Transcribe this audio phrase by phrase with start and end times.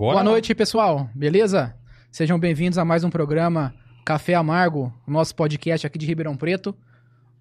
[0.00, 1.10] Bora Boa noite, pessoal.
[1.14, 1.76] Beleza?
[2.10, 6.74] Sejam bem-vindos a mais um programa Café Amargo, nosso podcast aqui de Ribeirão Preto,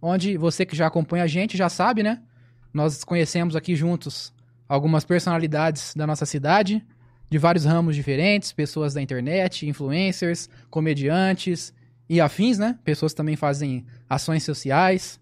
[0.01, 2.21] onde você que já acompanha a gente já sabe, né?
[2.73, 4.33] Nós conhecemos aqui juntos
[4.67, 6.85] algumas personalidades da nossa cidade,
[7.29, 11.73] de vários ramos diferentes, pessoas da internet, influencers, comediantes
[12.09, 12.77] e afins, né?
[12.83, 15.17] Pessoas que também fazem ações sociais.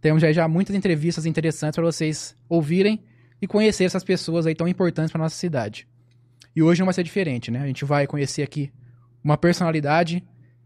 [0.00, 3.04] Temos já, já muitas entrevistas interessantes para vocês ouvirem
[3.40, 5.86] e conhecer essas pessoas aí tão importantes para nossa cidade.
[6.54, 7.62] E hoje não vai ser diferente, né?
[7.62, 8.72] A gente vai conhecer aqui
[9.22, 10.24] uma personalidade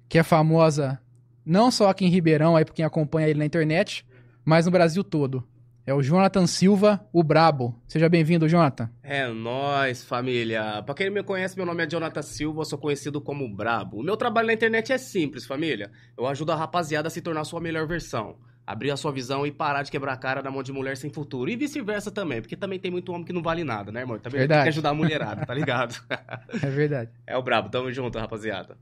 [0.08, 1.00] que é famosa
[1.44, 4.04] não só aqui em Ribeirão, aí por quem acompanha ele na internet,
[4.44, 5.46] mas no Brasil todo.
[5.86, 7.80] É o Jonathan Silva, o Brabo.
[7.86, 8.90] Seja bem-vindo, Jonathan.
[9.04, 10.82] É nóis, família.
[10.82, 14.00] Pra quem não me conhece, meu nome é Jonathan Silva, sou conhecido como Brabo.
[14.00, 15.92] O meu trabalho na internet é simples, família.
[16.18, 18.34] Eu ajudo a rapaziada a se tornar sua melhor versão.
[18.66, 21.08] Abrir a sua visão e parar de quebrar a cara na mão de mulher sem
[21.08, 21.48] futuro.
[21.48, 24.18] E vice-versa também, porque também tem muito homem que não vale nada, né, irmão?
[24.18, 24.62] Também tem Verdade.
[24.64, 25.94] que ajudar a mulherada, tá ligado?
[26.62, 27.10] É verdade.
[27.26, 28.76] é o Brabo, tamo junto, rapaziada.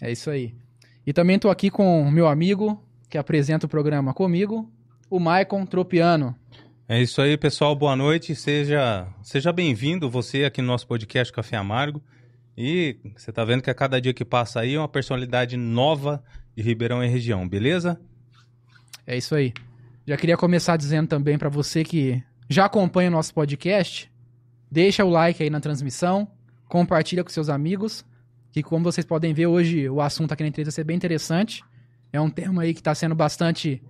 [0.00, 0.54] É isso aí.
[1.06, 4.70] E também tô aqui com o meu amigo, que apresenta o programa comigo,
[5.10, 6.34] o Maicon Tropiano.
[6.88, 7.74] É isso aí, pessoal.
[7.74, 8.34] Boa noite.
[8.34, 12.00] Seja, seja bem-vindo você aqui no nosso podcast Café Amargo.
[12.56, 16.22] E você tá vendo que a cada dia que passa aí é uma personalidade nova
[16.56, 18.00] de Ribeirão e região, beleza?
[19.06, 19.52] É isso aí.
[20.06, 24.10] Já queria começar dizendo também pra você que já acompanha o nosso podcast,
[24.70, 26.28] deixa o like aí na transmissão,
[26.68, 28.04] compartilha com seus amigos,
[28.52, 31.62] que como vocês podem ver hoje o assunto aqui na entrevista é bem interessante.
[32.12, 33.82] É um tema aí que está sendo bastante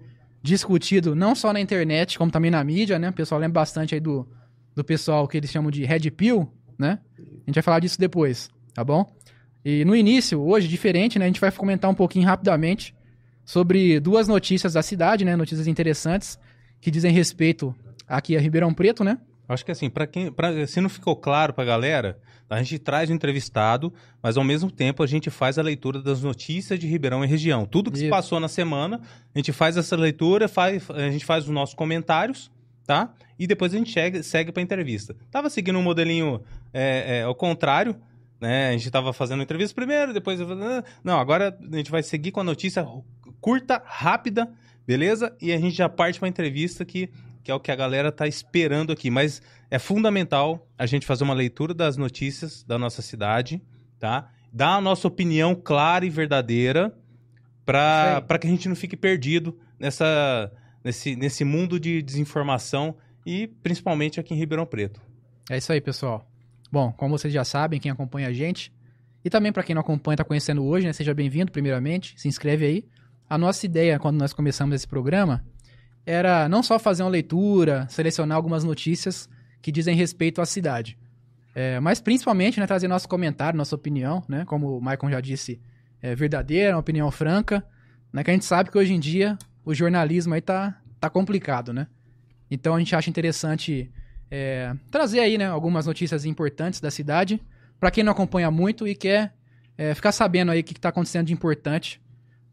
[0.43, 3.11] discutido, não só na internet, como também na mídia, né?
[3.11, 4.27] O pessoal lembra bastante aí do,
[4.75, 6.99] do pessoal que eles chamam de Red Pill, né?
[7.19, 9.07] A gente vai falar disso depois, tá bom?
[9.65, 11.27] E no início, hoje, diferente, né?
[11.27, 12.95] A gente vai comentar um pouquinho rapidamente
[13.47, 15.37] sobre duas notícias da cidade, né?
[15.37, 16.39] Notícias interessantes
[16.81, 17.75] que dizem respeito
[18.07, 19.19] aqui a Ribeirão Preto, né?
[19.49, 22.19] Acho que assim, para quem, pra, se não ficou claro pra galera,
[22.51, 26.23] a gente traz o entrevistado, mas ao mesmo tempo a gente faz a leitura das
[26.23, 27.65] notícias de Ribeirão e região.
[27.65, 28.11] Tudo que se Isso.
[28.11, 29.01] passou na semana,
[29.33, 32.51] a gente faz essa leitura, faz, a gente faz os nossos comentários,
[32.85, 33.15] tá?
[33.39, 35.15] E depois a gente segue, segue pra entrevista.
[35.31, 36.43] Tava seguindo um modelinho
[36.75, 37.95] é, é, ao contrário,
[38.41, 38.71] né?
[38.71, 40.41] A gente tava fazendo a entrevista primeiro, depois...
[41.05, 42.85] Não, agora a gente vai seguir com a notícia
[43.47, 44.53] curta, rápida,
[44.85, 45.37] beleza?
[45.41, 47.09] E a gente já parte pra entrevista que
[47.45, 49.09] que é o que a galera tá esperando aqui.
[49.09, 49.41] Mas
[49.71, 53.63] é fundamental a gente fazer uma leitura das notícias da nossa cidade,
[54.01, 54.33] tá?
[54.53, 56.93] Dar a nossa opinião clara e verdadeira
[57.65, 60.53] para que a gente não fique perdido nessa,
[60.83, 65.01] nesse, nesse mundo de desinformação e principalmente aqui em Ribeirão Preto.
[65.49, 66.29] É isso aí, pessoal.
[66.73, 68.75] Bom, como vocês já sabem, quem acompanha a gente,
[69.25, 70.93] e também para quem não acompanha, tá conhecendo hoje, né?
[70.93, 72.85] Seja bem-vindo, primeiramente, se inscreve aí.
[73.29, 75.45] A nossa ideia, quando nós começamos esse programa,
[76.05, 79.29] era não só fazer uma leitura, selecionar algumas notícias
[79.61, 80.97] que dizem respeito à cidade,
[81.59, 84.45] é, mas principalmente, né, trazer nosso comentário, nossa opinião, né?
[84.45, 85.59] Como o Maicon já disse,
[86.03, 87.65] é verdadeira, uma opinião franca,
[88.13, 88.23] né?
[88.23, 91.87] Que a gente sabe que hoje em dia o jornalismo aí tá, tá complicado, né?
[92.51, 93.91] Então a gente acha interessante
[94.31, 97.41] é, trazer aí, né, algumas notícias importantes da cidade
[97.81, 99.35] para quem não acompanha muito e quer
[99.79, 102.01] é, ficar sabendo aí o que está acontecendo de importante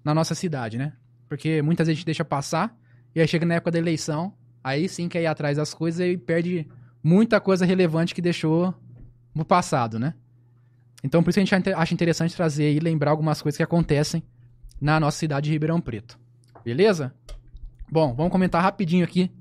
[0.04, 0.94] na nossa cidade, né?
[1.28, 2.78] Porque muitas vezes a gente deixa passar
[3.16, 4.34] e aí chega na época da eleição,
[4.64, 6.68] aí sim quer ir atrás das coisas e perde
[7.04, 8.74] muita coisa relevante que deixou
[9.34, 10.14] no passado, né?
[11.04, 14.24] Então por isso a gente acha interessante trazer e lembrar algumas coisas que acontecem
[14.80, 16.20] na nossa cidade de Ribeirão Preto.
[16.64, 17.14] Beleza?
[17.92, 19.32] Bom, vamos comentar rapidinho aqui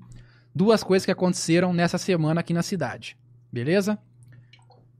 [0.53, 3.17] duas coisas que aconteceram nessa semana aqui na cidade.
[3.51, 3.97] Beleza?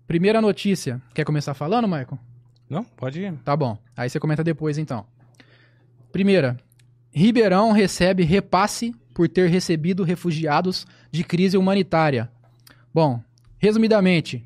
[0.08, 1.02] Primeira notícia.
[1.14, 2.20] Quer começar falando, Michael?
[2.70, 2.84] Não?
[2.84, 3.34] Pode ir.
[3.44, 3.78] Tá bom.
[3.96, 5.06] Aí você comenta depois, então.
[6.14, 6.58] Primeira.
[7.12, 12.30] Ribeirão recebe repasse por ter recebido refugiados de crise humanitária.
[12.94, 13.20] Bom,
[13.58, 14.46] resumidamente,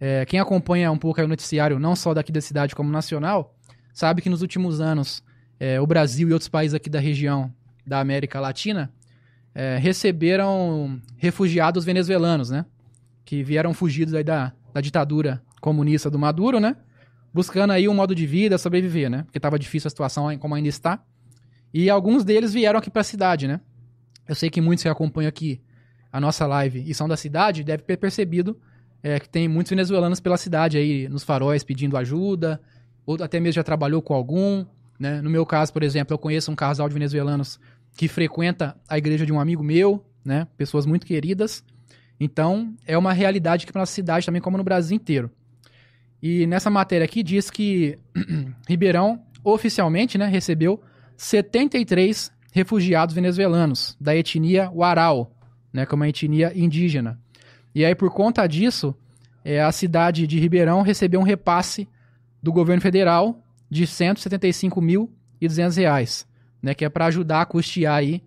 [0.00, 3.54] é, quem acompanha um pouco o noticiário, não só daqui da cidade como nacional,
[3.92, 5.22] sabe que nos últimos anos
[5.60, 7.52] é, o Brasil e outros países aqui da região
[7.86, 8.90] da América Latina
[9.54, 12.64] é, receberam refugiados venezuelanos, né?
[13.26, 16.76] Que vieram fugidos aí da, da ditadura comunista do Maduro, né?
[17.34, 19.24] Buscando aí um modo de vida, sobreviver, né?
[19.24, 21.04] Porque estava difícil a situação como ainda está.
[21.72, 23.60] E alguns deles vieram aqui para a cidade, né?
[24.28, 25.60] Eu sei que muitos que acompanham aqui
[26.12, 28.56] a nossa live e são da cidade devem ter percebido
[29.02, 32.60] é, que tem muitos venezuelanos pela cidade aí, nos faróis pedindo ajuda,
[33.04, 34.64] ou até mesmo já trabalhou com algum,
[34.98, 35.20] né?
[35.20, 37.58] No meu caso, por exemplo, eu conheço um casal de venezuelanos
[37.96, 40.46] que frequenta a igreja de um amigo meu, né?
[40.56, 41.64] Pessoas muito queridas.
[42.18, 45.30] Então, é uma realidade aqui para nossa cidade também, como no Brasil inteiro.
[46.26, 47.98] E nessa matéria aqui diz que
[48.66, 50.82] Ribeirão, oficialmente, né, recebeu
[51.18, 55.30] 73 refugiados venezuelanos da etnia Warao,
[55.70, 57.20] né, que é uma etnia indígena.
[57.74, 58.94] E aí, por conta disso,
[59.44, 61.86] é, a cidade de Ribeirão recebeu um repasse
[62.42, 66.26] do governo federal de 175.200 reais,
[66.62, 68.22] né, que é para ajudar a custear aí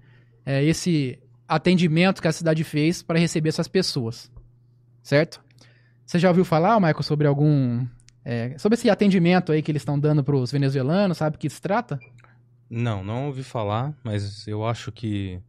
[0.46, 1.18] é, esse
[1.48, 4.32] atendimento que a cidade fez para receber essas pessoas,
[5.02, 5.47] certo?
[6.08, 7.86] Você já ouviu falar, Michael, sobre algum
[8.24, 11.62] é, sobre esse atendimento aí que eles estão dando para os venezuelanos, sabe que se
[11.62, 12.00] trata?
[12.70, 15.40] Não, não ouvi falar, mas eu acho que,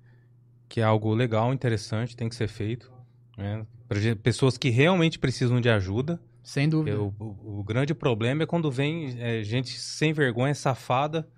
[0.68, 2.92] que é algo legal, interessante, tem que ser feito.
[3.36, 3.64] Né?
[3.94, 6.20] Ge- pessoas que realmente precisam de ajuda.
[6.42, 7.00] Sem dúvida.
[7.00, 11.28] O, o- o grande problema é quando vem é, gente sem vergonha, safada,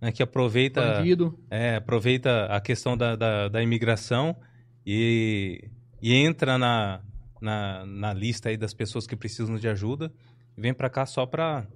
[0.00, 1.38] né, que aproveita, Bandido.
[1.50, 4.36] é, aproveita a questão da, da, da imigração
[4.84, 5.68] e,
[6.02, 7.00] e entra na,
[7.40, 10.12] na, na lista aí das pessoas que precisam de ajuda
[10.56, 11.66] e vem para cá só para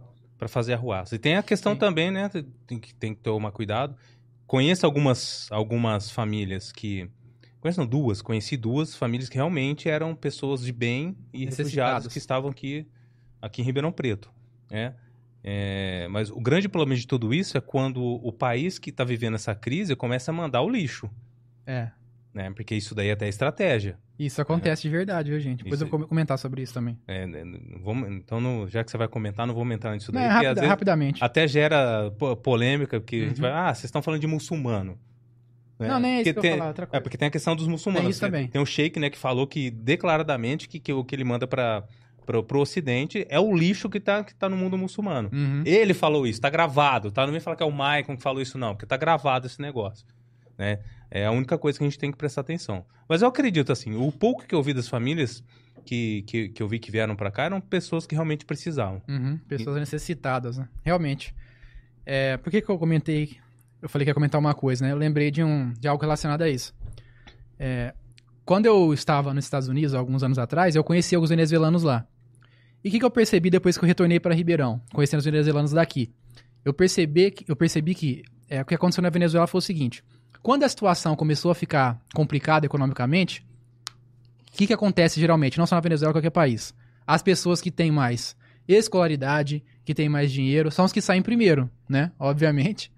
[0.49, 1.15] fazer arruaça.
[1.15, 1.79] E tem a questão Sim.
[1.79, 2.31] também, né,
[2.67, 3.95] tem que, tem que tomar cuidado.
[4.47, 7.09] Conheço algumas, algumas famílias que...
[7.61, 12.17] Conheço não, duas, conheci duas famílias que realmente eram pessoas de bem e refugiados que
[12.17, 12.87] estavam aqui,
[13.41, 14.31] aqui em Ribeirão Preto,
[14.71, 14.95] né?
[15.45, 19.35] É, mas o grande problema de tudo isso é quando o país que está vivendo
[19.35, 21.11] essa crise começa a mandar o lixo,
[21.67, 21.91] É.
[22.33, 22.51] né?
[22.51, 23.99] Porque isso daí é até estratégia.
[24.23, 25.65] Isso acontece de verdade, viu, gente?
[25.65, 26.99] Depois Isso eu vou comentar sobre isso também.
[27.09, 30.13] É, né, não vamos- então, não- já que você vai comentar, não vou entrar nisso
[30.13, 30.29] Não, daí.
[30.29, 31.25] é rapida- vezes rapidamente.
[31.25, 33.43] até gera po- polêmica, porque a gente Uhum.
[33.43, 34.99] vai, ah, vocês estão falando de muçulmano.
[35.79, 35.89] né?
[35.89, 37.03] Não, nem é isso que eu tem- falar, outra É, coisa.
[37.03, 38.03] porque tem a questão dos muçulmanos.
[38.05, 38.29] Tem isso né?
[38.29, 38.49] também.
[38.49, 41.85] Tem o sheik, né, que falou que declaradamente que, que o que ele manda para
[42.27, 45.31] pro, pro ocidente é o lixo que tá, que tá no mundo muçulmano.
[45.33, 45.63] Uhum.
[45.65, 47.25] Ele falou isso, tá gravado, tá?
[47.25, 49.61] Não vem falar que é o Maicon que falou isso, não, porque tá gravado esse
[49.63, 50.05] negócio.
[50.59, 50.81] Né?
[51.11, 52.85] É a única coisa que a gente tem que prestar atenção.
[53.09, 55.43] Mas eu acredito, assim, o pouco que eu vi das famílias
[55.85, 59.03] que, que, que eu vi que vieram pra cá eram pessoas que realmente precisavam.
[59.09, 60.69] Uhum, Pessoas necessitadas, né?
[60.85, 61.35] Realmente.
[62.07, 63.37] É, por que, que eu comentei?
[63.83, 64.93] Eu falei que ia comentar uma coisa, né?
[64.93, 66.75] Eu lembrei de, um, de algo relacionado a isso.
[67.59, 67.95] É,
[68.45, 72.07] quando eu estava nos Estados Unidos, alguns anos atrás, eu conheci alguns venezuelanos lá.
[72.83, 75.73] E o que, que eu percebi depois que eu retornei para Ribeirão, conhecendo os venezuelanos
[75.73, 76.13] daqui?
[76.65, 80.03] Eu percebi que, eu percebi que é, o que aconteceu na Venezuela foi o seguinte:
[80.43, 83.45] quando a situação começou a ficar complicada economicamente,
[84.53, 85.59] o que, que acontece geralmente?
[85.59, 86.75] Não só na Venezuela, qualquer país.
[87.07, 91.71] As pessoas que têm mais escolaridade, que têm mais dinheiro, são os que saem primeiro,
[91.89, 92.13] né?
[92.19, 92.91] Obviamente.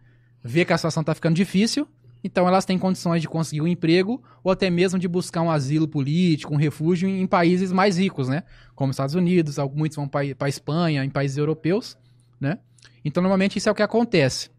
[0.43, 1.87] Vê que a situação tá ficando difícil,
[2.25, 5.89] então elas têm condições de conseguir um emprego ou até mesmo de buscar um asilo
[5.89, 8.45] político, um refúgio em, países mais ricos, né?
[8.75, 11.97] Como os Estados Unidos, muitos vão para Espanha, em países europeus,
[12.41, 12.59] né?
[13.05, 14.51] Então normalmente isso é o que acontece.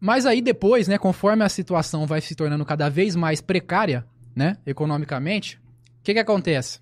[0.00, 4.04] Mas aí depois, né, conforme a situação vai se tornando cada vez mais precária,
[4.34, 5.56] né, economicamente,
[6.00, 6.80] o que que acontece?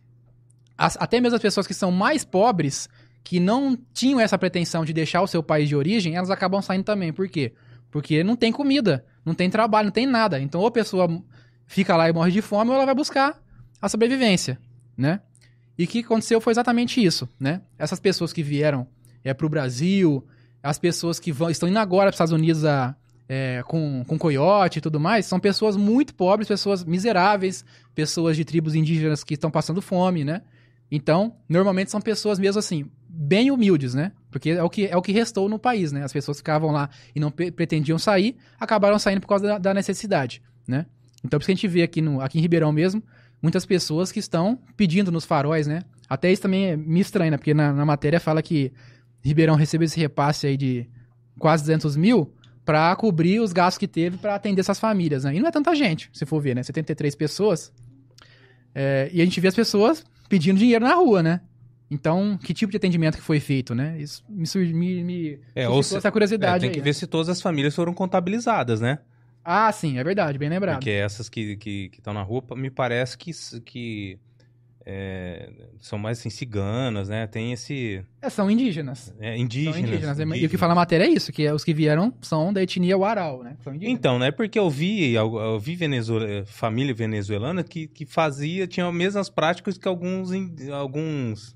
[0.77, 2.89] As- até mesmo as pessoas que são mais pobres,
[3.25, 6.85] que não tinham essa pretensão de deixar o seu país de origem, elas acabam saindo
[6.85, 7.13] também.
[7.13, 7.53] Por quê?
[7.91, 10.41] Porque não tem comida, não tem trabalho, não tem nada.
[10.41, 11.09] Então, ou a pessoa
[11.67, 13.37] fica lá e morre de fome, ou ela vai buscar
[13.83, 14.59] a sobrevivência,
[14.97, 15.21] né?
[15.77, 17.61] E o que aconteceu foi exatamente isso, né?
[17.79, 18.87] Essas pessoas que vieram
[19.25, 20.25] é, para o Brasil,
[20.63, 22.97] as pessoas que vão, estão indo agora para os Estados Unidos a,
[23.29, 27.65] é, com, com coiote e tudo mais, são pessoas muito pobres, pessoas miseráveis,
[27.95, 30.43] pessoas de tribos indígenas que estão passando fome, né?
[30.91, 34.13] Então, normalmente são pessoas mesmo assim, bem humildes, né?
[34.31, 36.03] Porque é o que, é o que restou no país, né?
[36.03, 39.75] As pessoas ficavam lá e não pre- pretendiam sair, acabaram saindo por causa da, da
[39.75, 40.87] necessidade, né?
[41.23, 43.03] Então, por isso que a gente vê aqui, no, aqui em Ribeirão mesmo,
[43.43, 45.83] muitas pessoas que estão pedindo nos faróis, né?
[46.09, 47.37] Até isso também me estranha, né?
[47.37, 48.73] Porque na, na matéria fala que
[49.21, 50.89] Ribeirão recebeu esse repasse aí de
[51.39, 52.33] quase 200 mil
[52.69, 55.35] para cobrir os gastos que teve para atender essas famílias, né?
[55.35, 56.63] E não é tanta gente, se for ver, né?
[56.63, 57.73] 73 pessoas.
[58.75, 61.41] É, e a gente vê as pessoas pedindo dinheiro na rua, né?
[61.91, 63.99] Então, que tipo de atendimento que foi feito, né?
[63.99, 64.45] Isso me,
[64.75, 66.85] me, me É, se- essa É, curiosidade tem aí, que né?
[66.85, 68.99] ver se todas as famílias foram contabilizadas, né?
[69.43, 70.81] Ah, sim, é verdade, bem lembrado.
[70.81, 73.31] Porque essas que estão que, estão na rua, me parece que,
[73.65, 74.19] que
[74.91, 77.27] é, são mais assim, ciganas, né?
[77.27, 78.03] Tem esse.
[78.23, 79.15] É, são indígenas.
[79.21, 79.77] É, São indígenas.
[79.77, 80.19] indígenas.
[80.19, 80.61] E o que indígenas.
[80.61, 83.55] fala a matéria é isso, que é os que vieram são da etnia Uarau, né?
[83.67, 83.83] Indígenas.
[83.83, 84.31] Então, né?
[84.31, 89.77] Porque eu vi, eu, vi venezuela, família venezuelana que, que fazia, tinha as mesmas práticas
[89.77, 90.31] que alguns,
[90.73, 91.55] alguns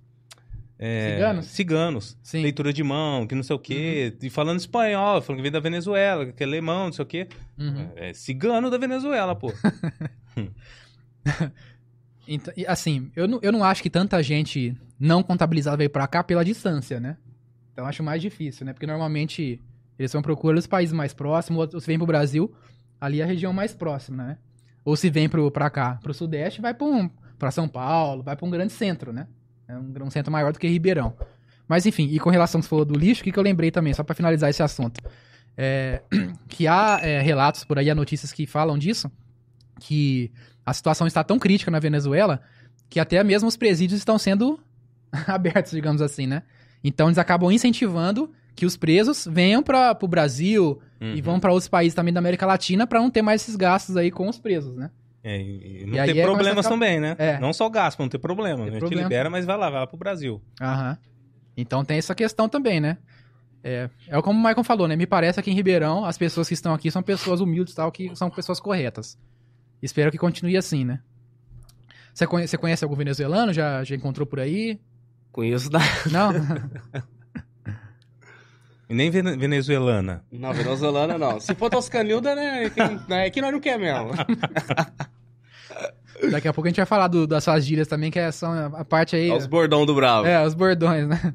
[0.79, 1.47] é, Ciganos?
[1.47, 2.19] ciganos.
[2.23, 2.37] Sim.
[2.37, 2.43] Uhum.
[2.43, 5.61] Leitura de mão, que não sei o quê, e falando espanhol, falando que vem da
[5.61, 7.29] Venezuela, que é alemão, não sei o quê.
[7.59, 7.89] Uhum.
[7.97, 9.51] É cigano da Venezuela, pô.
[12.27, 16.23] Então, assim, eu não, eu não acho que tanta gente não contabilizada veio pra cá
[16.23, 17.17] pela distância, né?
[17.73, 18.73] Então acho mais difícil, né?
[18.73, 19.61] Porque normalmente
[19.99, 22.53] eles vão procurar os países mais próximos, ou se vem pro Brasil,
[23.01, 24.39] ali é a região mais próxima, né?
[24.85, 28.37] Ou se vem pro, pra cá, pro Sudeste, vai pra, um, pra São Paulo, vai
[28.37, 29.27] pra um grande centro, né?
[29.67, 31.15] É um, um centro maior do que Ribeirão.
[31.69, 33.71] Mas enfim, e com relação que você falou do lixo, o que, que eu lembrei
[33.71, 35.01] também, só pra finalizar esse assunto?
[35.57, 36.03] É,
[36.49, 39.11] que há é, relatos por aí, há notícias que falam disso,
[39.81, 40.31] que
[40.65, 42.41] a situação está tão crítica na Venezuela
[42.89, 44.59] que até mesmo os presídios estão sendo
[45.27, 46.43] abertos, digamos assim, né?
[46.85, 51.23] Então eles acabam incentivando que os presos venham para o Brasil e Uhum.
[51.23, 54.11] vão para outros países também da América Latina para não ter mais esses gastos aí
[54.11, 54.91] com os presos, né?
[55.25, 57.17] É, e, e não E ter é, problemas ficar- também, né?
[57.19, 57.39] É.
[57.41, 58.59] Não só gasto, não ter problema.
[58.65, 59.03] Ter a gente problema.
[59.05, 60.41] libera, mas vai lá, vai lá pro Brasil.
[60.61, 60.97] Aham.
[61.57, 62.99] Então tem essa questão também, né?
[63.65, 64.97] É, é como o Michael falou, né?
[64.97, 67.91] Me parece que em Ribeirão as pessoas que estão aqui são pessoas humildes e tal,
[67.93, 69.17] que são pessoas corretas.
[69.83, 71.01] Espero que continue assim, né?
[72.15, 73.53] Você conhece, conhece algum venezuelano?
[73.53, 74.79] Já, já encontrou por aí?
[75.33, 75.81] Conheço da.
[76.13, 76.33] Não?
[78.89, 80.23] E nem vene- venezuelana.
[80.31, 81.41] Não, venezuelana não.
[81.41, 82.65] Se for toscanilda, né?
[82.65, 82.81] É que,
[83.15, 84.11] é que nós não quer mesmo.
[86.31, 88.53] Daqui a pouco a gente vai falar do- das suas gírias também, que é- são
[88.77, 89.31] a parte aí.
[89.31, 90.27] É os bordão do Bravo.
[90.27, 91.35] É, os bordões, né?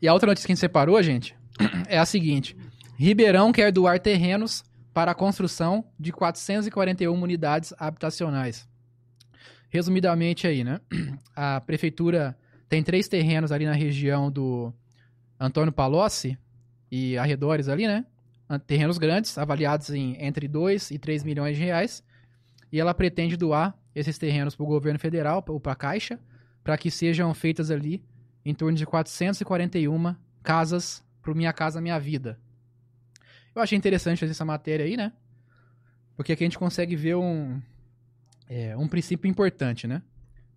[0.00, 1.36] E a outra notícia que a gente separou, gente,
[1.86, 2.56] é a seguinte:
[2.98, 4.64] Ribeirão quer doar terrenos
[4.96, 8.66] para a construção de 441 unidades habitacionais.
[9.68, 10.80] Resumidamente aí, né?
[11.36, 12.34] A prefeitura
[12.66, 14.72] tem três terrenos ali na região do
[15.38, 16.38] Antônio Palocci
[16.90, 18.06] e arredores ali, né?
[18.66, 22.02] Terrenos grandes, avaliados em entre 2 e 3 milhões de reais.
[22.72, 26.18] E ela pretende doar esses terrenos para o governo federal ou para a Caixa,
[26.64, 28.02] para que sejam feitas ali
[28.42, 32.38] em torno de 441 casas para Minha Casa Minha Vida.
[33.56, 35.14] Eu achei interessante essa matéria aí, né?
[36.14, 37.58] Porque aqui a gente consegue ver um,
[38.50, 40.02] é, um princípio importante, né?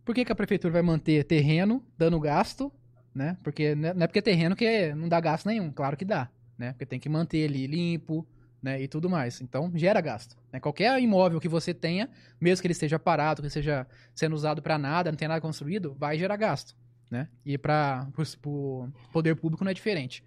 [0.03, 2.69] Por que, que a prefeitura vai manter terreno dando gasto,
[3.15, 3.37] né?
[3.41, 6.03] Porque não é não é porque é terreno que não dá gasto nenhum, claro que
[6.03, 6.73] dá, né?
[6.73, 8.27] Porque tem que manter ele limpo,
[8.61, 8.81] né?
[8.81, 9.39] E tudo mais.
[9.39, 10.35] Então gera gasto.
[10.51, 10.59] Né?
[10.59, 14.77] Qualquer imóvel que você tenha, mesmo que ele esteja parado, que esteja sendo usado para
[14.77, 16.75] nada, não tenha nada construído, vai gerar gasto,
[17.09, 17.29] né?
[17.45, 18.09] E para
[18.45, 20.21] o poder público não é diferente.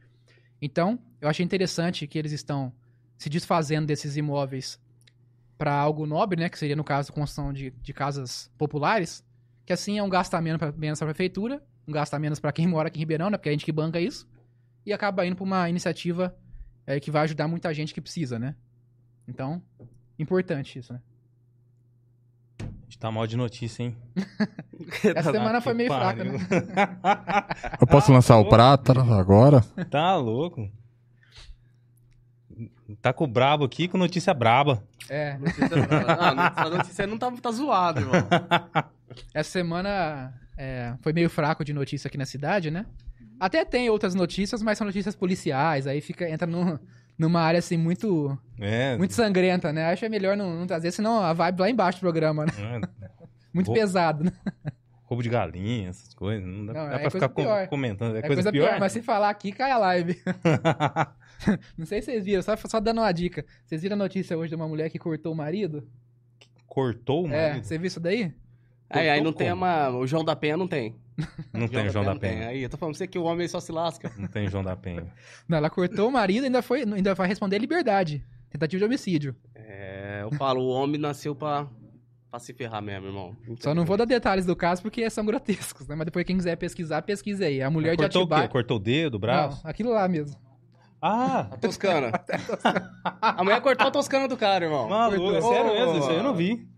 [0.62, 2.72] Então, eu achei interessante que eles estão
[3.18, 4.80] se desfazendo desses imóveis
[5.58, 6.48] para algo nobre, né?
[6.48, 9.24] Que seria, no caso, construção de, de casas populares,
[9.66, 12.86] que assim é um gasto menos para a prefeitura, um a menos para quem mora
[12.86, 13.36] aqui em Ribeirão, né?
[13.36, 14.28] Porque a gente que banca isso,
[14.86, 16.36] e acaba indo para uma iniciativa
[16.86, 18.54] é, que vai ajudar muita gente que precisa, né?
[19.26, 19.60] Então,
[20.16, 21.00] importante isso, né?
[23.02, 23.96] A tá mal de notícia, hein?
[25.16, 26.38] Essa semana Ah, foi meio fraca, né?
[27.80, 29.60] Eu posso lançar o prata agora?
[29.90, 30.70] Tá louco.
[33.00, 34.84] Tá com o brabo aqui com notícia braba.
[35.08, 36.12] É, Notícia brava.
[36.20, 38.14] Ah, não, essa notícia não tá, tá zoado, irmão.
[39.34, 42.86] essa semana é, foi meio fraco de notícia aqui na cidade, né?
[43.40, 46.78] Até tem outras notícias, mas são notícias policiais, aí fica, entra num-
[47.18, 48.96] numa área assim muito, É.
[48.96, 49.86] muito sangrenta, né?
[49.86, 52.52] Acho que é melhor não, não trazer, senão a vibe lá embaixo do programa, né?
[53.02, 53.08] é,
[53.54, 54.32] Muito Vou- pesado, né?
[55.04, 56.42] Roubo de galinha, essas coisas.
[56.46, 57.68] Não dá, Não, dá é pra coisa ficar com- pior.
[57.68, 58.16] comentando.
[58.16, 58.80] É, É coisa, pior?
[58.80, 60.18] mas se falar aqui, cai a live.
[61.76, 63.44] não sei se vocês viram, só, só dando uma dica.
[63.66, 65.86] Vocês viram a notícia hoje de uma mulher que cortou o marido?
[66.66, 67.64] Cortou o É, marido?
[67.64, 68.32] você viu isso daí?
[68.88, 69.36] Aí, aí não Como?
[69.44, 69.90] tem uma.
[69.90, 70.96] O João da Penha não tem.
[71.52, 72.32] Não tem João da tem.
[72.32, 72.48] Penha.
[72.48, 74.12] Aí, eu tô falando pra você que o homem só se lasca.
[74.16, 75.06] Não tem João da Penha.
[75.48, 78.24] Não, ela cortou o marido e ainda, foi, ainda vai responder liberdade.
[78.50, 79.36] Tentativa de homicídio.
[79.54, 81.66] É, eu falo, o homem nasceu pra,
[82.30, 83.36] pra se ferrar mesmo, irmão.
[83.60, 85.94] Só não vou dar detalhes do caso porque são grotescos, né?
[85.94, 87.62] Mas depois quem quiser pesquisar, pesquisa aí.
[87.62, 88.34] A mulher de Cortou o quê?
[88.34, 88.48] Atibaia...
[88.48, 89.62] Cortou o dedo, o braço?
[89.64, 90.36] Não, aquilo lá mesmo.
[91.00, 91.48] Ah!
[91.50, 92.12] A Toscana.
[93.20, 94.88] a mulher cortou a Toscana do cara, irmão.
[94.88, 95.52] Maluco, é Cortou.
[95.52, 95.98] sério mesmo?
[95.98, 96.71] Isso aí eu não vi.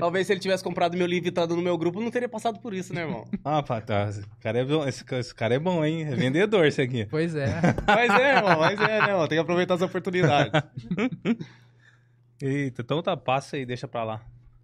[0.00, 2.58] Talvez se ele tivesse comprado meu livro e estado no meu grupo, não teria passado
[2.60, 3.26] por isso, né, irmão?
[3.44, 4.08] Ah, pá, tá.
[4.08, 6.04] Esse cara é bom, esse, esse cara é bom, hein?
[6.04, 7.06] É vendedor esse aqui.
[7.06, 7.46] Pois é.
[7.86, 9.28] Mas é, irmão, mas é, né, irmão?
[9.28, 10.52] Tem que aproveitar as oportunidades.
[12.40, 14.22] Eita, então tá, passa aí, deixa pra lá.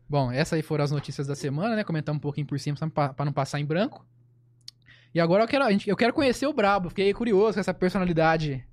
[0.08, 1.84] Bom, essas aí foram as notícias da semana, né?
[1.84, 4.04] Comentamos um pouquinho por cima pra, pra não passar em branco.
[5.14, 6.88] E agora eu quero, a gente- eu quero conhecer o Brabo.
[6.88, 8.64] Fiquei curioso com essa personalidade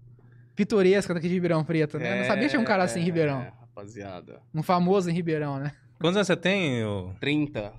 [0.56, 2.14] pitoresca daqui de Ribeirão Preto, né?
[2.14, 3.42] Eu não sabia que tinha um cara assim em Ribeirão.
[3.42, 4.42] É, rapaziada.
[4.54, 5.72] Um famoso em Ribeirão, né?
[6.00, 6.84] Quantos anos você tem?
[6.86, 7.12] ô?
[7.20, 7.74] 30,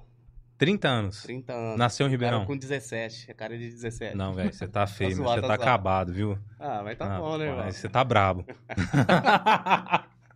[0.58, 1.22] 30 anos.
[1.22, 1.78] 30 anos.
[1.78, 2.46] Nasceu em Cara Ribeirão?
[2.46, 4.16] com 17, a cara é de 17.
[4.16, 5.62] Não, velho, você tá feio, Tá zoado, você tá tá zoado.
[5.62, 6.38] acabado, viu?
[6.58, 7.70] Ah, mas tá Ah, bom, né, irmão?
[7.70, 8.44] Você tá brabo.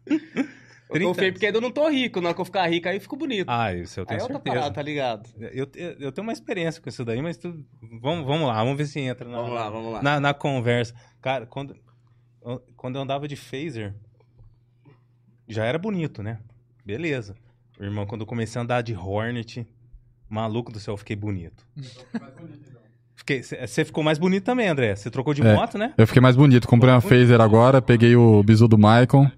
[0.94, 2.20] Eu tô 30 feio porque ainda eu não tô rico.
[2.20, 3.46] Na hora que eu ficar rico, aí eu fico bonito.
[3.48, 4.56] Ah, isso eu aí tenho é outra certeza.
[4.56, 5.26] parada, tá ligado?
[5.40, 7.64] Eu, eu, eu tenho uma experiência com isso daí, mas tu,
[7.98, 10.02] vamos, vamos lá, vamos ver se entra na, Vamos lá, vamos lá.
[10.02, 10.94] na, na conversa.
[11.22, 11.74] Cara, quando,
[12.76, 13.94] quando eu andava de phaser,
[15.48, 16.38] já era bonito, né?
[16.84, 17.34] Beleza.
[17.80, 19.66] Irmão, quando eu comecei a andar de Hornet,
[20.28, 21.64] maluco do céu, eu fiquei bonito.
[23.14, 24.94] Fiquei, você ficou mais bonito também, André.
[24.96, 25.54] Você trocou de É.
[25.54, 25.94] moto, né?
[25.96, 26.66] Eu fiquei mais bonito.
[26.66, 29.30] Comprei uma phaser agora, peguei o bisu do Maicon.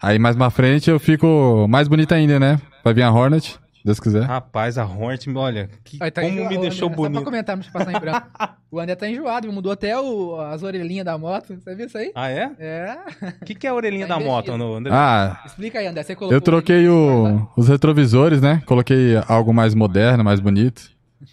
[0.00, 2.60] Aí mais pra frente eu fico mais bonito ainda, né?
[2.84, 4.22] Vai vir a Hornet, Deus quiser.
[4.22, 7.24] Rapaz, a Hornet, olha, que, Aí tá como enjoado, me deixou André, Só pra bonito.
[7.24, 8.28] comentar, deixa eu passar em branco.
[8.70, 11.54] o André tá enjoado, mudou até o- as orelhinhas da moto.
[11.56, 12.12] Você viu isso aí?
[12.14, 12.50] Ah, é?
[12.60, 12.96] É.
[13.40, 14.92] O que, que é a orelhinha Tá da moto, no André?
[14.94, 16.02] Ah, Explica aí, André.
[16.04, 18.62] Você colocou eu troquei o- os retrovisores, né?
[18.66, 20.90] Coloquei algo mais moderno, mais bonito.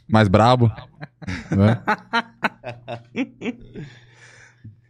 [0.08, 0.72] mais brabo.
[1.56, 1.82] né?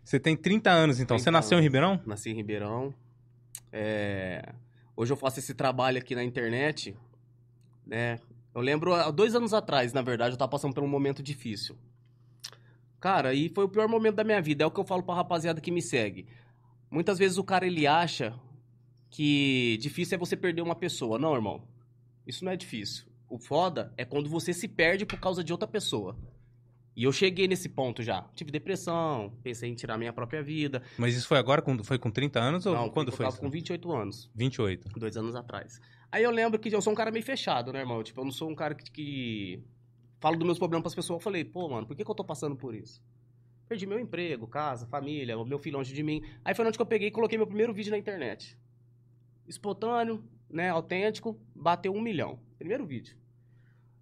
[0.03, 1.17] Você tem 30 anos, então.
[1.17, 1.65] Você 30 nasceu em anos.
[1.65, 1.99] Ribeirão?
[2.05, 2.93] Nasci em Ribeirão.
[3.71, 4.41] É,
[4.95, 6.93] Hoje eu faço esse trabalho aqui na internet,
[7.89, 8.19] né?
[8.53, 11.77] Eu lembro, há dois anos atrás, na verdade, eu tava passando por um momento difícil.
[13.00, 14.63] Cara, e foi o pior momento da minha vida.
[14.63, 16.27] É o que eu falo pra rapaziada que me segue.
[16.91, 18.38] Muitas vezes o cara, ele acha
[19.10, 21.17] que difícil é você perder uma pessoa.
[21.17, 21.67] Não, irmão.
[22.27, 23.05] Isso não é difícil.
[23.29, 26.17] O foda é quando você se perde por causa de outra pessoa.
[26.96, 28.24] E eu cheguei nesse ponto já.
[28.36, 30.81] Tive depressão, pensei em tirar minha própria vida.
[30.98, 31.62] Mas isso foi agora?
[31.62, 33.41] Com, foi com 30 anos ou Não, quando eu foi tava isso?
[33.41, 34.29] com 28 anos.
[34.36, 35.00] 28.
[35.00, 35.79] Dois anos atrás.
[36.11, 38.03] Aí eu lembro que eu sou um cara meio fechado, né, irmão?
[38.03, 39.63] Tipo, eu não sou um cara que, que...
[40.19, 41.19] falo dos meus problemas pras pessoas.
[41.19, 43.01] Eu falei, pô, mano, por que, que eu tô passando por isso?
[43.67, 46.23] Perdi meu emprego, casa, família, o meu filho longe de mim.
[46.43, 48.57] Aí foi onde que eu peguei e coloquei meu primeiro vídeo na internet.
[49.47, 52.39] Espontâneo, né, autêntico, bateu um milhão.
[52.57, 53.15] Primeiro vídeo.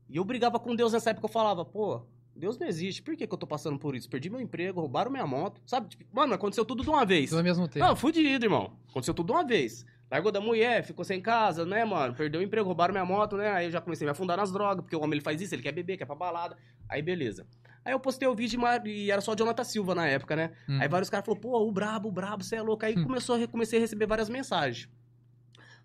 [0.10, 3.28] E eu brigava com Deus nessa época, eu falava, pô, Deus não existe, por que,
[3.28, 4.10] que eu tô passando por isso?
[4.10, 5.90] Perdi meu emprego, roubaram minha moto, sabe?
[5.90, 7.32] Tipo, mano, aconteceu tudo de uma vez.
[7.32, 7.86] Tudo ao mesmo tempo.
[7.86, 8.78] Não, fudido, irmão.
[8.90, 9.86] Aconteceu tudo de uma vez.
[10.10, 12.14] Largou da mulher, ficou sem casa, né, mano?
[12.16, 13.52] Perdeu o emprego, roubaram minha moto, né?
[13.52, 15.54] Aí eu já comecei a me afundar nas drogas, porque o homem ele faz isso,
[15.54, 16.56] ele quer beber, quer pra balada.
[16.90, 17.46] Aí beleza.
[17.84, 20.52] Aí eu postei o vídeo e era só Jonathan Silva na época, né?
[20.68, 20.80] Hum.
[20.82, 22.86] Aí vários caras falaram, pô, o brabo, o brabo, você é louco.
[22.86, 23.04] Aí Hum.
[23.04, 24.90] começou, comecei a receber várias mensagens.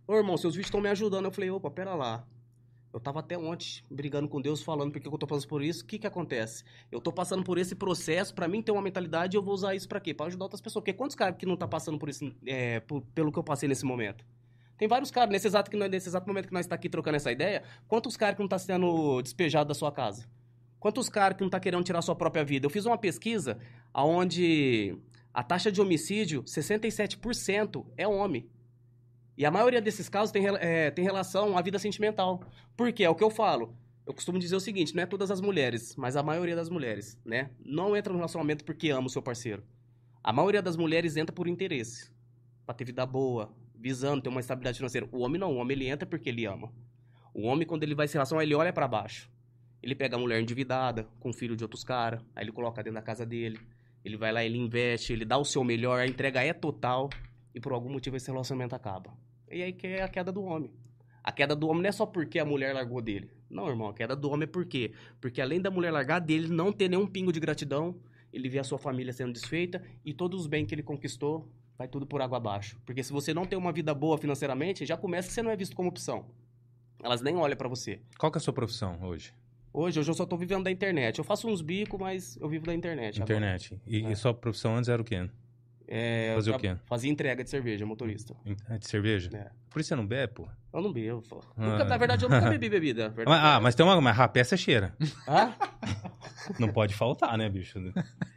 [0.07, 1.25] Ô, irmão, seus vídeos estão me ajudando.
[1.27, 2.25] Eu falei, opa, pera lá.
[2.93, 5.83] Eu tava até ontem brigando com Deus, falando porque que eu tô passando por isso.
[5.83, 6.63] O que que acontece?
[6.91, 9.89] Eu tô passando por esse processo, pra mim ter uma mentalidade, eu vou usar isso
[9.89, 10.13] pra quê?
[10.13, 10.83] Pra ajudar outras pessoas.
[10.83, 13.67] Porque quantos caras que não tá passando por isso, é, por- pelo que eu passei
[13.69, 14.25] nesse momento?
[14.77, 17.31] Tem vários caras, nesse exato, que nesse exato momento que nós tá aqui trocando essa
[17.33, 20.27] ideia, quantos caras que não tá sendo despejado da sua casa?
[20.79, 22.67] Quantos caras que não tá querendo tirar sua própria vida?
[22.67, 23.59] Eu fiz uma pesquisa
[23.95, 24.97] onde
[25.33, 28.49] a taxa de homicídio, 67% é homem.
[29.37, 32.43] E a maioria desses casos tem, é, tem relação à vida sentimental.
[32.77, 33.05] Por quê?
[33.05, 33.75] É o que eu falo.
[34.07, 37.19] Eu costumo dizer o seguinte, não é todas as mulheres, mas a maioria das mulheres,
[37.25, 37.51] né?
[37.65, 39.63] Não entra no relacionamento porque ama o seu parceiro.
[40.23, 42.11] A maioria das mulheres entra por interesse.
[42.67, 45.09] Pra ter vida boa, visando ter uma estabilidade financeira.
[45.11, 46.73] O homem não, o homem ele entra porque ele ama.
[47.33, 49.31] O homem, quando ele vai se relacionar, ele olha pra baixo.
[49.83, 53.03] Ele pega a mulher endividada, com filho de outros caras, aí ele coloca dentro da
[53.03, 53.59] casa dele.
[54.05, 57.09] Ele vai lá, ele investe, ele dá o seu melhor, a entrega é total
[57.55, 59.13] e por algum motivo esse relacionamento acaba.
[59.51, 60.71] E aí que é a queda do homem.
[61.25, 63.31] A queda do homem não é só porque a mulher largou dele.
[63.49, 64.93] Não, irmão, a queda do homem é por quê?
[65.21, 67.95] Porque além da mulher largar dele, não ter nenhum pingo de gratidão,
[68.33, 71.87] ele vê a sua família sendo desfeita e todos os bens que ele conquistou vai
[71.87, 72.77] tudo por água abaixo.
[72.85, 75.57] Porque se você não tem uma vida boa financeiramente, já começa que você não é
[75.57, 76.27] visto como opção.
[77.03, 78.01] Elas nem olham pra você.
[78.19, 79.33] Qual que é a sua profissão hoje?
[79.73, 81.19] Hoje, hoje eu só tô vivendo da internet.
[81.19, 83.23] Eu faço uns bicos, mas eu vivo da internet.
[83.23, 83.35] agora.
[83.39, 83.81] Internet.
[83.87, 84.13] E, É.
[84.13, 85.29] e sua profissão antes era o quê?
[85.95, 86.75] É, Fazer o quê?
[86.87, 88.35] Fazia entrega de cerveja, motorista.
[88.81, 89.29] De cerveja?
[89.37, 89.51] É.
[89.73, 90.49] Por isso você não bebe, pô?
[90.75, 91.41] Eu não bebo, pô.
[91.57, 91.67] Ah.
[91.67, 93.09] Nunca- na verdade, eu nunca bebi bebida.
[93.09, 93.41] Verdade.
[93.43, 94.01] ah, mas tem uma.
[94.01, 94.95] Mas rapé você cheira.
[95.29, 95.53] Hã?
[96.59, 97.79] Não pode faltar, né, bicho?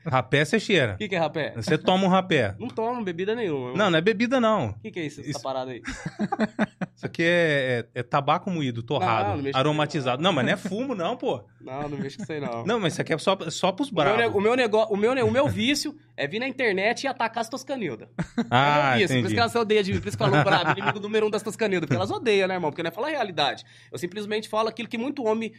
[0.06, 0.94] Rapé você cheira.
[0.94, 1.54] O que, que é rapé?
[1.56, 2.54] Você toma um rapé.
[2.60, 3.74] Não tomo bebida nenhuma.
[3.74, 4.68] Não, não é bebida, não.
[4.70, 5.82] O que, que é isso, essa Isso- parada aí?
[6.96, 10.22] Isso aqui é, é- é tabaco moído, torrado, Não, não aromatizado.
[10.22, 11.44] Não, mas não é fumo, não, pô.
[11.60, 12.64] Não, não mexo com isso aí, não.
[12.66, 14.36] Não, mas isso aqui é só, só pros O meu, ne- bravos.
[14.38, 17.50] o, meu negócio, o, meu, o meu vício é vir na internet e atacar as
[17.50, 18.08] toscanildas.
[18.50, 19.00] Ah, é meu vício.
[19.00, 19.34] Por isso entendi.
[19.34, 20.00] que elas odeiam de mim.
[20.00, 21.88] Por isso que falam brabo, inimigo número um das toscanildas.
[21.88, 22.72] Porque elas odeiam, né, irmão?
[22.72, 23.64] Porque não é falar a realidade.
[23.92, 25.54] Eu simplesmente falo aquilo que muito homem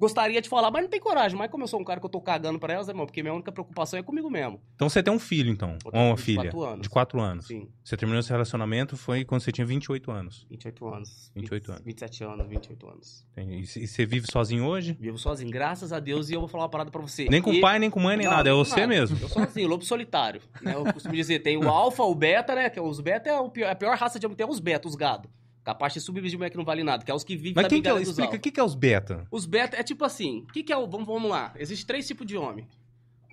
[0.00, 1.38] gostaria de falar, mas não tem coragem.
[1.38, 3.34] Mas como eu sou um cara que eu tô cagando pra elas, irmão, porque minha
[3.34, 4.60] única preocupação é comigo mesmo.
[4.74, 5.76] Então você tem um filho, então.
[5.84, 6.42] Ou uma um de filha.
[6.50, 6.80] quatro anos.
[6.82, 7.46] De 4 anos.
[7.46, 10.46] Sim, Você terminou esse relacionamento foi quando você tinha 28 anos.
[10.50, 11.30] 28 anos.
[11.36, 11.84] 28 anos.
[11.84, 13.26] 27 anos, 28 anos.
[13.32, 13.62] Entendi.
[13.78, 14.96] E você vive sozinho hoje?
[14.98, 17.28] Vivo sozinho, graças a Deus, e eu vou falar uma parada pra você.
[17.28, 18.48] Nem com E- pai, nem com mãe, nem Não, nada.
[18.48, 18.86] É você nada.
[18.88, 19.18] mesmo.
[19.20, 20.40] Eu sozinho, lobo solitário.
[20.62, 20.74] né?
[20.74, 22.70] Eu costumo dizer, tem o alfa, o beta, né?
[22.70, 24.36] Que é os beta é pior- a pior raça de homem.
[24.36, 25.28] Tem os beta, os gado.
[25.62, 27.68] Capaz de de mulher que não vale nada, que é os que vivem Mas da
[27.68, 29.26] quem que é, explica, o que, que é os beta?
[29.30, 30.86] Os beta é tipo assim, o que, que é o.
[30.88, 31.52] Vamos, vamos lá.
[31.58, 32.66] Existem três tipos de homem: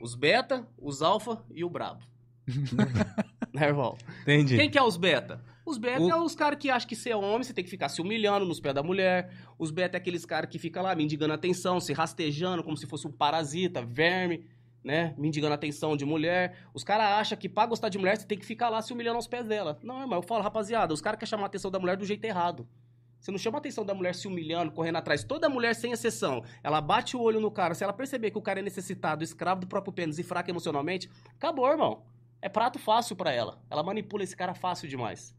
[0.01, 2.03] os beta, os alfa e o brabo.
[3.53, 3.97] né, irmão?
[4.21, 4.57] Entendi.
[4.57, 5.41] Quem que é os beta?
[5.65, 7.89] Os beta O- é os caras que acham que ser homem, você tem que ficar
[7.89, 9.33] se humilhando nos pés da mulher.
[9.59, 13.05] Os beta é aqueles caras que ficam lá mendigando atenção, se rastejando como se fosse
[13.07, 14.45] um parasita, verme,
[14.87, 15.13] né?
[15.17, 16.55] Mendigando atenção de mulher.
[16.73, 19.17] Os caras acham que pra gostar de mulher você tem que ficar lá se humilhando
[19.17, 19.77] aos pés dela.
[19.83, 22.23] Não, irmão, eu falo, rapaziada, os caras querem chamar a atenção da mulher do jeito
[22.23, 22.65] errado.
[23.19, 25.25] Você não chama a atenção da mulher se humilhando, correndo atrás.
[25.25, 27.75] Toda mulher, sem exceção, ela bate o olho no cara.
[27.75, 31.09] Se ela perceber que o cara é necessitado, escravo do próprio pênis e fraco emocionalmente,
[31.35, 32.03] acabou, irmão.
[32.41, 33.61] É prato fácil pra ela.
[33.69, 35.35] Ela manipula esse cara fácil demais.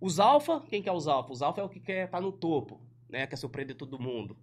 [0.00, 1.32] Os alfa, quem que é os alfa?
[1.32, 3.24] Os alfa é o que quer estar no topo, né?
[3.28, 4.36] Quer surpreender todo mundo.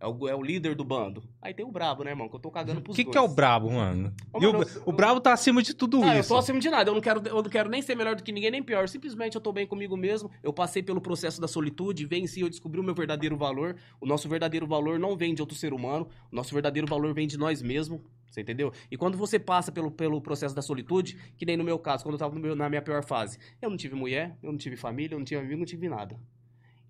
[0.00, 1.22] É o, é o líder do bando.
[1.42, 2.26] Aí tem o brabo, né, irmão?
[2.26, 3.12] Que eu tô cagando O pros que, dois.
[3.12, 4.10] que é o brabo, mano?
[4.32, 6.30] Ô, o, mano, eu- o brabo tá acima de tudo Ah, eu isso.
[6.30, 6.88] tô acima de nada.
[6.90, 8.88] Eu não, quero, eu não quero nem ser melhor do que ninguém, nem pior.
[8.88, 10.30] Simplesmente eu tô bem comigo mesmo.
[10.42, 13.76] Eu passei pelo processo da solitude, venci, eu descobri o meu verdadeiro valor.
[14.00, 16.08] O nosso verdadeiro valor não vem de outro ser humano.
[16.32, 18.00] O nosso verdadeiro valor vem de nós mesmos.
[18.30, 18.72] Você entendeu?
[18.90, 22.14] E quando você passa pelo, pelo processo da solitude, que nem no meu caso, quando
[22.14, 25.14] eu tava meu- na minha pior fase, eu não tive mulher, eu não tive família,
[25.14, 26.16] eu não tive amigo, não tive nada.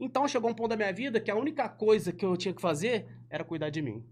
[0.01, 2.63] Então chegou um ponto da minha vida que a única coisa que eu tinha que
[2.63, 4.03] fazer era cuidar de mim.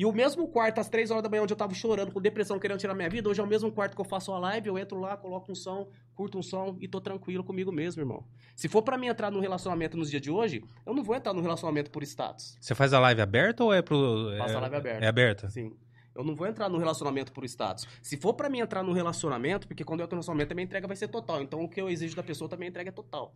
[0.00, 2.58] E o mesmo quarto, às três horas da manhã, onde eu tava chorando, com depressão,
[2.58, 4.78] querendo tirar minha vida, hoje é o mesmo quarto que eu faço a live, eu
[4.78, 8.24] entro lá, coloco um som, curto um som e tô tranquilo comigo mesmo, irmão.
[8.56, 11.34] Se for pra mim entrar num relacionamento nos dias de hoje, eu não vou entrar
[11.34, 12.56] num relacionamento por status.
[12.58, 14.32] Você faz a live aberta ou é pro.
[14.38, 15.04] Faço é, a live aberta.
[15.04, 15.46] É aberta?
[15.48, 15.76] Assim.
[16.14, 17.86] Eu não vou entrar num relacionamento por status.
[18.00, 20.64] Se for pra mim entrar num relacionamento, porque quando eu entro no relacionamento, a minha
[20.64, 21.42] entrega vai ser total.
[21.42, 23.34] Então o que eu exijo da pessoa também a entrega é total.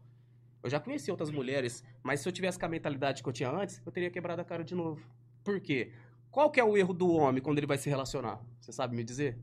[0.65, 3.51] Eu já conheci outras mulheres, mas se eu tivesse com a mentalidade que eu tinha
[3.51, 5.07] antes, eu teria quebrado a cara de novo.
[5.45, 5.93] Por quê?
[6.31, 8.41] Qual que é o erro do homem quando ele vai se relacionar?
[8.59, 9.39] Você sabe me dizer?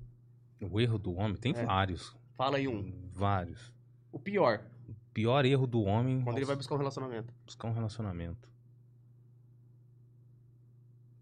[0.60, 1.63] O erro do homem tem É.
[1.63, 2.17] vários.
[2.34, 2.91] Fala aí um.
[3.13, 3.71] Vários.
[4.12, 7.31] O pior, O pior erro do homem quando ele nossa, vai buscar um relacionamento.
[7.45, 8.49] buscar um relacionamento.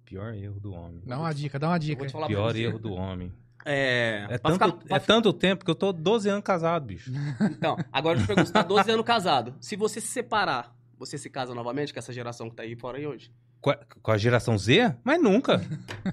[0.05, 1.01] Pior erro do homem.
[1.05, 1.99] Dá uma dica, dá uma dica.
[1.99, 3.33] vou te falar pra Pior erro do homem.
[3.65, 7.11] É, É tanto, ficar- é tanto tempo que eu tô 12 anos casado, bicho.
[7.51, 9.53] Então, agora eu te pergunto, você tá 12 anos casado.
[9.59, 12.97] Se você se separar, você se casa novamente com essa geração que tá aí fora
[12.97, 13.31] aí hoje?
[13.61, 14.95] Com a, com a geração Z?
[15.03, 15.61] Mas nunca.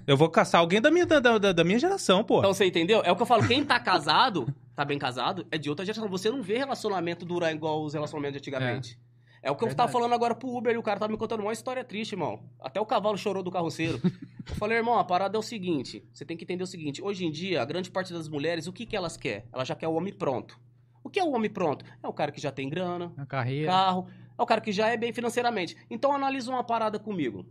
[0.07, 2.39] Eu vou caçar alguém da minha, da, da, da minha geração, pô.
[2.41, 3.03] Então você entendeu?
[3.05, 6.09] É o que eu falo, quem tá casado, tá bem casado, é de outra geração.
[6.09, 8.99] Você não vê relacionamento durar igual os relacionamentos de antigamente.
[9.01, 9.06] É,
[9.51, 9.77] o que eu Verdade.
[9.89, 12.41] tava falando agora pro Uber e o cara tava me contando uma história triste, irmão.
[12.61, 14.01] Até o cavalo chorou do carroceiro.
[14.49, 17.03] eu falei, irmão, a parada é o seguinte: você tem que entender o seguinte.
[17.03, 19.45] Hoje em dia, a grande parte das mulheres, o que, que elas querem?
[19.53, 20.59] Elas já quer o homem pronto.
[21.05, 21.85] O que é o homem pronto?
[22.03, 23.71] É o cara que já tem grana, Na carreira.
[23.71, 24.09] carro.
[24.39, 25.77] É o cara que já é bem financeiramente.
[25.89, 27.47] Então analisa uma parada comigo.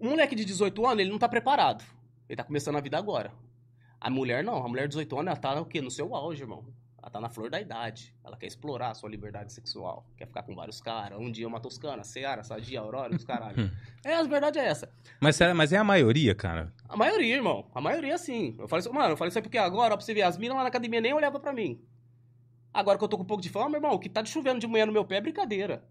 [0.00, 1.84] Um moleque de 18 anos, ele não tá preparado.
[2.28, 3.32] Ele tá começando a vida agora.
[4.00, 4.64] A mulher não.
[4.64, 5.80] A mulher de 18 anos, ela tá o quê?
[5.80, 6.64] No seu auge, irmão.
[7.06, 8.12] Ela tá na flor da idade.
[8.24, 10.04] Ela quer explorar a sua liberdade sexual.
[10.16, 11.16] Quer ficar com vários caras.
[11.20, 13.70] Um dia uma toscana, Seara, Sadia, Aurora, os caralho.
[14.04, 14.90] é, a verdade é essa.
[15.20, 16.72] Mas, mas é a maioria, cara.
[16.88, 17.70] A maioria, irmão.
[17.72, 18.56] A maioria, sim.
[18.58, 20.36] Eu falei assim, mano, eu falei isso aí porque agora, ó, pra você ver, as
[20.36, 21.80] minas lá na academia nem olhavam pra mim.
[22.74, 24.58] Agora que eu tô com um pouco de fama, irmão, o que tá de chovendo
[24.58, 25.84] de manhã no meu pé é brincadeira.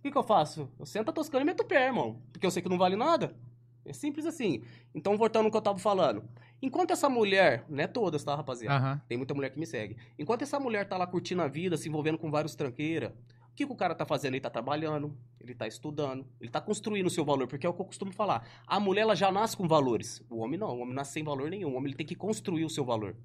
[0.00, 0.68] O que, que eu faço?
[0.80, 2.20] Eu sento a toscana e meto o pé, irmão.
[2.32, 3.36] Porque eu sei que não vale nada.
[3.84, 4.62] É simples assim.
[4.94, 6.24] Então, voltando ao que eu tava falando.
[6.60, 8.76] Enquanto essa mulher, não é todas, tá, rapaziada?
[8.76, 9.02] Aham.
[9.08, 9.96] Tem muita mulher que me segue.
[10.18, 13.14] Enquanto essa mulher tá lá curtindo a vida, se envolvendo com vários tranqueira,
[13.50, 14.34] o que, que o cara tá fazendo?
[14.34, 17.74] Ele tá trabalhando, ele tá estudando, ele tá construindo o seu valor, porque é o
[17.74, 18.48] que eu costumo falar.
[18.66, 20.24] A mulher, ela já nasce com valores.
[20.30, 21.74] O homem não, o homem nasce sem valor nenhum.
[21.74, 23.16] O homem ele tem que construir o seu valor.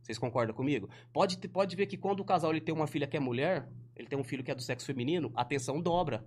[0.00, 0.88] Vocês concordam comigo?
[1.12, 4.06] Pode, pode ver que quando o casal ele tem uma filha que é mulher, ele
[4.06, 6.24] tem um filho que é do sexo feminino, a atenção dobra,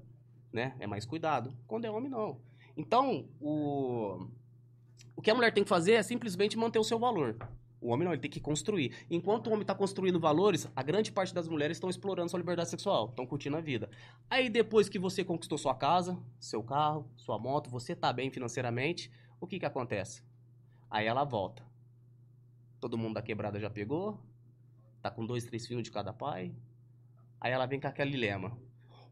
[0.51, 0.75] né?
[0.79, 1.55] É mais cuidado.
[1.67, 2.41] Quando é homem, não.
[2.77, 4.27] Então, o...
[5.15, 7.35] O que a mulher tem que fazer é simplesmente manter o seu valor.
[7.81, 8.93] O homem não, ele tem que construir.
[9.09, 12.69] Enquanto o homem está construindo valores, a grande parte das mulheres estão explorando sua liberdade
[12.69, 13.89] sexual, estão curtindo a vida.
[14.29, 19.11] Aí depois que você conquistou sua casa, seu carro, sua moto, você tá bem financeiramente,
[19.39, 20.23] o que que acontece?
[20.89, 21.63] Aí ela volta.
[22.79, 24.19] Todo mundo da quebrada já pegou,
[25.01, 26.53] tá com dois, três filhos de cada pai.
[27.41, 28.55] Aí ela vem com aquele dilema.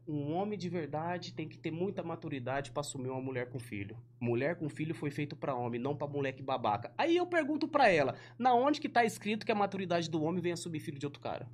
[0.08, 3.96] Um homem de verdade tem que ter muita maturidade pra assumir uma mulher com filho.
[4.20, 6.92] Mulher com filho foi feito pra homem, não pra moleque babaca.
[6.96, 10.40] Aí eu pergunto pra ela, na onde que tá escrito que a maturidade do homem
[10.40, 11.48] vem assumir filho de outro cara?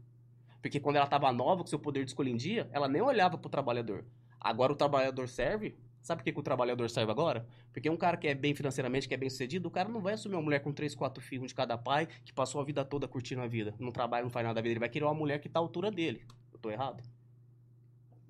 [0.60, 3.38] Porque quando ela tava nova, com seu poder de escolha em dia, ela nem olhava
[3.38, 4.04] pro trabalhador.
[4.38, 5.74] Agora o trabalhador serve?
[6.02, 7.46] Sabe por que, que o trabalhador serve agora?
[7.72, 10.12] Porque um cara que é bem financeiramente, que é bem sucedido, o cara não vai
[10.12, 13.08] assumir uma mulher com três, quatro filhos de cada pai, que passou a vida toda
[13.08, 13.74] curtindo a vida.
[13.78, 14.72] Não trabalha, não faz nada da vida.
[14.72, 16.26] Ele vai querer uma mulher que tá à altura dele.
[16.52, 17.02] Eu tô errado?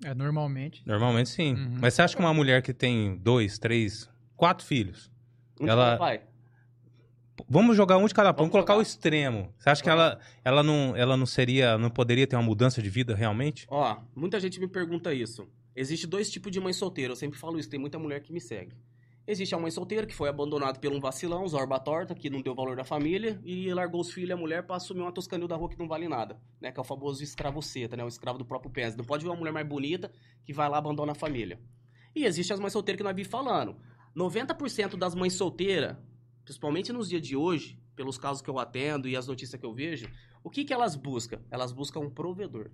[0.03, 0.81] É, normalmente.
[0.85, 1.53] Normalmente sim.
[1.53, 1.77] Uhum.
[1.81, 5.11] Mas você acha que uma mulher que tem dois, três, quatro filhos.
[5.59, 6.21] Não Ela- vai.
[7.49, 8.79] Vamos jogar um de cada Vamos colocar jogar.
[8.79, 9.53] o extremo.
[9.57, 12.89] Você acha que ela, ela, não, ela não seria, não poderia ter uma mudança de
[12.89, 13.65] vida realmente?
[13.69, 15.47] Ó, muita gente me pergunta isso.
[15.75, 18.39] Existe dois tipos de mãe solteira, eu sempre falo isso, tem muita mulher que me
[18.39, 18.73] segue.
[19.25, 22.53] Existe a mãe solteira que foi abandonada por um vacilão, zorba torta, que não deu
[22.53, 25.55] valor da família e largou os filhos e a mulher pra assumir uma toscanil da
[25.55, 26.73] rua que não vale nada, né?
[26.73, 28.03] Que é o famoso escravoceta, né?
[28.03, 28.97] O escravo do próprio pés.
[28.97, 30.11] Não pode ver uma mulher mais bonita
[30.43, 31.57] que vai lá e abandona a família.
[32.13, 33.77] E existe as mães solteiras que nós vimos falando.
[34.13, 35.95] 90% das mães solteiras,
[36.43, 39.73] principalmente nos dias de hoje, pelos casos que eu atendo e as notícias que eu
[39.73, 40.05] vejo,
[40.43, 41.39] o que, que elas buscam?
[41.49, 42.71] Elas buscam um provedor.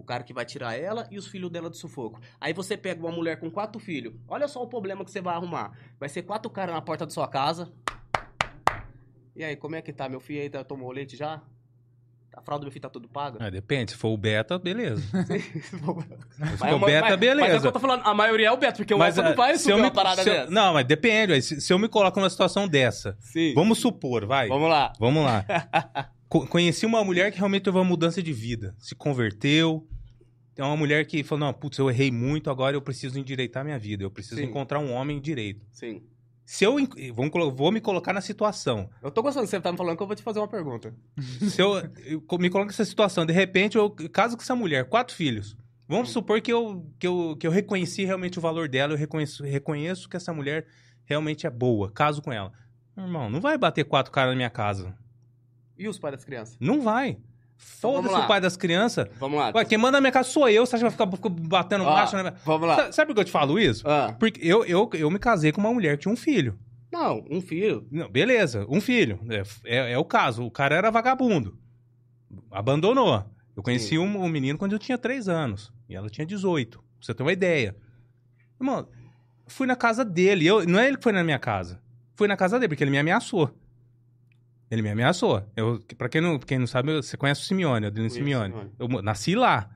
[0.00, 2.18] O cara que vai tirar ela e os filhos dela do sufoco.
[2.40, 4.14] Aí você pega uma mulher com quatro filhos.
[4.26, 5.72] Olha só o problema que você vai arrumar.
[5.98, 7.70] Vai ser quatro caras na porta da sua casa.
[9.36, 10.08] E aí, como é que tá?
[10.08, 11.40] Meu filho aí tá- tomou leite já?
[12.32, 13.38] A fralda do meu filho tá tudo paga?
[13.44, 15.02] Ah, depende, se for o beta, beleza.
[16.38, 17.40] Mas for é uma- beta, mas- beleza.
[17.40, 19.16] Mas é o que eu tô falando, a maioria é o beta, porque o Mas
[19.16, 20.50] não ah, vai se uma parada se eu- dessa.
[20.50, 21.42] Não, mas depende.
[21.42, 23.52] Se, se eu me coloco numa situação dessa, Sim.
[23.54, 24.48] vamos supor, vai.
[24.48, 24.92] Vamos lá.
[24.98, 25.44] Vamos lá.
[26.30, 28.76] Co- conheci uma mulher que realmente teve uma mudança de vida.
[28.78, 29.84] Se converteu.
[30.60, 33.78] É uma mulher que falou: não, putz, eu errei muito, agora eu preciso endireitar minha
[33.78, 34.04] vida.
[34.04, 34.46] Eu preciso Sim.
[34.46, 35.64] encontrar um homem direito.
[35.72, 36.02] Sim.
[36.44, 36.76] Se eu.
[37.14, 38.90] Vamos, vou me colocar na situação.
[39.02, 40.94] Eu tô gostando que você tá me falando que eu vou te fazer uma pergunta.
[41.48, 45.14] Se eu, eu me coloco nessa situação, de repente eu caso com essa mulher, quatro
[45.14, 45.56] filhos.
[45.88, 49.42] Vamos supor que eu, que, eu, que eu reconheci realmente o valor dela, eu reconheço,
[49.42, 50.66] reconheço que essa mulher
[51.04, 52.52] realmente é boa, caso com ela.
[52.96, 54.94] Irmão, não vai bater quatro caras na minha casa.
[55.78, 56.56] E os pais das crianças?
[56.60, 57.16] Não vai.
[57.62, 59.06] Foda-se o pai das crianças.
[59.18, 59.52] Vamos lá.
[59.54, 61.90] Ué, quem manda na minha casa sou eu, você acha que vai ficar batendo Ó,
[61.90, 62.34] macho na minha...
[62.44, 62.76] Vamos lá.
[62.76, 63.86] Sa- Sabe por que eu te falo isso?
[63.88, 66.58] Ah, Porque eu, eu, eu me casei com uma mulher que tinha um filho.
[66.92, 67.86] não, um filho.
[67.90, 69.18] Não, beleza, um filho.
[69.28, 70.44] É, é, é o caso.
[70.44, 71.56] O cara era vagabundo.
[72.50, 73.24] Abandonou.
[73.56, 75.72] Eu conheci um, um menino quando eu tinha 3 anos.
[75.88, 76.78] E ela tinha 18.
[76.78, 77.76] Pra você ter uma ideia.
[78.60, 78.86] Irmão,
[79.46, 80.46] fui na casa dele.
[80.46, 81.80] Eu, não é ele que foi na minha casa.
[82.14, 83.50] Fui na casa dele, porque ele me ameaçou.
[84.70, 85.44] Ele me ameaçou.
[85.56, 88.52] Eu, pra quem não, quem não sabe, você conhece o Simeone, o Conheço, Simeone.
[88.54, 88.70] Simeone.
[88.78, 89.68] Eu nasci lá.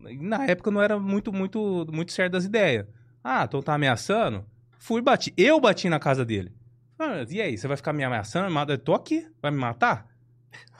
[0.00, 2.86] Na época eu não era muito, muito, muito certo das ideias.
[3.24, 4.44] Ah, então tá ameaçando?
[4.78, 5.32] Fui bati.
[5.36, 6.52] Eu bati na casa dele.
[6.98, 8.52] Ah, e aí, você vai ficar me ameaçando?
[8.70, 10.06] Eu tô aqui, vai me matar?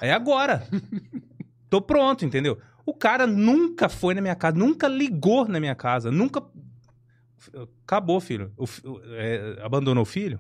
[0.01, 0.67] É agora.
[1.71, 2.59] tô pronto, entendeu?
[2.85, 6.43] O cara nunca foi na minha casa, nunca ligou na minha casa, nunca.
[7.85, 8.53] Acabou, filho.
[8.57, 10.39] O fi- o- é, abandonou o filho.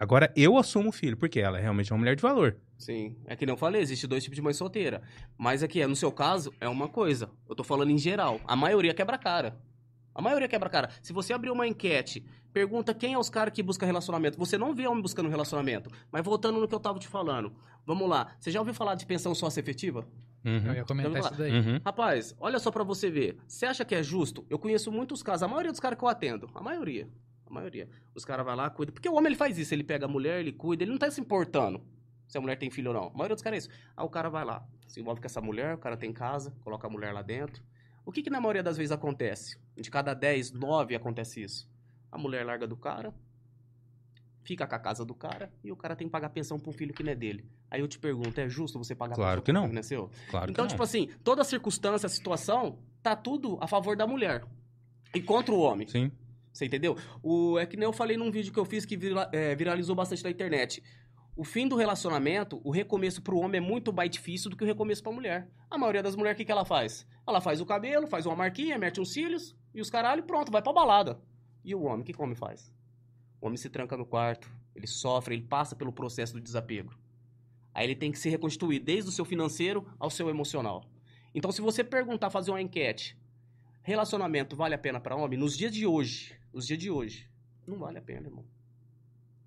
[0.00, 2.56] Agora eu assumo o filho, porque ela é realmente uma mulher de valor.
[2.78, 3.14] Sim.
[3.26, 5.02] É que eu falei, existe dois tipos de mãe solteira.
[5.36, 7.28] Mas aqui, no seu caso, é uma coisa.
[7.46, 8.40] Eu tô falando em geral.
[8.46, 9.60] A maioria quebra a cara.
[10.14, 10.88] A maioria quebra a cara.
[11.02, 14.38] Se você abrir uma enquete, pergunta quem é os caras que buscam relacionamento.
[14.38, 15.90] Você não vê homem buscando relacionamento.
[16.10, 17.52] Mas voltando no que eu tava te falando.
[17.84, 18.34] Vamos lá.
[18.40, 20.08] Você já ouviu falar de pensão sócio-efetiva?
[20.42, 20.68] Uhum.
[20.68, 21.52] Eu ia comentar isso daí.
[21.52, 21.78] Uhum.
[21.84, 23.36] Rapaz, olha só pra você ver.
[23.46, 24.46] Você acha que é justo?
[24.48, 25.42] Eu conheço muitos casos.
[25.42, 26.48] A maioria dos caras que eu atendo.
[26.54, 27.06] A maioria.
[27.50, 27.88] A maioria.
[28.14, 28.92] Os caras vão lá, cuida.
[28.92, 29.74] Porque o homem ele faz isso.
[29.74, 30.84] Ele pega a mulher, ele cuida.
[30.84, 31.82] Ele não tá se importando
[32.28, 33.06] se a mulher tem filho ou não.
[33.08, 33.80] A maioria dos caras é isso.
[33.96, 36.86] Aí o cara vai lá, se envolve com essa mulher, o cara tem casa, coloca
[36.86, 37.60] a mulher lá dentro.
[38.06, 39.58] O que que na maioria das vezes acontece?
[39.76, 41.68] De cada 10, 9 acontece isso.
[42.10, 43.12] A mulher larga do cara,
[44.44, 46.94] fica com a casa do cara e o cara tem que pagar pensão um filho
[46.94, 47.44] que não é dele.
[47.70, 49.66] Aí eu te pergunto, é justo você pagar Claro pensão que não.
[49.68, 50.10] que não é seu?
[50.30, 50.84] Claro Então, que tipo não.
[50.84, 54.44] assim, toda circunstância, situação, tá tudo a favor da mulher.
[55.14, 55.86] E contra o homem.
[55.88, 56.10] Sim.
[56.60, 56.94] Você entendeu?
[57.22, 59.96] O, é que nem eu falei num vídeo que eu fiz que vira- é, viralizou
[59.96, 60.82] bastante na internet.
[61.34, 64.66] O fim do relacionamento, o recomeço pro homem é muito mais difícil do que o
[64.66, 65.48] recomeço pra mulher.
[65.70, 67.06] A maioria das mulheres, o que, que ela faz?
[67.26, 70.60] Ela faz o cabelo, faz uma marquinha, mete uns cílios e os caralho, pronto, vai
[70.60, 71.18] pra balada.
[71.64, 72.70] E o homem, o que, que o homem faz?
[73.40, 76.92] O homem se tranca no quarto, ele sofre, ele passa pelo processo do desapego.
[77.72, 80.84] Aí ele tem que se reconstituir desde o seu financeiro ao seu emocional.
[81.34, 83.16] Então, se você perguntar, fazer uma enquete,
[83.82, 85.38] relacionamento vale a pena pra homem?
[85.38, 87.28] Nos dias de hoje, nos dias de hoje,
[87.66, 88.44] não vale a pena, irmão.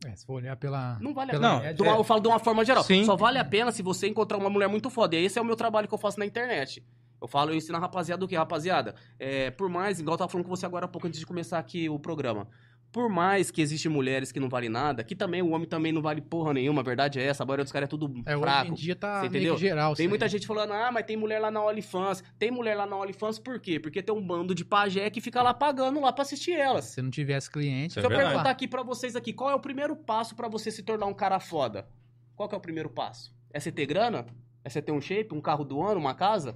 [0.06, 0.98] É, se for olhar pela.
[1.00, 1.74] Não vale a pela pena.
[1.80, 2.84] Não, uma- Eu falo de uma forma geral.
[2.84, 3.06] Sim.
[3.06, 5.16] Só vale a pena se você encontrar uma mulher muito foda.
[5.16, 6.84] E esse é o meu trabalho que eu faço na internet.
[7.22, 8.36] Eu falo, eu ensino a rapaziada o que?
[8.36, 11.26] Rapaziada, é, por mais, igual eu tava falando com você agora há pouco antes de
[11.26, 12.50] começar aqui o programa.
[12.94, 16.00] Por mais que existem mulheres que não valem nada, que também o homem também não
[16.00, 17.42] vale porra nenhuma, a verdade é essa.
[17.42, 18.72] A maioria dos caras é tudo É, hoje fraco.
[18.72, 19.58] em dia tá entendeu?
[19.58, 19.96] geral.
[19.96, 20.30] Tem muita aí.
[20.30, 22.24] gente falando, ah, mas tem mulher lá na OnlyFans.
[22.38, 23.80] Tem mulher lá na OnlyFans por quê?
[23.80, 26.86] Porque tem um bando de pajé que fica lá pagando lá pra assistir elas.
[26.86, 28.30] Se não tivesse cliente, Isso é Se eu verdade.
[28.30, 31.14] perguntar aqui pra vocês aqui, qual é o primeiro passo pra você se tornar um
[31.16, 31.88] cara foda?
[32.36, 33.34] Qual que é o primeiro passo?
[33.52, 34.28] É você ter grana?
[34.64, 36.56] É você ter um shape, um carro do ano, uma casa?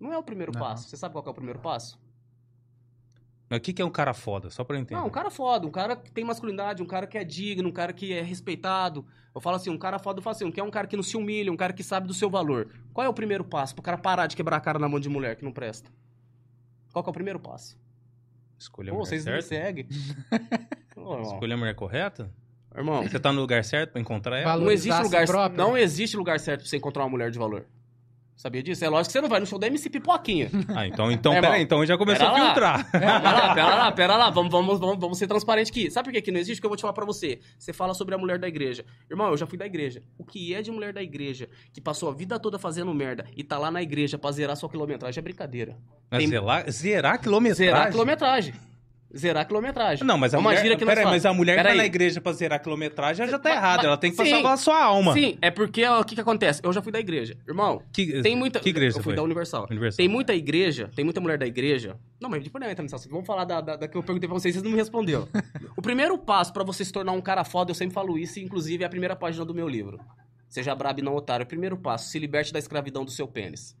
[0.00, 0.60] Não é o primeiro Não.
[0.60, 0.88] passo.
[0.88, 2.01] Você sabe qual que é o primeiro passo?
[3.52, 4.48] Mas o que, que é um cara foda?
[4.48, 4.98] Só pra eu entender.
[4.98, 7.72] Não, um cara foda, um cara que tem masculinidade, um cara que é digno, um
[7.72, 9.04] cara que é respeitado.
[9.34, 10.96] Eu falo assim, um cara foda, eu falo assim, um que é um cara que
[10.96, 12.70] não se humilha, um cara que sabe do seu valor.
[12.94, 15.10] Qual é o primeiro passo pro cara parar de quebrar a cara na mão de
[15.10, 15.90] mulher que não presta?
[16.94, 17.78] Qual que é o primeiro passo?
[18.58, 19.48] Escolher a Pô, mulher vocês me certa?
[19.48, 19.86] seguem.
[21.22, 22.32] Escolher a mulher correta?
[22.74, 24.56] Irmão, Você tá no lugar certo pra encontrar ela?
[24.56, 25.58] Não existe lugar, próprio.
[25.58, 27.66] não existe lugar certo pra você encontrar uma mulher de valor.
[28.36, 28.84] Sabia disso?
[28.84, 30.50] É lógico que você não vai no show da MC Pipoquinha.
[30.74, 31.62] Ah, então, então É, peraí, irmão.
[31.64, 32.46] então já começou Pera a lá.
[32.46, 32.90] filtrar.
[32.90, 34.30] Pera lá, pera lá, pera lá.
[34.30, 35.90] Vamos, vamos, vamos, vamos ser transparentes aqui.
[35.90, 36.60] Sabe por que, que não existe?
[36.60, 37.38] Que eu vou te falar pra você.
[37.58, 38.84] Você fala sobre a mulher da igreja.
[39.08, 40.02] Irmão, eu já fui da igreja.
[40.18, 43.44] O que é de mulher da igreja que passou a vida toda fazendo merda e
[43.44, 45.76] tá lá na igreja pra zerar sua quilometragem é brincadeira.
[46.10, 47.66] Mas Tem- zerar, zerar quilometragem?
[47.66, 48.54] Zerar quilometragem.
[49.14, 50.06] Zerar a quilometragem.
[50.06, 51.76] Não, mas a É uma mulher, gíria que peraí, mas a mulher que tá Peraí.
[51.76, 53.76] na igreja pra zerar a quilometragem já tá Mas- errada.
[53.76, 54.30] mas- Ela tem que sim.
[54.30, 55.12] salvar a sua alma.
[55.12, 56.62] Sim, é porque o que, que acontece?
[56.64, 57.36] Eu já fui da igreja.
[57.46, 58.58] Irmão, Que, tem muita.
[58.58, 59.16] que igreja Eu fui foi?
[59.16, 59.66] da Universal.
[59.70, 59.96] Universal.
[59.98, 61.98] Tem muita igreja, tem muita mulher da igreja.
[62.18, 63.10] Não, mas depois não entra assunto.
[63.10, 65.28] Vamos falar da, da, da que eu perguntei pra vocês, vocês não me responderam.
[65.76, 68.82] o primeiro passo pra você se tornar um cara foda, eu sempre falo isso, inclusive
[68.82, 70.00] é a primeira página do meu livro.
[70.48, 71.44] Seja brabo e não otário.
[71.44, 73.76] Primeiro passo, se liberte da escravidão do seu pênis.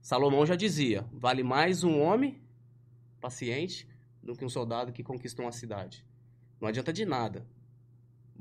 [0.00, 2.40] Salomão já dizia: vale mais um homem
[3.20, 3.86] paciente
[4.22, 6.04] do que um soldado que conquistou uma cidade.
[6.60, 7.46] Não adianta de nada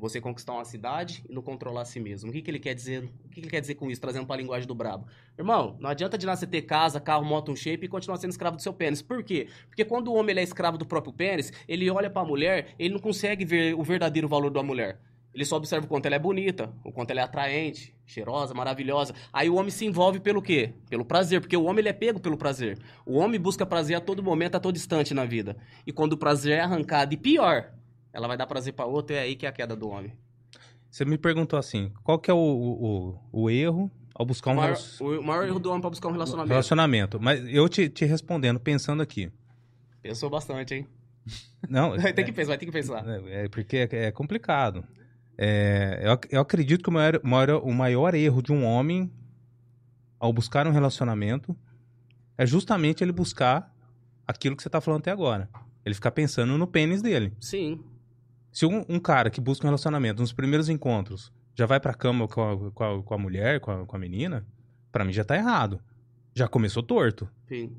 [0.01, 2.31] você conquistar uma cidade e não controlar a si mesmo.
[2.31, 3.03] O que, que ele quer dizer?
[3.23, 5.05] O que, que ele quer dizer com isso, trazendo para a linguagem do brabo?
[5.37, 8.31] Irmão, não adianta de nada você ter casa, carro, moto, um shape e continuar sendo
[8.31, 9.01] escravo do seu pênis.
[9.01, 9.47] Por quê?
[9.67, 12.95] Porque quando o homem é escravo do próprio pênis, ele olha para a mulher, ele
[12.95, 14.99] não consegue ver o verdadeiro valor da mulher.
[15.33, 19.13] Ele só observa o quanto ela é bonita, o quanto ela é atraente, cheirosa, maravilhosa.
[19.31, 20.73] Aí o homem se envolve pelo quê?
[20.89, 22.77] Pelo prazer, porque o homem ele é pego pelo prazer.
[23.05, 25.55] O homem busca prazer a todo momento, a todo instante na vida.
[25.87, 27.71] E quando o prazer é arrancado, e pior,
[28.11, 30.11] ela vai dar prazer para outro, é aí que é a queda do homem.
[30.89, 34.73] Você me perguntou assim, qual que é o, o, o erro ao buscar um maior,
[34.73, 36.49] relacion- o maior erro do homem para buscar um relacionamento.
[36.49, 37.19] relacionamento?
[37.21, 39.31] Mas eu te, te respondendo, pensando aqui.
[40.01, 40.87] Pensou bastante, hein?
[41.69, 43.07] Não, tem que pensar, vai ter que pensar.
[43.07, 44.83] É, é porque é, é complicado.
[45.43, 49.11] É, eu, eu acredito que o maior, maior- o maior erro de um homem
[50.19, 51.57] ao buscar um relacionamento
[52.37, 53.75] é justamente ele buscar
[54.27, 55.49] aquilo que você está falando até agora.
[55.83, 57.33] Ele ficar pensando no pênis dele.
[57.39, 57.83] Sim.
[58.51, 62.27] Se um, um cara que busca um relacionamento nos primeiros encontros já vai pra cama
[62.27, 64.45] com a, com a, com a mulher, com a, com a menina,
[64.91, 65.81] pra mim já tá errado.
[66.35, 67.27] Já começou torto.
[67.47, 67.75] Sim.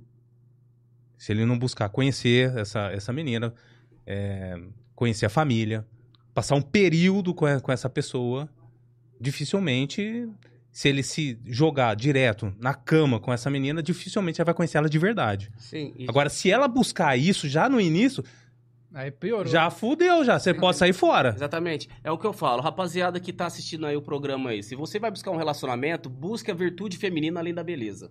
[1.17, 3.55] Se ele não buscar conhecer essa, essa menina,
[4.05, 4.61] é,
[4.97, 5.87] conhecer a família,
[6.35, 8.49] passar um período com, a- com essa pessoa,
[9.21, 10.29] dificilmente,
[10.71, 14.89] se ele se jogar direto na cama com essa menina, dificilmente ele vai conhecer ela
[14.89, 15.51] de verdade.
[15.59, 15.93] Sim.
[15.97, 18.25] E- Agora, se ela buscar isso já no início,
[18.95, 19.47] Aí piorou.
[19.51, 20.39] já fudeu, já.
[20.39, 21.31] Você pode sair fora.
[21.35, 21.89] Exatamente.
[22.05, 22.61] É o que eu falo.
[22.63, 26.51] Rapaziada que tá assistindo aí o programa aí, se você vai buscar um relacionamento, busque
[26.51, 28.11] a virtude feminina além da beleza.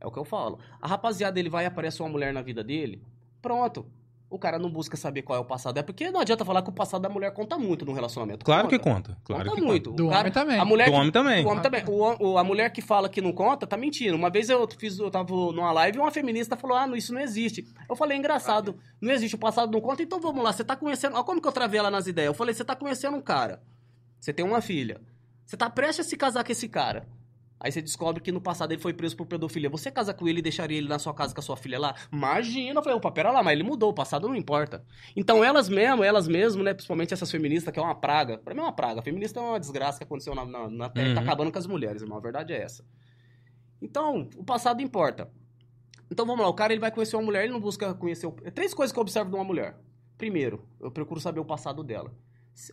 [0.00, 0.58] É o que eu falo.
[0.80, 3.00] A rapaziada, ele vai e aparece uma mulher na vida dele,
[3.40, 3.86] pronto.
[4.32, 5.76] O cara não busca saber qual é o passado.
[5.78, 8.44] É porque não adianta falar que o passado da mulher conta muito no relacionamento.
[8.44, 9.16] Claro que conta.
[9.24, 9.90] Claro conta que muito.
[9.92, 10.58] Do O cara- homem também.
[10.58, 11.44] A mulher Do que- homem também.
[11.44, 11.84] O homem também.
[11.86, 14.16] O, a mulher que fala que não conta, tá mentindo.
[14.16, 17.12] Uma vez eu fiz, eu tava numa live e uma feminista falou: Ah, não, isso
[17.12, 17.66] não existe.
[17.88, 21.14] Eu falei, engraçado, não existe, o passado não conta, então vamos lá, você tá conhecendo.
[21.14, 22.28] Olha como que eu travei ela nas ideias.
[22.28, 23.60] Eu falei, você tá conhecendo um cara.
[24.18, 24.98] Você tem uma filha.
[25.44, 27.06] Você tá prestes a se casar com esse cara.
[27.64, 29.70] Aí você descobre que no passado ele foi preso por pedofilia.
[29.70, 31.94] Você casa com ele e deixaria ele na sua casa com a sua filha lá?
[32.12, 34.84] Imagina, eu falei, opa, pera lá, mas ele mudou, o passado não importa.
[35.14, 38.38] Então elas mesmo, elas mesmo, né, principalmente essas feministas, que é uma praga.
[38.38, 39.00] Pra mim é uma praga.
[39.00, 41.26] Feminista é uma desgraça que aconteceu na, na, na Terra tá Uhum.
[41.26, 42.18] acabando com as mulheres, irmão.
[42.18, 42.84] A verdade é essa.
[43.80, 45.30] Então, o passado importa.
[46.10, 48.26] Então vamos lá, o cara ele vai conhecer uma mulher, ele não busca conhecer.
[48.26, 48.32] O...
[48.32, 49.76] Três coisas que eu observo de uma mulher.
[50.18, 52.12] Primeiro, eu procuro saber o passado dela.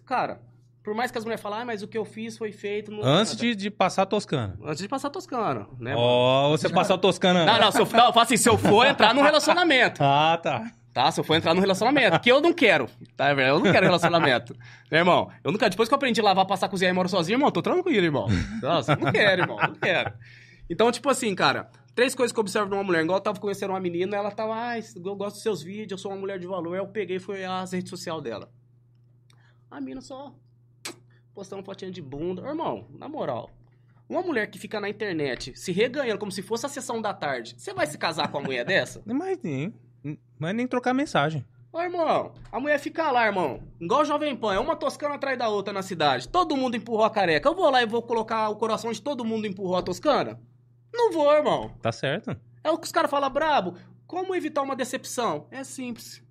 [0.06, 0.41] Cara,
[0.84, 2.92] por mais que as mulheres falem, ah, mas o que eu fiz foi feito.
[2.92, 3.04] Não...
[3.04, 4.58] Antes de, de passar a Toscana.
[4.63, 5.94] Antes de passar Toscana, né?
[5.94, 5.98] mano?
[5.98, 7.46] Ó, você passar a Toscana.
[7.46, 10.39] Não, não, se eu, não, eu falo assim, se eu for entrar num relacionamento, Ah,
[10.42, 10.72] tá.
[10.94, 11.12] tá?
[11.12, 13.50] Se eu for entrar num relacionamento, que eu não quero, tá, velho?
[13.50, 14.56] Eu não quero relacionamento.
[14.89, 15.30] Né, irmão?
[15.44, 17.62] Eu nunca, depois que eu aprendi a lavar, passar, cozinhar e moro sozinho, irmão, tô
[17.62, 18.28] tranquilo, irmão.
[18.60, 20.12] Nossa, não quero, irmão, não quero.
[20.68, 23.04] Então, tipo assim, cara, três coisas que eu observo numa mulher.
[23.04, 25.98] Igual eu tava conhecendo uma menina, ela tava, ah, eu gosto dos seus vídeos, eu
[26.00, 26.74] sou uma mulher de valor.
[26.74, 28.50] Aí eu peguei e fui às redes sociais dela.
[29.70, 30.34] A mina só
[31.39, 32.45] postando fotinha de bunda.
[32.45, 33.49] Irmão, na moral,
[34.10, 37.56] uma mulher que fica na internet se reganhando como se fosse a sessão da tarde,
[37.58, 39.02] você vai se casar com uma mulher dessa?
[39.06, 39.73] Mas nem,
[40.38, 41.45] mas nem trocar mensagem.
[41.71, 43.63] Ô, irmão, a mulher fica lá, irmão.
[43.80, 46.28] Igual o Jovem Pan, é uma toscana atrás da outra na cidade.
[46.28, 47.47] Todo mundo empurrou a careca.
[47.47, 50.41] Eu vou lá e vou colocar o coração de todo mundo empurrou a toscana?
[50.93, 51.73] Não vou, irmão.
[51.82, 52.36] Tá certo?
[52.62, 53.75] É o que os caras falam brabo.
[54.06, 55.47] Como evitar uma decepção?
[55.52, 56.21] É simples.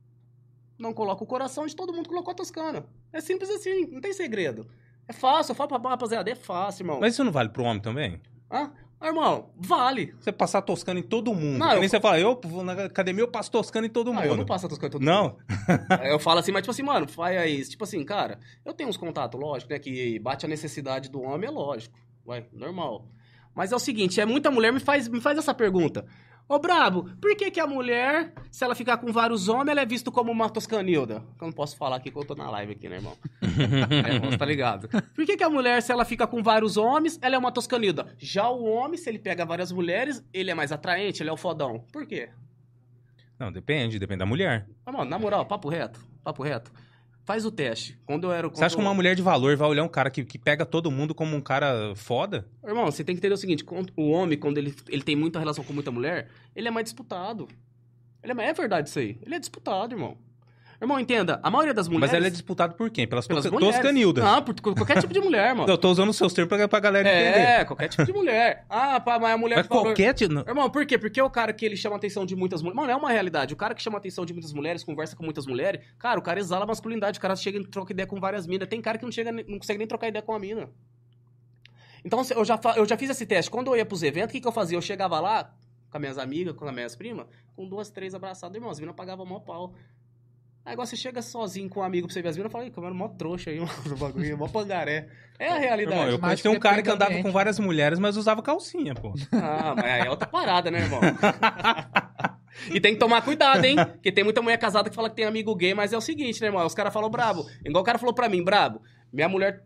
[0.79, 2.85] Não coloca o coração de todo mundo que colocou a toscana.
[3.11, 4.69] É simples assim, não tem segredo.
[5.09, 7.01] É fácil, eu falo pra rapaziada, é fácil, irmão.
[7.01, 8.21] Mas isso não vale pro homem também?
[8.51, 8.71] Hã?
[9.01, 10.13] Ah, irmão, vale.
[10.21, 11.57] Você passar Toscana em todo mundo.
[11.59, 14.15] Não, eu- nem você fala, eu vou na academia, eu passo Toscana em todo Ah,
[14.15, 14.25] mundo.
[14.27, 15.09] eu não passo a toscana em todo mundo.
[15.09, 16.01] Não?
[16.05, 17.71] Eu falo assim, mas tipo assim, mano, faz isso.
[17.71, 19.79] Tipo assim, cara, eu tenho uns contatos, lógico, né?
[19.79, 21.97] Que bate a necessidade do homem, é lógico.
[22.27, 23.07] Ué, normal.
[23.55, 26.05] Mas é o seguinte, é muita mulher me faz, me faz essa pergunta.
[26.49, 29.87] Ô, Brabo, por que que a mulher, se ela ficar com vários homens, ela é
[29.87, 31.23] vista como uma toscanilda?
[31.39, 33.15] Eu não posso falar aqui que eu tô na live aqui, né, irmão?
[34.09, 34.89] é, irmão, você tá ligado?
[34.89, 38.15] Por que que a mulher, se ela fica com vários homens, ela é uma toscanilda?
[38.17, 41.37] Já o homem, se ele pega várias mulheres, ele é mais atraente, ele é o
[41.37, 41.85] fodão.
[41.93, 42.31] Por quê?
[43.39, 44.67] Não, depende, depende da mulher.
[44.87, 46.73] Mas, mano, na moral, papo reto, papo reto.
[47.29, 47.95] Faz o teste.
[48.07, 48.49] Quando eu era...
[48.49, 50.91] Você acha que uma mulher de valor vai olhar um cara que, que pega todo
[50.91, 52.49] mundo como um cara foda?
[52.65, 53.63] Irmão, você tem que entender o seguinte:
[53.95, 57.47] o homem, quando ele, ele tem muita relação com muita mulher, ele é mais disputado.
[58.23, 59.19] Ele é, é verdade isso aí.
[59.21, 60.17] Ele é disputado, irmão.
[60.81, 62.13] Irmão, entenda, a maioria das mulheres...
[62.13, 63.07] Mas ele é disputado por quem?
[63.07, 63.75] Pelas, pelas mulheres.
[63.75, 64.23] toscanildas.
[64.23, 65.67] Não, por qualquer tipo de mulher, mano.
[65.71, 67.39] Eu tô usando os seus termos pra, pra galera entender.
[67.39, 68.65] É, qualquer tipo de mulher.
[68.69, 69.57] Ah, pá, mas a mulher...
[69.57, 70.39] Mas qualquer tipo...
[70.49, 70.97] Irmão, por quê?
[70.97, 72.77] Porque o cara que ele chama a atenção de muitas mulheres.
[72.81, 73.53] Mano, é uma realidade.
[73.53, 76.23] O cara que chama a atenção de muitas mulheres, conversa com muitas mulheres, cara, o
[76.23, 77.19] cara exala a masculinidade.
[77.19, 78.69] O cara chega e troca ideia com várias minas.
[78.69, 80.71] Tem cara que não chega, não consegue nem trocar ideia com a mina.
[82.05, 83.51] Então, eu já, eu já fiz esse teste.
[83.51, 84.79] Quando eu ia pros eventos, o que, que eu fazia?
[84.79, 85.53] Eu chegava lá
[85.91, 87.27] com as minhas amigas, com as minhas primas,
[87.57, 88.55] com duas, três abraçadas.
[88.55, 89.75] Irmão, as minas pagavam mó pau.
[90.69, 92.67] Aí agora você chega sozinho com um amigo pra você ver as minas e fala,
[92.67, 95.09] ih, como era mó trouxa aí, mano, bagulho, mó pangaré.
[95.39, 95.97] É a realidade.
[95.97, 99.15] Irmão, eu Mas conheci um cara que andava com várias mulheres, mas usava calcinha, pô.
[99.33, 101.01] Ah, mas aí é outra parada, né, irmão?
[102.71, 103.77] e tem que tomar cuidado, hein?
[103.77, 106.39] Porque tem muita mulher casada que fala que tem amigo gay, mas é o seguinte,
[106.43, 106.67] né, irmão?
[106.67, 107.47] Os caras falam brabo.
[107.65, 109.65] Igual o cara falou pra mim, brabo, minha mulher.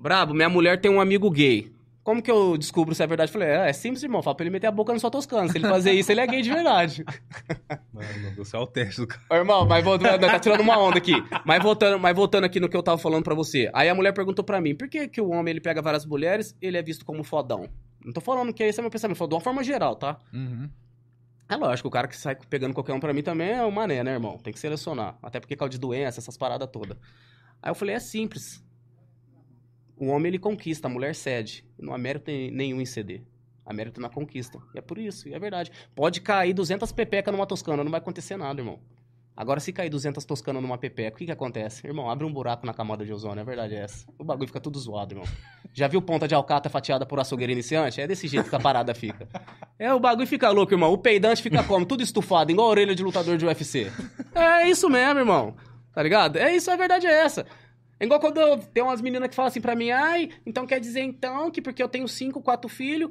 [0.00, 1.70] Brabo, minha mulher tem um amigo gay.
[2.08, 3.28] Como que eu descubro se é verdade?
[3.28, 4.22] Eu falei, é, é simples, irmão.
[4.22, 5.46] Fala pra ele meter a boca no sua toscana.
[5.52, 7.04] Se ele fazer isso, ele é gay de verdade.
[7.92, 9.20] Mano, você é o teste do cara.
[9.28, 11.12] Ô, irmão, mas voltando, tá tirando uma onda aqui.
[11.44, 13.70] Mas voltando, mas voltando aqui no que eu tava falando pra você.
[13.74, 16.56] Aí a mulher perguntou pra mim, por que, que o homem ele pega várias mulheres
[16.62, 17.68] ele é visto como fodão?
[18.02, 20.18] Não tô falando que esse é meu pensamento, falou de uma forma geral, tá?
[20.32, 20.70] Uhum.
[21.46, 24.02] É lógico, o cara que sai pegando qualquer um pra mim também é o mané,
[24.02, 24.38] né, irmão?
[24.38, 25.18] Tem que selecionar.
[25.22, 26.96] Até porque causa de doença, essas paradas todas.
[27.62, 28.66] Aí eu falei, é simples.
[29.98, 31.64] O homem ele conquista, a mulher cede.
[31.78, 33.22] Não há mérito nenhum em ceder.
[33.66, 34.58] Há mérito na conquista.
[34.74, 35.70] E é por isso, e é verdade.
[35.94, 38.78] Pode cair 200 pepeca numa toscana, não vai acontecer nada, irmão.
[39.36, 41.86] Agora, se cair 200 toscana numa pepeca, o que que acontece?
[41.86, 44.04] Irmão, abre um buraco na camada de ozônio, é verdade é essa.
[44.18, 45.26] O bagulho fica tudo zoado, irmão.
[45.72, 48.00] Já viu ponta de alcata fatiada por açougueiro iniciante?
[48.00, 49.28] É desse jeito que a parada fica.
[49.78, 50.92] É, o bagulho fica louco, irmão.
[50.92, 51.86] O peidante fica como?
[51.86, 53.92] Tudo estufado, igual a orelha de lutador de UFC.
[54.34, 55.54] É isso mesmo, irmão.
[55.94, 56.36] Tá ligado?
[56.36, 57.46] É isso, a verdade é essa.
[58.00, 60.78] É igual quando eu- tem umas meninas que falam assim pra mim, ai, então quer
[60.80, 63.10] dizer então que porque eu tenho cinco, quatro filhos,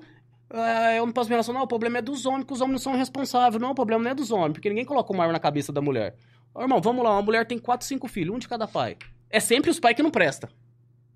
[0.49, 1.61] ah, eu não posso me relacionar?
[1.61, 3.61] O problema é dos homens, que os homens não são responsáveis.
[3.61, 5.81] Não, o problema não é dos homens, porque ninguém coloca uma arma na cabeça da
[5.81, 6.15] mulher.
[6.53, 8.97] Ô, irmão, vamos lá, uma mulher tem quatro, cinco filhos, um de cada pai.
[9.29, 10.49] É sempre os pais que não prestam.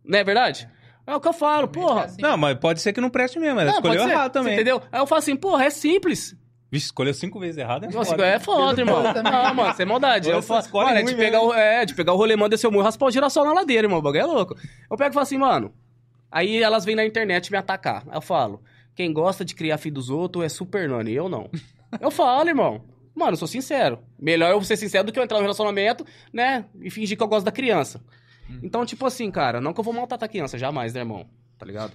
[0.04, 0.68] Não é verdade?
[1.08, 2.04] É o que eu falo, porra.
[2.06, 2.22] assim.
[2.22, 3.60] Não, mas pode ser que não preste mesmo.
[3.60, 4.54] Ela Não, escolheu pode ser, errado também.
[4.54, 4.82] você Entendeu?
[4.92, 6.36] Aí eu falo assim, porra, é simples.
[6.72, 7.84] Vixe, escolheu cinco vezes errado.
[7.84, 8.26] É Nossa, foda.
[8.26, 9.04] é foda, irmão.
[9.04, 10.30] Não, mano, isso é maldade.
[10.30, 11.50] Eu escolhe mano, é de, pegar mesmo.
[11.50, 14.00] o, é, de pegar o rolemão, descer o muro, raspar o girassol na ladeira, irmão.
[14.00, 14.56] O bagulho é louco.
[14.90, 15.74] Eu pego e falo assim, mano.
[16.32, 18.04] Aí elas vêm na internet me atacar.
[18.08, 18.64] Aí eu falo,
[18.96, 21.50] quem gosta de criar filho dos outros é super nani, eu não.
[22.00, 22.86] Eu falo, irmão.
[23.14, 24.00] Mano, eu sou sincero.
[24.18, 26.64] Melhor eu ser sincero do que eu entrar no relacionamento, né?
[26.82, 28.02] E fingir que eu gosto da criança.
[28.64, 31.28] Então, tipo assim, cara, não que eu vou maltratar a criança, jamais, né, irmão?
[31.58, 31.92] Tá ligado?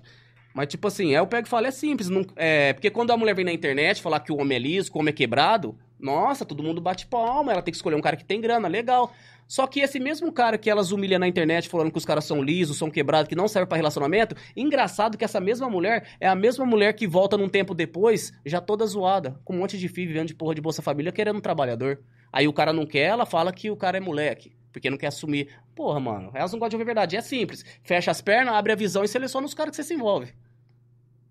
[0.57, 2.09] Mas, tipo assim, aí eu pego e falo, é simples.
[2.09, 4.91] Não, é, porque quando a mulher vem na internet falar que o homem é liso,
[4.91, 8.01] que o homem é quebrado, nossa, todo mundo bate palma, ela tem que escolher um
[8.01, 9.13] cara que tem grana, legal.
[9.47, 12.43] Só que esse mesmo cara que elas humilham na internet falando que os caras são
[12.43, 16.35] lisos, são quebrados, que não servem pra relacionamento, engraçado que essa mesma mulher é a
[16.35, 20.09] mesma mulher que volta num tempo depois, já toda zoada, com um monte de filho
[20.09, 22.01] vivendo de porra de Bolsa Família, querendo um trabalhador.
[22.33, 25.09] Aí o cara não quer, ela fala que o cara é moleque, porque não quer
[25.09, 25.51] assumir.
[25.75, 27.15] Porra, mano, elas não gostam de ouvir verdade.
[27.15, 27.63] É simples.
[27.83, 30.33] Fecha as pernas, abre a visão e seleciona os caras que você se envolve.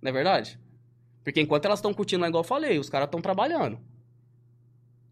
[0.06, 0.60] Não é verdade?
[1.24, 3.80] Porque enquanto elas estão curtindo lá, igual eu falei, os caras estão trabalhando.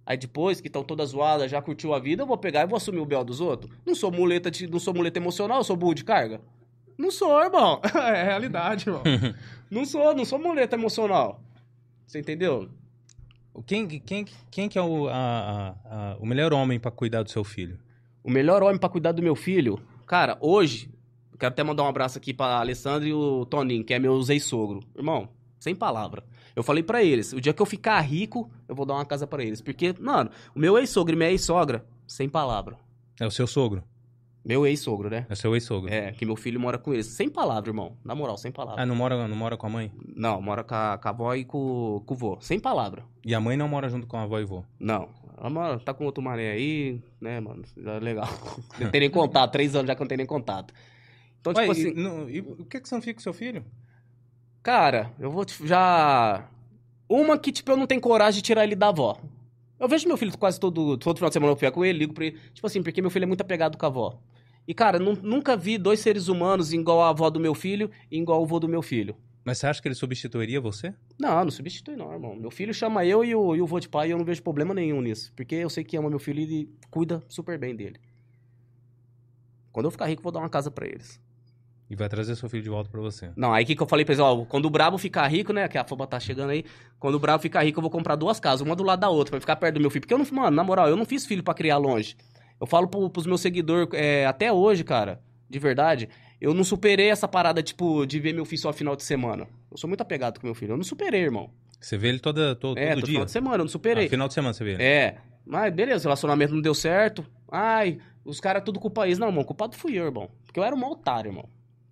[0.05, 2.77] Aí depois que estão todas zoadas, já curtiu a vida, eu vou pegar e vou
[2.77, 3.71] assumir o bel dos outros.
[3.83, 6.41] Não sou muleta, de, não sou muleta emocional, eu sou burro de carga.
[6.95, 7.81] Não sou, irmão.
[7.95, 9.01] É realidade, irmão.
[9.71, 11.41] não sou, não sou muleta emocional.
[12.05, 12.69] Você entendeu?
[13.65, 15.75] Quem, quem, quem que é o, a- a-
[16.11, 17.79] a- o melhor homem pra cuidar do seu filho?
[18.23, 20.92] O melhor homem pra cuidar do meu filho, cara, hoje,
[21.43, 24.79] quero até mandar um abraço aqui pra Alessandro e o Toninho, que é meu ex-sogro.
[24.95, 25.27] Irmão,
[25.59, 26.23] sem palavra.
[26.55, 29.27] Eu falei pra eles, o dia que eu ficar rico, eu vou dar uma casa
[29.27, 29.59] pra eles.
[29.59, 32.77] Porque, mano, o meu ex-sogro e minha ex-sogra, sem palavra.
[33.19, 33.83] É o seu sogro?
[34.45, 35.25] Meu ex-sogro, né?
[35.29, 35.91] É o seu ex-sogro?
[35.91, 37.07] É, que meu filho mora com eles.
[37.07, 37.97] Sem palavra, irmão.
[38.05, 38.81] Na moral, sem palavra.
[38.81, 39.91] Ah, não mora, não mora com a mãe?
[40.15, 42.37] Não, mora com a, com a avó e com, com o vô.
[42.39, 43.03] Sem palavra.
[43.25, 44.63] E a mãe não mora junto com a avó e vô?
[44.79, 45.09] Não.
[45.37, 47.63] Ela mora, tá com outro mané aí, né, mano?
[47.75, 48.29] Já é legal.
[48.79, 49.51] Não tem nem contato.
[49.51, 50.73] Três anos já que eu não tenho nem contato.
[51.43, 51.93] Então, Ué, tipo e, assim...
[52.01, 53.65] não- e o que, que você não fica com seu filho?
[54.61, 56.47] Cara, eu vou te- já.
[57.09, 59.19] Uma que, tipo, eu não tenho coragem de tirar ele da avó.
[59.77, 62.13] Eu vejo meu filho quase todo, todo final de semana eu fico com ele, ligo
[62.13, 62.39] pra ele.
[62.53, 64.17] Tipo assim, porque meu filho é muito apegado com a avó.
[64.65, 68.17] E, cara, nu- nunca vi dois seres humanos igual a avó do meu filho e
[68.17, 69.17] igual o vô do meu filho.
[69.43, 70.93] Mas você acha que ele substituiria você?
[71.19, 72.33] Não, não substitui não, irmão.
[72.33, 74.41] Meu filho chama eu e o, e o vô de pai e eu não vejo
[74.41, 75.33] problema nenhum nisso.
[75.35, 77.99] Porque eu sei que ama meu filho e cuida super bem dele.
[79.73, 81.19] Quando eu ficar rico, eu vou dar uma casa pra eles.
[81.93, 83.29] E vai trazer seu filho de volta pra você.
[83.35, 85.53] Não, aí o que, que eu falei pra eles, ó, quando o Brabo ficar rico,
[85.53, 86.65] né, que a foba tá chegando aí,
[86.99, 89.29] quando o Brabo ficar rico, eu vou comprar duas casas, uma do lado da outra,
[89.29, 90.01] pra ficar perto do meu filho.
[90.01, 92.17] Porque eu não, mano, na moral, eu não fiz filho pra criar longe.
[92.59, 96.09] Eu falo pro, pros meus seguidores, é, até hoje, cara, de verdade,
[96.41, 99.47] eu não superei essa parada, tipo, de ver meu filho só final de semana.
[99.69, 101.51] Eu sou muito apegado com meu filho, eu não superei, irmão.
[101.79, 103.13] Você vê ele toda, todo, é, todo dia?
[103.13, 104.07] final de semana, eu não superei.
[104.07, 104.83] Ah, final de semana você vê ele.
[104.83, 107.23] É, mas beleza, o relacionamento não deu certo.
[107.51, 109.19] Ai, os caras tudo culpa isso.
[109.19, 110.29] Não, irmão, culpado fui eu, irmão.
[110.45, 111.49] Porque eu era um otário, irmão.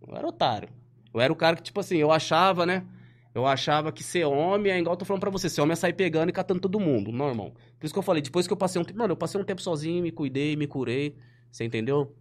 [0.08, 0.70] Eu era otário.
[1.14, 2.86] Eu era o cara que, tipo assim, eu achava, né?
[3.34, 5.76] Eu achava que ser homem é igual eu tô falando pra você, ser homem é
[5.76, 7.12] sair pegando e catando todo mundo.
[7.12, 7.52] Não, irmão.
[7.80, 9.00] Por isso que eu falei, depois que eu passei um tempo.
[9.00, 11.16] Mano, eu passei um tempo sozinho, me cuidei, me curei.
[11.52, 12.14] Você entendeu?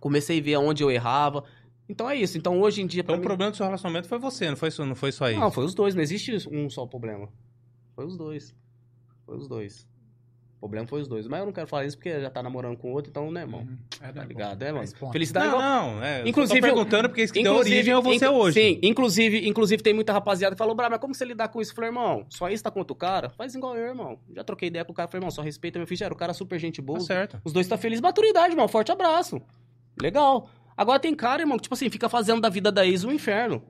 [0.00, 1.42] Comecei a ver aonde eu errava.
[1.88, 2.38] Então é isso.
[2.38, 3.00] Então hoje em dia.
[3.02, 5.40] Então o mim- problema do seu relacionamento foi você, não foi, não foi só isso.
[5.40, 7.28] Não, foi os dois, não existe um só problema.
[7.94, 8.54] Foi os dois.
[9.26, 9.88] Foi os dois.
[10.64, 11.26] O problema foi os dois.
[11.28, 13.60] Mas eu não quero falar isso porque já tá namorando com outro, então, né, irmão?
[13.60, 13.76] Uhum.
[14.00, 14.64] É, Tá né, ligado, pô?
[14.64, 15.12] é, mano?
[15.12, 15.62] Felicidade não, igual-
[15.94, 18.58] não, é, Inclusive, eu tô perguntando porque isso que deu origem ao você hoje.
[18.60, 21.72] Sim, inclusive, inclusive tem muita rapaziada que falou, Brá, mas como você lidar com isso?
[21.72, 23.28] Eu falei, irmão, só isso tá contra o cara?
[23.28, 24.18] Faz igual eu, irmão.
[24.34, 26.02] Já troquei ideia com o cara, falei, irmão, só respeita meu filho.
[26.02, 26.98] Era o cara super gente boa.
[26.98, 27.40] Tá certo.
[27.44, 28.00] Os dois tá felizes.
[28.00, 28.66] Maturidade, irmão.
[28.66, 29.42] Forte abraço.
[30.00, 30.48] Legal.
[30.76, 33.62] Agora tem cara, irmão, que, tipo assim, fica fazendo da vida da ex um inferno.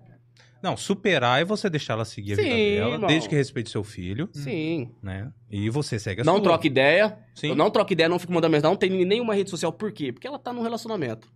[0.64, 3.06] Não, superar é você deixar ela seguir a vida Sim, dela, irmão.
[3.06, 4.90] desde que respeite seu filho, Sim.
[5.02, 5.30] né?
[5.50, 6.42] E você segue a não sua.
[6.44, 7.18] troca ideia.
[7.34, 7.48] Sim.
[7.50, 8.72] Eu não troco ideia, não fico mandando mensagem.
[8.72, 9.70] Não tem nenhuma rede social.
[9.70, 10.10] Por quê?
[10.10, 11.30] Porque ela tá num relacionamento.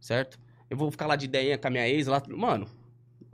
[0.00, 0.36] Certo?
[0.68, 2.20] Eu vou ficar lá de ideinha com a minha ex lá.
[2.28, 2.66] Mano,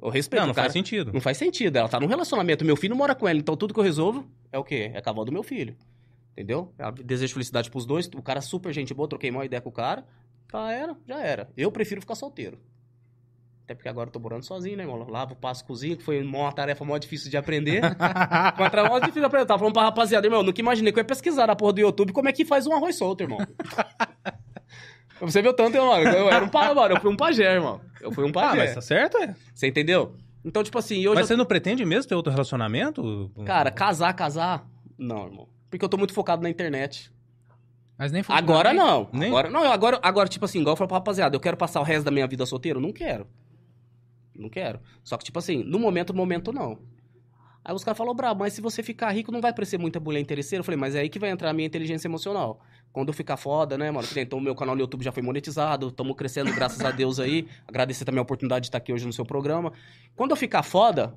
[0.03, 0.67] eu respeito Não, não cara.
[0.67, 1.11] faz sentido.
[1.15, 1.77] Não faz sentido.
[1.79, 2.63] Ela tá num relacionamento.
[2.63, 3.39] Meu filho mora com ela.
[3.39, 4.91] Então tudo que eu resolvo é o quê?
[4.93, 5.75] É a cavalo do meu filho.
[6.33, 6.75] Entendeu?
[6.79, 8.07] Eu desejo felicidade pros dois.
[8.15, 9.09] O cara é super gente boa.
[9.09, 10.05] Troquei uma ideia com o cara.
[10.53, 11.51] Já era, já era.
[11.57, 12.59] Eu prefiro ficar solteiro.
[13.65, 15.07] Até porque agora eu tô morando sozinho, né, irmão?
[15.09, 17.81] Lavo, passo, cozinho, que foi uma tarefa mó difícil de aprender.
[18.59, 19.47] Uma tarefa mó difícil de aprender.
[19.47, 22.13] Tava falando pra rapaziada, irmão, nunca imaginei que eu ia pesquisar na porra do YouTube
[22.13, 23.39] como é que faz um arroz solto, irmão.
[25.21, 25.97] Você viu tanto, irmão?
[26.01, 26.95] Eu era um pajé, mano.
[26.97, 27.81] Eu fui um pajé, irmão.
[28.01, 28.57] Eu fui um Ah, pajé.
[28.59, 29.37] mas tá certo, é.
[29.55, 30.17] Você entendeu?
[30.45, 33.31] Então, tipo assim, hoje Mas eu você não pretende mesmo ter outro relacionamento?
[33.47, 34.67] Cara, casar, casar?
[34.99, 35.49] Não, irmão.
[35.71, 37.13] Porque eu tô muito focado na internet.
[37.97, 39.09] Mas nem Agora não.
[39.13, 39.29] Nem?
[39.29, 41.85] Agora, não, agora, agora, tipo assim, igual eu falo pra rapaziada, eu quero passar o
[41.85, 42.81] resto da minha vida solteiro?
[42.81, 43.29] Não quero.
[44.35, 44.81] Não quero.
[45.03, 46.79] Só que, tipo assim, no momento, no momento, não.
[47.65, 50.21] Aí os caras falaram, brabo, mas se você ficar rico, não vai parecer muita mulher
[50.21, 50.61] interesseira?
[50.61, 52.61] Eu falei, mas é aí que vai entrar a minha inteligência emocional.
[52.93, 54.07] Quando eu ficar foda, né, mano?
[54.17, 57.47] Então, o meu canal no YouTube já foi monetizado, estamos crescendo, graças a Deus aí.
[57.67, 59.73] Agradecer também a oportunidade de estar aqui hoje no seu programa.
[60.17, 61.15] Quando eu ficar foda,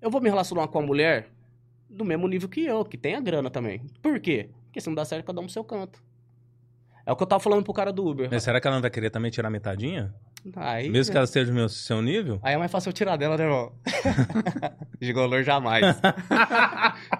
[0.00, 1.28] eu vou me relacionar com uma mulher
[1.88, 3.80] do mesmo nível que eu, que tem a grana também.
[4.02, 4.50] Por quê?
[4.66, 6.02] Porque se não dá certo, cada um pro seu canto.
[7.06, 8.28] É o que eu tava falando pro cara do Uber.
[8.30, 10.12] Mas será que ela não vai querer também tirar metadinha?
[10.54, 12.38] Aí, Mesmo que ela esteja no meu, seu nível?
[12.42, 13.72] aí é mais fácil eu tirar dela, né, irmão?
[15.00, 15.84] Gigolô jamais.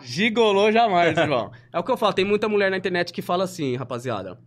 [0.02, 1.50] Gigolô jamais, irmão.
[1.72, 4.38] É o que eu falo, tem muita mulher na internet que fala assim, rapaziada.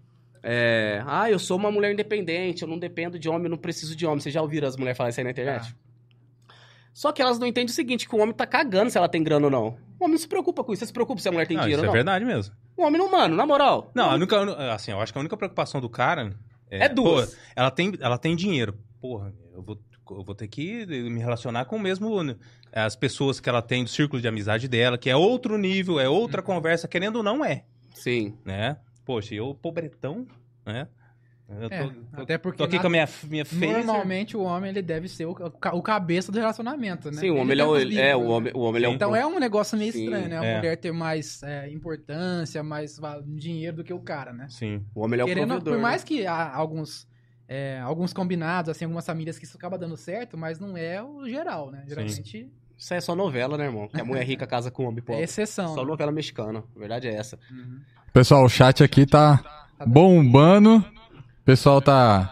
[0.41, 3.95] É, ah, eu sou uma mulher independente, eu não dependo de homem, eu não preciso
[3.95, 4.19] de homem.
[4.19, 5.75] Vocês já ouviram as mulheres falarem isso aí na internet?
[6.93, 9.23] Só que elas não entendem o seguinte, que o homem tá cagando se ela tem
[9.23, 9.67] grana ou não.
[9.99, 10.79] O homem não se preocupa com isso.
[10.81, 12.05] Você se preocupa se a mulher tem não, dinheiro isso ou é não?
[12.05, 12.55] verdade mesmo.
[12.75, 13.91] O homem não, mano, na moral.
[13.93, 16.33] Não, a única, assim, eu acho que a única preocupação do cara
[16.69, 17.33] É duas.
[17.33, 18.77] pô, ela, tem, ela tem dinheiro.
[19.01, 19.79] Porra, eu vou,
[20.11, 22.23] eu vou ter que me relacionar com o mesmo.
[22.23, 22.35] né,
[22.71, 26.07] As pessoas que ela tem do círculo de amizade dela, que é outro nível, é
[26.09, 26.15] Uhum.
[26.15, 27.63] outra conversa, querendo ou não é,
[27.93, 28.37] Sim.
[28.45, 28.77] né?
[29.05, 30.27] Poxa, eu, pobretão,
[30.65, 30.87] né?
[31.49, 33.69] Eu É, tô, tô- até porque tô aqui na- com a minha, minha phaser.
[33.85, 37.17] Normalmente o homem ele deve ser o, o cabeça do relacionamento, né?
[37.19, 38.93] Sim, o homem ele é, o, os é, o homem, o homem ele é Sim.
[38.93, 40.37] o Então é um negócio meio Sim, estranho, né?
[40.37, 40.57] A é.
[40.57, 44.45] mulher ter mais é, importância, mais dinheiro do que o cara, né?
[44.49, 44.85] Sim.
[44.93, 45.73] o homem ele é o Querendo, provedor.
[45.73, 45.81] por né?
[45.83, 47.07] mais que há alguns,
[47.47, 51.27] é, alguns combinados, assim, algumas famílias que isso acaba dando certo, mas não é o
[51.27, 51.83] geral, né?
[51.87, 52.47] Geralmente
[52.77, 53.87] Isso aí é só novela, né, irmão?
[53.87, 55.23] Que a mulher rica casa com homem é pobre.
[55.23, 55.73] exceção.
[55.73, 55.87] Só né?
[55.87, 56.63] novela mexicana.
[56.75, 57.39] A verdade é essa.
[57.49, 57.79] Uhum.
[58.13, 60.85] Pessoal, o chat aqui tá bombando.
[61.49, 62.31] O pessoal tá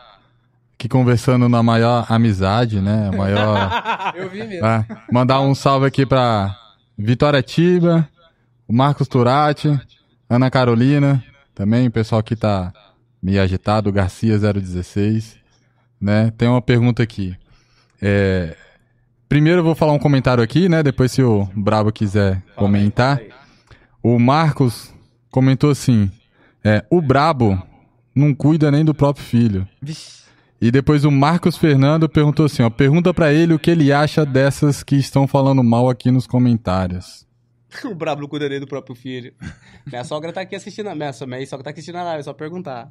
[0.75, 3.09] aqui conversando na maior amizade, né?
[3.09, 3.67] Maior.
[4.15, 4.63] Eu vi mesmo.
[4.63, 6.55] Ah, mandar um salve aqui pra
[6.95, 8.07] Vitória Tiba,
[8.67, 9.75] o Marcos Turati,
[10.29, 11.23] Ana Carolina,
[11.55, 12.71] também o pessoal aqui tá
[13.19, 15.37] meio agitado, Garcia 016,
[15.99, 16.31] né?
[16.37, 17.35] Tem uma pergunta aqui.
[17.99, 18.55] É,
[19.27, 20.83] primeiro eu vou falar um comentário aqui, né?
[20.83, 23.19] Depois se o Brabo quiser comentar.
[24.03, 24.93] O Marcos
[25.31, 26.11] comentou assim:
[26.63, 27.59] é, o Brabo
[28.17, 29.67] não cuida nem do próprio filho.
[29.81, 30.17] Vixe.
[30.59, 34.25] E depois o Marcos Fernando perguntou assim, ó, pergunta pra ele o que ele acha
[34.25, 37.27] dessas que estão falando mal aqui nos comentários.
[37.85, 39.33] o brabo não cuida nem do próprio filho.
[39.85, 40.87] Minha sogra tá aqui assistindo.
[40.87, 42.89] a- Minha, minha sogra tá aqui assistindo a live, é só perguntar.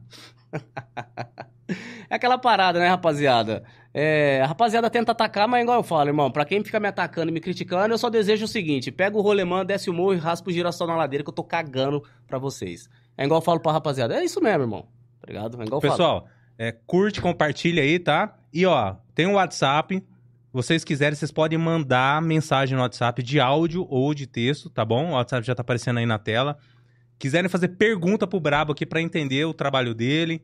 [2.08, 3.64] é aquela parada, né, rapaziada?
[3.92, 7.30] É, a rapaziada tenta atacar, mas igual eu falo, irmão, pra quem fica me atacando
[7.30, 10.18] e me criticando, eu só desejo o seguinte: pega o rolemã, desce o morro e
[10.18, 12.88] raspa o girassol na ladeira que eu tô cagando pra vocês.
[13.18, 14.14] É igual eu falo pra rapaziada.
[14.14, 14.86] É isso mesmo, irmão.
[15.20, 15.60] Tá ligado?
[15.60, 15.80] É igual.
[15.80, 18.36] Pessoal, é, curte, compartilha aí, tá?
[18.52, 20.02] E ó, tem um WhatsApp.
[20.52, 25.10] Vocês quiserem, vocês podem mandar mensagem no WhatsApp de áudio ou de texto, tá bom?
[25.10, 26.56] O WhatsApp já tá aparecendo aí na tela.
[27.18, 30.42] Quiserem fazer pergunta pro Brabo aqui pra entender o trabalho dele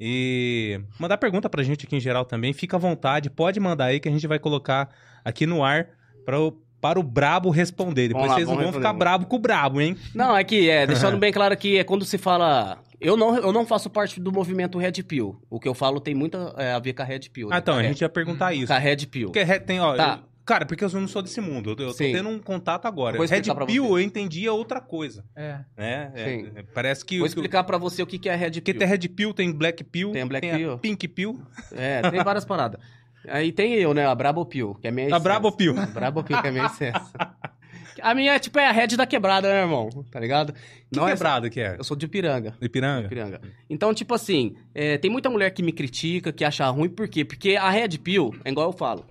[0.00, 3.98] e mandar pergunta pra gente aqui em geral também, fica à vontade, pode mandar aí
[3.98, 4.88] que a gente vai colocar
[5.24, 5.88] aqui no ar
[6.24, 8.08] para o, para o Brabo responder.
[8.08, 9.96] Depois lá, vocês não vão ficar brabo com o Brabo, hein?
[10.14, 13.52] Não, é que é, deixando bem claro que é quando se fala Eu não, eu
[13.52, 15.40] não faço parte do movimento Red Pill.
[15.48, 17.48] O que eu falo tem muito é, a ver com a Red Pill.
[17.48, 17.58] Ah, né?
[17.58, 18.66] então, Com a Red- gente ia perguntar isso.
[18.66, 19.30] Com a Red Pill.
[19.30, 19.94] Porque tem, ó.
[19.94, 20.18] Tá.
[20.22, 21.70] eu- cara, porque eu não sou desse mundo.
[21.70, 22.12] Eu, eu tô Sim.
[22.12, 23.16] tendo um contato agora.
[23.16, 23.92] Vou Red Pill você.
[23.92, 25.24] eu entendia outra coisa.
[25.36, 25.58] É.
[25.76, 26.10] Né?
[26.14, 26.50] É, Sim.
[26.56, 27.18] é, parece que.
[27.18, 28.78] Vou explicar pra você o que, que é Red Porque Pill.
[28.80, 30.78] tem Red Pill, tem Black Pill, Tem a Black a Pill.
[30.78, 31.40] Pink Pill,
[31.72, 32.80] É, tem várias paradas.
[33.28, 34.06] Aí tem eu, né?
[34.06, 35.22] A Brabo Pill, que é a minha a essência.
[35.22, 35.78] Brabo Pill.
[35.78, 37.02] A Brabo Pill, que é a minha essência.
[38.02, 39.88] A minha é tipo é a Red da quebrada, né, irmão?
[40.10, 40.52] Tá ligado?
[40.92, 41.76] Que é- quebrada que é?
[41.78, 42.54] Eu sou de Ipiranga.
[42.60, 43.06] Ipiranga?
[43.06, 43.40] Ipiranga.
[43.68, 47.24] Então, tipo assim, é, tem muita mulher que me critica, que acha ruim, por quê?
[47.24, 49.04] Porque a Red Pill, é igual eu falo,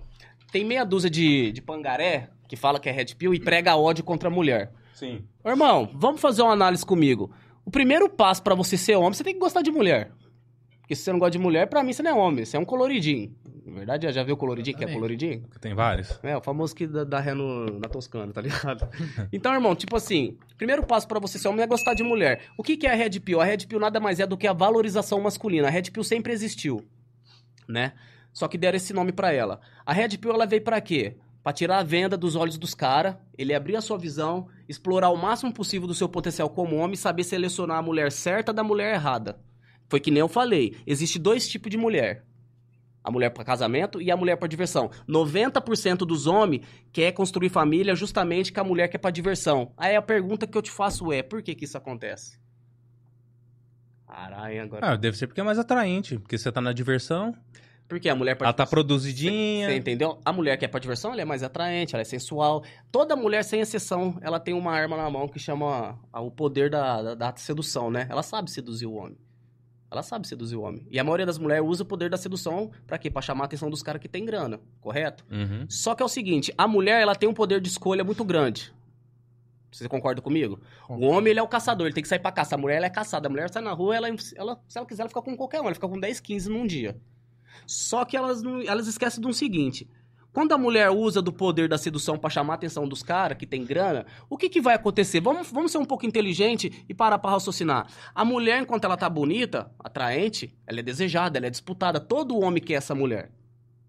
[0.50, 4.02] tem meia dúzia de, de pangaré que fala que é Red Pill e prega ódio
[4.02, 4.72] contra a mulher.
[4.94, 5.22] Sim.
[5.44, 7.30] Ô, irmão, vamos fazer uma análise comigo.
[7.64, 10.10] O primeiro passo pra você ser homem, você tem que gostar de mulher.
[10.80, 12.60] Porque se você não gosta de mulher, pra mim você não é homem, você é
[12.60, 13.30] um coloridinho.
[13.68, 15.44] Na verdade, já viu o coloridinho, que é coloridinho?
[15.60, 16.18] Tem vários.
[16.22, 18.88] É, o famoso que dá, dá ré no- na Toscana, tá ligado?
[19.32, 22.42] Então, irmão, tipo assim, primeiro passo pra você ser homem é gostar de mulher.
[22.56, 23.40] O que, que é a Red Pill?
[23.40, 25.68] A Red Pill nada mais é do que a valorização masculina.
[25.68, 26.84] A Red Pill sempre existiu,
[27.68, 27.92] né?
[28.32, 29.60] Só que deram esse nome pra ela.
[29.84, 31.16] A Red Pill, ela veio pra quê?
[31.42, 35.16] Pra tirar a venda dos olhos dos caras, ele abrir a sua visão, explorar o
[35.16, 39.38] máximo possível do seu potencial como homem, saber selecionar a mulher certa da mulher errada.
[39.88, 42.24] Foi que nem eu falei, existe dois tipos de mulher.
[43.02, 44.90] A mulher para casamento e a mulher para diversão.
[45.08, 49.72] 90% dos homens quer construir família justamente com a mulher que é para diversão.
[49.76, 52.38] Aí a pergunta que eu te faço é, por que que isso acontece?
[54.06, 54.92] Caralho, agora...
[54.92, 56.18] Ah, deve ser porque é mais atraente.
[56.18, 57.34] Porque você tá na diversão,
[57.86, 59.68] Porque a mulher pra ela tá diversão- produzidinha.
[59.68, 60.18] Você entendeu?
[60.24, 62.64] A mulher que é pra diversão, ela é mais atraente, ela é sensual.
[62.90, 67.02] Toda mulher, sem exceção, ela tem uma arma na mão que chama o poder da,
[67.02, 68.06] da, da sedução, né?
[68.10, 69.16] Ela sabe seduzir o homem.
[69.90, 70.86] Ela sabe seduzir o homem.
[70.90, 73.10] E a maioria das mulheres usa o poder da sedução pra quê?
[73.10, 75.24] Pra chamar a atenção dos caras que tem grana, correto?
[75.30, 75.64] Uhum.
[75.68, 78.72] Só que é o seguinte, a mulher, ela tem um poder de escolha muito grande.
[79.70, 80.60] Você concorda comigo?
[80.88, 82.58] O homem, ele é o caçador, ele tem que sair pra caçar.
[82.58, 83.28] A mulher, ela é caçada.
[83.28, 85.64] A mulher sai na rua, ela, ela, se ela quiser, ela fica com qualquer um.
[85.66, 86.96] Ela fica com 10, 15 num dia.
[87.66, 89.88] Só que elas, não- elas esquecem de um seguinte.
[90.32, 93.46] Quando a mulher usa do poder da sedução pra chamar a atenção dos caras que
[93.46, 95.20] tem grana, o que, que vai acontecer?
[95.20, 97.86] Vamos, vamos ser um pouco inteligente e parar pra raciocinar.
[98.14, 101.98] A mulher, enquanto ela tá bonita, atraente, ela é desejada, ela é disputada.
[101.98, 103.30] Todo homem quer essa mulher.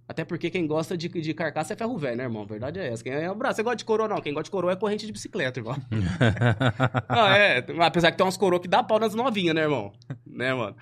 [0.10, 2.42] Até porque quem gosta de, de carcaça é ferro velho, né, irmão?
[2.42, 3.04] A verdade é essa.
[3.04, 3.58] Quem é o braço?
[3.58, 4.20] Você gosta de coroa, não.
[4.20, 5.76] Quem gosta de coroa é corrente de bicicleta, irmão.
[7.08, 7.64] Ah, é.
[7.80, 9.94] Apesar que tem umas coroas que dá pau nas novinhas, né, irmão?
[10.26, 10.76] Né, mano?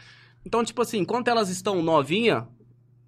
[0.46, 2.48] Então, tipo assim, enquanto elas estão novinha,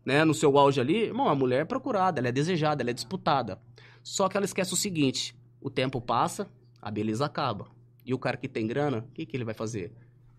[0.09, 2.93] né, no seu auge ali, irmão, a mulher é procurada, ela é desejada, ela é
[2.93, 3.59] disputada.
[4.01, 6.47] Só que ela esquece o seguinte: o tempo passa,
[6.81, 7.67] a beleza acaba.
[8.03, 9.93] E o cara que tem grana, o que, que ele vai fazer?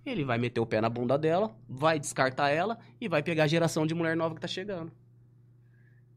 [0.05, 3.47] Ele vai meter o pé na bunda dela, vai descartar ela e vai pegar a
[3.47, 4.91] geração de mulher nova que tá chegando.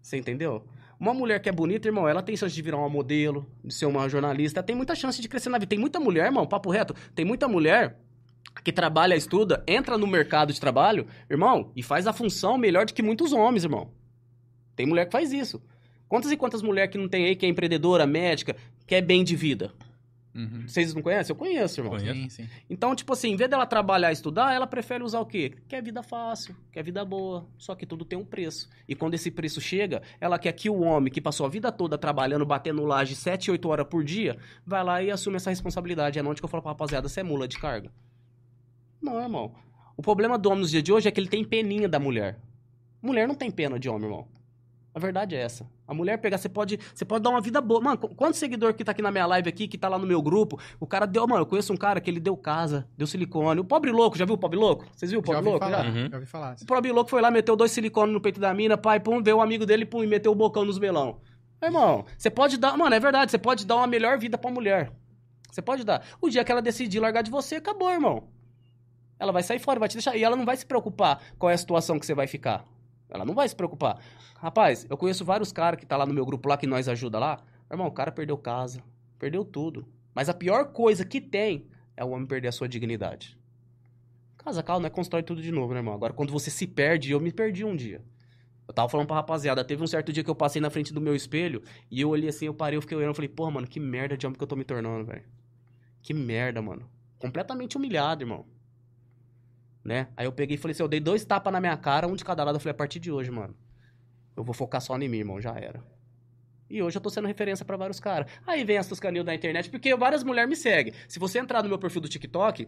[0.01, 0.65] Você entendeu?
[0.99, 3.85] Uma mulher que é bonita, irmão, ela tem chance de virar uma modelo, de ser
[3.85, 5.69] uma jornalista, tem muita chance de crescer na vida.
[5.69, 7.99] Tem muita mulher, irmão, papo reto, tem muita mulher
[8.63, 12.93] que trabalha, estuda, entra no mercado de trabalho, irmão, e faz a função melhor do
[12.93, 13.91] que muitos homens, irmão.
[14.75, 15.61] Tem mulher que faz isso.
[16.07, 19.23] Quantas e quantas mulheres que não tem aí, que é empreendedora, médica, que é bem
[19.23, 19.71] de vida?
[20.35, 20.67] Uhum.
[20.67, 21.31] Vocês não conhecem?
[21.31, 21.97] Eu conheço, irmão.
[21.97, 22.19] Conheço.
[22.19, 22.49] Sim, sim.
[22.69, 25.53] Então, tipo assim, em vez dela trabalhar e estudar, ela prefere usar o quê?
[25.67, 27.45] Quer vida fácil, quer vida boa.
[27.57, 28.67] Só que tudo tem um preço.
[28.87, 31.97] E quando esse preço chega, ela quer que o homem que passou a vida toda
[31.97, 36.17] trabalhando, batendo laje 7, 8 horas por dia, vai lá e assume essa responsabilidade.
[36.17, 37.91] É onde que eu falo pra rapaziada, você é mula de carga.
[39.03, 39.51] Não, irmão.
[39.97, 42.39] O problema do homem nos dias de hoje é que ele tem peninha da mulher.
[43.01, 44.27] Mulher não tem pena de homem, irmão.
[44.95, 45.67] A verdade é essa.
[45.87, 47.81] A mulher pegar, você pode, você pode dar uma vida boa.
[47.81, 50.05] Mano, qu- quantos seguidor que tá aqui na minha live aqui, que tá lá no
[50.05, 53.07] meu grupo, o cara deu, mano, eu conheço um cara que ele deu casa, deu
[53.07, 53.59] silicone.
[53.59, 54.85] O pobre louco, já viu o pobre louco?
[54.95, 55.65] Vocês viram o Já pobre ouvi louco?
[55.65, 55.89] falar, Já?
[55.99, 56.09] Uhum.
[56.09, 56.55] já ouvi falar.
[56.61, 59.37] O pobre louco foi lá, meteu dois silicones no peito da mina, pai, pum, veio
[59.37, 61.19] o amigo dele, pum, e meteu o bocão nos melão.
[61.61, 64.91] Irmão, você pode dar, mano, é verdade, você pode dar uma melhor vida pra mulher.
[65.51, 66.05] Você pode dar.
[66.21, 68.27] O dia que ela decidir largar de você, acabou, irmão.
[69.23, 70.17] Ela vai sair fora, vai te deixar.
[70.17, 72.65] E ela não vai se preocupar qual é a situação que você vai ficar.
[73.09, 74.03] Ela não vai se preocupar.
[74.35, 77.17] Rapaz, eu conheço vários caras que tá lá no meu grupo lá, que nós ajuda
[77.19, 77.41] lá.
[77.71, 78.83] Irmão, o cara perdeu casa,
[79.17, 79.87] perdeu tudo.
[80.13, 83.37] Mas a pior coisa que tem é o homem perder a sua dignidade.
[84.37, 85.93] Casa calma, é constrói tudo de novo, né, irmão?
[85.93, 88.03] Agora, quando você se perde, eu me perdi um dia.
[88.67, 90.99] Eu tava falando pra rapaziada, teve um certo dia que eu passei na frente do
[90.99, 93.67] meu espelho e eu olhei assim, eu parei, eu fiquei olhando, eu falei, porra, mano,
[93.67, 95.23] que merda de homem que eu tô me tornando, velho.
[96.01, 96.89] Que merda, mano.
[97.17, 98.45] Completamente humilhado, irmão.
[99.83, 100.07] Né?
[100.15, 102.23] Aí eu peguei e falei assim, eu dei dois tapas na minha cara, um de
[102.23, 103.53] cada lado, eu falei, a partir de hoje, mano,
[104.35, 105.83] eu vou focar só em mim, irmão, já era.
[106.69, 108.31] E hoje eu tô sendo referência pra vários caras.
[108.47, 110.93] Aí vem essas canil da internet, porque várias mulheres me seguem.
[111.07, 112.67] Se você entrar no meu perfil do TikTok,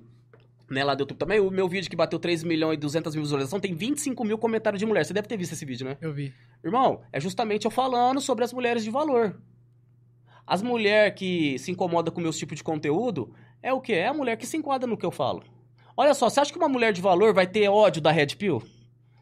[0.70, 3.24] né, lá do YouTube também, o meu vídeo que bateu 3 milhões e 200 mil
[3.24, 5.06] visualizações tem 25 mil comentários de mulher.
[5.06, 5.98] Você deve ter visto esse vídeo, né?
[6.02, 6.34] Eu vi.
[6.64, 9.40] Irmão, é justamente eu falando sobre as mulheres de valor.
[10.46, 13.94] As mulheres que se incomodam com meus tipos de conteúdo é o quê?
[13.94, 15.44] É a mulher que se enquadra no que eu falo.
[15.98, 18.62] Olha só, você acha que uma mulher de valor vai ter ódio da Red Pill?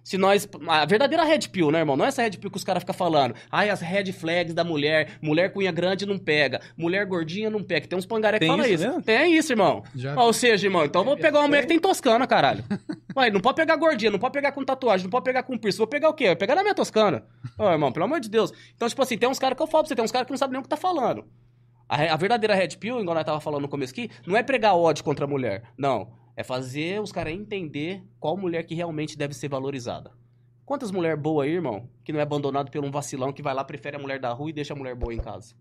[0.04, 0.46] Se nós.
[0.68, 1.96] A verdadeira Red Pill, né, irmão?
[1.96, 3.36] Não é essa Red Pill que os caras ficam falando.
[3.50, 5.12] Ai, as red flags da mulher.
[5.22, 6.60] Mulher com unha grande não pega.
[6.76, 7.88] Mulher gordinha não pega.
[7.88, 9.02] Tem uns pangaré que falam isso isso.
[9.02, 9.82] Tem isso, irmão.
[9.96, 12.66] Já- Ou seja, irmão, então eu vou pegar uma mulher que tem toscana, caralho.
[13.16, 15.78] Ué, não pode pegar gordinha, não pode pegar com tatuagem, não pode pegar com piercing.
[15.78, 16.28] Vou pegar o quê?
[16.28, 17.24] Vou pegar na minha toscana.
[17.58, 18.52] Ô, irmão, pelo amor de Deus.
[18.76, 20.32] Então, tipo assim, tem uns caras que eu falo pra você, tem uns caras que
[20.34, 21.24] não sabem nem o que tá falando.
[21.88, 24.76] A, a verdadeira Red Pill, igual nós tava falando no começo aqui, não é pregar
[24.76, 25.64] ódio contra a mulher.
[25.78, 26.10] Não.
[26.36, 30.12] É fazer os caras entender qual mulher que realmente deve ser valorizada.
[30.66, 33.64] Quantas mulheres boas aí, irmão, que não é abandonado por um vacilão que vai lá,
[33.64, 35.56] prefere a mulher da rua e deixa a mulher boa em casa?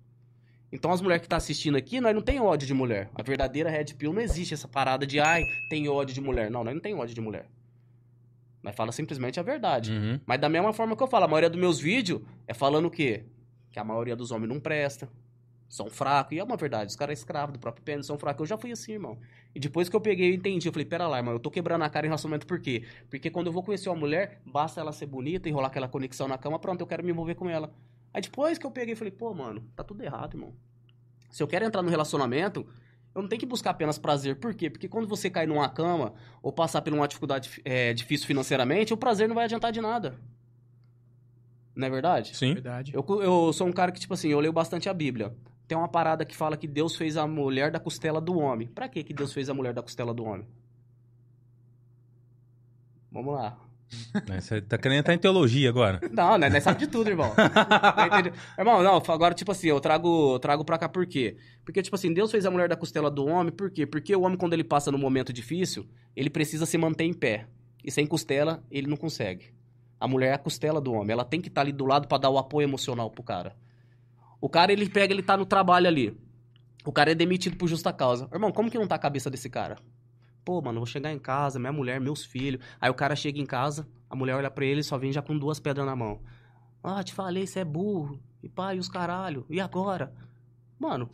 [0.73, 3.11] Então as mulheres que tá assistindo aqui, nós não tem ódio de mulher.
[3.15, 6.51] A verdadeira Red Pill não existe essa parada de, ai, tem ódio de mulher.
[6.51, 7.47] Não, nós não tem ódio de mulher.
[8.63, 9.93] Nós fala simplesmente a verdade.
[9.93, 10.21] Uhum.
[10.25, 12.91] Mas da mesma forma que eu falo, a maioria dos meus vídeos é falando o
[12.91, 13.27] quê?
[13.71, 15.11] Que a maioria dos homens não presta,
[15.69, 16.37] são fracos.
[16.37, 18.41] E é uma verdade, os caras escravos do próprio pênis são fracos.
[18.41, 19.19] Eu já fui assim, irmão.
[19.55, 21.83] E depois que eu peguei e entendi, eu falei, pera lá, irmão, eu tô quebrando
[21.83, 22.85] a cara em relacionamento por quê?
[23.11, 26.39] Porque quando eu vou conhecer uma mulher, basta ela ser bonita, enrolar aquela conexão na
[26.39, 27.73] cama, pronto, eu quero me envolver com ela.
[28.15, 30.55] Aí depois que eu peguei, eu falei, pô, mano, tá tudo errado, irmão.
[31.31, 32.67] Se eu quero entrar no relacionamento,
[33.15, 34.37] eu não tenho que buscar apenas prazer.
[34.37, 34.71] Por quê?
[34.71, 38.97] Porque quando você cai numa cama ou passar por uma dificuldade é, difícil financeiramente, o
[38.97, 40.19] prazer não vai adiantar de nada.
[41.75, 42.37] Não é verdade?
[42.37, 42.55] Sim.
[42.55, 42.93] Verdade.
[42.95, 45.35] Eu, eu sou um cara que, tipo assim, eu leio bastante a Bíblia.
[45.73, 48.69] Tem uma parada que fala que Deus fez a mulher da costela do homem.
[48.69, 50.47] Pra que que Deus fez a mulher da costela do homem?
[53.11, 53.59] Vamos lá.
[54.29, 55.99] É, Você tá querendo entrar em teologia agora.
[56.13, 56.51] Não, né?
[56.51, 57.35] Nós sabe de tudo, irmão.
[57.35, 58.35] Tá entendendo?
[58.59, 61.39] irmão, não, agora, tipo assim, eu trago, eu trago pra cá por quê?
[61.65, 63.87] Porque, tipo assim, Deus fez a mulher da costela do homem, por quê?
[63.87, 67.47] Porque o homem, quando ele passa num momento difícil, ele precisa se manter em pé.
[67.83, 69.55] E sem costela, ele não consegue.
[69.99, 71.13] A mulher é a costela do homem.
[71.13, 73.57] Ela tem que estar ali do lado pra dar o apoio emocional pro cara.
[74.43, 76.19] O cara, ele pega, ele tá no trabalho ali.
[76.85, 78.29] O cara é demitido por justa causa.
[78.33, 79.79] Irmão, como que não tá a cabeça desse cara?
[80.45, 82.61] Pô, mano, vou chegar em casa, minha mulher, meus filhos.
[82.81, 85.23] Aí o cara chega em casa, a mulher olha pra ele e só vem já
[85.23, 86.21] com duas pedras na mão.
[86.83, 88.19] Ah, te falei, você é burro.
[88.43, 89.47] E pai, os caralho.
[89.49, 90.13] E agora?
[90.77, 91.09] Mano,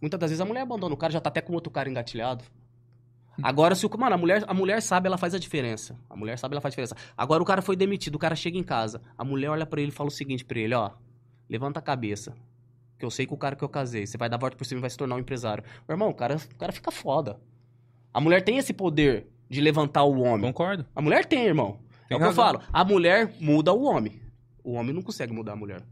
[0.00, 0.94] muitas das vezes a mulher abandona.
[0.94, 2.44] O cara já tá até com outro cara engatilhado.
[3.40, 3.98] Agora, se o.
[3.98, 5.96] Mano, a mulher, a mulher sabe, ela faz a diferença.
[6.10, 6.96] A mulher sabe, ela faz a diferença.
[7.16, 9.00] Agora o cara foi demitido, o cara chega em casa.
[9.16, 10.90] A mulher olha pra ele e fala o seguinte pra ele: ó,
[11.48, 12.34] levanta a cabeça.
[12.98, 14.64] Que eu sei que o cara que eu casei, você vai dar a volta por
[14.64, 15.62] cima e vai se tornar um empresário.
[15.86, 17.38] Meu irmão, o cara, o cara fica foda.
[18.12, 20.50] A mulher tem esse poder de levantar o homem.
[20.50, 20.86] Concordo.
[20.94, 21.78] A mulher tem, irmão.
[22.08, 22.60] Tem é o que eu falo.
[22.72, 24.20] A mulher muda o homem.
[24.64, 25.82] O homem não consegue mudar a mulher.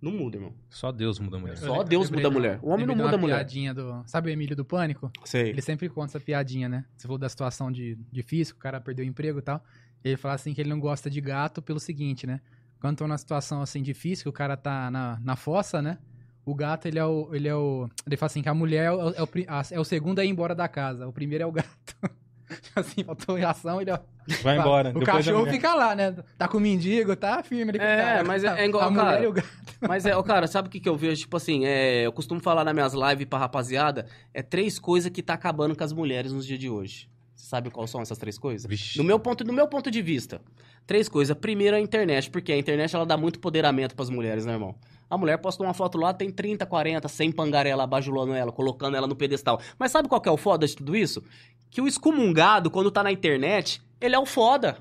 [0.00, 0.54] Não muda, irmão.
[0.70, 1.56] Só Deus muda a mulher.
[1.56, 2.58] Só Deus muda a mulher.
[2.62, 3.36] O homem não muda a mulher.
[3.36, 4.02] piadinha do...
[4.06, 5.10] Sabe o Emílio do Pânico?
[5.24, 5.50] Sei.
[5.50, 6.84] Ele sempre conta essa piadinha, né?
[6.96, 9.62] Você falou da situação de difícil, que o cara perdeu o emprego e tal.
[10.04, 12.40] Ele fala assim que ele não gosta de gato pelo seguinte, né?
[12.86, 15.98] Quando tô numa situação assim difícil, que o cara tá na, na fossa, né?
[16.44, 17.88] O gato, ele é o, ele é o.
[18.06, 19.28] Ele fala assim que a mulher é o, é o,
[19.72, 21.08] é o segundo a ir embora da casa.
[21.08, 21.68] O primeiro é o gato.
[22.62, 23.98] Tipo assim, faltou reação, ele ó.
[24.40, 24.96] Vai embora.
[24.96, 25.52] O cachorro mulher.
[25.54, 26.14] fica lá, né?
[26.38, 28.24] Tá com o mendigo, tá firme o É, cara.
[28.24, 29.24] mas é- é igual, A mulher cara.
[29.24, 29.48] e o gato.
[29.86, 31.20] Mas é, ó, cara, sabe o que, que eu vejo?
[31.22, 35.22] Tipo assim, é, eu costumo falar nas minhas lives pra rapaziada, é três coisas que
[35.22, 37.10] tá acabando com as mulheres nos dias de hoje.
[37.36, 38.66] Você sabe quais são essas três coisas?
[38.66, 38.96] Vixe.
[38.96, 40.40] No meu ponto, no meu ponto de vista,
[40.86, 41.36] três coisas.
[41.36, 44.74] Primeiro, a internet, porque a internet ela dá muito empoderamento pras mulheres, né, irmão?
[45.08, 49.06] A mulher posta uma foto lá, tem 30, 40, 100 pangarela bajulando ela, colocando ela
[49.06, 49.60] no pedestal.
[49.78, 51.22] Mas sabe qual que é o foda de tudo isso?
[51.70, 54.78] Que o excomungado, quando tá na internet, ele é o foda.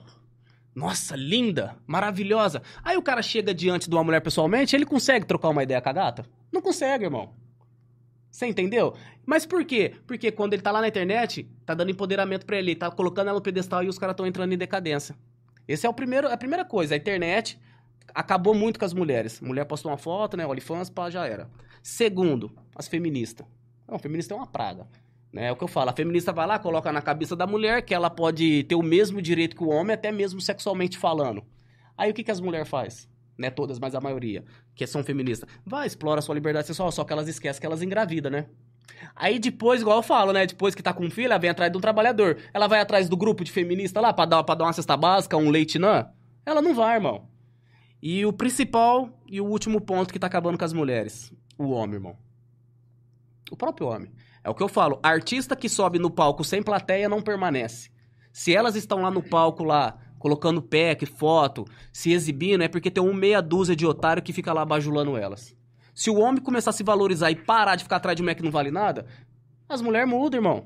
[0.73, 2.61] Nossa, linda, maravilhosa.
[2.83, 5.89] Aí o cara chega diante de uma mulher pessoalmente, ele consegue trocar uma ideia com
[5.89, 6.25] a gata?
[6.51, 7.33] Não consegue, irmão.
[8.35, 8.93] Você entendeu?
[9.25, 9.93] Mas por quê?
[10.05, 13.37] Porque quando ele tá lá na internet, tá dando empoderamento pra ele, tá colocando ela
[13.37, 15.15] no pedestal e os caras estão entrando em decadência.
[15.65, 16.95] Esse é o primeiro, a primeira coisa.
[16.95, 17.57] A internet
[18.13, 19.39] acabou muito com as mulheres.
[19.39, 20.45] Mulher postou uma foto, né?
[20.45, 21.49] OnlyFans, pá, já era.
[21.81, 23.47] Segundo, as feministas.
[23.87, 24.85] Não, feminista é uma praga.
[25.31, 25.47] Né?
[25.47, 25.91] É o que eu falo.
[25.91, 29.21] A feminista vai lá, coloca na cabeça da mulher que ela pode ter o mesmo
[29.21, 31.41] direito que o homem, até mesmo sexualmente falando.
[31.97, 33.07] Aí o que, que as mulheres faz?
[33.37, 35.49] Né, todas, mas a maioria, que são feministas.
[35.65, 38.45] Vai, explora a sua liberdade sexual, só que elas esquecem que elas engravidam, né?
[39.15, 40.45] Aí depois, igual eu falo, né?
[40.45, 42.37] Depois que tá com filho, ela vem atrás de um trabalhador.
[42.53, 45.35] Ela vai atrás do grupo de feminista lá pra dar, pra dar uma cesta básica,
[45.35, 46.07] um leite nã?
[46.45, 47.27] Ela não vai, irmão.
[48.01, 51.95] E o principal e o último ponto que tá acabando com as mulheres: o homem,
[51.95, 52.15] irmão.
[53.51, 54.11] O próprio homem.
[54.43, 54.99] É o que eu falo.
[55.01, 57.89] Artista que sobe no palco sem plateia não permanece.
[58.31, 63.03] Se elas estão lá no palco lá, colocando pack, foto, se exibindo, é porque tem
[63.03, 65.55] um meia dúzia de otário que fica lá bajulando elas.
[65.93, 68.41] Se o homem começar a se valorizar e parar de ficar atrás de um que
[68.41, 69.05] não vale nada,
[69.69, 70.65] as mulheres mudam, irmão.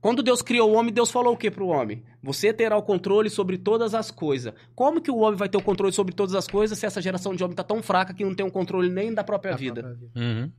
[0.00, 2.02] Quando Deus criou o homem, Deus falou o que pro homem?
[2.20, 4.52] Você terá o controle sobre todas as coisas.
[4.74, 7.36] Como que o homem vai ter o controle sobre todas as coisas se essa geração
[7.36, 9.80] de homem tá tão fraca que não tem o controle nem da própria Da vida?
[9.82, 10.20] própria vida.
[10.20, 10.50] Uhum.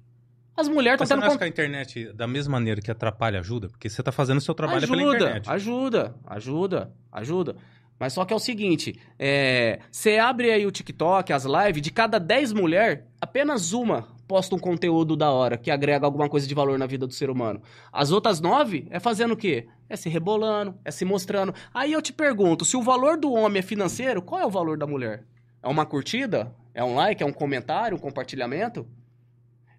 [0.55, 3.39] As mulheres estão você tendo não acha que a internet, da mesma maneira que atrapalha,
[3.39, 3.67] ajuda?
[3.67, 5.49] Porque você tá fazendo o seu trabalho pela ajuda, internet.
[5.49, 7.55] ajuda, ajuda, ajuda.
[7.99, 11.91] Mas só que é o seguinte, é, você abre aí o TikTok, as lives, de
[11.91, 16.53] cada 10 mulheres, apenas uma posta um conteúdo da hora, que agrega alguma coisa de
[16.53, 17.63] valor na vida do ser humano.
[17.91, 19.67] As outras nove é fazendo o quê?
[19.89, 21.51] É se rebolando, é se mostrando.
[21.73, 24.77] Aí eu te pergunto, se o valor do homem é financeiro, qual é o valor
[24.77, 25.23] da mulher?
[25.63, 26.55] É uma curtida?
[26.75, 27.23] É um like?
[27.23, 27.97] É um comentário?
[27.97, 28.87] Um compartilhamento?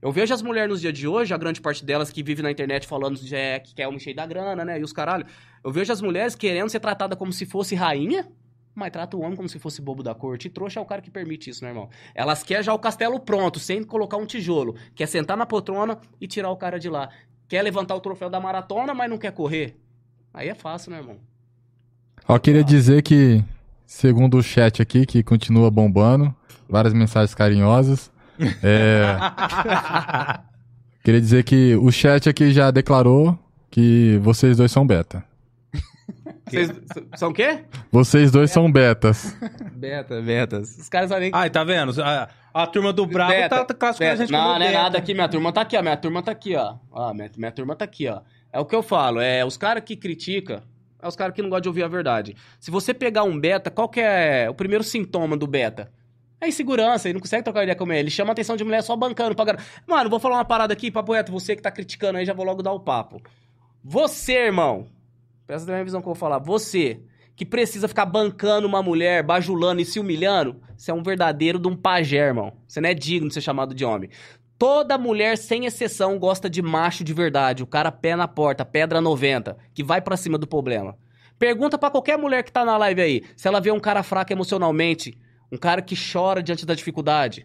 [0.02, 2.50] Eu vejo as mulheres nos dias de hoje, a grande parte delas que vive na
[2.50, 4.80] internet falando de, é, que quer um cheio da grana, né?
[4.80, 5.26] E os caralho.
[5.62, 8.26] Eu vejo as mulheres querendo ser tratada como se fosse rainha,
[8.74, 10.46] mas trata o homem como se fosse bobo da corte.
[10.46, 11.88] E trouxa é o cara que permite isso, né, irmão?
[12.14, 14.74] Elas querem já o castelo pronto, sem colocar um tijolo.
[14.94, 17.10] Quer sentar na poltrona e tirar o cara de lá.
[17.48, 19.76] Quer levantar o troféu da maratona, mas não quer correr.
[20.32, 21.16] Aí é fácil, né, irmão?
[22.26, 23.44] Ó, queria dizer que,
[23.84, 26.34] segundo o chat aqui, que continua bombando,
[26.68, 28.10] várias mensagens carinhosas.
[28.62, 29.16] É,
[31.04, 33.38] queria dizer que o chat aqui já declarou
[33.70, 35.28] que vocês dois são beta.
[36.50, 36.70] Vocês
[37.16, 37.64] são o quê?
[37.90, 39.36] Vocês dois são betas.
[39.72, 40.76] Beta, betas.
[40.78, 41.92] Os caras sabem Ai, tá vendo?
[42.02, 44.82] A, a turma do Bravo Beta, tá classificando a gente Não, como não é beta.
[44.82, 45.82] nada aqui, minha turma tá aqui, ó.
[45.82, 46.74] Minha turma tá aqui, ó.
[46.90, 48.20] Ó, minha, minha turma tá aqui, ó.
[48.52, 50.64] É o que eu falo, é os caras que critica,
[51.00, 52.36] é os caras que não gostam de ouvir a verdade.
[52.58, 55.90] Se você pegar um beta, qual que é o primeiro sintoma do beta?
[56.40, 58.00] É insegurança, ele não consegue trocar ideia com ele.
[58.00, 59.58] Ele chama a atenção de mulher só bancando, pagando.
[59.86, 62.46] Mano, vou falar uma parada aqui, papo reto, você que tá criticando aí, já vou
[62.46, 63.20] logo dar o papo.
[63.84, 64.86] Você, irmão,
[65.50, 66.38] presta atenção na visão que eu vou falar.
[66.38, 67.00] Você,
[67.34, 71.66] que precisa ficar bancando uma mulher, bajulando e se humilhando, você é um verdadeiro de
[71.66, 72.52] um pajé, irmão.
[72.68, 74.10] Você não é digno de ser chamado de homem.
[74.56, 77.64] Toda mulher, sem exceção, gosta de macho de verdade.
[77.64, 80.96] O cara pé na porta, pedra 90, que vai pra cima do problema.
[81.36, 84.32] Pergunta pra qualquer mulher que tá na live aí, se ela vê um cara fraco
[84.32, 85.18] emocionalmente,
[85.50, 87.44] um cara que chora diante da dificuldade,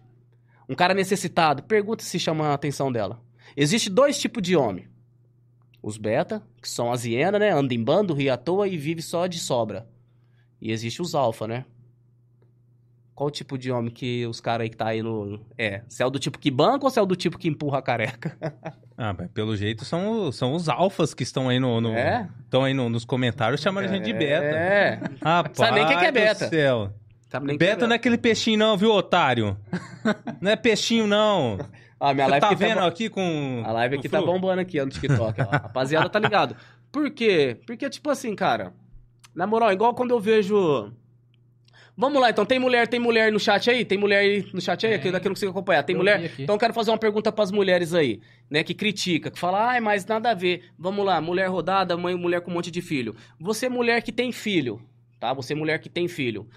[0.70, 3.20] um cara necessitado, pergunta se chama a atenção dela.
[3.58, 4.88] Existe dois tipos de homem.
[5.88, 7.52] Os beta, que são as hienas, né?
[7.52, 9.86] Anda em bando, ri à toa e vive só de sobra.
[10.60, 11.64] E existe os alfa, né?
[13.14, 15.40] Qual o tipo de homem que os caras aí que tá aí no...
[15.56, 17.48] É, se é o do tipo que banca ou se é o do tipo que
[17.48, 18.36] empurra a careca?
[18.98, 22.30] Ah, mas pelo jeito são, os- são os alfas que estão aí, no, no- É?
[22.46, 24.46] estão aí no- nos comentários chamando a gente de beta.
[24.46, 25.00] É.
[25.22, 26.48] Rapaz Sabe nem quem que é do beta.
[26.48, 26.94] céu.
[27.30, 29.58] Sabe nem quem Beta não é aquele peixinho não, viu, otário?
[30.40, 31.58] não é peixinho não.
[32.00, 32.88] Ah, minha Você live tá aqui vendo tá...
[32.88, 33.64] aqui com...
[33.66, 35.46] A live aqui tá bombando aqui no TikTok, ó.
[35.50, 36.56] Rapaziada, tá ligado?
[36.92, 37.58] Por quê?
[37.66, 38.74] Porque, tipo assim, cara...
[39.34, 40.92] Na moral, igual quando eu vejo...
[41.98, 42.46] Vamos lá, então.
[42.46, 43.86] Tem mulher, tem mulher no chat aí?
[43.86, 44.92] Tem mulher aí no chat aí?
[44.92, 45.00] Tem.
[45.00, 45.82] Aqui daqui eu não consigo acompanhar.
[45.84, 46.32] Tem Eu mulher?
[46.38, 48.20] Então eu quero fazer uma pergunta pras mulheres aí,
[48.50, 48.64] né?
[48.64, 50.66] Que critica, que fala, ai, mas nada a ver.
[50.78, 53.16] Vamos lá, mulher rodada, mãe, mulher com um monte de filho.
[53.40, 54.82] Você, mulher que tem filho,
[55.20, 55.32] tá?
[55.34, 56.50] Você, mulher que tem filho.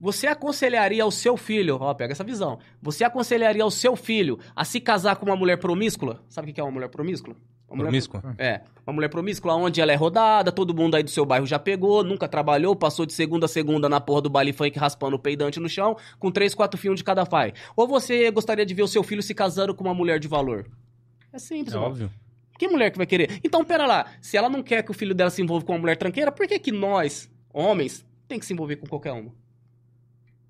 [0.00, 2.58] Você aconselharia ao seu filho, ó, pega essa visão.
[2.80, 6.24] Você aconselharia ao seu filho a se casar com uma mulher promíscua?
[6.28, 7.36] Sabe o que é uma mulher promíscua?
[7.68, 8.34] Uma mulher Promíscua?
[8.36, 11.56] é, uma mulher promíscua onde ela é rodada, todo mundo aí do seu bairro já
[11.56, 15.18] pegou, nunca trabalhou, passou de segunda a segunda na porra do baile funk raspando o
[15.20, 17.52] peidante no chão, com três, quatro fios de cada pai.
[17.76, 20.66] Ou você gostaria de ver o seu filho se casando com uma mulher de valor?
[21.32, 21.90] É simples, É irmão.
[21.90, 22.10] óbvio.
[22.58, 23.38] Que mulher que vai querer?
[23.44, 25.78] Então, pera lá, se ela não quer que o filho dela se envolva com uma
[25.78, 29.30] mulher tranqueira, por que que nós, homens, tem que se envolver com qualquer uma?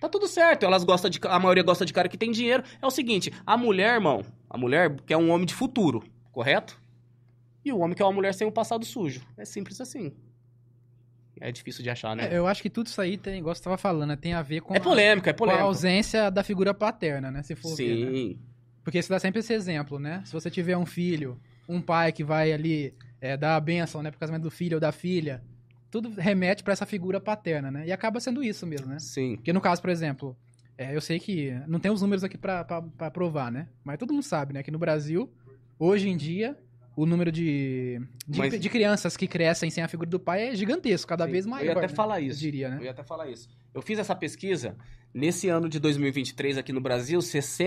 [0.00, 1.20] Tá tudo certo, elas gostam de.
[1.24, 2.64] A maioria gosta de cara que tem dinheiro.
[2.80, 6.80] É o seguinte, a mulher, irmão, a mulher quer um homem de futuro, correto?
[7.62, 9.20] E o homem quer uma mulher sem um passado sujo.
[9.36, 10.12] É simples assim.
[11.38, 12.28] É difícil de achar, né?
[12.32, 14.42] É, Eu acho que tudo isso aí tem, igual você tava falando, né, tem a
[14.42, 17.42] ver com, É polêmico, é a, com a ausência da figura paterna, né?
[17.42, 18.10] Se for ver, né?
[18.10, 18.38] Sim.
[18.82, 20.22] Porque você dá sempre esse exemplo, né?
[20.24, 24.10] Se você tiver um filho, um pai que vai ali é, dar a benção, né,
[24.10, 25.42] pro casamento do filho ou da filha,
[25.90, 27.86] tudo remete pra essa figura paterna, né?
[27.86, 28.98] E acaba sendo isso mesmo, né?
[28.98, 29.36] Sim.
[29.36, 30.36] Porque no caso, por exemplo,
[30.78, 32.64] é, eu sei que não tem os números aqui pra
[33.12, 33.68] provar, né?
[33.84, 34.62] Mas todo mundo sabe, né?
[34.62, 35.30] Que no Brasil,
[35.78, 36.56] hoje em dia,
[36.96, 40.54] o número de, de, Mas- de crianças que crescem sem a figura do pai é
[40.54, 41.32] gigantesco, cada Sim.
[41.32, 41.62] vez maior.
[41.62, 41.88] Eu ia até né?
[41.88, 42.40] falar Eu isso.
[42.40, 42.84] diria, Eu né?
[42.84, 43.48] ia até falar isso.
[43.74, 44.76] Eu fiz essa pesquisa
[45.12, 47.18] nesse ano de 2023 aqui no Brasil,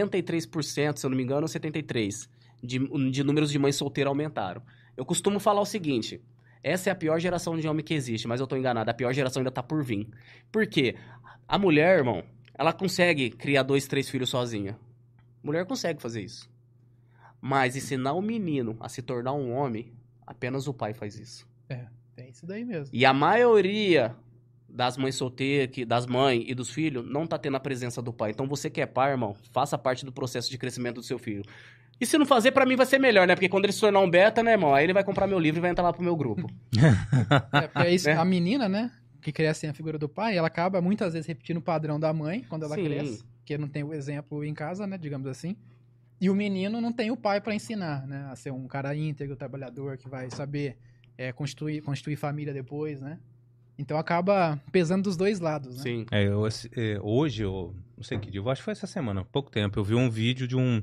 [0.02, 2.28] 63%, se eu não me engano, ou 73%
[2.64, 2.80] de,
[3.12, 4.62] de números de mães solteiras aumentaram.
[4.96, 6.22] Eu costumo falar o seguinte:
[6.64, 9.14] essa é a pior geração de homem que existe, mas eu tô enganado, a pior
[9.14, 10.08] geração ainda tá por vir.
[10.52, 10.96] Por quê?
[11.48, 14.78] A mulher, irmão, ela consegue criar dois, três filhos sozinha.
[15.44, 16.50] Mulher consegue fazer isso.
[17.42, 19.92] Mas ensinar o menino a se tornar um homem,
[20.26, 21.46] apenas o pai faz isso.
[22.16, 22.90] É isso daí mesmo.
[22.96, 24.16] E a maioria
[24.70, 28.32] das mães solteiras, das mães e dos filhos, não tá tendo a presença do pai.
[28.32, 31.44] Então você que é pai, irmão, faça parte do processo de crescimento do seu filho.
[32.00, 33.36] E se não fazer, pra mim vai ser melhor, né?
[33.36, 34.74] Porque quando ele se tornar um beta, né, irmão?
[34.74, 36.50] Aí ele vai comprar meu livro e vai entrar lá pro meu grupo.
[37.54, 38.18] É, porque é isso, Né?
[38.18, 38.92] a menina, né?
[39.22, 42.12] Que cresce sem a figura do pai, ela acaba muitas vezes repetindo o padrão da
[42.12, 42.84] mãe quando ela Sim.
[42.84, 44.98] cresce, que não tem o exemplo em casa, né?
[44.98, 45.56] Digamos assim.
[46.20, 48.28] E o menino não tem o pai pra ensinar, né?
[48.32, 50.78] A ser um cara íntegro, trabalhador, que vai saber
[51.18, 53.18] é, constituir, constituir família depois, né?
[53.78, 55.84] Então acaba pesando dos dois lados, né?
[55.84, 56.06] Sim.
[56.12, 59.22] É, eu, é, hoje, eu não sei que dia, eu acho que foi essa semana,
[59.22, 60.82] há pouco tempo, eu vi um vídeo de um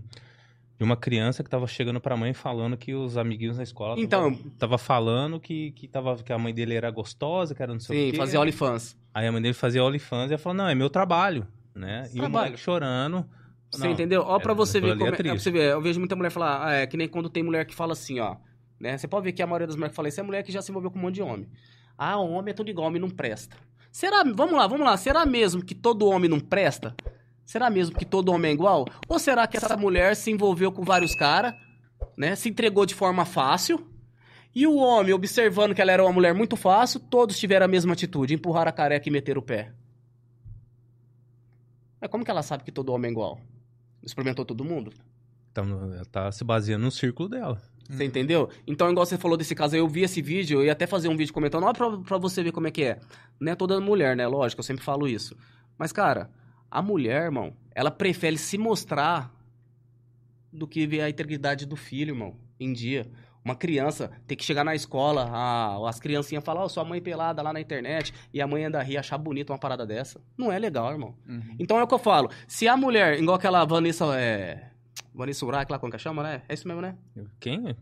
[0.80, 4.32] de uma criança que tava chegando pra mãe falando que os amiguinhos na escola Então-
[4.34, 7.78] tava, tava falando que, que, tava, que a mãe dele era gostosa, que era não
[7.78, 8.16] sei o Sim, quê.
[8.16, 8.96] fazer OnlyFans.
[9.12, 12.08] Aí a mãe dele fazia OnlyFans e ela falou, não, é meu trabalho, né?
[12.14, 12.32] E o Trabalho.
[12.46, 13.28] moleque chorando.
[13.70, 14.22] Você Não, entendeu?
[14.22, 15.70] Ó, pra é, você ver como é é, pra você ver.
[15.70, 18.18] Eu vejo muita mulher falar, ah, é que nem quando tem mulher que fala assim,
[18.18, 18.36] ó.
[18.80, 18.96] Né?
[18.96, 20.62] Você pode ver que a maioria das mulheres que fala isso é mulher que já
[20.62, 21.46] se envolveu com um monte de homem.
[21.98, 23.54] Ah, o homem é tudo igual, homem não presta.
[23.92, 26.96] Será, vamos lá, vamos lá, será mesmo que todo homem não presta?
[27.50, 28.86] Será mesmo que todo homem é igual?
[29.08, 31.52] Ou será que essa mulher se envolveu com vários caras,
[32.16, 32.36] né?
[32.36, 33.84] Se entregou de forma fácil?
[34.54, 37.92] E o homem, observando que ela era uma mulher muito fácil, todos tiveram a mesma
[37.92, 39.72] atitude, empurrar a careca e meter o pé.
[42.00, 43.40] Mas como que ela sabe que todo homem é igual?
[44.00, 44.92] Experimentou todo mundo?
[45.50, 47.60] Então, ela tá se baseando no círculo dela.
[47.88, 48.48] Você entendeu?
[48.64, 51.16] Então, igual você falou desse caso, eu vi esse vídeo, eu ia até fazer um
[51.16, 53.00] vídeo comentando, ó, pra, pra você ver como é que é.
[53.40, 54.24] Não é toda mulher, né?
[54.28, 55.36] Lógico, eu sempre falo isso.
[55.76, 56.30] Mas, cara,
[56.70, 59.34] a mulher, irmão, ela prefere se mostrar
[60.52, 63.06] do que ver a integridade do filho, irmão, em dia.
[63.44, 67.40] Uma criança tem que chegar na escola, a- as criancinhas falam, ó, sua mãe pelada
[67.40, 70.20] lá na internet, e a mãe ainda ri, achar bonito uma parada dessa.
[70.36, 71.14] Não é legal, irmão.
[71.26, 71.56] Uhum.
[71.58, 72.30] Então é o que eu falo.
[72.46, 74.68] Se a mulher, igual aquela Vanessa, é...
[75.14, 76.42] Vanessa Urach lá, como que chama, né?
[76.48, 76.96] É isso mesmo, né?
[77.40, 77.74] Quem?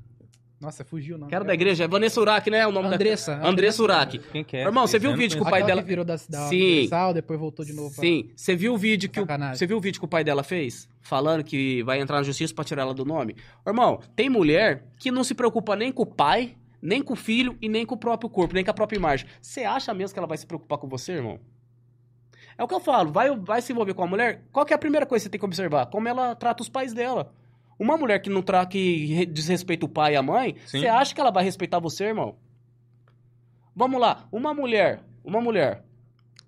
[0.61, 1.29] Nossa, fugiu, não.
[1.29, 2.67] Que era da igreja, é Vanessa Urach, né?
[2.67, 3.37] O nome Andressa.
[3.37, 3.47] da...
[3.47, 4.19] Andressa Urach.
[4.19, 4.63] Quem que é?
[4.65, 6.57] Irmão, você viu o vídeo que o pai dela- virou da, da Sim.
[6.57, 8.01] Universal, depois voltou de novo pra...
[8.03, 9.23] Sim, você viu o vídeo que o...
[9.23, 9.55] Sacanagem.
[9.57, 10.89] Você viu o vídeo que o pai dela fez?
[11.01, 13.37] Falando que vai entrar na justiça pra tirar ela do nome?
[13.65, 17.57] Irmão, tem mulher que não se preocupa nem com o pai, nem com o filho
[17.63, 19.29] e nem com o próprio corpo, nem com a própria imagem.
[19.41, 21.39] Você acha mesmo que ela vai se preocupar com você, irmão?
[22.59, 24.77] É o que eu falo, vai, vai se envolver com a mulher, qual que é
[24.77, 25.87] a primeira coisa que você tem que observar?
[25.87, 27.33] Como ela trata os pais dela.
[27.79, 30.81] Uma mulher que não tra que re- desrespeita o pai e a mãe, Sim.
[30.81, 32.37] você acha que ela vai respeitar você, irmão?
[33.75, 35.85] Vamos lá, uma mulher, uma mulher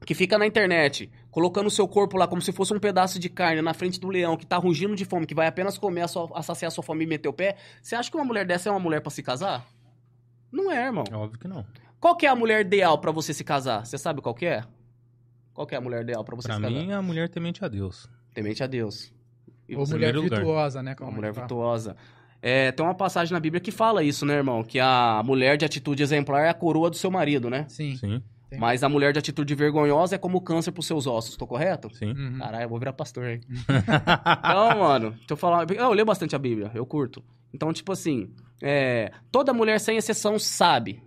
[0.05, 3.29] que fica na internet colocando o seu corpo lá como se fosse um pedaço de
[3.29, 6.09] carne na frente do leão que tá rugindo de fome, que vai apenas comer, a
[6.09, 8.69] sua, a saciar sua fome e meter o pé, você acha que uma mulher dessa
[8.69, 9.65] é uma mulher pra se casar?
[10.51, 11.05] Não é, irmão.
[11.09, 11.65] É óbvio que não.
[12.01, 13.87] Qual que é a mulher ideal pra você se casar?
[13.87, 14.65] Você sabe qual que é?
[15.55, 16.75] Qual que é a mulher ideal pra você Pra se casar?
[16.75, 18.09] mim, a mulher temente a Deus.
[18.35, 19.13] Temente a Deus.
[19.77, 20.39] Ou mulher lugar.
[20.39, 20.95] virtuosa, né?
[20.95, 21.47] como Uma a mulher fala.
[21.47, 21.97] virtuosa.
[22.43, 24.63] É, tem uma passagem na Bíblia que fala isso, né, irmão?
[24.65, 27.67] Que a mulher de atitude exemplar é a coroa do seu marido, né?
[27.69, 27.97] Sim.
[27.97, 28.57] Sim, Sim.
[28.59, 31.89] Mas a mulher de atitude vergonhosa é como o câncer pros seus ossos, tô correto?
[31.95, 32.13] sim.
[32.13, 32.39] Uhum.
[32.39, 33.41] Caralho, eu vou virar pastor, hein?
[34.39, 35.71] Então, mano, deixa eu falar.
[35.71, 37.23] Eu leio bastante a Bíblia, eu curto.
[37.55, 38.31] Então, tipo assim,
[38.63, 41.03] é, toda mulher, sem exceção, sabe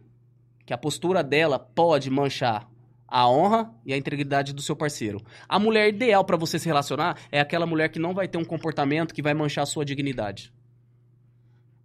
[0.65, 2.69] que a postura dela pode manchar
[3.13, 5.21] a honra e a integridade do seu parceiro.
[5.47, 8.43] A mulher ideal pra você se relacionar é aquela mulher que não vai ter um
[8.43, 10.51] comportamento que vai manchar a sua dignidade.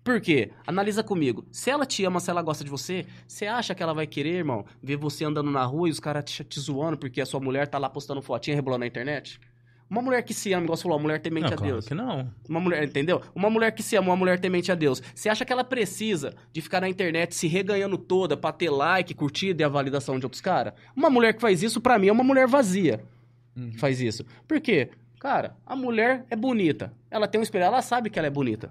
[0.02, 0.52] Por quê?
[0.66, 1.46] Analisa comigo.
[1.52, 4.36] Se ela te ama, se ela gosta de você, você acha que ela vai querer,
[4.36, 7.40] irmão, ver você andando na rua e os caras te, te zoando porque a sua
[7.40, 9.38] mulher tá lá postando fotinha rebolando na internet?
[9.90, 11.88] Uma mulher que se ama, igual você falou, uma mulher temente Não, a claro Deus.
[11.88, 12.30] que não.
[12.48, 13.22] Uma mulher, entendeu?
[13.34, 15.02] Uma mulher que se ama, uma mulher temente a Deus.
[15.14, 19.14] Você acha que ela precisa de ficar na internet se reganhando toda pra ter like,
[19.14, 20.74] curtida e a validação de outros caras?
[20.94, 23.00] Uma mulher que faz isso, pra mim, é uma mulher vazia
[23.56, 23.70] Uhum.
[23.70, 24.24] que faz isso.
[24.46, 24.90] Por quê?
[25.18, 26.92] Cara, a mulher é bonita.
[27.10, 28.70] Ela tem um espelho, ela sabe que ela é bonita.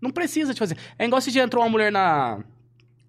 [0.00, 0.76] Não precisa de fazer.
[0.98, 2.38] É igual se já entrou uma mulher na,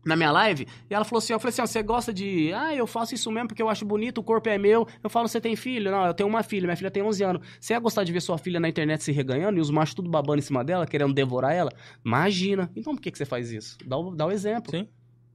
[0.06, 2.51] na minha live e ela falou assim: eu falei assim, ó, você gosta de.
[2.54, 4.88] Ah, eu faço isso mesmo porque eu acho bonito, o corpo é meu.
[5.01, 5.91] Eu falo, você tem filho?
[5.91, 7.47] Não, eu tenho uma filha, minha filha tem 11 anos.
[7.60, 10.10] Você ia gostar de ver sua filha na internet se reganhando e os machos tudo
[10.10, 11.72] babando em cima dela, querendo devorar ela?
[12.04, 12.72] Imagina.
[12.76, 13.78] Então por que, que você faz isso?
[13.86, 14.72] Dá o, dá o exemplo.
[14.72, 14.88] Sim,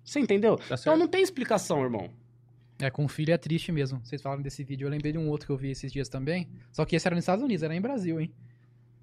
[0.04, 0.56] Você entendeu?
[0.56, 2.10] tá Então não tem explicação, irmão.
[2.80, 4.00] É, com filho é triste mesmo.
[4.04, 6.48] Vocês falaram desse vídeo, eu lembrei de um outro que eu vi esses dias também.
[6.70, 8.32] Só que esse era nos Estados Unidos, era em Brasil, hein?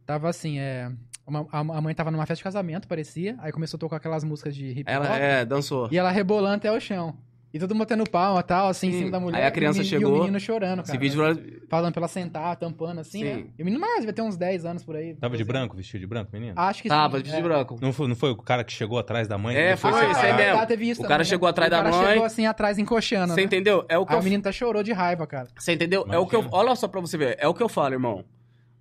[0.06, 0.92] Tava assim, é.
[1.26, 3.36] Uma- a, a mãe tava numa festa de casamento, parecia.
[3.40, 4.88] Aí começou a tocar aquelas músicas de hip hop.
[4.90, 5.88] Ela é, dançou.
[5.92, 7.16] E ela rebolando até o chão.
[7.54, 8.96] E todo mundo batendo palma e tal, assim, Sim.
[8.96, 9.38] em cima da mulher.
[9.38, 10.90] Aí a criança e o chegou, E o menino chorando, cara.
[10.90, 11.22] Esse vídeo
[11.70, 13.24] Falando pra ela sentar, tampando assim, Sim.
[13.24, 13.46] né?
[13.58, 15.16] E o menino mais, devia ter uns 10 anos por aí.
[15.16, 16.52] Tava de 12 branco, vestido de branco, menino?
[16.58, 17.24] Acho que tava sim.
[17.24, 17.42] de é.
[17.42, 17.78] branco.
[17.82, 19.56] Não, foi, não foi o cara que chegou atrás da mãe?
[19.56, 20.60] É, foi, isso aí fala- mesmo.
[20.60, 21.30] Ah, teve isso O cara também, né?
[21.30, 22.08] chegou atrás O da cara mãe.
[22.10, 23.34] chegou assim atrás, encoxando.
[23.34, 23.44] Você né?
[23.44, 23.86] entendeu?
[23.88, 25.48] É o que Aí eu o menino tá chorou de raiva, cara.
[25.58, 26.06] Você entendeu?
[26.12, 26.42] É o que eu.
[26.42, 26.62] Imagina.
[26.62, 27.38] Olha só pra você ver.
[27.40, 28.26] É o que eu falo, irmão.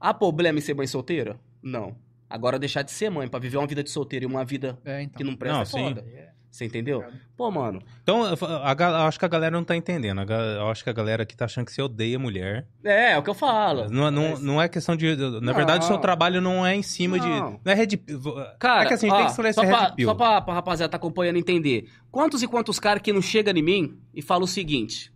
[0.01, 1.37] Há problema em ser mãe solteira?
[1.63, 1.95] Não.
[2.29, 5.03] Agora deixar de ser mãe pra viver uma vida de solteiro e uma vida É,
[5.03, 5.17] então.
[5.19, 5.95] que não presta Não, é sim.
[5.95, 6.05] foda.
[6.51, 7.03] Você entendeu?
[7.37, 7.83] Pô, mano.
[8.05, 10.21] Então, a, acho que a galera não tá entendendo.
[10.33, 12.69] Eu acho que a galera aqui tá achando que você odeia mulher.
[12.85, 13.91] É, é o que eu falo.
[13.91, 15.17] Não, não, Mas- não é questão de.
[15.41, 16.01] Na verdade, o seu Não.
[16.01, 17.27] trabalho não é em cima de.
[17.27, 17.61] Não.
[17.65, 17.97] Não é red.
[18.61, 20.09] Cara, é que assim, a gente ó, tem que esclarecer só, pra, red pill.
[20.09, 21.89] só pra, pra rapaziada tá acompanhando entender.
[22.09, 25.13] Quantos e quantos caras que não chegam em mim e falam o seguinte.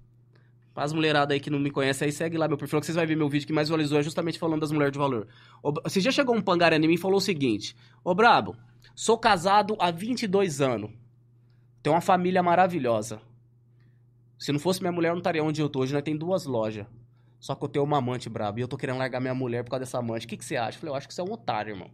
[0.78, 2.94] Para as mulheradas aí que não me conhecem aí, segue lá meu perfil, que vocês
[2.94, 5.26] vão ver meu vídeo que mais valorizou é justamente falando das mulheres de valor.
[5.82, 7.74] Você já chegou um pangaré em mim e falou o seguinte:
[8.04, 8.56] Ô Brabo,
[8.94, 10.92] sou casado há 22 anos.
[11.82, 13.20] Tenho uma família maravilhosa.
[14.38, 15.80] Se não fosse minha mulher, eu não estaria onde eu tô.
[15.80, 16.86] Hoje nós tem duas lojas.
[17.40, 18.60] Só que eu tenho uma amante, brabo.
[18.60, 20.26] E eu tô querendo largar minha mulher por causa dessa amante.
[20.26, 20.76] O que, que você acha?
[20.76, 21.90] Eu falei, eu acho que você é um otário, irmão.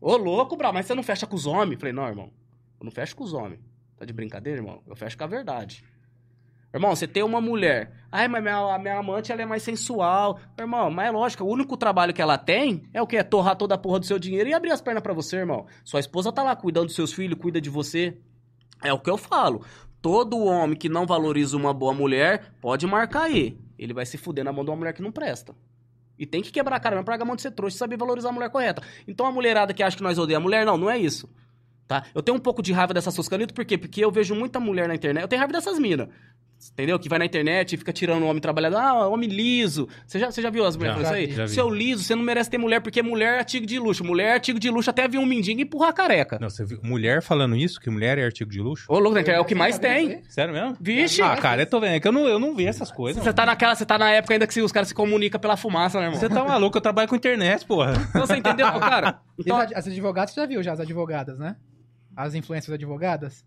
[0.00, 1.72] Ô, louco, brabo, mas você não fecha com os homens?
[1.72, 2.30] Eu falei, não, irmão.
[2.78, 3.58] Eu não fecho com os homens.
[3.96, 4.84] Tá de brincadeira, irmão?
[4.86, 5.82] Eu fecho com a verdade.
[6.74, 7.92] Irmão, você tem uma mulher.
[8.10, 10.40] Ai, mas minha, a minha amante ela é mais sensual.
[10.58, 13.18] Irmão, mas é lógico, o único trabalho que ela tem é o quê?
[13.18, 15.66] É torrar toda a porra do seu dinheiro e abrir as pernas pra você, irmão.
[15.84, 18.18] Sua esposa tá lá cuidando dos seus filhos, cuida de você.
[18.82, 19.64] É o que eu falo.
[20.02, 23.56] Todo homem que não valoriza uma boa mulher, pode marcar aí.
[23.78, 25.54] Ele vai se fuder na mão de uma mulher que não presta.
[26.18, 27.96] E tem que quebrar a cara mesmo pra a mão de ser trouxa e saber
[27.96, 28.82] valorizar a mulher correta.
[29.06, 31.28] Então a mulherada que acha que nós odeiamos a mulher, não, não é isso.
[31.86, 32.04] Tá?
[32.12, 33.78] Eu tenho um pouco de raiva dessas suas canitas, por quê?
[33.78, 35.22] Porque eu vejo muita mulher na internet.
[35.22, 36.08] Eu tenho raiva dessas minas.
[36.72, 36.98] Entendeu?
[36.98, 38.78] Que vai na internet e fica tirando o homem trabalhador.
[38.78, 39.88] Ah, homem liso.
[40.06, 41.48] Você já, você já viu as mulheres falando isso aí?
[41.48, 44.04] Seu liso, você não merece ter mulher porque mulher é artigo de luxo.
[44.04, 46.38] Mulher é artigo de luxo até vir um mendigo e empurrar a careca.
[46.40, 47.80] Não, você viu mulher falando isso?
[47.80, 48.86] Que mulher é artigo de luxo?
[48.88, 50.22] Ô, louco, é o que mais tem.
[50.28, 50.76] Sério mesmo?
[50.80, 51.22] Vixe!
[51.22, 51.94] Ah, cara, eu tô vendo.
[51.94, 53.22] É que eu não, eu não vi essas coisas.
[53.22, 55.98] Você tá naquela, você tá na época ainda que os caras se comunicam pela fumaça,
[55.98, 56.20] né, irmão?
[56.20, 56.76] Você tá maluco?
[56.76, 57.92] Eu trabalho com internet, porra.
[58.10, 59.20] Então você entendeu, cara?
[59.38, 61.56] Então, as advogadas, você já viu já, as advogadas, né?
[62.16, 63.44] As influências advogadas?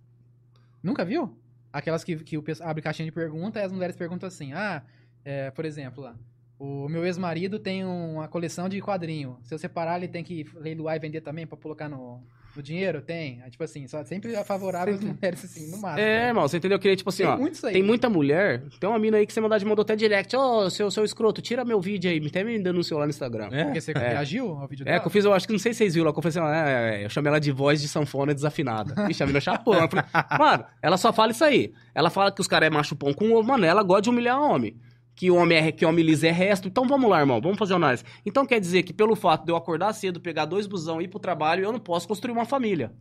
[0.83, 1.37] Nunca viu?
[1.77, 4.81] Aquelas que, que o pessoal abre caixinha de pergunta e as mulheres perguntam assim, ah,
[5.23, 6.15] é, por exemplo, lá,
[6.57, 9.37] o meu ex-marido tem uma coleção de quadrinho.
[9.43, 12.25] Se eu separar, ele tem que leiloar e vender também pra colocar no,
[12.61, 13.01] dinheiro?
[13.01, 13.41] Tem.
[13.45, 15.99] É, tipo assim, só sempre é favorável às mulheres, assim, no máximo.
[15.99, 16.75] é, irmão, você entendeu?
[16.75, 17.37] Eu queria, tipo assim, tem ó.
[17.37, 17.73] muito isso aí.
[17.73, 18.63] Tem muita mulher.
[18.79, 20.35] Tem uma mina aí que você mandar de mandou até direct.
[20.35, 22.25] Ô, seu, seu escroto, tira meu vídeo aí.
[22.25, 23.49] Até me denunciou lá no Instagram.
[23.51, 23.63] É?
[23.65, 24.99] Porque você reagiu ao vídeo É, dela?
[24.99, 26.37] que eu fiz, eu acho que não sei se vocês viram lá, que eu falei
[26.37, 28.93] assim, ó, é, é, eu chamei ela de voz de sanfona desafinada.
[29.09, 29.73] Ixi, a mina chapou.
[29.75, 30.05] Eu falei,
[30.37, 31.73] mano, ela só fala isso aí.
[31.93, 34.39] Ela fala que os caras é macho pão com ovo, mano, ela gosta de humilhar
[34.41, 34.75] homem.
[35.17, 36.67] Que homem é que homem liso é resto.
[36.67, 38.03] Então vamos lá, irmão, vamos fazer uma análise.
[38.23, 41.07] Então quer dizer que pelo fato de eu acordar cedo, pegar dois busão e ir
[41.07, 42.91] pro trabalho, eu não posso construir uma família.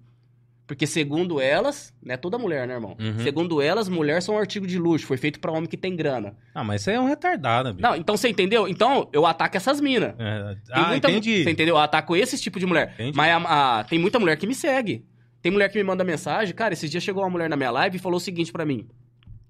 [0.67, 2.97] Porque segundo elas, não é toda mulher, né, irmão?
[2.99, 3.21] Uhum.
[3.23, 6.35] Segundo elas, mulher são um artigo de luxo, foi feito pra homem que tem grana.
[6.55, 7.87] Ah, mas isso aí é um retardado, bicho.
[7.87, 8.67] Não, então você entendeu?
[8.67, 10.15] Então eu ataco essas minas.
[10.19, 11.45] É, Ah, muita, entendi.
[11.45, 11.75] Você entendeu?
[11.77, 12.95] Eu ataco esse tipo de mulher.
[12.95, 13.17] Entendi.
[13.17, 15.05] Mas a- a- tem muita mulher que me segue.
[15.43, 16.53] Tem mulher que me manda mensagem.
[16.55, 18.89] Cara, esses dias chegou uma mulher na minha live e falou o seguinte pra mim.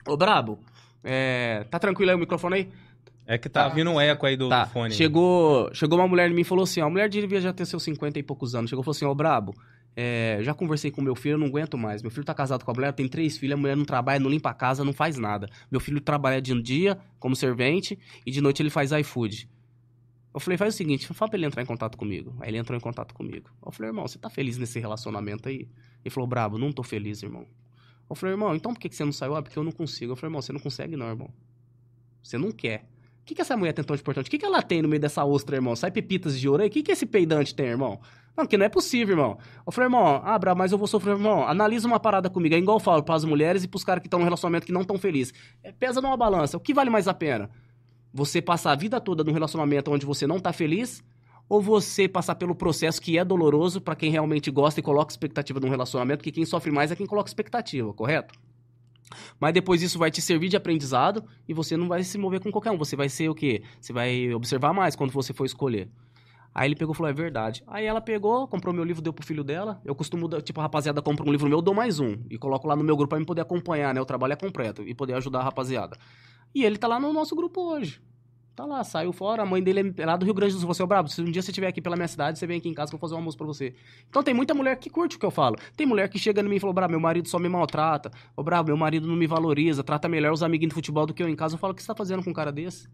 [0.07, 0.59] Ô, Brabo,
[1.07, 2.69] é, tá tranquilo aí o microfone aí?
[3.29, 4.65] É que tá vindo um eco aí do, Tá.
[4.65, 4.95] do fone.
[4.95, 7.65] Chegou, chegou uma mulher em mim e falou assim, ó, a mulher devia já ter
[7.65, 8.71] seus 50 e poucos anos.
[8.71, 9.53] Chegou e falou assim, ô, Brabo,
[9.97, 12.03] é, já conversei com meu filho, eu não aguento mais.
[12.03, 14.31] Meu filho tá casado com a mulher, tem três filhos, a mulher não trabalha, não
[14.31, 15.49] limpa a casa, não faz nada.
[15.71, 19.49] Meu filho trabalha de um dia como servente e de noite ele faz iFood.
[20.33, 22.33] Eu falei, faz o seguinte, fala pra ele entrar em contato comigo.
[22.41, 23.51] Aí ele entrou em contato comigo.
[23.65, 25.67] Eu falei, irmão, você tá feliz nesse relacionamento aí?
[26.05, 27.47] Ele falou, brabo, não tô feliz, irmão.
[28.09, 29.35] Eu falei, irmão, então por que você não saiu?
[29.35, 30.13] Ah, porque eu não consigo.
[30.13, 31.31] Eu falei, irmão, você não consegue não, irmão.
[32.23, 32.89] Você não quer.
[33.23, 34.29] O que, que essa mulher tem tão importante?
[34.29, 35.75] O que, que ela tem no meio dessa ostra, irmão?
[35.75, 36.69] Sai pepitas de ouro aí?
[36.69, 38.01] O que, que esse peidante tem, irmão?
[38.37, 39.39] Não, que não é possível, irmão.
[39.67, 41.47] Eu falei, irmão, ah, mas eu vou sofrer, irmão.
[41.47, 42.55] Analisa uma parada comigo.
[42.55, 44.83] É igual eu falo pras mulheres e pros caras que estão no relacionamento que não
[44.83, 45.35] estão felizes.
[45.63, 46.57] É, pesa numa balança.
[46.57, 47.51] O que vale mais a pena?
[48.13, 51.03] Você passar a vida toda num relacionamento onde você não tá feliz
[51.49, 55.61] ou você passar pelo processo que é doloroso pra quem realmente gosta e coloca expectativa
[55.61, 58.35] num relacionamento, que quem sofre mais é quem coloca expectativa, correto?
[59.39, 62.51] Mas depois isso vai te servir de aprendizado e você não vai se mover com
[62.51, 62.79] qualquer um.
[62.79, 63.63] Você vai ser o quê?
[63.81, 65.89] Você vai observar mais quando você for escolher.
[66.53, 67.63] Aí ele pegou e falou, é verdade.
[67.67, 69.81] Aí ela pegou, comprou meu livro, deu pro filho dela.
[69.85, 72.17] Eu costumo, tipo, a rapaziada compra um livro meu, eu dou mais um.
[72.31, 74.01] E coloco lá no meu grupo pra me poder acompanhar, né?
[74.01, 75.99] O trabalho é completo e poder ajudar a rapaziada.
[76.55, 78.01] E ele tá lá no nosso grupo hoje.
[78.57, 79.43] Tá lá, saiu fora.
[79.43, 80.67] A mãe dele é lá do Rio Grande do Sul.
[80.67, 82.71] Você, ô Brabo, se um dia você estiver aqui pela minha cidade, você vem aqui
[82.71, 83.75] em casa que eu vou fazer um almoço pra você.
[84.09, 85.57] Então tem muita mulher que curte o que eu falo.
[85.77, 88.11] Tem mulher que chega em mim e fala, Brabo, meu marido só me maltrata.
[88.35, 91.23] Ô Brabo, meu marido não me valoriza, trata melhor os amiguinhos de futebol do que
[91.23, 91.55] eu em casa.
[91.55, 92.89] Eu falo, o que você tá fazendo com um cara desse?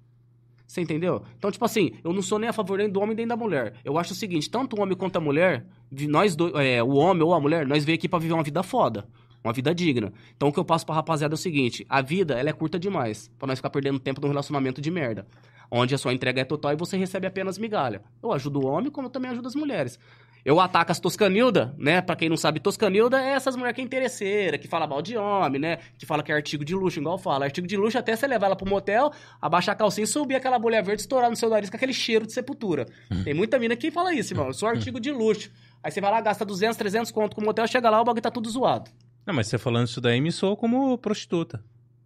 [0.67, 1.23] Você entendeu?
[1.39, 3.75] Então, tipo assim, eu não sou nem a favor nem do homem nem da mulher.
[3.85, 5.65] Eu acho o seguinte, tanto o homem quanto a mulher,
[6.09, 8.65] nós dois, é, o homem ou a mulher, nós veio aqui pra viver uma vida
[8.65, 9.07] foda.
[9.45, 10.13] Uma vida digna.
[10.37, 12.79] Então, o que eu passo pra rapaziada é o seguinte: a vida, ela é curta
[12.79, 13.29] demais.
[13.39, 15.27] Pra nós ficar perdendo tempo num relacionamento de merda.
[15.75, 18.03] Onde a sua entrega é total e você recebe apenas migalha.
[18.23, 19.99] Eu ajudo o homem, como eu também ajudo as mulheres.
[20.45, 22.03] Eu ataco as toscanilda, né?
[22.03, 25.17] Pra quem não sabe, toscanilda é essas mulheres que é interesseira, que fala mal de
[25.17, 25.79] homem, né?
[25.97, 27.47] Que fala que é artigo de luxo, igual fala.
[27.47, 30.59] Artigo de luxo até você levar ela pro motel, abaixar a calcinha e subir aquela
[30.59, 32.87] bolha verde, estourar no seu nariz com aquele cheiro de sepultura.
[33.25, 34.49] Tem muita mina que fala isso, irmão.
[34.49, 35.51] Eu sou artigo de luxo.
[35.83, 38.21] Aí você vai lá, gasta 200, 300 conto com o motel, chega lá, o bagulho
[38.21, 38.91] tá tudo zoado.
[39.25, 41.65] Não, mas você falando isso daí me soou como prostituta.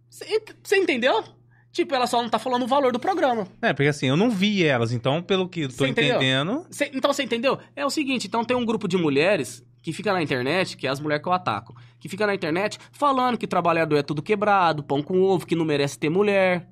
[0.09, 1.21] Você entendeu?
[1.77, 3.47] Tipo, ela só não tá falando o valor do programa.
[3.61, 6.65] É, porque assim, eu não vi elas, então, pelo que eu tô entendendo.
[6.71, 7.59] Cê- então você entendeu?
[7.75, 10.89] É o seguinte, então tem um grupo de mulheres que fica na internet, que é
[10.89, 14.81] as mulheres que eu ataco, que fica na internet falando que trabalhador é tudo quebrado,
[14.81, 16.67] pão com ovo, que não merece ter mulher.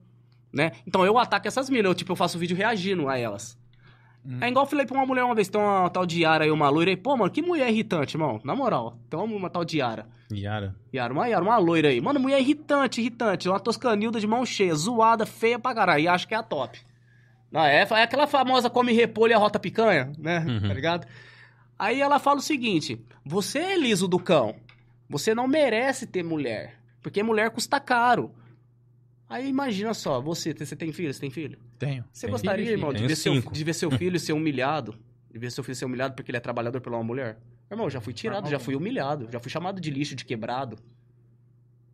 [0.51, 0.71] né?
[0.87, 3.55] Então eu ataco essas minas, eu, tipo, eu faço vídeo reagindo a elas.
[4.25, 4.39] Hum.
[4.41, 6.51] É igual eu falei pra uma mulher uma vez, tem uma tal de Yara aí,
[6.51, 6.97] uma loira aí.
[6.97, 8.41] Pô, mano, que mulher irritante, irmão.
[8.43, 10.07] Na moral, tem uma, uma tal de Yara.
[10.33, 10.75] Yara.
[10.93, 12.01] Yara, uma Yara, uma loira aí.
[12.01, 13.47] Mano, mulher irritante, irritante.
[13.47, 16.03] Uma toscanilda de mão cheia, zoada, feia pra caralho.
[16.03, 16.79] E acho que é a top.
[17.51, 20.39] Não, é, é aquela famosa come repolho e a rota picanha, né?
[20.39, 20.67] Uhum.
[20.67, 21.07] Tá ligado?
[21.77, 24.55] Aí ela fala o seguinte: você é liso do cão.
[25.07, 26.79] Você não merece ter mulher.
[27.01, 28.31] Porque mulher custa caro.
[29.27, 31.13] Aí imagina só, você, você tem filho?
[31.13, 31.57] Você tem filho?
[31.79, 32.05] Tenho.
[32.11, 34.95] Você Tem gostaria, filho, irmão, de Tenho ver, seu, de ver seu filho ser humilhado?
[35.31, 37.39] De ver seu filho ser humilhado porque ele é trabalhador pela uma mulher?
[37.69, 40.77] Irmão, já fui tirado, já fui humilhado, já fui chamado de lixo, de quebrado.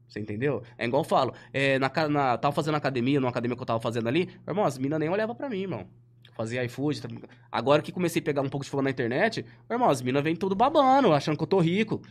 [0.08, 0.62] Você entendeu?
[0.78, 3.80] É igual eu falo, é, na, na, tava fazendo academia, numa academia que eu tava
[3.80, 5.88] fazendo ali, irmão, as minas nem olhavam pra mim, irmão.
[6.34, 7.02] Fazia iFood.
[7.02, 7.08] tá-
[7.50, 10.36] Agora que comecei a pegar um pouco de fama na internet, irmão, as minas vêm
[10.36, 12.02] tudo babando, achando que eu tô rico.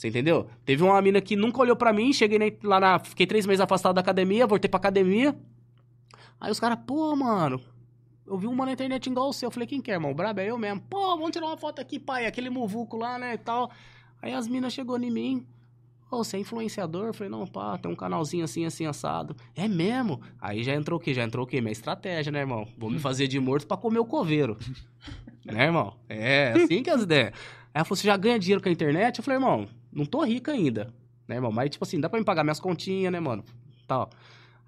[0.00, 0.48] Você entendeu?
[0.64, 2.98] Teve uma mina que nunca olhou pra mim, cheguei lá na.
[2.98, 5.36] Fiquei três meses afastado da academia, voltei pra academia.
[6.40, 7.60] Aí os caras, pô, mano,
[8.26, 9.48] eu vi uma na internet igual o seu.
[9.48, 10.10] Eu falei, quem quer, irmão?
[10.10, 10.80] O brabo é eu mesmo.
[10.88, 12.24] Pô, vamos tirar uma foto aqui, pai.
[12.24, 13.70] Aquele muvuco lá, né, e tal.
[14.22, 15.46] Aí as minas chegou em mim.
[16.10, 17.08] Ô, você é influenciador?
[17.08, 19.36] Eu falei, não, pá, tem um canalzinho assim, assim, assado.
[19.54, 20.22] É mesmo?
[20.40, 21.12] Aí já entrou o quê?
[21.12, 21.60] Já entrou o quê?
[21.60, 22.66] Minha estratégia, né, irmão?
[22.78, 24.56] Vou me fazer de morto pra comer o coveiro.
[25.44, 25.94] né, irmão?
[26.08, 27.34] É, assim que é as ideias.
[27.34, 29.18] Aí ela falou, você já ganha dinheiro com a internet?
[29.18, 30.92] Eu falei, irmão, não tô rico ainda.
[31.26, 31.52] Né, irmão?
[31.52, 33.44] Mas, tipo assim, dá pra me pagar minhas continhas, né, mano?
[33.86, 34.10] Tal.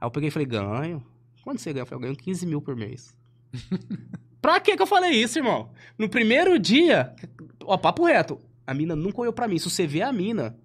[0.01, 1.05] Aí eu peguei e falei, ganho.
[1.43, 1.82] Quanto você ganha?
[1.82, 3.16] Eu falei, eu ganho 15 mil por mês.
[4.40, 5.70] pra que que eu falei isso, irmão?
[5.99, 7.15] No primeiro dia,
[7.65, 9.59] ó, papo reto, a mina nunca olhou pra mim.
[9.59, 10.57] Se você vê a mina,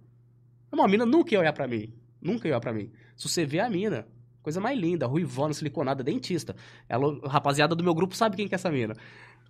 [0.71, 1.93] irmão, a mina nunca ia olhar pra mim.
[2.21, 2.91] Nunca ia olhar pra mim.
[3.15, 4.07] Se você vê a mina,
[4.41, 6.55] coisa mais linda, ruivona, siliconada, dentista.
[6.87, 8.95] Ela, rapaziada do meu grupo sabe quem que é essa mina.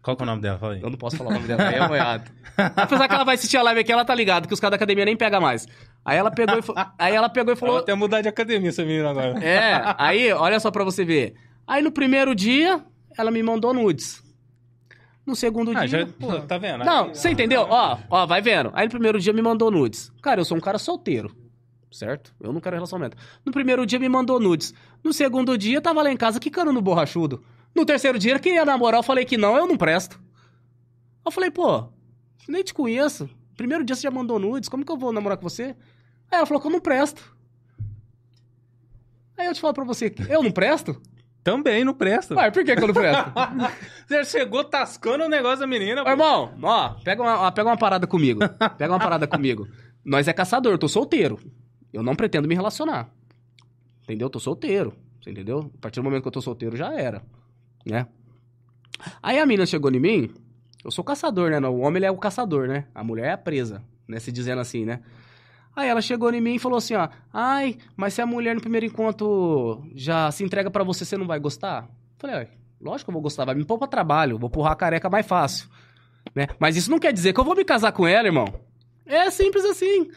[0.08, 0.58] Qual que é o nome dela?
[0.58, 0.82] Fala aí.
[0.82, 2.32] Eu não posso falar o nome dela, aí é moiado.
[2.78, 4.76] Apesar que ela vai assistir a live aqui, ela tá ligada, que os caras da
[4.78, 5.68] academia nem pegam mais.
[6.06, 7.82] Aí ela pegou e, fa- aí ela pegou e Vou falou...
[7.82, 9.38] até mudar de academia essa menina agora.
[9.44, 11.34] É, aí, olha só pra você ver.
[11.68, 12.82] Aí no primeiro dia,
[13.18, 14.24] ela me mandou nudes.
[15.26, 16.06] No segundo Ah, dia...
[16.06, 16.86] já, pô, tá vendo?
[16.86, 17.68] Não, você entendeu?
[17.70, 18.72] Ó, ó, vai vendo.
[18.74, 20.10] Aí no primeiro dia me mandou nudes.
[20.22, 21.36] Cara, eu sou um cara solteiro.
[21.92, 22.34] Certo?
[22.40, 23.18] Eu não quero relacionamento.
[23.46, 24.74] No primeiro dia me mandou nudes.
[25.04, 27.44] No segundo dia, tava lá em casa quicando no borrachudo.
[27.78, 28.98] No terceiro dia, ele queria namorar.
[28.98, 30.20] Eu falei que não, eu não presto.
[31.24, 31.88] Eu falei, pô,
[32.50, 33.30] nem te conheço.
[33.56, 35.76] Primeiro dia você já mandou nudes, como que eu vou namorar com você?
[36.32, 37.38] Aí ela falou que eu não presto.
[39.38, 41.00] Aí eu te falo pra você, eu não presto?
[41.44, 42.34] Também não presta.
[42.34, 43.32] Ué, por que, que eu não presto?
[44.06, 46.04] Você chegou tascando o negócio da menina.
[46.04, 48.42] Ô, irmão, ó, pega uma, ó, pega uma parada comigo.
[48.78, 49.66] Pega uma parada comigo.
[50.04, 51.40] Nós é caçador, eu tô solteiro.
[51.94, 53.10] Eu não pretendo me relacionar.
[54.04, 54.26] Entendeu?
[54.26, 54.94] Eu tô solteiro.
[55.22, 55.72] Você entendeu?
[55.78, 57.24] A partir do momento que eu tô solteiro, já era.
[57.86, 58.08] Né?
[59.22, 60.34] Aí a mina chegou em mim.
[60.84, 61.60] Eu sou caçador, né?
[61.68, 62.86] O homem ele é o caçador, né?
[62.94, 64.20] A mulher é a presa, né?
[64.20, 65.02] Se dizendo assim, né?
[65.76, 67.08] Aí ela chegou em mim e falou assim, ó.
[67.32, 71.28] Ai, mas se a mulher no primeiro encontro já se entrega pra você, você não
[71.28, 71.88] vai gostar?
[72.18, 72.48] Falei,
[72.82, 73.46] lógico que eu vou gostar.
[73.46, 74.40] Vai me pra trabalho.
[74.40, 75.68] Vou empurrar a careca mais fácil.
[76.34, 76.48] Né?
[76.60, 78.48] Mas isso não quer dizer que eu vou me casar com ela, irmão.
[79.06, 80.10] É simples assim.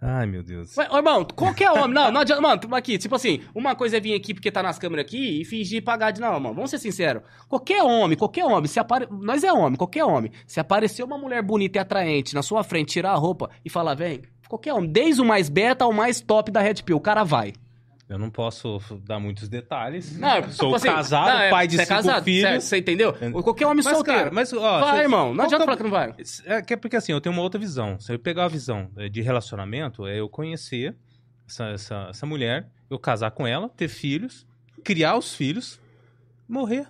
[0.00, 0.76] Ai, meu Deus.
[0.76, 1.92] Ué, irmão, qualquer homem.
[1.92, 2.40] Não, não adianta.
[2.40, 5.44] Mano, aqui, tipo assim, uma coisa é vir aqui porque tá nas câmeras aqui e
[5.44, 6.20] fingir pagar de.
[6.20, 7.22] Não, irmão, vamos ser sinceros.
[7.48, 9.08] Qualquer homem, qualquer homem, se apare...
[9.10, 10.30] nós é homem, qualquer homem.
[10.46, 13.94] Se aparecer uma mulher bonita e atraente na sua frente, tirar a roupa e falar,
[13.94, 17.24] vem, qualquer homem, desde o mais beta ao mais top da Red Pill, o cara
[17.24, 17.52] vai.
[18.08, 20.16] Eu não posso dar muitos detalhes.
[20.18, 22.64] Não, Sou tipo assim, casado, não, é, pai de é cinco casado, filhos.
[22.64, 23.12] Você entendeu?
[23.42, 24.18] Qualquer homem Mas, solteiro.
[24.20, 25.34] cara, mas, ó, vai, cê- irmão.
[25.34, 26.14] Não adianta é falar que não vai.
[26.46, 28.00] É que é porque assim, eu tenho uma outra visão.
[28.00, 30.96] Se eu pegar a visão eh, de relacionamento, é eu conhecer
[31.46, 34.46] essa, essa, essa mulher, eu casar com ela, ter filhos,
[34.82, 35.78] criar os filhos,
[36.48, 36.86] morrer.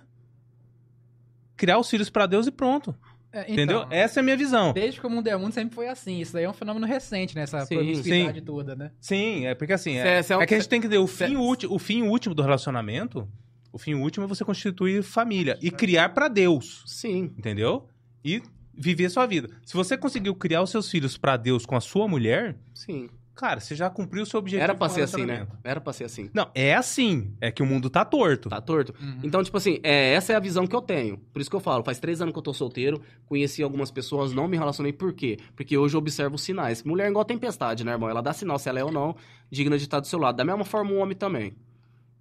[1.57, 2.95] Criar os filhos pra Deus e pronto.
[3.31, 3.87] É, então, entendeu?
[3.91, 4.73] Essa é a minha visão.
[4.73, 6.19] Desde que o mundo é mundo sempre foi assim.
[6.19, 7.43] Isso daí é um fenômeno recente, né?
[7.43, 8.91] Essa Sim, promiscuidade toda, né?
[8.99, 10.81] Sim, é porque assim, Cê- é, cê é um- é que a gente cê- tem
[10.81, 13.27] que ver o cê- fim, últi- o fim último do relacionamento.
[13.71, 17.31] O fim último é você constituir família e criar pra Deus, Sim.
[17.37, 17.87] entendeu?
[18.25, 18.41] E
[18.73, 19.49] viver a sua vida.
[19.63, 23.09] Se você conseguiu criar os seus filhos pra Deus com a sua mulher, Sim.
[23.39, 24.61] Cara, você já cumpriu o seu objetivo.
[24.61, 25.47] Era pra ser assim, né?
[25.63, 26.29] Era pra ser assim.
[26.33, 27.33] Não, é assim.
[27.39, 28.49] É que o mundo tá torto.
[28.49, 28.93] Tá torto?
[29.01, 29.19] Uhum.
[29.23, 31.17] Então, tipo assim, é, essa é a visão que eu tenho.
[31.31, 34.33] Por isso que eu falo, faz três anos que eu tô solteiro, conheci algumas pessoas,
[34.33, 34.91] não me relacionei.
[34.91, 35.37] Por quê?
[35.55, 36.83] Porque hoje eu observo sinais.
[36.83, 38.09] Mulher é igual tempestade, né, irmão?
[38.09, 39.15] Ela dá sinal se ela é ou não
[39.49, 40.35] digna de estar do seu lado.
[40.35, 41.53] Da mesma forma, o homem também,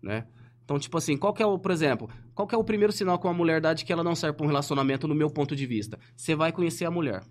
[0.01, 0.25] né?
[0.65, 3.19] Então, tipo assim, qual que é o, por exemplo, qual que é o primeiro sinal
[3.19, 5.57] que uma mulher dá de que ela não serve pra um relacionamento no meu ponto
[5.57, 5.99] de vista?
[6.15, 7.23] Você vai conhecer a mulher.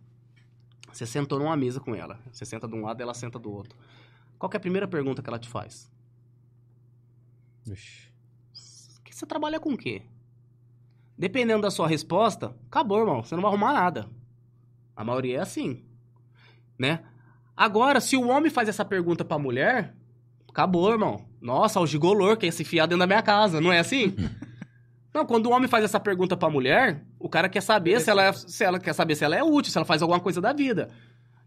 [0.97, 2.19] Você sentou numa mesa com ela.
[2.31, 3.77] Você senta de um lado, ela senta do outro.
[4.39, 5.91] Qual é a primeira pergunta que ela te faz?
[7.67, 8.11] Ixi.
[9.03, 10.01] Que você trabalha com o quê?
[11.15, 13.23] Dependendo da sua resposta, acabou, irmão.
[13.23, 14.09] Você não vai arrumar nada.
[14.95, 15.85] A maioria é assim,
[16.79, 17.03] né?
[17.55, 19.95] Agora, se o homem faz essa pergunta pra mulher,
[20.49, 21.27] acabou, irmão.
[21.39, 24.15] Nossa, o gigolor quer se enfiar dentro da minha casa, não é assim?
[25.17, 28.23] não, quando o homem faz essa pergunta pra mulher, o cara quer saber se ela,
[28.23, 30.53] é- se ela quer saber se ela é útil, se ela faz alguma coisa da
[30.53, 30.89] vida.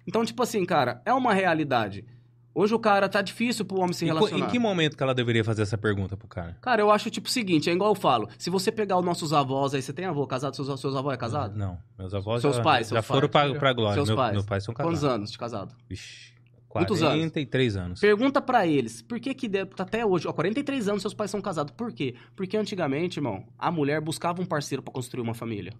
[0.06, 2.04] Então, tipo assim, cara, é uma realidade.
[2.52, 4.46] Hoje o cara tá difícil pro homem se relacionar.
[4.46, 6.56] em que momento que ela deveria fazer essa pergunta pro cara?
[6.60, 8.28] Cara, eu acho tipo o seguinte, é igual eu falo.
[8.36, 10.56] Se você pegar os nossos avós aí, você tem avô casado?
[10.56, 11.56] Seus, seus avós é casado?
[11.56, 13.50] Não, meus avós Seus já, pais, já seus foram pais.
[13.52, 13.94] pra, pra glória.
[13.94, 14.32] Seus Meu- pais.
[14.32, 14.98] Meus pais são casados.
[15.00, 15.74] Quantos anos de casado?
[15.88, 16.32] Vixe,
[16.74, 17.14] Muitos anos?
[17.16, 18.00] 43 anos.
[18.00, 21.40] Pergunta pra eles, por que que de- até hoje, ó, 43 anos seus pais são
[21.40, 22.14] casados, por quê?
[22.36, 25.72] Porque antigamente, irmão, a mulher buscava um parceiro pra construir uma família.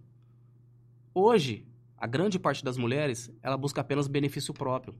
[1.14, 4.94] Hoje, a grande parte das mulheres, ela busca apenas benefício próprio.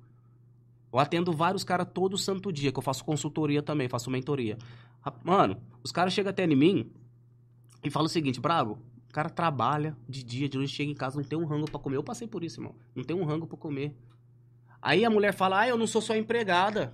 [0.92, 4.58] Eu atendo vários caras todo santo dia, que eu faço consultoria também, faço mentoria.
[5.24, 6.90] Mano, os caras chegam até em mim
[7.84, 11.16] e falam o seguinte, bravo, o cara trabalha de dia, de noite, chega em casa,
[11.16, 11.96] não tem um rango pra comer.
[11.96, 12.74] Eu passei por isso, irmão.
[12.94, 13.94] Não tem um rango pra comer.
[14.82, 16.92] Aí a mulher fala, ah, eu não sou sua empregada.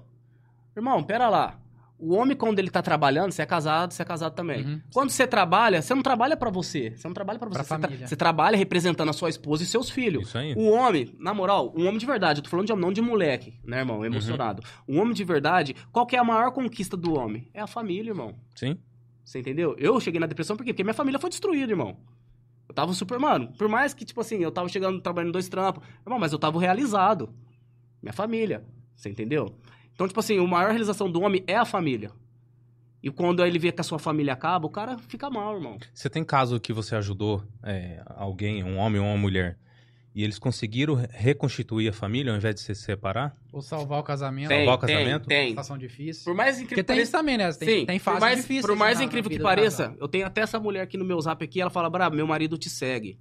[0.77, 1.59] Irmão, pera lá.
[1.99, 4.63] O homem, quando ele tá trabalhando, você é casado, você é casado também.
[4.65, 4.81] Uhum.
[4.93, 6.91] Quando você trabalha, você não trabalha pra você.
[6.95, 7.55] Você não trabalha pra você.
[7.55, 10.29] Pra você, tra- você trabalha representando a sua esposa e seus filhos.
[10.29, 10.53] Isso aí.
[10.55, 13.01] O homem, na moral, um homem de verdade, eu tô falando de homem, não de
[13.01, 14.05] moleque, né, irmão?
[14.05, 14.63] Emocionado.
[14.87, 17.49] Um homem de verdade, qual que é a maior conquista do homem?
[17.55, 18.35] É a família, irmão.
[18.55, 18.77] Sim.
[19.25, 19.75] Você entendeu?
[19.79, 20.75] Eu cheguei na depressão por quê?
[20.75, 21.97] Porque minha família foi destruída, irmão.
[22.69, 25.49] Eu tava super, mano, por mais que, tipo assim, eu tava chegando, trabalhando em dois
[25.49, 27.31] trampos, irmão, mas eu tava realizado.
[28.07, 28.63] Minha família.
[28.95, 29.53] Você entendeu?
[29.93, 32.13] Então, tipo assim, a maior realização do homem é a família.
[33.03, 35.77] E quando ele vê que a sua família acaba, o cara fica mal, irmão.
[35.93, 39.59] Você tem caso que você ajudou é, alguém, um homem ou uma mulher,
[40.15, 43.37] e eles conseguiram re- reconstituir a família ao invés de se separar?
[43.53, 44.49] Ou salvar o casamento.
[44.49, 44.59] Tem.
[44.59, 45.27] Salvar o casamento?
[45.27, 45.49] Tem, tem.
[45.51, 46.25] Situação difícil.
[46.25, 47.03] Por mais incrível Porque que tem pareça...
[47.03, 47.53] isso também, né?
[47.53, 48.67] Tem, Sim, tem por fases mais, difíceis.
[48.67, 51.61] por mais incrível que pareça, eu tenho até essa mulher aqui no meu zap aqui,
[51.61, 53.19] ela fala, Brabo, meu marido te segue.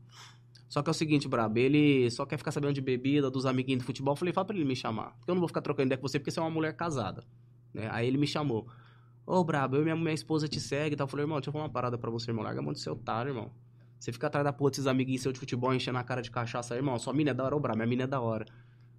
[0.75, 3.81] Só que é o seguinte, Brabo, ele só quer ficar sabendo de bebida, dos amiguinhos
[3.81, 4.11] do futebol.
[4.11, 5.11] Eu falei, fala pra ele me chamar.
[5.11, 7.23] Porque eu não vou ficar trocando ideia com você, porque você é uma mulher casada.
[7.73, 7.87] Né?
[7.93, 8.67] Aí ele me chamou.
[9.25, 11.05] Ô, Brabo, eu e minha, minha esposa te segue e tal.
[11.05, 12.43] Eu falei, irmão, deixa eu falar uma parada pra você, irmão.
[12.43, 13.53] Larga a mão do seu otário, irmão.
[13.97, 16.75] Você fica atrás da porra desses amiguinhos seus de futebol, enchendo a cara de cachaça,
[16.75, 16.99] irmão.
[16.99, 18.45] Sua mina é da hora, ô, Brabo, minha mina é da hora.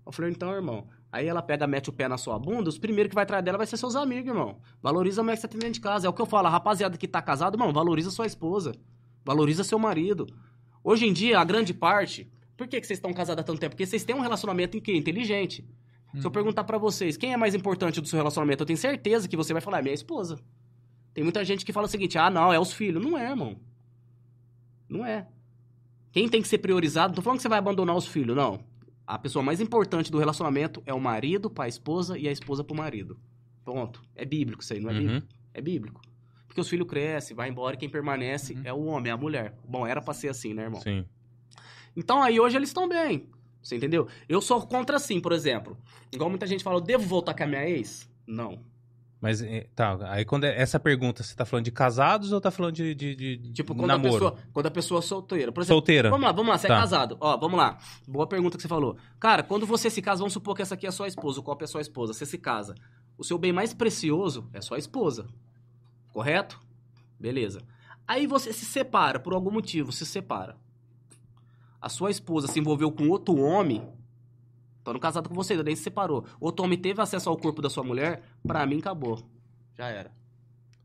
[0.07, 0.86] Eu falei, então, irmão.
[1.12, 3.59] Aí ela pega, mete o pé na sua bunda, os primeiros que vai atrás dela
[3.59, 4.62] vai ser seus amigos, irmão.
[4.82, 6.07] Valoriza a mulher que você tem dentro de casa.
[6.07, 8.73] É o que eu falo, a rapaziada que tá casado, irmão, valoriza sua esposa.
[9.27, 10.27] Valoriza seu marido.
[10.86, 12.30] Hoje em dia, a grande parte.
[12.56, 13.72] Por que, que vocês estão casados há tanto tempo?
[13.72, 14.96] Porque vocês têm um relacionamento em que?
[14.96, 15.66] Inteligente.
[16.14, 18.62] Se eu perguntar pra vocês, quem é mais importante do seu relacionamento?
[18.62, 20.38] Eu tenho certeza que você vai falar, é minha esposa.
[21.12, 23.04] Tem muita gente que fala o seguinte, ah, não, é os filhos.
[23.04, 23.56] Não é, irmão.
[24.88, 25.26] Não é.
[26.12, 28.60] Quem tem que ser priorizado, não tô falando que você vai abandonar os filhos, não.
[29.04, 32.76] A pessoa mais importante do relacionamento é o marido pra esposa e a esposa pro
[32.76, 33.18] marido.
[33.64, 34.00] Ponto.
[34.14, 35.00] É bíblico isso aí, não é Uhum.
[35.00, 35.26] bíblico?
[35.52, 36.00] É bíblico.
[36.56, 38.60] Porque os filhos crescem, vai embora e quem permanece Uhum.
[38.64, 39.54] é o homem, é a mulher.
[39.68, 40.80] Bom, era pra ser assim, né, irmão?
[40.80, 41.04] Sim.
[41.94, 43.28] Então aí hoje eles estão bem.
[43.62, 44.08] Você entendeu?
[44.26, 45.76] Eu sou contra sim, por exemplo.
[46.10, 48.08] Igual muita gente fala, eu devo voltar com a minha ex?
[48.26, 48.58] Não.
[49.20, 52.50] Mas, é, tá, aí quando é essa pergunta, você tá falando de casados ou tá
[52.50, 54.08] falando de, de, de Tipo, quando namoro?
[54.08, 54.36] a pessoa.
[54.54, 55.52] Quando a pessoa é solteira.
[55.52, 56.08] Por exemplo, Solteira.
[56.08, 56.76] Vamos lá, vamos lá, você Tá.
[56.76, 57.18] é casado.
[57.20, 57.76] Ó, vamos lá.
[58.08, 58.96] Boa pergunta que você falou.
[59.20, 61.62] Cara, quando você se casa, vamos supor que essa aqui é sua esposa, o copo
[61.64, 62.14] é sua esposa.
[62.14, 62.74] Você se casa.
[63.18, 65.26] O seu bem mais precioso é sua esposa.
[66.16, 66.59] Correto?
[67.20, 67.60] Beleza.
[68.09, 70.56] Aí você se separa, por algum motivo, se separa.
[71.78, 73.86] A sua esposa se envolveu com outro homem.
[74.78, 76.24] Estando casado com você, ainda nem se separou.
[76.40, 79.28] Outro homem teve acesso ao corpo da sua mulher, pra mim acabou.
[79.76, 80.10] Já era.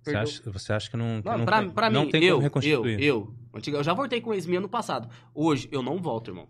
[0.03, 2.35] Você acha, você acha que não, que Não, não pra, pra não mim, tem eu,
[2.35, 3.01] como reconstituir?
[3.01, 5.07] eu, eu, eu já voltei com ex minha no passado.
[5.33, 6.49] Hoje, eu não volto, irmão.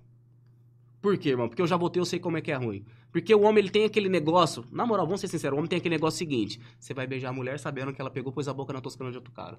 [1.01, 1.49] Por quê, irmão?
[1.49, 2.85] Porque eu já voltei, eu sei como é que é ruim.
[3.11, 4.63] Porque o homem, ele tem aquele negócio...
[4.71, 6.61] Na moral, vamos ser sinceros, o homem tem aquele negócio seguinte.
[6.79, 9.17] Você vai beijar a mulher sabendo que ela pegou, pôs a boca na toscana de
[9.17, 9.57] outro cara.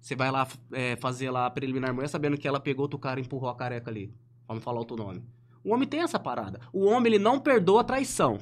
[0.00, 3.18] Você vai lá é, fazer lá a preliminar mulher sabendo que ela pegou outro cara
[3.18, 4.14] e empurrou a careca ali.
[4.48, 5.24] Não falar outro nome.
[5.64, 6.60] O homem tem essa parada.
[6.72, 8.38] O homem, ele não perdoa a traição.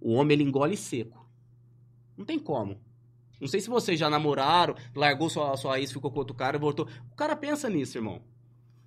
[0.00, 1.26] O homem, ele engole seco.
[2.16, 2.76] Não tem como.
[3.40, 6.60] Não sei se vocês já namoraram, largou sua, sua ex, ficou com outro cara e
[6.60, 6.88] voltou.
[7.12, 8.20] O cara pensa nisso, irmão.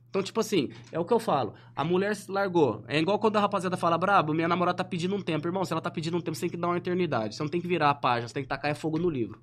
[0.10, 1.54] Então, tipo assim, é o que eu falo.
[1.76, 2.84] A mulher se largou.
[2.88, 5.48] É igual quando a rapaziada fala, brabo, minha namorada tá pedindo um tempo.
[5.48, 7.36] Irmão, se ela tá pedindo um tempo, você tem que dar uma eternidade.
[7.36, 9.40] Você não tem que virar a página, você tem que tacar é fogo no livro.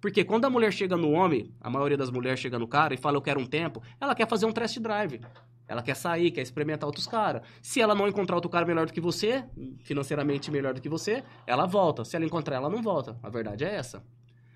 [0.00, 2.96] Porque quando a mulher chega no homem, a maioria das mulheres chega no cara e
[2.96, 5.20] fala, eu quero um tempo, ela quer fazer um test drive.
[5.66, 7.42] Ela quer sair, quer experimentar outros caras.
[7.62, 9.44] Se ela não encontrar outro cara melhor do que você,
[9.82, 12.04] financeiramente melhor do que você, ela volta.
[12.04, 13.18] Se ela encontrar, ela não volta.
[13.22, 14.04] A verdade é essa.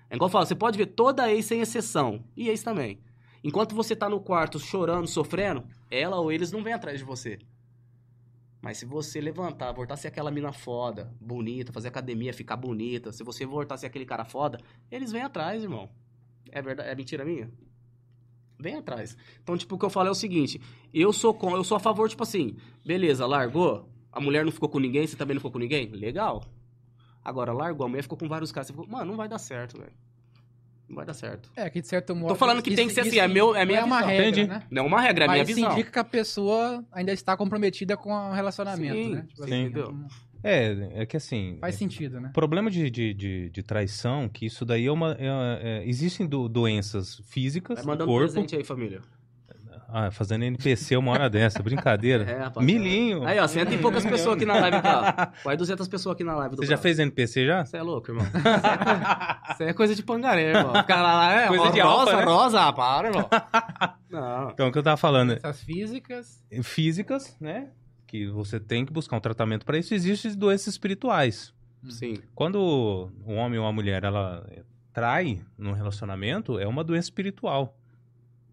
[0.09, 2.23] É igual eu falo, você pode ver toda ex sem exceção.
[2.37, 2.99] E ex também.
[3.43, 7.39] Enquanto você tá no quarto chorando, sofrendo, ela ou eles não vêm atrás de você.
[8.61, 13.11] Mas se você levantar, voltar a ser aquela mina foda, bonita, fazer academia, ficar bonita,
[13.11, 14.59] se você voltar a ser aquele cara foda,
[14.91, 15.89] eles vêm atrás, irmão.
[16.51, 16.89] É verdade?
[16.89, 17.49] É mentira minha?
[18.59, 19.15] Vem atrás.
[19.41, 20.61] Então, tipo, o que eu falo é o seguinte:
[20.93, 24.67] eu sou com, eu sou a favor, tipo assim, beleza, largou, a mulher não ficou
[24.67, 25.87] com ninguém, você também não ficou com ninguém?
[25.87, 26.43] Legal.
[27.23, 28.67] Agora, largou a mulher, ficou com vários caras.
[28.67, 29.93] Você ficou, mano, não vai dar certo, velho.
[30.89, 31.49] Não vai dar certo.
[31.55, 32.29] É, que de certo modo...
[32.29, 34.09] Tô falando que tem que ser assim, é meu- é não minha é uma visão.
[34.09, 34.47] regra, Entendi.
[34.47, 34.63] né?
[34.71, 35.71] Não é uma regra, é minha Mas visão.
[35.71, 39.21] indica que a pessoa ainda está comprometida com o relacionamento, Sim, né?
[39.27, 39.91] Tipo sim, assim, entendeu?
[39.91, 40.07] não-
[40.43, 41.57] É, é que assim.
[41.61, 42.29] Faz é- sentido, né?
[42.29, 45.15] O problema de, de, de, de traição, que isso daí é uma.
[45.19, 48.31] é- é- existem do- doenças físicas Vai do mandando corpo.
[48.31, 49.01] presente aí, família.
[49.91, 52.23] Ah, fazendo NPC uma hora dessa, brincadeira.
[52.29, 52.65] É, rapaz.
[52.65, 53.25] Milinho.
[53.25, 55.25] Aí, ó, cento e poucas pessoas aqui na live ó.
[55.41, 57.65] Quase 200 pessoas aqui na live do Você já fez NPC já?
[57.65, 58.25] Você é louco, irmão.
[59.51, 60.71] Isso aí é coisa de pangaré, irmão.
[60.71, 62.23] O cara lá é Coisa ó, de rosa, alfa, né?
[62.25, 63.29] rosa, para, irmão.
[64.09, 64.49] Não.
[64.51, 66.43] Então, o que eu tava falando, Essas físicas...
[66.61, 67.69] físicas, né?
[68.05, 69.93] Que você tem que buscar um tratamento para isso.
[69.93, 71.53] Existem doenças espirituais.
[71.89, 72.15] Sim.
[72.35, 74.45] Quando um homem ou uma mulher ela
[74.93, 77.77] trai num relacionamento, é uma doença espiritual,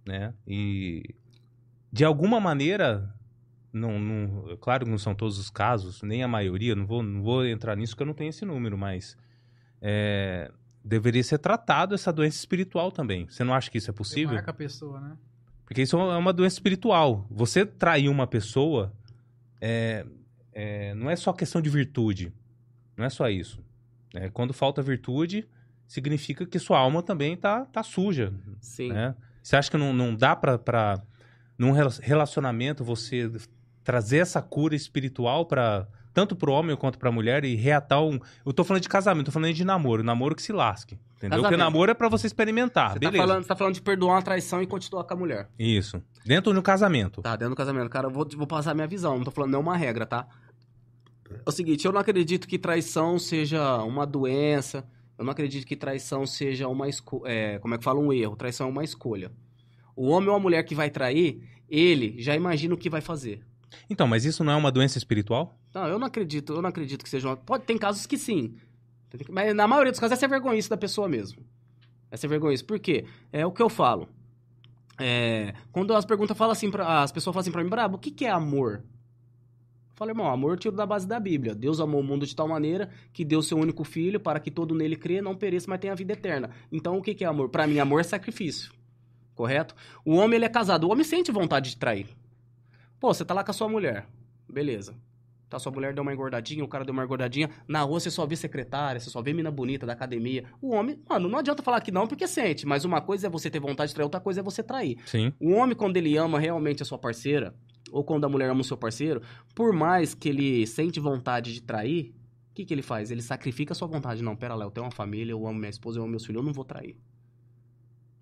[0.06, 0.32] né?
[0.46, 1.02] E
[1.96, 3.10] de alguma maneira,
[3.72, 7.22] não, não- claro que não são todos os casos, nem a maioria, não vou, não
[7.22, 9.16] vou entrar nisso porque eu não tenho esse número, mas
[9.80, 10.50] é,
[10.84, 13.26] deveria ser tratado essa doença espiritual também.
[13.28, 14.34] Você não acha que isso é possível?
[14.34, 15.16] Marca a pessoa, né?
[15.64, 17.26] Porque isso é uma doença espiritual.
[17.30, 18.92] Você trair uma pessoa
[19.60, 20.06] é,
[20.52, 22.32] é, não é só questão de virtude.
[22.96, 23.64] Não é só isso.
[24.14, 25.48] É, quando falta virtude,
[25.86, 28.32] significa que sua alma também tá, tá suja.
[28.60, 28.92] Sim.
[28.92, 29.14] Né?
[29.42, 31.02] Você acha que não, não dá pra, pra,
[31.58, 33.30] num rela- relacionamento, você
[33.84, 38.18] trazer essa cura espiritual para tanto pro homem quanto pra mulher e reatar um.
[38.44, 40.02] Eu tô falando de casamento, tô falando de namoro.
[40.02, 40.98] Namoro que se lasque.
[41.16, 41.40] Entendeu?
[41.40, 42.92] Porque namoro é pra você experimentar.
[42.94, 43.26] Você tá, beleza.
[43.26, 45.48] falando, você tá falando de perdoar uma traição e continuar com a mulher.
[45.58, 46.02] Isso.
[46.24, 47.20] Dentro de um casamento.
[47.22, 47.88] Tá, dentro do casamento.
[47.90, 49.16] Cara, eu vou, vou passar a minha visão.
[49.16, 50.26] Não tô falando nenhuma regra, tá?
[51.30, 54.86] É o seguinte, eu não acredito que traição seja uma doença.
[55.18, 57.58] Eu não acredito que traição seja uma escolha.
[57.60, 57.98] como é que fala?
[58.00, 58.36] Um erro.
[58.36, 59.30] Traição é uma escolha.
[59.96, 63.40] O homem ou a mulher que vai trair, ele já imagina o que vai fazer.
[63.88, 65.58] Então, mas isso não é uma doença espiritual?
[65.74, 67.36] Não, eu não acredito, eu não acredito que seja uma.
[67.36, 68.54] Pode, tem casos que sim.
[69.30, 71.42] Mas na maioria dos casos é ser vergonhice da pessoa mesmo.
[72.10, 72.62] É ser vergonhice.
[72.62, 73.06] Por quê?
[73.32, 74.08] É o que eu falo.
[74.98, 77.98] É, quando as perguntas falam assim, pra, as pessoas falam assim pra mim, Brabo, o
[77.98, 78.82] que, que é amor?
[79.90, 81.54] Eu falo, irmão, amor eu tiro da base da Bíblia.
[81.54, 84.74] Deus amou o mundo de tal maneira que deu seu único filho para que todo
[84.74, 86.50] nele crê, não pereça, mas tenha vida eterna.
[86.70, 87.48] Então o que, que é amor?
[87.48, 88.72] Pra mim, amor é sacrifício.
[89.36, 89.76] Correto?
[90.04, 90.84] O homem, ele é casado.
[90.84, 92.08] O homem sente vontade de trair.
[92.98, 94.08] Pô, você tá lá com a sua mulher.
[94.48, 94.96] Beleza.
[95.48, 97.48] Tá, sua mulher deu uma engordadinha, o cara deu uma engordadinha.
[97.68, 100.44] Na rua você só vê secretária, você só vê mina bonita da academia.
[100.60, 102.66] O homem, mano, não adianta falar que não porque sente.
[102.66, 104.98] Mas uma coisa é você ter vontade de trair, outra coisa é você trair.
[105.06, 105.32] Sim.
[105.38, 107.54] O homem, quando ele ama realmente a sua parceira,
[107.92, 109.22] ou quando a mulher ama o seu parceiro,
[109.54, 112.12] por mais que ele sente vontade de trair,
[112.50, 113.12] o que, que ele faz?
[113.12, 114.24] Ele sacrifica a sua vontade.
[114.24, 116.40] Não, pera lá, eu tenho uma família, eu amo minha esposa, eu amo meus filhos,
[116.40, 116.96] eu não vou trair.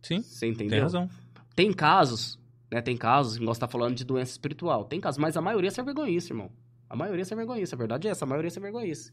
[0.05, 0.23] Sim.
[0.23, 0.71] Você entendeu?
[0.71, 1.11] Tem razão.
[1.57, 2.39] Tem casos,
[2.71, 2.81] né?
[2.81, 4.85] Tem casos, você tá falando de doença espiritual.
[4.85, 6.53] Tem casos, mas a maioria é vergonhice, irmão.
[6.89, 7.75] A maioria é vergonhice.
[7.75, 9.13] A verdade é essa, a maioria é vergonhice.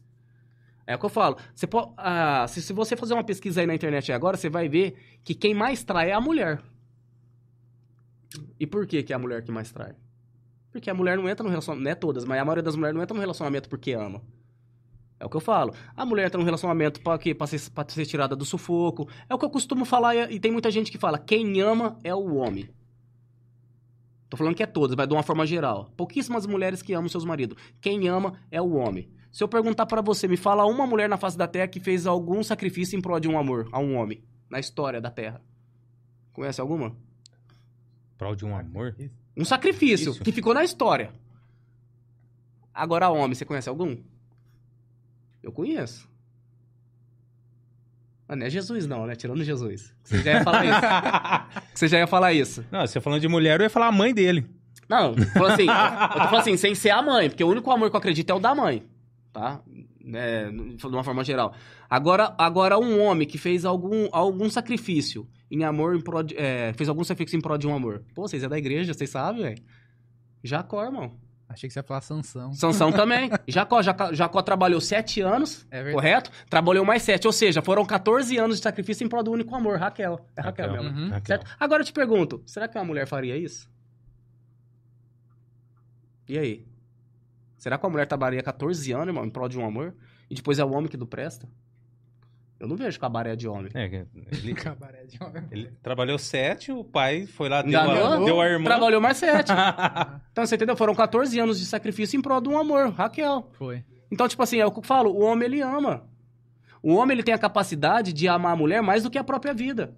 [0.86, 1.36] É o que eu falo.
[1.54, 4.68] Você pode, ah, se, se você fazer uma pesquisa aí na internet agora, você vai
[4.68, 4.94] ver
[5.24, 6.60] que quem mais trai é a mulher.
[8.58, 9.94] E por que, que é a mulher que mais trai?
[10.70, 12.96] Porque a mulher não entra no relacionamento, não é todas, mas a maioria das mulheres
[12.96, 14.22] não entra no relacionamento porque ama.
[15.22, 15.72] É o que eu falo.
[15.96, 17.32] A mulher entra num relacionamento pra quê?
[17.32, 19.08] Pra ser, pra ser tirada do sufoco.
[19.28, 22.12] É o que eu costumo falar e, tem muita gente que fala: quem ama é
[22.12, 22.68] o homem.
[24.28, 25.92] Tô falando que é todas, mas de uma forma geral.
[25.96, 27.56] Pouquíssimas mulheres que amam seus maridos.
[27.80, 29.08] Quem ama é o homem.
[29.30, 32.04] Se eu perguntar pra você, me fala uma mulher na face da terra que fez
[32.04, 35.40] algum sacrifício em prol de um amor a um homem na história da terra.
[36.32, 36.96] Conhece alguma?
[38.18, 38.96] Prol de um amor?
[39.36, 40.24] Um sacrifício Isso.
[40.24, 41.12] que ficou na história.
[42.74, 43.96] Agora, homem, você conhece algum?
[45.42, 46.08] Eu conheço.
[48.28, 49.14] Ah, não é Jesus, não, né?
[49.14, 49.94] Tirando Jesus.
[50.02, 51.60] Você já ia falar isso.
[51.74, 52.64] Você já ia falar isso.
[52.70, 54.46] Não, você falando de mulher, eu ia falar a mãe dele.
[54.88, 57.90] Não, falou assim, eu tô falando assim, sem ser a mãe, porque o único amor
[57.90, 58.84] que eu acredito é o da mãe,
[59.32, 59.60] tá?
[60.14, 61.54] É, de uma forma geral.
[61.88, 66.72] Agora, agora um homem que fez algum, algum sacrifício em amor, em prol de- é,
[66.74, 68.02] fez algum sacrifício em prol de um amor.
[68.14, 69.62] Pô, vocês é da igreja, vocês sabem, velho.
[70.42, 71.12] Jacó, irmão.
[71.52, 72.52] Achei que você ia falar Sansão.
[72.54, 73.30] Sansão também.
[73.46, 76.30] Jacó, Jacó, Jacó trabalhou sete anos, É correto?
[76.48, 79.78] Trabalhou mais sete, ou seja, foram 14 anos de sacrifício em prol do único amor,
[79.78, 80.26] Raquel.
[80.36, 80.82] É Raquel, Raquel.
[80.82, 80.98] mesmo.
[80.98, 81.10] Uhum.
[81.10, 81.38] Raquel.
[81.38, 81.56] Certo?
[81.60, 83.70] Agora eu te pergunto, será que uma mulher faria isso?
[86.28, 86.66] E aí?
[87.58, 89.94] Será que uma mulher trabalharia 14 anos, irmão, em prol de um amor?
[90.30, 91.46] E depois é o homem que não presta?
[92.62, 93.72] Eu não vejo cabaré de homem.
[93.74, 95.42] É, ele, Cabaré de homem.
[95.50, 98.66] ele trabalhou sete, o pai foi lá, deu, a, deu a irmã.
[98.66, 99.50] Trabalhou mais sete.
[100.30, 100.76] então, você entendeu?
[100.76, 103.50] Foram 14 anos de sacrifício em prol de um amor, Raquel.
[103.58, 103.84] Foi.
[104.12, 106.06] Então, tipo assim, é o que eu falo, o homem ele ama.
[106.80, 109.52] O homem ele tem a capacidade de amar a mulher mais do que a própria
[109.52, 109.96] vida.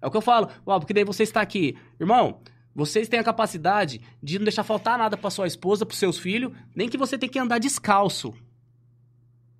[0.00, 0.48] É o que eu falo.
[0.64, 1.76] Ó, porque daí você está aqui.
[1.98, 2.40] Irmão,
[2.72, 6.52] vocês têm a capacidade de não deixar faltar nada pra sua esposa, pros seus filhos,
[6.72, 8.32] nem que você tenha que andar descalço.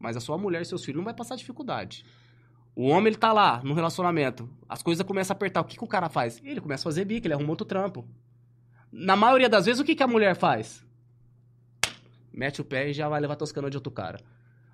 [0.00, 2.04] Mas a sua mulher e seus filhos não vai passar dificuldade.
[2.74, 4.48] O homem, ele tá lá, no relacionamento.
[4.66, 5.60] As coisas começam a apertar.
[5.60, 6.40] O que, que o cara faz?
[6.42, 8.08] Ele começa a fazer bico, ele arruma outro trampo.
[8.90, 10.84] Na maioria das vezes, o que, que a mulher faz?
[12.32, 14.18] Mete o pé e já vai levar toscana de outro cara.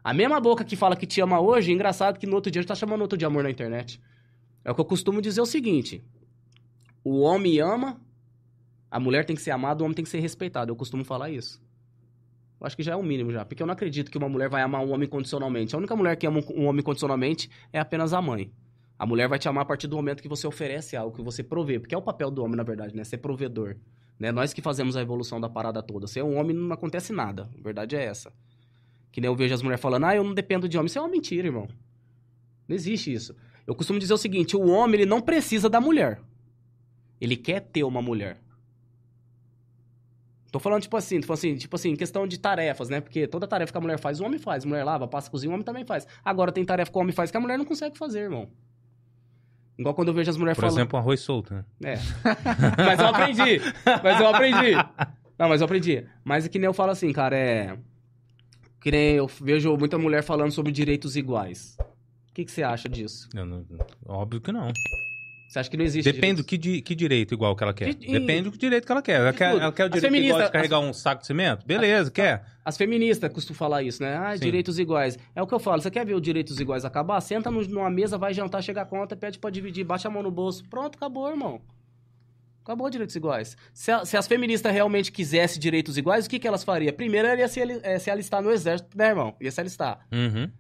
[0.05, 2.69] A mesma boca que fala que te ama hoje, engraçado que no outro dia já
[2.69, 4.01] tá chamando outro de amor na internet.
[4.65, 6.05] É o que eu costumo dizer o seguinte:
[7.03, 8.01] o homem ama,
[8.89, 10.71] a mulher tem que ser amada, o homem tem que ser respeitado.
[10.71, 11.61] Eu costumo falar isso.
[12.61, 14.49] Eu acho que já é o mínimo já, porque eu não acredito que uma mulher
[14.49, 15.75] vai amar um homem condicionalmente.
[15.75, 18.51] A única mulher que ama um homem condicionalmente é apenas a mãe.
[18.99, 21.43] A mulher vai te amar a partir do momento que você oferece algo, que você
[21.43, 23.05] provê, porque é o papel do homem, na verdade, né?
[23.05, 23.77] Ser provedor.
[24.19, 24.33] Né?
[24.33, 26.07] Nós que fazemos a evolução da parada toda.
[26.07, 27.51] Ser um homem não acontece nada.
[27.59, 28.33] A verdade é essa.
[29.13, 30.87] Que nem eu vejo as mulheres falando, ah, eu não dependo de homem.
[30.87, 31.69] Isso é uma mentira, irmão.
[32.67, 33.37] Não existe isso.
[33.67, 36.21] Eu costumo dizer o seguinte: o homem ele não precisa da mulher.
[37.21, 38.39] Ele quer ter uma mulher.
[40.57, 42.99] Tô falando, tipo assim, tô falando assim, tipo assim, questão de tarefas, né?
[43.03, 44.65] Porque toda tarefa que a mulher faz, o homem faz.
[44.65, 46.07] A mulher lava, passa, cozinha, o homem também faz.
[46.25, 48.49] Agora tem tarefa que o homem faz que a mulher não consegue fazer, irmão.
[49.79, 50.79] Igual quando eu vejo as mulheres Por falando.
[50.79, 51.65] exemplo, um arroz solto, né?
[51.85, 51.97] É.
[52.83, 53.61] mas eu aprendi.
[54.03, 54.73] Mas eu aprendi.
[55.39, 56.07] Não, mas eu aprendi.
[56.25, 57.77] Mas é que nem eu falo assim, cara, é.
[58.81, 61.77] Que nem eu vejo muita mulher falando sobre direitos iguais.
[62.31, 63.29] O que, que você acha disso?
[63.35, 63.67] Eu não-
[64.07, 64.73] óbvio que não.
[65.49, 66.47] Você acha que não existe Depende do direitos?
[66.47, 67.95] que, di- que direito igual que ela quer.
[67.95, 69.21] De- Depende do direito que ela quer.
[69.21, 71.65] Ela quer, ela quer o As direito igual feministas- de carregar um saco de cimento?
[71.65, 72.45] Beleza, quer.
[72.65, 74.17] As feministas costumam falar isso, né?
[74.17, 74.45] Ah, Sim.
[74.45, 75.17] direitos iguais.
[75.35, 75.81] É o que eu falo.
[75.81, 77.21] Você quer ver os direitos iguais acabar?
[77.21, 80.31] Senta numa mesa, vai jantar, chega a conta, pede pra dividir, baixa a mão no
[80.33, 80.65] bolso.
[80.69, 81.61] Pronto, acabou, irmão.
[82.65, 83.57] Acabou direitos iguais.
[83.73, 86.93] Se, a- se as feministas realmente quisessem direitos iguais, o que, que elas fariam?
[86.93, 89.37] Primeiro, ela ia se, eh, se alistar no exército, né, irmão?
[89.41, 90.01] Ia se alistar.
[90.13, 90.51] Uhum.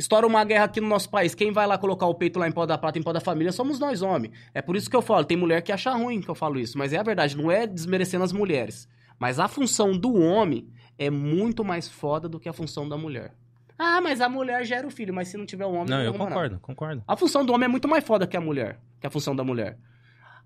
[0.00, 1.34] Estoura uma guerra aqui no nosso país.
[1.34, 3.52] Quem vai lá colocar o peito lá em pó da prata, em pó da família,
[3.52, 4.32] somos nós, homens.
[4.54, 5.26] É por isso que eu falo.
[5.26, 6.78] Tem mulher que acha ruim que eu falo isso.
[6.78, 8.88] Mas é a verdade, não é desmerecendo as mulheres.
[9.18, 10.66] Mas a função do homem
[10.98, 13.34] é muito mais foda do que a função da mulher.
[13.78, 16.08] Ah, mas a mulher gera o filho, mas se não tiver o homem, Não, eu
[16.10, 16.34] arruma nada.
[16.34, 17.04] concordo, concordo.
[17.06, 19.44] A função do homem é muito mais foda que a mulher, que a função da
[19.44, 19.78] mulher.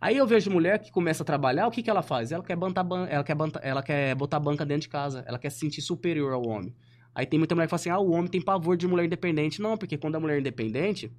[0.00, 2.30] Aí eu vejo mulher que começa a trabalhar, o que, que ela faz?
[2.32, 5.38] Ela quer, bantar ban- ela, quer banta- ela quer botar banca dentro de casa, ela
[5.38, 6.74] quer se sentir superior ao homem.
[7.14, 9.62] Aí tem muita mulher que fala assim, ah, o homem tem pavor de mulher independente.
[9.62, 11.12] Não, porque quando a mulher é independente,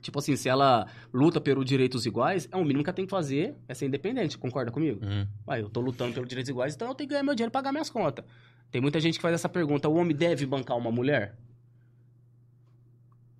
[0.00, 3.10] tipo assim, se ela luta pelos direitos iguais, é o mínimo que ela tem que
[3.10, 5.04] fazer é ser independente, concorda comigo?
[5.04, 5.26] Uhum.
[5.48, 7.52] Ué, eu tô lutando pelos direitos iguais, então eu tenho que ganhar meu dinheiro e
[7.52, 8.24] pagar minhas contas.
[8.70, 11.36] Tem muita gente que faz essa pergunta, o homem deve bancar uma mulher?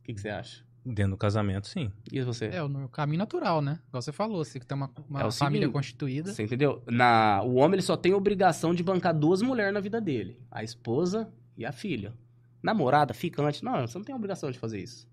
[0.00, 0.66] O que, que você acha?
[0.84, 1.92] Dentro do casamento, sim.
[2.10, 2.46] E você?
[2.46, 3.78] É o caminho natural, né?
[3.88, 6.32] Igual você falou, você que tem uma, uma É família seguinte, constituída.
[6.32, 6.82] Você entendeu?
[6.86, 10.40] Na, o homem ele só tem a obrigação de bancar duas mulheres na vida dele:
[10.50, 12.14] a esposa e a filha.
[12.62, 13.64] Namorada, ficante.
[13.64, 15.06] Não, você não tem obrigação de fazer isso.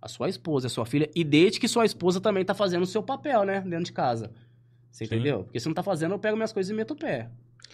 [0.00, 1.08] A sua esposa, a sua filha.
[1.14, 3.60] E desde que sua esposa também tá fazendo o seu papel, né?
[3.60, 4.32] Dentro de casa.
[4.90, 5.14] Você Sim.
[5.14, 5.44] entendeu?
[5.44, 7.28] Porque se não tá fazendo, eu pego minhas coisas e meto o pé.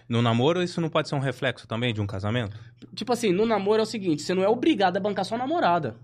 [0.09, 2.59] No namoro, isso não pode ser um reflexo também de um casamento?
[2.95, 5.97] Tipo assim, no namoro é o seguinte: você não é obrigado a bancar sua namorada.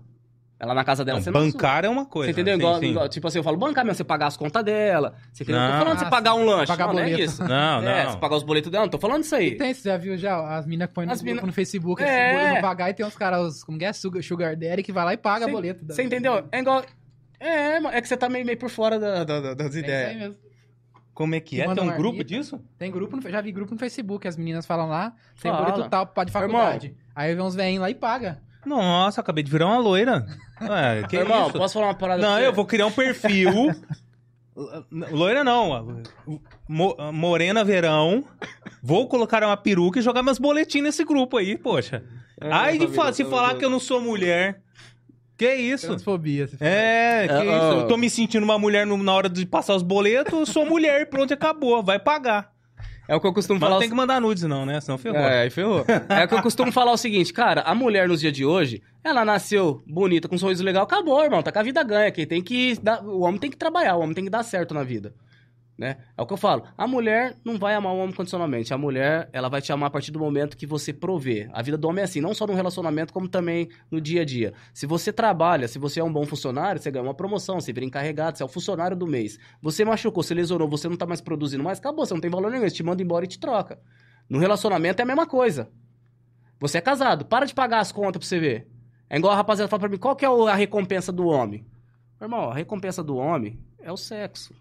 [0.63, 2.31] Ela na casa dela, Não, você não bancar é uma coisa.
[2.33, 2.55] Você entendeu?
[2.55, 2.85] Sim, Igual- sim.
[2.91, 5.13] igual- tipo assim, eu falo bancar mesmo, você pagar as contas dela.
[5.31, 5.59] Você entendeu?
[5.61, 5.79] Não tô Não.
[5.79, 6.67] falando de você Ah, pagar um lanche.
[6.67, 7.21] pagar não, não é boleto.
[7.21, 7.43] isso.
[7.43, 7.89] Não, não.
[7.91, 9.47] É, você pagar os boletos dela, não tô falando isso aí.
[9.49, 12.31] E tem, você já viu já as minas que põem no, mina- no Facebook, É.
[12.33, 15.03] boleto não pagar, e tem uns caras, os- como que é, Sugar, Daddy, que vai
[15.03, 15.85] lá e paga Cê- boleto.
[15.85, 16.47] Você entendeu?
[16.51, 16.81] É igual.
[17.39, 19.69] É, mano, é que você tá meio, meio por fora da- da- da- das É
[19.69, 20.15] isso aí ideias.
[20.17, 20.35] mesmo.
[21.13, 21.65] Como é que Que é?
[21.65, 22.23] Tem um uma grupo marmita.
[22.23, 22.59] disso?
[22.79, 25.11] Tem grupo, no- já vi grupo no Facebook, as meninas falam lá,
[25.41, 25.65] tem Fala.
[25.71, 26.95] boleto tal pra de faculdade.
[27.13, 28.39] Aí vem uns velhinhos lá e paga.
[28.65, 30.25] Nossa, acabei de virar uma loira.
[30.61, 31.57] Ué, que Irmão, isso?
[31.57, 32.47] posso falar uma parada Não, pra você?
[32.47, 33.51] eu vou criar um perfil.
[35.11, 36.03] Loira não.
[36.69, 38.23] Mo- Morena Verão.
[38.81, 42.03] Vou colocar uma peruca e jogar meus boletins nesse grupo aí, poxa.
[42.39, 44.61] É, Ai, de fa- se falar que eu não sou mulher.
[45.35, 45.87] Que isso?
[45.87, 46.47] Transfobia.
[46.59, 47.49] É, que É, isso?
[47.51, 47.73] ó.
[47.81, 50.65] Eu tô me sentindo uma mulher no- na hora de passar os boletos, eu sou
[50.65, 52.52] mulher, pronto, acabou, vai pagar.
[53.07, 53.75] É o que eu costumo Mas falar.
[53.75, 54.79] não tem que mandar nudes não, né?
[54.79, 55.19] Senão ferrou.
[55.19, 55.85] É, aí ferrou.
[56.09, 58.81] É o que eu costumo falar o seguinte, cara, a mulher nos dias de hoje,
[59.03, 62.25] ela nasceu bonita, com um sorriso legal, acabou, irmão, tá com a vida ganha, quem
[62.25, 64.83] tem que dar, o homem tem que trabalhar, o homem tem que dar certo na
[64.83, 65.13] vida,
[65.83, 65.97] né?
[66.17, 69.29] É o que eu falo, a mulher não vai amar o homem condicionalmente, a mulher,
[69.33, 71.49] ela vai te amar a partir do momento que você provê.
[71.51, 74.25] A vida do homem é assim, não só no relacionamento, como também no dia a
[74.25, 74.53] dia.
[74.73, 77.85] Se você trabalha, se você é um bom funcionário, você ganha uma promoção, você vira
[77.85, 79.37] encarregado, você é o funcionário do mês.
[79.61, 82.49] Você machucou, você lesionou, você não tá mais produzindo mais, acabou, você não tem valor
[82.49, 83.77] nenhum, eles te mandam embora e te troca.
[84.29, 85.69] No relacionamento é a mesma coisa.
[86.61, 88.69] Você é casado, para de pagar as contas pra você ver.
[89.09, 91.65] É igual a rapaziada fala pra mim, qual que é a recompensa do homem?
[92.21, 94.55] Irmão, a recompensa do homem é o sexo.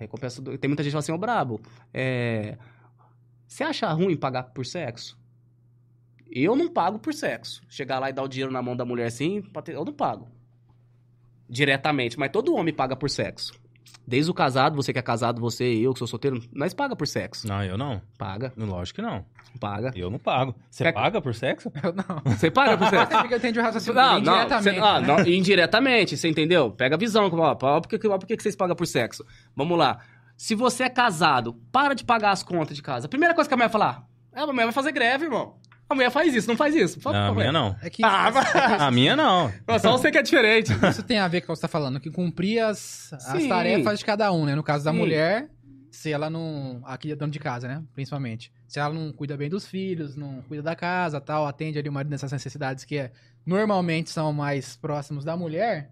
[0.00, 0.56] Recompensa do...
[0.56, 1.60] Tem muita gente que fala assim, ô brabo,
[1.92, 2.56] é...
[3.46, 5.18] você acha ruim pagar por sexo?
[6.30, 7.62] Eu não pago por sexo.
[7.68, 10.28] Chegar lá e dar o dinheiro na mão da mulher assim, eu não pago.
[11.48, 13.59] Diretamente, mas todo homem paga por sexo.
[14.06, 16.96] Desde o casado, você que é casado, você e eu que sou solteiro, nós paga
[16.96, 17.46] por sexo.
[17.46, 18.00] Não, eu não.
[18.18, 19.24] Paga, Lógico que não.
[19.60, 19.92] paga.
[19.94, 20.54] Eu não pago.
[20.70, 21.70] Você Quer- paga por sexo?
[21.82, 22.20] Eu não.
[22.36, 23.06] Você paga por sexo.
[23.20, 24.76] Porque eu entendi o raciocínio Não, dele não, indiretamente.
[24.76, 25.06] cê- ah, né?
[25.06, 26.70] não, indiretamente, você entendeu?
[26.72, 29.24] Pega a visão, ó, ó, por que, ó, por que que vocês pagam por sexo?
[29.54, 29.98] Vamos lá.
[30.36, 33.06] Se você é casado, para de pagar as contas de casa.
[33.06, 35.54] A primeira coisa que a mulher vai falar, é, a mulher vai fazer greve, irmão.
[35.90, 37.00] A mulher faz isso, não faz isso.
[37.00, 37.76] Fala Não, a minha não.
[37.82, 39.52] É que Ah, mas- A minha não.
[39.80, 40.70] só você que é diferente.
[40.88, 43.98] isso tem a ver com o que você tá falando, que cumprir as, as tarefas
[43.98, 44.54] de cada um, né?
[44.54, 44.98] No caso da Sim.
[44.98, 45.50] mulher,
[45.90, 46.80] se ela não.
[46.84, 47.82] Aqui é dono de casa, né?
[47.92, 48.52] Principalmente.
[48.68, 52.04] Se ela não cuida bem dos filhos, não cuida da casa tal, atende ali uma
[52.04, 53.10] dessas necessidades que é,
[53.44, 55.90] normalmente são mais próximos da mulher,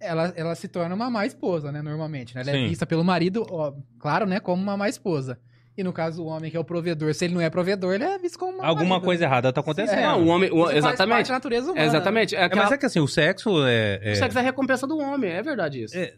[0.00, 1.82] ela, ela se torna uma má esposa, né?
[1.82, 2.34] Normalmente.
[2.34, 2.40] Né?
[2.40, 2.68] Ela é Sim.
[2.68, 4.40] vista pelo marido, ó, claro, né?
[4.40, 5.38] Como uma má esposa.
[5.78, 8.02] E no caso, o homem que é o provedor, se ele não é provedor, ele
[8.02, 9.04] é visto como uma Alguma marido.
[9.04, 10.00] coisa errada tá acontecendo.
[10.00, 11.28] Não, o homem, o- exatamente.
[11.28, 11.80] da natureza humana.
[11.80, 12.34] É, exatamente.
[12.34, 14.00] É É, aquela- mas é que assim, o sexo é.
[14.02, 15.96] é- O sexo é a recompensa do homem, é verdade isso.
[15.96, 16.14] É,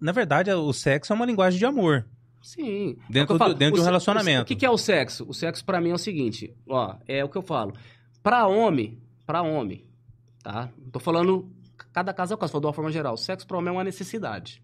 [0.00, 2.04] Na verdade, o sexo é uma linguagem de amor.
[2.40, 2.96] Sim.
[3.10, 4.42] Dentro É do- dentro de um relacionamento.
[4.42, 5.24] O que, que é o sexo?
[5.28, 7.72] O sexo pra mim é o seguinte, ó, é o que eu falo.
[8.22, 9.84] Pra homem, pra homem,
[10.42, 10.68] tá?
[10.92, 11.48] Tô falando,
[11.92, 13.14] cada caso é o caso, falando de uma forma geral.
[13.14, 14.60] O sexo pra homem é uma necessidade.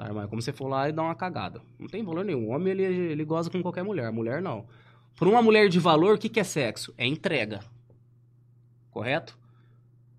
[0.00, 0.06] Tá?
[0.06, 1.60] É como você for lá e dar uma cagada.
[1.78, 2.46] Não tem valor nenhum.
[2.46, 4.10] O homem, ele, ele goza com qualquer mulher.
[4.10, 4.64] Mulher, não.
[5.14, 6.94] Pra uma mulher de valor, o que, que é sexo?
[6.96, 7.60] É entrega.
[8.90, 9.38] Correto?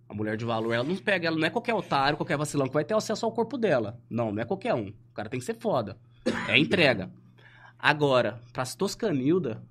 [0.07, 2.73] A mulher de valor, ela não pega, ela não é qualquer otário, qualquer vacilão que
[2.73, 3.99] vai ter acesso ao corpo dela.
[4.07, 4.89] Não, não é qualquer um.
[4.89, 5.97] O cara tem que ser foda.
[6.47, 7.09] É entrega.
[7.79, 9.63] Agora, pras toscanilda,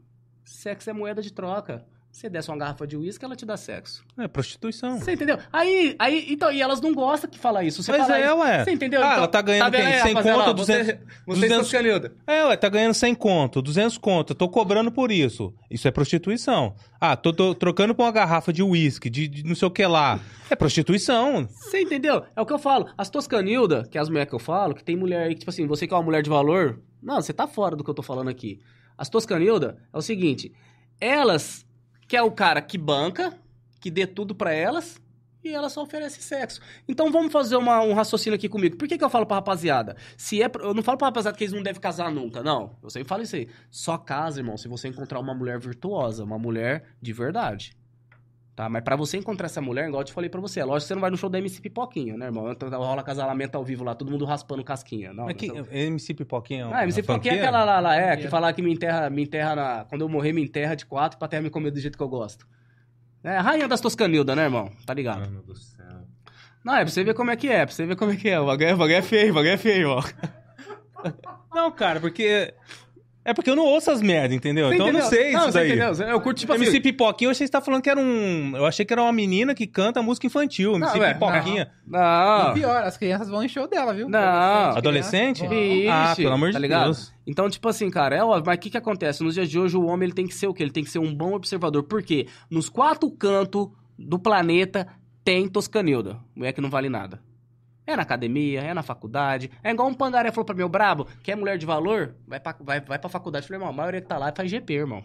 [0.44, 1.86] sexo é moeda de troca.
[2.12, 4.04] Você desce uma garrafa de uísque, ela te dá sexo.
[4.18, 4.98] É prostituição.
[4.98, 5.38] Você entendeu?
[5.52, 7.82] Aí, aí, então, e elas não gostam que fala isso.
[7.82, 8.64] Você Mas fala é, ué.
[8.64, 9.00] Você entendeu?
[9.00, 9.92] Ah, Então, ela tá ganhando vendo quem?
[9.94, 10.44] aí, 100 rapaziada?
[10.44, 12.12] conto, Você- 200 Você, 200 toscanilda.
[12.26, 15.54] É, ué, tá ganhando 100 conto, 200 conto, eu tô cobrando por isso.
[15.70, 16.74] Isso é prostituição.
[17.00, 19.86] Ah, tô, tô trocando por uma garrafa de uísque, de, de não sei o que
[19.86, 20.18] lá.
[20.50, 21.46] É prostituição.
[21.48, 22.24] Você entendeu?
[22.34, 22.88] É o que eu falo.
[22.98, 25.50] As toscanilda, que é as mulheres que eu falo, que tem mulher aí que, tipo
[25.50, 27.94] assim, você que é uma mulher de valor, não, você tá fora do que eu
[27.94, 28.60] tô falando aqui.
[28.98, 30.52] As toscanilda é o seguinte,
[31.00, 31.64] elas
[32.10, 33.32] quer o cara que banca,
[33.80, 35.00] que dê tudo pra elas,
[35.44, 36.60] e elas só oferecem sexo.
[36.88, 38.76] Então vamos fazer uma- um raciocínio aqui comigo.
[38.76, 39.96] Por que, que eu falo pra rapaziada?
[40.16, 42.76] Se é eu não falo pra rapaziada que eles não devem casar nunca, não.
[42.82, 43.48] Eu sempre falo isso aí.
[43.70, 47.72] Só casa, irmão, se você encontrar uma mulher virtuosa, uma mulher de verdade.
[48.54, 48.68] Tá?
[48.68, 50.88] Mas pra você encontrar essa mulher, igual eu te falei pra você, é lógico que
[50.88, 52.50] você não vai no show da MC Pipoquinha, né, irmão?
[52.50, 55.12] Então rola casalamento ao vivo lá, todo mundo raspando casquinha.
[55.14, 57.48] Não, Mas que, você- MC Pipoquinha é uma ah, MC Pipoquinha é funkeira?
[57.58, 58.30] aquela lá, lá, é, que Funkeira.
[58.30, 59.84] falar que me enterra, me enterra na.
[59.86, 62.08] Quando eu morrer, me enterra de quatro pra terra me comer do jeito que eu
[62.08, 62.46] gosto.
[63.24, 64.70] É a rainha das Toscanilda, né, irmão?
[64.84, 65.20] Tá ligado?
[65.20, 65.86] Mano do céu.
[66.64, 68.28] Não, é pra você ver como é que é, pra você ver como é que
[68.28, 68.38] é.
[68.38, 70.02] O bagulho é, o bagulho é feio, o bagulho é feio, ó.
[71.54, 72.52] Não, cara, porque...
[73.24, 74.68] É porque eu não ouço as merdas, entendeu?
[74.68, 75.18] Você então eu não entendeu?
[75.18, 75.68] sei isso você daí.
[75.68, 76.08] entendeu?
[76.08, 76.80] Eu curto, tipo MC assim...
[76.80, 78.56] Pipoquinha, eu achei que você tá falando que era um...
[78.56, 80.76] Eu achei que era uma menina que canta música infantil.
[80.76, 81.70] MC Não, é, Pipoquinha.
[81.86, 84.08] E Não, pior, as crianças vão em show dela, viu?
[84.08, 84.18] Não.
[84.18, 85.44] Adolescente?
[85.44, 86.84] Ixi, Ah, pelo amor de tá ligado?
[86.84, 87.12] Deus.
[87.26, 89.22] Então, tipo assim, cara, é óbvio, mas o que que acontece?
[89.22, 90.62] Nos dias de hoje, o homem ele tem que ser o quê?
[90.62, 91.82] Ele tem que ser um bom observador.
[91.82, 92.26] Por quê?
[92.50, 93.68] Nos quatro cantos
[93.98, 94.86] do planeta
[95.22, 96.18] tem Toscanilda.
[96.34, 97.20] Mulher que não vale nada.
[97.90, 99.50] É na academia, é na faculdade.
[99.64, 102.14] É igual um pangaré falou pra mim, "Ô, brabo, quer mulher de valor?
[102.26, 103.44] Vai pra, vai, vai pra faculdade.
[103.44, 105.04] Eu falei, irmão, a maioria que tá lá faz GP, irmão.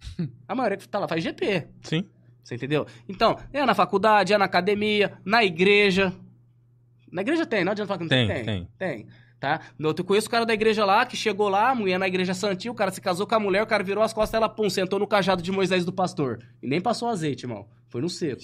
[0.48, 1.66] A maioria que tá lá faz GP.
[1.82, 2.04] Sim.
[2.42, 2.86] Você entendeu?
[3.08, 6.14] Então, é na faculdade, é na academia, na igreja.
[7.10, 8.26] Na igreja tem, não adianta falar que não tem.
[8.26, 8.68] Tem, tem.
[8.78, 9.06] Tem.
[9.38, 9.60] Tá?
[9.78, 12.72] Eu conheço o cara da igreja lá, que chegou lá, a mulher na igreja santinha,
[12.72, 14.98] o cara se casou com a mulher, o cara virou as costas, ela, pum, sentou
[14.98, 16.40] no cajado de Moisés do pastor.
[16.60, 17.68] E nem passou azeite, irmão.
[17.88, 18.42] Foi no seco.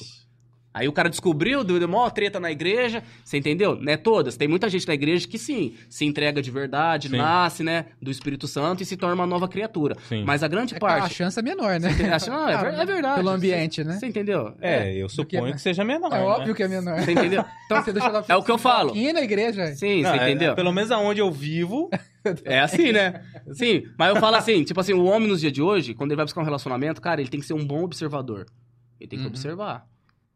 [0.75, 3.77] Aí o cara descobriu, deu maior treta na igreja, você entendeu?
[3.77, 4.37] Né, todas.
[4.37, 7.17] Tem muita gente na igreja que sim, se entrega de verdade, Sim.
[7.17, 9.95] nasce, né, do Espírito Santo e se torna uma nova criatura.
[10.09, 10.25] Sim.
[10.25, 11.15] Mas a grande É que a parte...
[11.15, 11.89] chance é menor, né?
[12.13, 13.15] Acha- Não, é, ver- é verdade.
[13.17, 13.95] Pelo ambiente, né?
[14.01, 14.53] Você entendeu?
[14.61, 16.13] É, eu suponho que- que, seja menor.
[16.13, 16.25] É né?
[16.25, 17.01] óbvio que é menor.
[17.01, 17.45] Você entendeu?
[17.67, 18.95] Então, Você deixa ela é o que eu falo.
[18.97, 19.75] E na igreja.
[19.75, 20.53] Sim, Não, você é- entendeu?
[20.53, 21.89] é, pelo menos aonde eu vivo,
[22.45, 23.23] É assim, né?
[23.53, 26.17] Sim, mas eu falo assim, tipo assim, o homem nos dias de hoje, quando ele
[26.17, 28.47] vai buscar um relacionamento, cara, ele tem que ser um bom observador.
[28.99, 29.31] Ele tem que Uhum.
[29.31, 29.87] observar.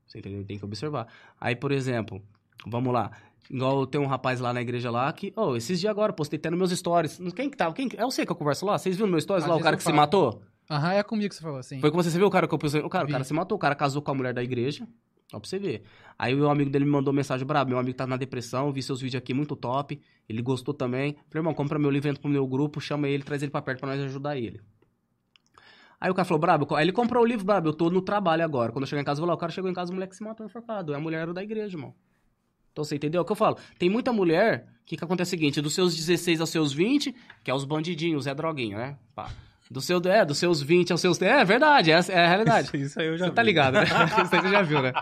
[0.09, 0.45] Você entendeu?
[0.45, 1.07] Tem que observar.
[1.41, 2.21] Aí, por exemplo,
[2.67, 3.11] vamos lá.
[3.51, 6.51] Igual tem um rapaz lá na igreja lá que, oh, esses dias agora, postei até
[6.51, 7.19] nos meus stories.
[7.35, 7.75] Quem que tava?
[7.75, 7.89] Quem?
[7.89, 8.77] que- É você que eu converso lá?
[8.79, 9.97] Vocês viram meus stories Às lá o cara que se falo.
[9.97, 10.43] matou?
[10.71, 11.81] Aham, é comigo que você falou assim.
[11.81, 12.81] Foi com você, você viu o cara que eu postei?
[12.83, 14.87] O cara, o cara se matou, o cara casou com a mulher da igreja.
[15.31, 15.83] Só pra você ver.
[16.19, 17.71] Aí o meu amigo dele me mandou mensagem brabo.
[17.71, 19.99] Meu amigo tá na depressão, vi seus vídeos aqui muito top.
[20.29, 21.13] Ele gostou também.
[21.29, 23.81] Falei, irmão, compra meu livro, entra pro meu grupo, chama ele, traz ele pra perto
[23.81, 24.61] pra nós ajudar ele.
[26.01, 28.71] Aí o cara falou, brabo, ele comprou o livro, brabo, eu tô no trabalho agora.
[28.71, 30.15] Quando eu chegar em casa, eu vou lá, o cara chegou em casa, o moleque
[30.15, 30.93] se matou enforcado.
[30.93, 31.95] É a mulher era da igreja, irmão.
[32.73, 33.57] Então você entendeu o que eu falo?
[33.79, 37.51] Tem muita mulher que, que acontece o seguinte, dos seus 16 aos seus 20, que
[37.51, 38.99] é os bandidinhos, é droguinha, né?
[39.15, 39.31] Pá.
[39.71, 41.21] Do seu, é, dos seus 20 aos seus...
[41.21, 42.69] É, verdade, essa é a realidade.
[42.69, 43.47] Isso, isso aí eu já Você tá vi.
[43.49, 43.85] ligado, né?
[44.25, 44.93] Isso aí você já viu, né?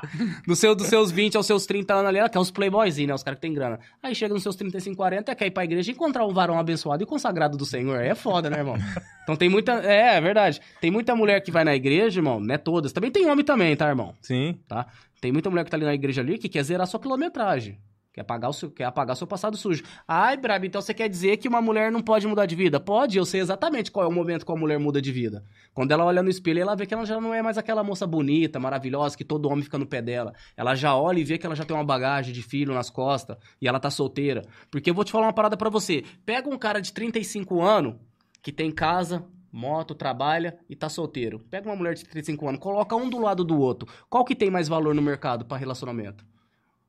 [0.47, 3.15] Do seu, dos seus 20 aos seus 30 anos ali, que é os playboyzinhos, né?
[3.15, 3.79] Os caras que tem grana.
[4.03, 7.03] Aí chega nos seus 35, 40, quer ir pra igreja e encontrar um varão abençoado
[7.03, 7.99] e consagrado do Senhor.
[8.01, 8.77] Aí é foda, né, irmão?
[9.23, 9.73] Então tem muita...
[9.85, 10.61] É, é verdade.
[10.81, 12.93] Tem muita mulher que vai na igreja, irmão, não é todas.
[12.93, 14.15] Também tem homem também, tá, irmão?
[14.21, 14.59] Sim.
[14.67, 14.87] tá?
[15.21, 17.79] Tem muita mulher que tá ali na igreja ali que quer zerar sua quilometragem.
[18.17, 19.83] Quer apagar, o seu, quer apagar seu passado sujo.
[20.09, 22.81] Ai, Brabo, então você quer dizer que uma mulher não pode mudar de vida?
[22.81, 25.45] Pode, eu sei exatamente qual é o momento que a mulher muda de vida.
[25.75, 28.07] Quando ela olha no espelho, ela vê que ela já não é mais aquela moça
[28.07, 30.33] bonita, maravilhosa, que todo homem fica no pé dela.
[30.57, 33.37] Ela já olha e vê que ela já tem uma bagagem de filho nas costas
[33.61, 34.47] e ela tá solteira.
[34.71, 36.03] Porque eu vou te falar uma parada pra você.
[36.25, 37.97] Pega um cara de 35 anos
[38.41, 41.39] que tem casa, moto, trabalha e tá solteiro.
[41.51, 43.87] Pega uma mulher de 35 anos, coloca um do lado do outro.
[44.09, 46.25] Qual que tem mais valor no mercado pra relacionamento?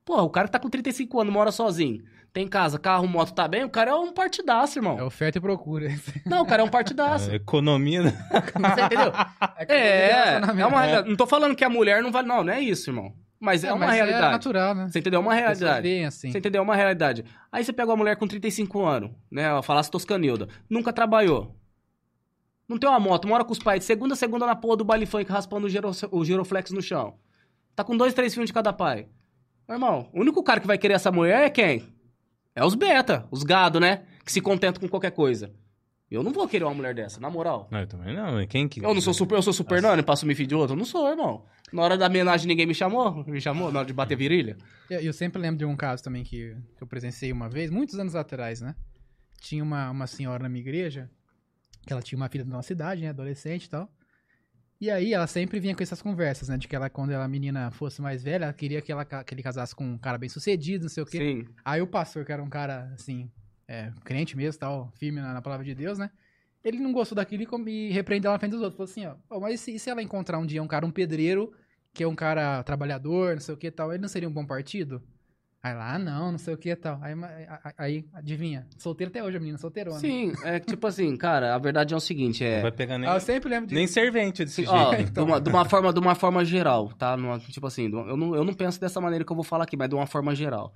[0.08, 2.02] Porra, o cara que tá com 35 anos, mora sozinho,
[2.32, 4.98] tem casa, carro, moto, tá bem, o cara é um partidaço, irmão.
[4.98, 5.90] É oferta e procura.
[6.26, 7.30] Não, o cara é um partidaço.
[7.30, 8.04] A economia.
[8.04, 8.14] né?
[8.32, 9.12] Você entendeu?
[9.68, 11.10] É, é uma realidade.
[11.10, 12.26] Não tô falando que a mulher não vale.
[12.26, 13.14] Não, não é isso, irmão.
[13.38, 14.28] Mas é, É, uma mas realidade.
[14.28, 14.88] É natural, né?
[14.88, 15.20] Você entendeu?
[15.20, 15.82] É uma realidade.
[15.82, 16.32] veem assim.
[16.32, 16.60] Você entendeu?
[16.60, 17.26] É uma realidade.
[17.52, 19.44] Aí você pega uma mulher com 35 anos, né?
[19.44, 20.48] Ela falasse Toscanilda.
[20.70, 21.54] Nunca trabalhou.
[22.66, 24.86] Não tem uma moto, mora com os pais de segunda a segunda na porra do
[24.86, 27.16] baile funk raspando o, giro, o giroflex no chão.
[27.76, 29.08] Tá com dois, três filhos de cada pai.
[29.68, 31.84] Meu irmão, o único cara que vai querer essa mulher é quem?
[32.56, 34.04] É os beta, os gado, né?
[34.24, 35.54] Que se contentam com qualquer coisa.
[36.10, 37.68] Eu não vou querer uma mulher dessa, na moral.
[37.70, 38.48] Não, eu também não.
[38.48, 38.80] Quem que.
[38.80, 40.74] Eu não sou super, eu sou super nani, passo me filho de outro?
[40.74, 41.46] Eu não sou, irmão.
[41.74, 43.26] Na hora da homenagem ninguém me chamou?
[43.26, 43.70] Me chamou?
[43.74, 44.56] Na hora de bater virilha?
[44.90, 48.00] Eu, eu sempre lembro de um caso também que, que eu presenciei uma vez, muitos
[48.00, 48.74] anos atrás, né?
[49.42, 51.10] Tinha uma, uma senhora na minha igreja,
[51.86, 53.10] que ela tinha uma filha da nossa idade, né?
[53.10, 53.92] Adolescente e tal.
[54.80, 56.58] E aí ela sempre vinha com essas conversas, né?
[56.58, 59.42] De que ela, quando ela menina fosse mais velha, ela queria que, ela, que ele
[59.42, 61.18] casasse com um cara bem sucedido, não sei o quê.
[61.18, 61.46] Sim.
[61.66, 63.32] Aí o pastor, que era um cara, assim,
[63.68, 66.12] é, crente mesmo, tal, firme na, na palavra de Deus, né?
[66.64, 68.78] Ele não gostou daquilo e, com- e repreendeu ela na frente dos outros.
[68.78, 70.86] Falou assim, ó, "Pô, mas e se, e se ela encontrar um dia um cara,
[70.86, 71.52] um pedreiro,
[71.94, 74.46] que é um cara trabalhador, não sei o que tal, ele não seria um bom
[74.46, 75.02] partido?
[75.62, 77.00] Aí lá, ah, não, não sei o que tal.
[77.02, 77.14] Aí,
[77.78, 80.00] aí, adivinha, solteiro até hoje, a menina, solteirona.
[80.00, 82.62] Sim, é que, tipo assim, cara, a verdade é o seguinte, Não é...
[82.62, 84.72] vai pegar nem, Ah, eu sempre lembro de nem servente desse jeito.
[84.72, 85.26] Ó, Então.
[85.26, 87.18] de, uma, de uma forma, de uma forma geral, tá?
[87.18, 89.76] Numa- tipo assim, eu não, eu não penso dessa maneira que eu vou falar aqui,
[89.76, 90.74] mas de uma forma geral.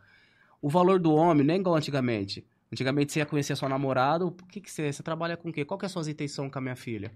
[0.62, 2.46] O valor do homem não é igual antigamente.
[2.72, 5.64] Antigamente você ia conhecer sua namorada, o que que você, você trabalha com o quê?
[5.64, 7.12] Qual que é a sua intenção com a minha filha?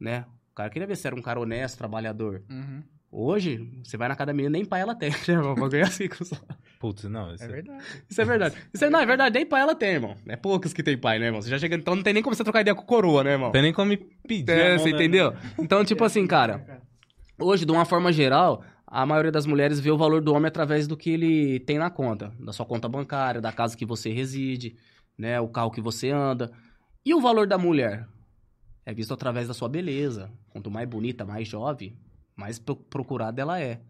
[0.00, 0.24] Né?
[0.50, 2.42] O cara queria ver se era um cara honesto, trabalhador.
[2.50, 2.82] Uhum,
[3.14, 5.54] Hoje, você vai na casa da menina, nem pai ela tem, né, irmão?
[5.54, 6.34] Vou ganhar assim, com só-
[6.80, 7.34] Putz, não.
[7.34, 7.84] Isso é verdade.
[8.08, 8.56] Isso é verdade.
[8.72, 10.16] Isso é, não, é verdade, nem pai ela tem, irmão.
[10.26, 11.42] É poucos que tem pai, né, irmão?
[11.42, 13.48] Você já chega, então não tem nem como você trocar ideia com coroa, né, irmão?
[13.48, 14.50] Não tem nem como me pedir.
[14.50, 14.96] É, mão, você né?
[14.96, 15.34] entendeu?
[15.58, 16.82] Então, tipo assim, cara,
[17.38, 20.88] hoje, de uma forma geral, a maioria das mulheres vê o valor do homem através
[20.88, 24.74] do que ele tem na conta, da sua conta bancária, da casa que você reside,
[25.18, 26.50] né, o carro que você anda.
[27.04, 28.08] E o valor da mulher
[28.86, 30.30] é visto através da sua beleza.
[30.48, 31.94] Quanto mais bonita, mais jovem,
[32.36, 33.80] mais pro- procurada ela é.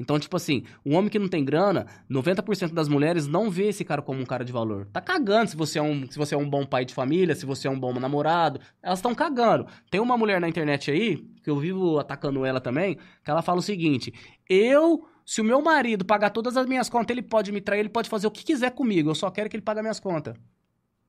[0.00, 3.84] Então, tipo assim, um homem que não tem grana, 90% das mulheres não vê esse
[3.84, 4.86] cara como um cara de valor.
[4.90, 7.44] Tá cagando se você é um, se você é um bom pai de família, se
[7.44, 8.58] você é um bom namorado.
[8.82, 9.66] Elas estão cagando.
[9.90, 13.58] Tem uma mulher na internet aí, que eu vivo atacando ela também, que ela fala
[13.58, 14.10] o seguinte:
[14.48, 17.90] Eu, se o meu marido pagar todas as minhas contas, ele pode me trair, ele
[17.90, 19.10] pode fazer o que quiser comigo.
[19.10, 20.34] Eu só quero que ele pague minhas contas.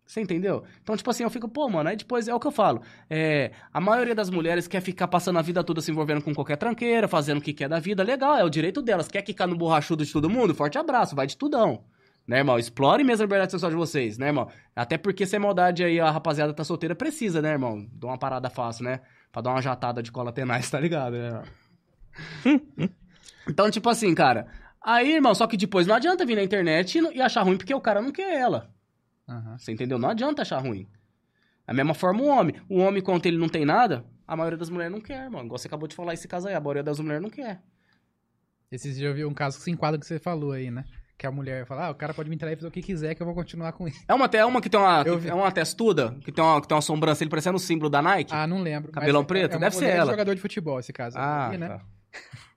[0.05, 0.63] Você entendeu?
[0.81, 2.81] Então, tipo assim, eu fico, pô, mano, aí depois é o que eu falo.
[3.09, 6.57] É, a maioria das mulheres quer ficar passando a vida toda se envolvendo com qualquer
[6.57, 8.03] tranqueira, fazendo o que quer da vida.
[8.03, 9.07] Legal, é o direito delas.
[9.07, 10.53] Quer quicar no borrachudo de todo mundo?
[10.53, 11.85] Forte abraço, vai de tudão.
[12.27, 12.59] Né, irmão?
[12.59, 14.49] Explore mesmo a liberdade sexual de vocês, né, irmão?
[14.75, 17.87] Até porque se é maldade aí, a rapaziada tá solteira, precisa, né, irmão?
[17.93, 18.99] Dá uma parada fácil, né?
[19.31, 21.43] Pra dar uma jatada de cola tenaz, tá ligado, né?
[23.47, 24.47] então, tipo assim, cara.
[24.83, 27.81] Aí, irmão, só que depois não adianta vir na internet e achar ruim porque o
[27.81, 28.69] cara não quer ela.
[29.57, 29.97] Você entendeu?
[29.97, 30.87] Não adianta achar ruim.
[31.65, 32.55] Da mesma forma o homem.
[32.67, 35.45] O homem, quando ele não tem nada, a maioria das mulheres não quer, mano.
[35.45, 37.61] Igual você acabou de falar esse caso aí, a maioria das mulheres não quer.
[38.71, 40.85] Esses dias eu vi um caso que se enquadra que você falou aí, né?
[41.17, 43.13] Que a mulher fala, ah, o cara pode me trair e fazer o que quiser
[43.13, 44.03] que eu vou continuar com isso.
[44.07, 46.67] É uma, é uma que tem uma, que é uma testuda, que tem uma, que
[46.67, 48.33] tem uma sobrancelha parecendo o símbolo da Nike.
[48.33, 48.91] Ah, não lembro.
[48.91, 49.55] Cabelão é- preto?
[49.57, 50.11] é Deve ser ela.
[50.11, 51.17] jogador de futebol, esse caso.
[51.19, 51.67] Ah, vi, né?
[51.67, 51.81] tá.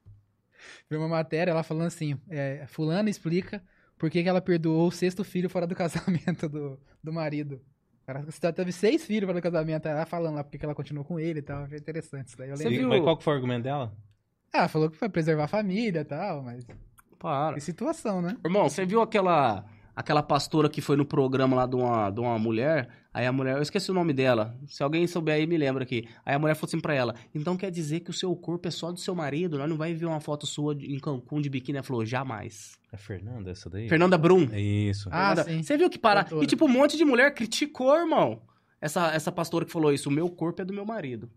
[0.90, 3.62] Vi uma matéria, ela falando assim, é, fulana explica
[4.04, 7.58] por que, que ela perdoou o sexto filho fora do casamento do, do marido.
[8.06, 8.22] Ela
[8.52, 11.38] teve seis filhos fora do casamento, ela falando lá porque que ela continuou com ele
[11.38, 11.64] e tal.
[11.64, 12.50] Achei interessante isso daí.
[12.50, 12.80] Eu Você lembro.
[12.80, 13.96] Viu- Mas qual que foi o argumento dela?
[14.52, 16.66] Ah, falou que foi preservar a família e tal, mas...
[17.18, 17.54] Para.
[17.54, 18.36] Que situação, né?
[18.44, 19.64] Irmão, você viu aquela
[19.96, 22.90] aquela pastora que foi no programa lá de uma, de uma mulher?
[23.14, 24.58] Aí a mulher, eu esqueci o nome dela.
[24.66, 26.08] Se alguém souber aí, me lembra aqui.
[26.26, 28.70] Aí a mulher falou assim pra ela: Então quer dizer que o seu corpo é
[28.72, 29.56] só do seu marido?
[29.56, 31.78] Nós não vai ver uma foto sua de- em Cancún de biquíni?
[31.78, 32.76] Ela falou: Jamais.
[32.92, 33.88] É Fernanda essa daí?
[33.88, 34.48] Fernanda Brum.
[34.50, 35.08] É isso.
[35.12, 35.62] Ah, Fernanda- sim.
[35.62, 36.22] Você viu que parar.
[36.22, 36.42] Doutora.
[36.44, 38.42] E tipo, um monte de mulher criticou, irmão.
[38.80, 41.30] essa, essa pastora que falou isso, o meu corpo é do meu marido.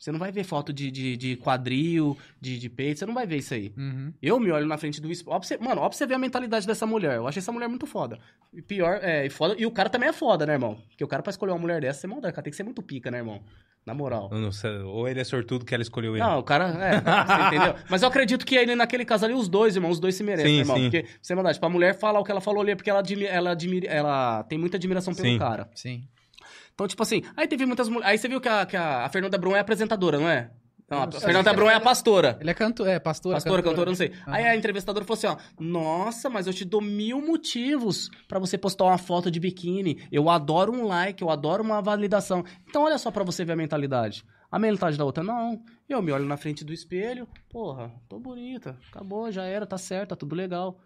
[0.00, 3.26] Você não vai ver foto de, de, de quadril, de, de peito, você não vai
[3.26, 3.70] ver isso aí.
[3.76, 4.14] Uhum.
[4.22, 5.38] Eu me olho na frente do espelho.
[5.38, 7.16] Pra Mano, ó pra você ver a mentalidade dessa mulher.
[7.16, 8.18] Eu achei essa mulher muito foda.
[8.50, 9.54] E pior, é, e foda.
[9.58, 10.78] E o cara também é foda, né, irmão?
[10.88, 12.32] Porque o cara, pra escolher uma mulher dessa, você maldade.
[12.32, 13.42] O cara tem que ser muito pica, né, irmão?
[13.84, 14.30] Na moral.
[14.52, 16.24] Sei, ou ele é sortudo que ela escolheu ele.
[16.24, 17.00] Não, o cara, é,
[17.50, 17.74] você entendeu?
[17.90, 20.50] Mas eu acredito que ele, naquele caso ali, os dois, irmão, os dois se merecem,
[20.50, 20.76] Sim, né, irmão?
[20.76, 20.82] sim.
[20.84, 23.00] Porque, sem maldade, tipo, a mulher falar o que ela falou ali é porque ela,
[23.00, 25.38] admi ela, admira, ela tem muita admiração pelo Sim.
[25.38, 25.68] cara.
[25.74, 26.04] Sim.
[26.80, 28.10] Então, tipo assim, aí teve muitas mulheres.
[28.10, 30.50] Aí você viu que a, que a, a Fernanda Brum é apresentadora, não é?
[30.88, 31.20] Não, a Não sei.
[31.20, 32.38] Fernanda Brum é a pastora.
[32.40, 33.36] Ele é cantor, é pastora.
[33.36, 34.12] Pastora, cantora, não sei.
[34.24, 38.56] Aí a entrevistadora falou assim, ó, nossa, mas eu te dou mil motivos pra você
[38.56, 40.02] postar uma foto de biquíni.
[40.10, 42.42] Eu adoro um like, eu adoro uma validação.
[42.66, 44.24] Então olha só pra você ver a mentalidade.
[44.50, 45.62] A mentalidade da outra, não.
[45.86, 50.08] Eu me olho na frente do espelho, porra, tô bonita, acabou, já era, tá certo,
[50.08, 50.80] tá tudo legal.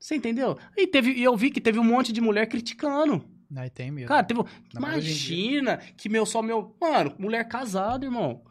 [0.00, 0.56] Você entendeu?
[0.74, 3.33] E, teve, e eu vi que teve um monte de mulher criticando.
[3.56, 4.08] Aí tem mesmo.
[4.08, 4.40] Cara, teve.
[4.76, 6.74] Imagina que meu só meu.
[6.80, 8.42] Mano, mulher casada, irmão.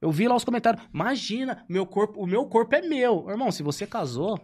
[0.00, 0.82] Eu vi lá os comentários.
[0.92, 3.28] Imagina, meu corpo, o meu corpo é meu.
[3.28, 4.38] Irmão, se você casou,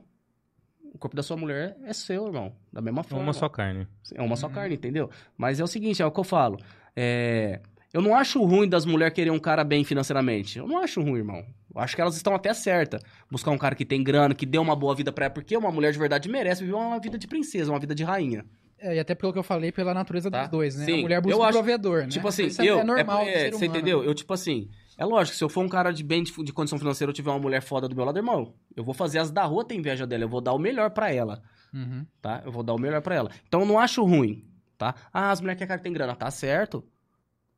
[0.92, 2.52] o corpo da sua mulher é seu, irmão.
[2.72, 3.24] Da mesma É forma.
[3.24, 3.86] uma só carne.
[4.14, 4.36] É uma Uhum.
[4.36, 5.08] só carne, entendeu?
[5.36, 6.58] Mas é o seguinte, é o que eu falo.
[6.96, 7.60] É,
[7.92, 10.58] Eu não acho ruim das mulheres querer um cara bem financeiramente.
[10.58, 11.46] Eu não acho ruim, irmão.
[11.72, 13.00] Eu acho que elas estão até certas.
[13.30, 15.34] Buscar um cara que tem grana, que dê uma boa vida pra ela.
[15.34, 18.44] Porque uma mulher de verdade merece viver uma vida de princesa, uma vida de rainha.
[18.86, 20.42] É, e até pelo que eu falei, pela natureza Tá.
[20.42, 20.84] dos dois, né?
[20.84, 22.08] Sim, a mulher busca eu um acho- provedor, né?
[22.08, 22.80] Tipo assim, Isso eu.
[22.80, 24.04] é normal é, é, você entendeu?
[24.04, 24.68] Eu, tipo assim.
[24.98, 27.30] É lógico, se eu for um cara de bem de, de condição financeira, eu tiver
[27.30, 30.06] uma mulher foda do meu lado, irmão, eu vou fazer as da rua ter inveja
[30.06, 30.22] dela.
[30.24, 31.42] Eu vou dar o melhor pra ela,
[31.72, 32.04] Uhum.
[32.20, 32.42] tá?
[32.44, 33.30] Eu vou dar o melhor pra ela.
[33.48, 34.44] Então eu não acho ruim,
[34.78, 34.94] tá?
[35.12, 36.84] Ah, as mulheres que cara que tem grana, tá certo.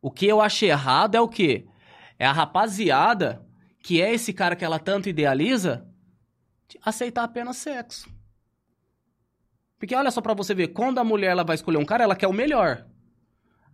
[0.00, 1.66] O que eu achei errado é o quê?
[2.18, 3.44] É a rapaziada,
[3.80, 5.86] que é esse cara que ela tanto idealiza,
[6.68, 8.08] de aceitar apenas sexo.
[9.78, 12.16] Porque olha só pra você ver, quando a mulher ela vai escolher um cara, ela
[12.16, 12.86] quer o melhor.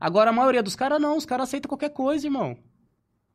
[0.00, 2.58] Agora a maioria dos caras não, os caras aceitam qualquer coisa, irmão.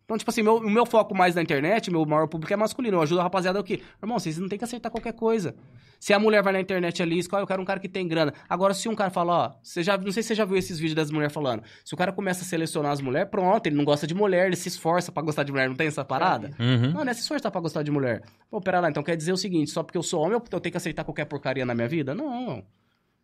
[0.07, 2.95] Então, tipo assim, meu- o meu foco mais na internet, meu maior público é masculino.
[2.95, 3.81] Eu ajudo a rapaziada o quê?
[4.01, 5.53] Irmão, vocês não tem que aceitar qualquer coisa.
[5.99, 8.33] Se a mulher vai na internet ali, escolhe, eu quero um cara que tem grana.
[8.47, 10.77] Agora, se um cara fala, ó, você já, não sei se você já viu esses
[10.79, 11.61] vídeos das mulheres falando.
[11.83, 14.55] Se o cara começa a selecionar as mulheres, pronto, ele não gosta de mulher, ele
[14.55, 16.51] se esforça pra gostar de mulher, não tem essa parada?
[16.57, 16.93] Uhum.
[16.93, 18.21] Não, não é se esforçar pra gostar de mulher.
[18.49, 20.59] Pô, pera lá, então quer dizer o seguinte, só porque eu sou homem eu eu
[20.61, 22.15] tenho que aceitar qualquer porcaria na minha vida?
[22.15, 22.63] Não.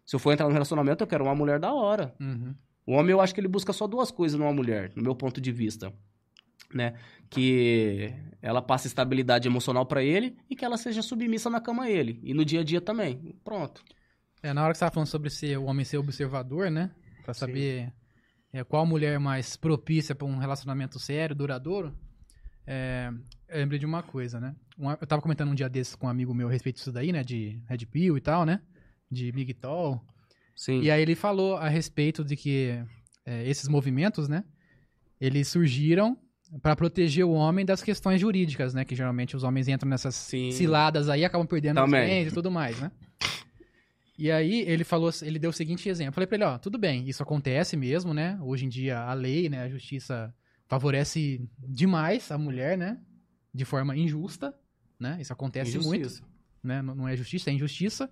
[0.05, 2.13] Se eu for entrar num relacionamento, eu quero uma mulher da hora.
[2.19, 2.53] Uhum.
[2.85, 5.39] O homem, eu acho que ele busca só duas coisas numa mulher, no meu ponto
[5.39, 5.93] de vista.
[6.73, 6.95] Né?
[7.29, 11.89] Que ela passe estabilidade emocional pra ele e que ela seja submissa na cama a
[11.91, 12.19] ele.
[12.23, 13.35] E no dia a dia também.
[13.43, 13.83] Pronto.
[14.41, 16.91] É, na hora que você tava falando sobre ser, o homem ser observador, né?
[17.23, 17.93] Pra saber
[18.51, 21.97] é, qual mulher é mais propícia pra um relacionamento sério, duradouro,
[22.67, 23.09] é,
[23.49, 24.55] eu lembrei de uma coisa, né?
[24.77, 27.11] Um- eu tava comentando um dia desses com um amigo meu a respeito disso daí,
[27.11, 27.23] né?
[27.23, 28.61] De Red Pill e tal, né?
[29.11, 30.03] De Big Tall.
[30.55, 30.81] Sim.
[30.81, 32.77] E aí ele falou a respeito de que
[33.25, 34.43] é, esses movimentos, né?
[35.21, 36.17] Eles surgiram
[36.61, 38.85] para proteger o homem das questões jurídicas, né?
[38.85, 40.51] Que geralmente os homens entram nessas Sim.
[40.51, 42.91] ciladas aí, acabam perdendo os bens e tudo mais, né?
[44.17, 46.09] E aí ele falou, ele deu o seguinte exemplo.
[46.09, 48.37] Eu falei pra ele, ó, tudo bem, isso acontece mesmo, né?
[48.41, 50.33] Hoje em dia a lei, né, a justiça
[50.67, 52.99] favorece demais a mulher, né?
[53.53, 54.53] De forma injusta,
[54.99, 55.17] né?
[55.19, 56.23] Isso acontece muito Injustiça.
[56.63, 56.81] né?
[56.81, 58.09] Não não é justiça, é injustiça.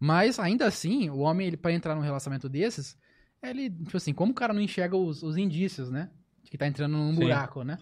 [0.00, 2.96] Mas ainda assim, o homem, ele, para entrar num relacionamento desses,
[3.40, 6.10] ele, tipo assim, como o cara não enxerga os, os indícios, né?
[6.44, 7.20] Que tá entrando num Sim.
[7.20, 7.78] buraco, né?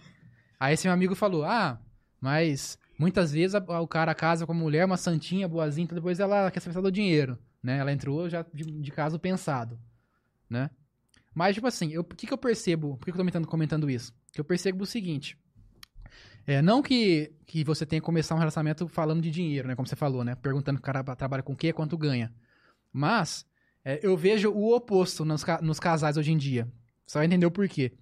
[0.59, 1.79] Aí esse meu amigo falou: Ah,
[2.19, 6.19] mas muitas vezes a- o cara casa com a mulher, uma santinha, boazinha, então depois
[6.19, 7.77] ela quer saber do dinheiro, né?
[7.77, 9.79] Ela entrou já de, de caso pensado,
[10.49, 10.69] né?
[11.35, 12.95] Mas, tipo assim, o que, que eu percebo?
[12.97, 14.13] Por que que eu tô comentando, comentando isso?
[14.31, 15.35] Que eu percebo o seguinte.
[16.45, 19.75] É, não que, que você tenha que começar um relacionamento falando de dinheiro, né?
[19.75, 20.35] Como você falou, né?
[20.35, 22.31] Perguntando que o cara trabalha com o quê, quanto ganha.
[22.91, 23.45] Mas
[23.83, 26.67] é, eu vejo o oposto nos, nos casais hoje em dia.
[27.07, 27.93] Só vai entender o porquê.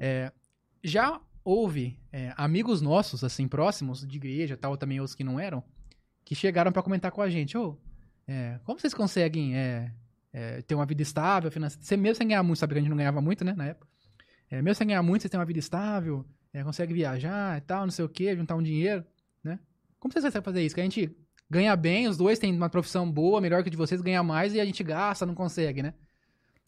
[0.00, 0.32] É,
[0.82, 5.62] já houve é, amigos nossos, assim, próximos, de igreja tal, também outros que não eram,
[6.24, 7.78] que chegaram pra comentar com a gente, ô,
[8.26, 9.92] é, como vocês conseguem é,
[10.32, 11.84] é, ter uma vida estável, financeira?
[11.84, 13.86] Você mesmo sem ganhar muito, sabe que a gente não ganhava muito, né, na época?
[14.50, 16.24] É, mesmo sem ganhar muito, vocês têm uma vida estável,
[16.64, 19.04] consegue viajar e tal, não sei o quê, juntar um dinheiro,
[19.44, 19.60] né?
[20.00, 20.74] Como vocês conseguem fazer isso?
[20.74, 21.16] Que a gente
[21.48, 24.54] ganha bem, os dois têm uma profissão boa, melhor que a de vocês, ganha mais
[24.54, 25.94] e a gente gasta, não consegue, né?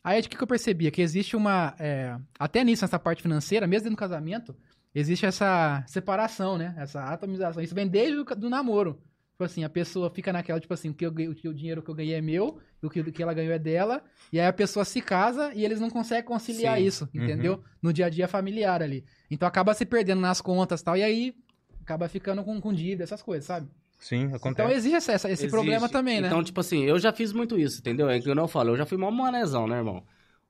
[0.05, 0.91] Aí o que, que eu percebia?
[0.91, 1.74] Que existe uma.
[1.79, 4.57] é, até nisso, nessa parte financeira, mesmo dentro do casamento,
[4.95, 6.74] existe essa separação, né?
[6.77, 7.62] Essa atomização.
[7.62, 9.01] Isso vem desde o do namoro.
[9.33, 11.91] Tipo assim, a pessoa fica naquela, tipo assim, o, que eu, o, o dinheiro que
[11.91, 14.53] eu ganhei é meu, o que, o que ela ganhou é dela, e aí a
[14.53, 16.85] pessoa se casa e eles não conseguem conciliar Sim.
[16.85, 17.62] isso, entendeu?
[17.81, 19.05] No dia a dia familiar ali.
[19.31, 21.35] Então acaba se perdendo nas contas e tal, e aí
[21.81, 23.69] acaba ficando com, com dívida, essas coisas, sabe?
[24.03, 24.74] Sim, Então acontece.
[24.74, 25.51] existe essa- esse Existe.
[25.51, 26.27] problema também, né?
[26.27, 28.11] Então, tipo assim, eu já fiz muito isso, entendeu?
[28.11, 30.03] É que eu não falo, eu já fui mó manezão, né, irmão?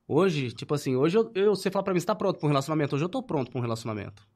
[0.07, 2.49] Hoje, tipo assim, hoje eu, eu- você fala pra mim, você tá pronto pra um
[2.49, 2.95] relacionamento?
[2.95, 4.27] Hoje eu tô pronto pra um relacionamento.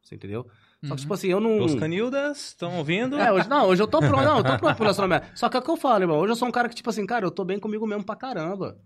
[0.00, 0.46] Você entendeu?
[0.84, 0.96] Só Uhum.
[0.96, 1.58] que, tipo assim, eu não.
[1.64, 3.18] Os canildas estão ouvindo?
[3.18, 5.26] É, hoje, não, hoje eu tô pronto, não, eu tô pronto pro relacionamento.
[5.34, 6.18] Só que é o que eu falo, irmão.
[6.18, 8.14] Hoje eu sou um cara que, tipo assim, cara, eu tô bem comigo mesmo pra
[8.16, 8.78] caramba.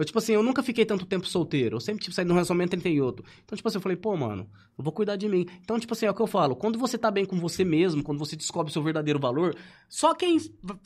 [0.00, 1.76] Eu, tipo assim, eu nunca fiquei tanto tempo solteiro.
[1.76, 3.22] Eu sempre, tipo, saí de um relacionamento entre em outro.
[3.44, 4.48] Então, tipo assim, eu falei, pô, mano,
[4.78, 5.46] eu vou cuidar de mim.
[5.60, 6.56] Então, tipo assim, é o que eu falo.
[6.56, 9.54] Quando você tá bem com você mesmo, quando você descobre o seu verdadeiro valor,
[9.90, 10.38] só quem,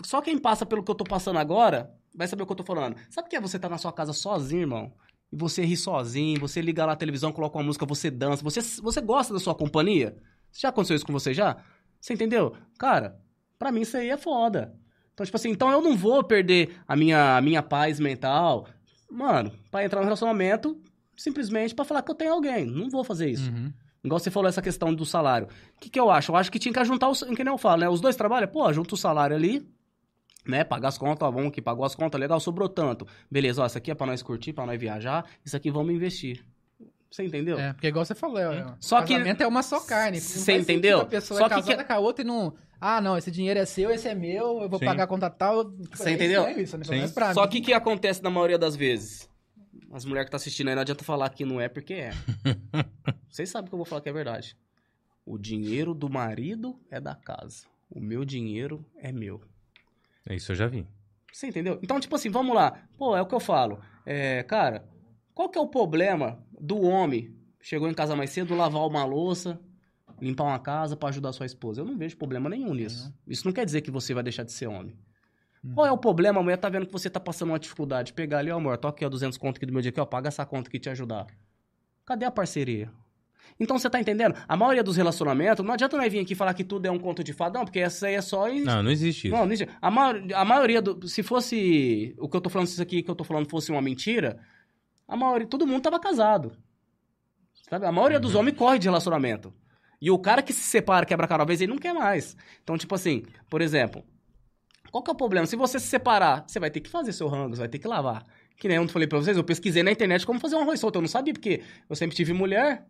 [0.04, 2.64] só quem passa pelo que eu tô passando agora vai saber o que eu tô
[2.64, 2.96] falando.
[3.08, 4.92] Sabe o que é você tá na sua casa sozinho, irmão?
[5.30, 8.42] E você ri sozinho, você liga lá a televisão, coloca uma música, você dança.
[8.42, 10.16] Você, você gosta da sua companhia?
[10.50, 11.58] Já aconteceu isso com você já?
[12.00, 12.56] Você entendeu?
[12.76, 13.16] Cara,
[13.60, 14.74] pra mim isso aí é foda.
[15.12, 18.66] Então, tipo assim, então eu não vou perder a minha, a minha paz mental,
[19.14, 20.80] mano, pra entrar no relacionamento
[21.16, 22.66] simplesmente pra falar que eu tenho alguém.
[22.66, 23.50] Não vou fazer isso.
[23.50, 23.72] Uhum.
[24.02, 25.48] Igual você falou essa questão do salário.
[25.76, 26.32] O que, que eu acho?
[26.32, 27.22] Eu acho que tinha que juntar os.
[27.22, 27.88] Que nem eu falo, né?
[27.88, 29.66] Os dois trabalham, pô, junta o salário ali,
[30.46, 30.62] né?
[30.64, 33.06] Pagar as contas, ó, vamos que pagou as contas, legal, sobrou tanto.
[33.30, 36.44] Beleza, ó, isso aqui é pra nós curtir, pra nós viajar, isso aqui vamos investir.
[37.10, 37.58] Você entendeu?
[37.58, 40.20] É, porque igual você falou, é, Só que- casamento é uma só carne.
[40.20, 40.98] Você entendeu?
[40.98, 42.52] sentido A pessoa Só é que casada com a outra e não...
[42.80, 44.84] Ah, não, esse dinheiro é seu, esse é meu, eu vou Sim.
[44.84, 45.70] pagar a conta tal.
[45.92, 46.48] Você é entendeu?
[46.50, 46.84] Isso, né?
[46.84, 47.06] Sim.
[47.32, 49.28] Só que o que acontece na maioria das vezes?
[49.92, 52.10] As mulheres que tá assistindo aí não adianta falar que não é porque é.
[53.28, 54.56] Vocês sabem que eu vou falar que é verdade.
[55.24, 57.66] O dinheiro do marido é da casa.
[57.88, 59.40] O meu dinheiro é meu.
[60.28, 60.86] Isso eu já vi.
[61.32, 61.78] Você entendeu?
[61.82, 62.86] Então, tipo assim, vamos lá.
[62.98, 63.80] Pô, é o que eu falo.
[64.06, 64.84] É, cara,
[65.34, 67.34] qual que é o problema do homem?
[67.60, 69.60] Chegou em casa mais cedo, lavar uma louça,
[70.20, 71.80] limpar uma casa pra ajudar sua esposa.
[71.80, 73.12] Eu não vejo problema nenhum nisso.
[73.26, 74.96] Isso não quer dizer que você vai deixar de ser homem.
[75.74, 76.40] Qual é o problema?
[76.40, 78.12] A mulher tá vendo que você tá passando uma dificuldade.
[78.12, 80.04] Pegar ali, ó, amor, tô aqui, ó, 200 conto aqui do meu dia aqui, ó,
[80.04, 81.26] paga essa conta que te ajudar.
[82.04, 82.90] Cadê a parceria?
[83.58, 84.34] Então você tá entendendo?
[84.46, 87.22] A maioria dos relacionamentos, não adianta nós vir aqui falar que tudo é um conto
[87.24, 89.36] de fada, não, porque essa aí é só Não, não existe isso.
[89.36, 89.72] não, não existe.
[89.80, 91.06] A, ma- a maioria do.
[91.08, 92.14] Se fosse.
[92.18, 94.38] O que eu tô falando, se isso aqui que eu tô falando fosse uma mentira,
[95.08, 95.46] a maioria.
[95.46, 96.52] Todo mundo tava casado.
[97.70, 97.86] Sabe?
[97.86, 99.52] A maioria dos homens corre de relacionamento.
[100.04, 102.36] E o cara que se separa, quebra a vez, ele não quer mais.
[102.62, 104.04] Então, tipo assim, por exemplo,
[104.90, 105.46] qual que é o problema?
[105.46, 107.88] Se você se separar, você vai ter que fazer seu rango, você vai ter que
[107.88, 108.22] lavar.
[108.58, 110.96] Que nem eu falei pra vocês, eu pesquisei na internet como fazer um arroz solto.
[110.96, 112.86] Eu não sabia, porque eu sempre tive mulher,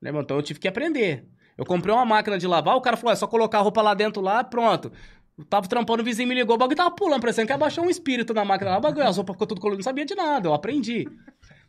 [0.00, 0.12] né?
[0.14, 1.26] Então eu tive que aprender.
[1.58, 3.92] Eu comprei uma máquina de lavar, o cara falou, é só colocar a roupa lá
[3.92, 4.92] dentro lá, pronto.
[5.36, 7.90] Eu tava trampando, o vizinho me ligou, o bagulho tava pulando, parecendo que abaixou um
[7.90, 10.46] espírito na máquina lá, o bagulho, as roupas ficou tudo colorido, não sabia de nada,
[10.48, 11.08] eu aprendi.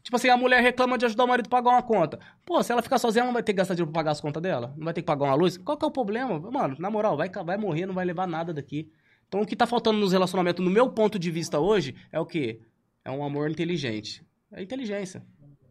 [0.03, 2.19] Tipo assim, a mulher reclama de ajudar o marido a pagar uma conta.
[2.45, 4.19] Pô, se ela ficar sozinha, ela não vai ter que gastar dinheiro pra pagar as
[4.19, 4.73] contas dela?
[4.75, 5.57] Não vai ter que pagar uma luz?
[5.57, 6.37] Qual que é o problema?
[6.51, 8.91] Mano, na moral, vai, vai morrer, não vai levar nada daqui.
[9.29, 12.25] Então, o que tá faltando nos relacionamentos, no meu ponto de vista hoje, é o
[12.25, 12.61] quê?
[13.05, 14.23] É um amor inteligente.
[14.51, 15.25] É inteligência.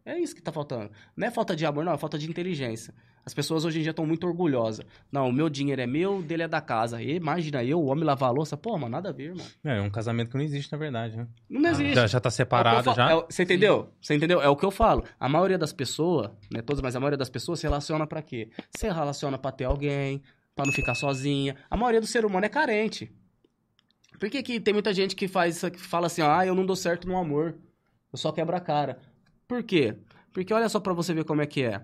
[0.04, 0.90] É isso que tá faltando.
[1.14, 2.94] Não é falta de amor, não, é falta de inteligência.
[3.24, 4.84] As pessoas hoje em dia estão muito orgulhosas.
[5.10, 7.00] Não, o meu dinheiro é meu, o dele é da casa.
[7.00, 8.56] E, imagina eu, o homem lavar a louça.
[8.56, 9.46] Pô, mano, nada a ver, irmão.
[9.64, 11.28] É, é um casamento que não existe, na verdade, né?
[11.48, 11.94] Não existe.
[11.94, 13.10] Já, já tá É separado, falo- já?
[13.12, 13.88] é você entendeu?
[14.00, 14.42] Você entendeu?
[14.42, 15.04] É o que eu falo.
[15.20, 18.20] A maioria das pessoas, não é todas, mas a maioria das pessoas se relaciona pra
[18.22, 18.50] quê?
[18.76, 20.20] Se relaciona pra ter alguém,
[20.56, 21.54] pra não ficar sozinha.
[21.70, 23.12] A maioria do ser humano é carente.
[24.18, 26.76] Por que, que tem muita gente que faz que fala assim, ah, eu não dou
[26.76, 27.54] certo no amor.
[28.12, 28.98] Eu só quebro a cara.
[29.48, 29.96] Por quê?
[30.32, 31.80] Porque olha só pra você ver como é que é.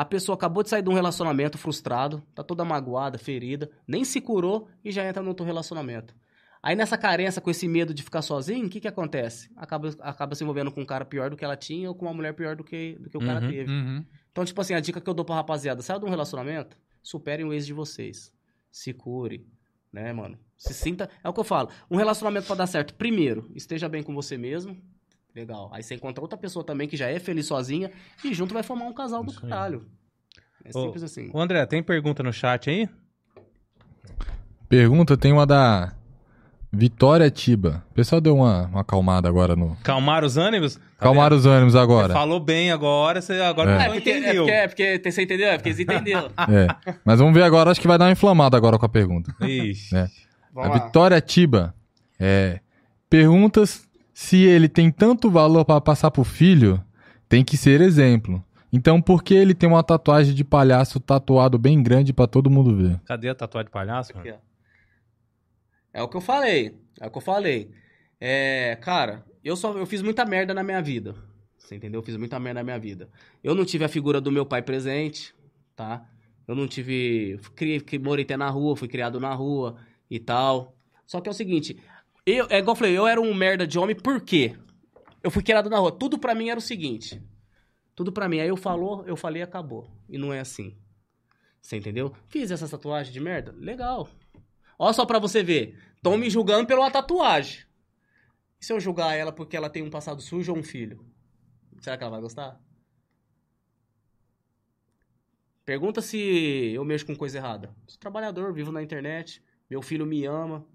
[0.00, 4.18] A pessoa acabou de sair de um relacionamento frustrado, tá toda magoada, ferida, nem se
[4.18, 6.14] curou e já entra no outro relacionamento.
[6.62, 9.50] Aí nessa carência, com esse medo de ficar sozinho, o que que acontece?
[9.54, 12.14] Acaba, acaba se envolvendo com um cara pior do que ela tinha ou com uma
[12.14, 13.50] mulher pior do que, do que o cara Uhum.
[13.50, 13.70] teve.
[13.70, 14.02] Uhum.
[14.32, 17.44] Então, tipo assim, a dica que eu dou pra rapaziada, saia de um relacionamento, superem
[17.44, 18.32] o ex de vocês.
[18.70, 19.46] Se cure,
[19.92, 20.38] né, mano?
[20.56, 21.10] Se sinta...
[21.22, 21.68] É o que eu falo.
[21.90, 24.82] Um relacionamento pra dar certo, primeiro, esteja bem com você mesmo.
[25.34, 25.70] Legal.
[25.72, 27.90] Aí você encontra outra pessoa também que já é feliz sozinha
[28.24, 29.50] e junto vai formar um casal do Isso aí.
[29.50, 29.86] caralho.
[30.64, 31.30] É Ô, simples assim.
[31.32, 32.88] Ô, André, tem pergunta no chat aí?
[34.68, 35.92] Pergunta tem uma da
[36.72, 37.84] Vitória Tiba.
[37.90, 39.76] O pessoal deu uma, uma acalmada agora no.
[39.82, 40.76] Calmar os ânimos?
[40.76, 42.12] Tá Calmar os ânimos agora.
[42.12, 43.74] Falou bem agora, você agora É.
[43.74, 44.44] não É porque, é entendeu.
[44.44, 45.48] porque, é porque você entendeu?
[45.48, 46.30] É porque eles entenderam.
[46.48, 46.94] É.
[47.04, 49.34] Mas vamos ver agora, acho que vai dar uma inflamada agora com a pergunta.
[49.40, 49.96] Ixi.
[49.96, 50.08] É.
[50.56, 50.68] A.
[50.68, 51.74] Vitória Tiba
[52.18, 52.60] é,
[53.08, 53.88] perguntas
[54.20, 56.78] se ele tem tanto valor para passar pro filho,
[57.26, 58.44] tem que ser exemplo.
[58.70, 62.76] Então, por que ele tem uma tatuagem de palhaço tatuado bem grande pra todo mundo
[62.76, 63.00] ver?
[63.06, 64.12] Cadê a tatuagem de palhaço?
[64.16, 64.34] Aqui.
[65.90, 66.78] É o que eu falei.
[67.00, 67.70] É o que eu falei.
[68.20, 71.14] É, cara, eu só eu fiz muita merda na minha vida.
[71.56, 72.00] Você entendeu?
[72.00, 73.08] Eu fiz muita merda na minha vida.
[73.42, 75.34] Eu não tive a figura do meu pai presente,
[75.74, 76.06] tá?
[76.46, 77.40] Eu não tive.
[77.56, 79.78] Criei, que morei até na rua, fui criado na rua
[80.10, 80.76] e tal.
[81.06, 81.76] Só que é o seguinte,
[82.36, 84.56] eu, é igual eu falei, eu era um merda de homem, por quê?
[85.22, 85.92] Eu fui criado na rua.
[85.92, 87.22] Tudo pra mim era o seguinte.
[87.94, 88.40] Tudo pra mim.
[88.40, 89.90] Aí eu falou, eu falei, acabou.
[90.08, 90.76] E não é assim.
[91.60, 92.14] Você entendeu?
[92.28, 93.52] Fiz essa tatuagem de merda?
[93.52, 94.08] Legal.
[94.78, 95.78] Olha só pra você ver.
[95.96, 97.64] Estão me julgando pela tatuagem.
[98.60, 101.04] E se eu julgar ela porque ela tem um passado sujo ou um filho?
[101.80, 102.60] Será que ela vai gostar?
[105.64, 107.74] Pergunta se eu mexo com coisa errada.
[107.86, 110.66] Sou trabalhador, vivo na internet, meu filho me ama.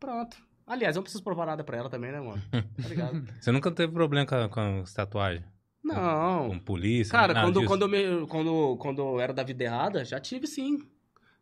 [0.00, 0.45] Pronto.
[0.66, 2.42] Aliás, eu não preciso provar nada pra ela também, né, mano?
[2.50, 3.24] Tá ligado?
[3.40, 5.44] Você nunca teve problema com, com as tatuagens?
[5.82, 6.48] Não.
[6.48, 7.12] Com polícia?
[7.12, 7.68] Cara, nada quando, disso?
[7.68, 10.82] quando, eu me- quando, quando eu era da vida errada, já tive sim.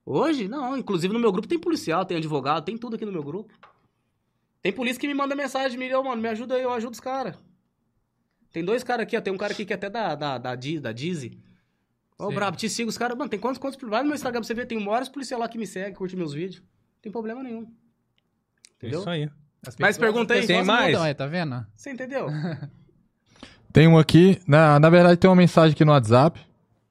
[0.05, 0.77] Hoje, não.
[0.77, 3.55] Inclusive no meu grupo tem policial, tem advogado, tem tudo aqui no meu grupo.
[4.61, 7.37] Tem polícia que me manda mensagem, me mano, me ajuda aí, eu ajudo os caras.
[8.53, 9.21] Tem dois caras aqui, ó.
[9.23, 11.39] Tem um cara aqui que é até da, da, da, da Dizzy.
[12.19, 12.35] Ô, Sim.
[12.35, 13.17] brabo, te sigo os caras.
[13.17, 13.79] Mano, tem quantos, quantos.
[13.89, 16.15] Vai no meu Instagram pra você ver, tem vários policiais lá que me seguem, curte
[16.15, 16.61] meus vídeos.
[16.61, 17.67] Não tem problema nenhum.
[18.79, 19.01] Entendeu?
[19.01, 19.31] Isso aí.
[19.67, 20.47] As Mas pergunta aí.
[20.47, 20.93] Tem mais?
[20.93, 21.65] mudam, aí, tá vendo?
[21.75, 22.29] Você entendeu?
[23.73, 26.41] Tem um aqui, na, na verdade tem uma mensagem aqui no WhatsApp,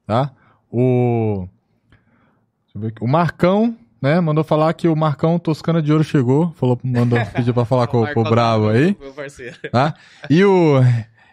[0.06, 0.30] tá?
[0.70, 1.48] O.
[1.90, 3.02] Deixa eu ver aqui.
[3.02, 4.20] O Marcão, né?
[4.20, 6.52] Mandou falar que o Marcão Toscana de Ouro chegou.
[6.56, 9.56] Falou, mandou, pediu pra falar com, com o Bravo aí, Meu parceiro.
[9.72, 9.94] tá?
[10.28, 10.78] E o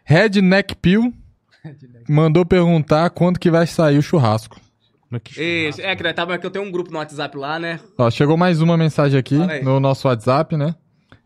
[0.06, 1.14] Redneck Pill
[2.08, 4.58] mandou perguntar quando que vai sair o churrasco.
[5.38, 7.80] Isso, é, que nós tava, que eu tenho um grupo no WhatsApp lá, né?
[7.98, 10.76] Ó, chegou mais uma mensagem aqui no nosso WhatsApp, né?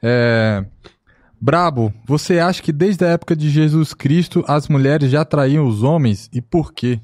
[0.02, 0.66] É...
[1.40, 5.84] Brabo, você acha que desde a época de Jesus Cristo as mulheres já traíam os
[5.84, 7.00] homens e por quê?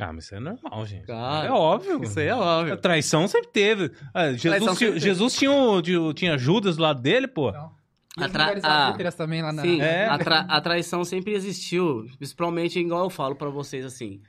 [0.00, 1.06] Ah, mas isso é normal, gente.
[1.06, 2.02] Cara, é óbvio.
[2.02, 2.76] Isso aí é A óbvio.
[2.78, 3.92] traição sempre teve.
[4.12, 5.00] Ah, Jesus, Traição tinha, sempre teve.
[5.00, 7.52] Jesus tinha, o- de- tinha Judas do lado dele, pô.
[7.52, 7.70] Não.
[8.16, 9.62] A tra- a- adúlteras também lá na...
[9.62, 10.06] Sim, É.
[10.08, 12.06] a, tra- a traição sempre existiu.
[12.18, 14.20] Principalmente, igual eu falo pra vocês assim.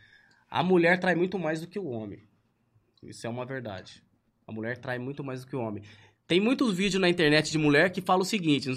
[0.49, 2.19] A mulher trai muito mais do que o homem.
[3.03, 4.01] Isso é uma verdade.
[4.47, 5.83] A mulher trai muito mais do que o homem.
[6.27, 8.67] Tem muitos vídeos na internet de mulher que falam o seguinte.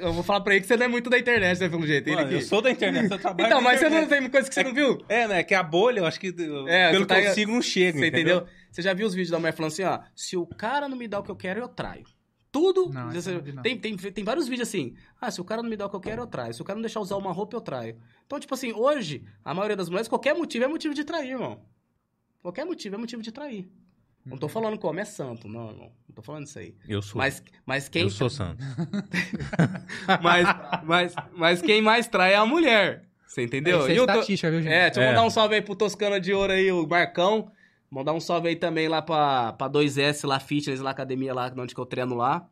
[0.00, 2.08] Eu vou falar pra ele que você não é muito da internet, né, pelo jeito.
[2.10, 4.20] Mano, eu sou da internet, eu trabalho Então, mas você não internet.
[4.22, 4.98] tem coisa que você não viu?
[5.06, 5.42] É, né?
[5.42, 6.28] Que a bolha, eu acho que
[6.66, 8.36] É, pelo tá- eu sigo não chega, Você entendeu?
[8.38, 8.54] entendeu?
[8.70, 11.06] Você já viu os vídeos da mulher falando assim, ó, se o cara não me
[11.06, 12.04] dá o que eu quero, eu traio.
[12.60, 12.92] Tudo.
[12.92, 14.94] Não, isso não tem, tem, tem vários vídeos assim.
[15.20, 16.52] Ah, se o cara não me dá o que eu quero, eu traio.
[16.54, 17.96] Se o cara não deixar usar uma roupa, eu traio.
[18.26, 21.60] Então, tipo assim, hoje, a maioria das mulheres, qualquer motivo é motivo de trair, irmão.
[22.42, 23.68] Qualquer motivo é motivo de trair.
[24.26, 25.92] Não tô falando que o homem é santo, não, irmão.
[26.06, 26.74] Não tô falando isso aí.
[26.86, 27.16] Eu sou.
[27.18, 28.02] Mas, mas quem.
[28.02, 28.62] Eu sou santo.
[30.22, 30.46] Mas,
[30.84, 33.04] mas, mas quem mais trai é a mulher.
[33.26, 33.80] Você entendeu?
[33.80, 34.72] Isso é E eu tô- estatística, viu, gente?
[34.72, 35.08] é, deixa eu É.
[35.10, 37.50] mandar um salve aí pro Toscana de Ouro aí, o Marcão.
[37.90, 41.74] Mandar um salve aí também lá pra, pra 2S lá, Fitness, lá, academia lá, onde
[41.74, 42.46] que eu treino lá.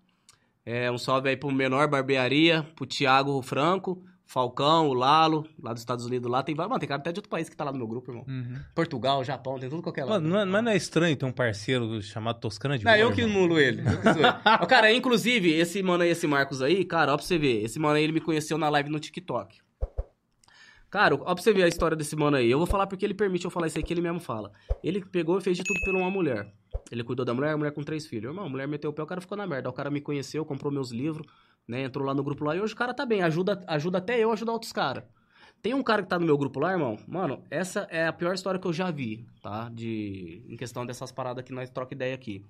[0.65, 5.81] É, um salve aí pro Menor Barbearia, pro Thiago Franco, Falcão, o Lalo, lá dos
[5.83, 6.43] Estados Unidos lá.
[6.43, 8.11] Tem vários, mano, tem cara até de outro país que tá lá no meu grupo,
[8.11, 8.25] irmão.
[8.27, 8.59] Uhum.
[8.75, 10.15] Portugal, Japão, tem tudo qualquer lado.
[10.23, 13.05] Mano, não é, mas não é estranho ter um parceiro chamado Toscana de Não, eu
[13.05, 13.43] Ouro, que irmão?
[13.43, 13.83] nulo ele.
[13.83, 14.37] eu que sou ele.
[14.61, 17.63] Ó, cara, inclusive, esse mano aí, esse Marcos aí, cara, ó pra você ver.
[17.63, 19.59] Esse mano aí, ele me conheceu na live no TikTok.
[20.97, 22.51] Cara, ó pra você ver a história desse mano aí.
[22.51, 24.51] Eu vou falar porque ele permite eu falar isso aí que ele mesmo fala.
[24.83, 26.51] Ele pegou e fez de tudo por uma mulher.
[26.91, 28.31] Ele cuidou da mulher, a mulher com três filhos.
[28.31, 29.69] Irmão, a mulher meteu o pé, o cara ficou na merda.
[29.69, 31.27] O cara me conheceu, comprou meus livros,
[31.69, 31.83] né?
[31.83, 33.21] Entrou lá no grupo lá e hoje o cara tá bem.
[33.21, 35.05] Ajuda, ajuda até eu ajudar outros caras.
[35.61, 36.99] Tem um cara que tá no meu grupo lá, irmão.
[37.07, 39.69] Mano, essa é a pior história que eu já vi, tá?
[39.69, 40.47] De...
[40.49, 42.43] Em questão dessas paradas que nós troca ideia aqui.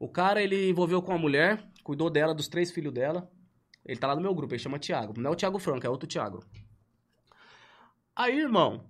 [0.00, 3.30] O cara, ele envolveu com a mulher, cuidou dela, dos três filhos dela.
[3.86, 5.14] Ele tá lá no meu grupo, ele chama Thiago.
[5.16, 6.40] Não é o Thiago Franco, é outro Thiago.
[8.16, 8.84] Aí, irmão,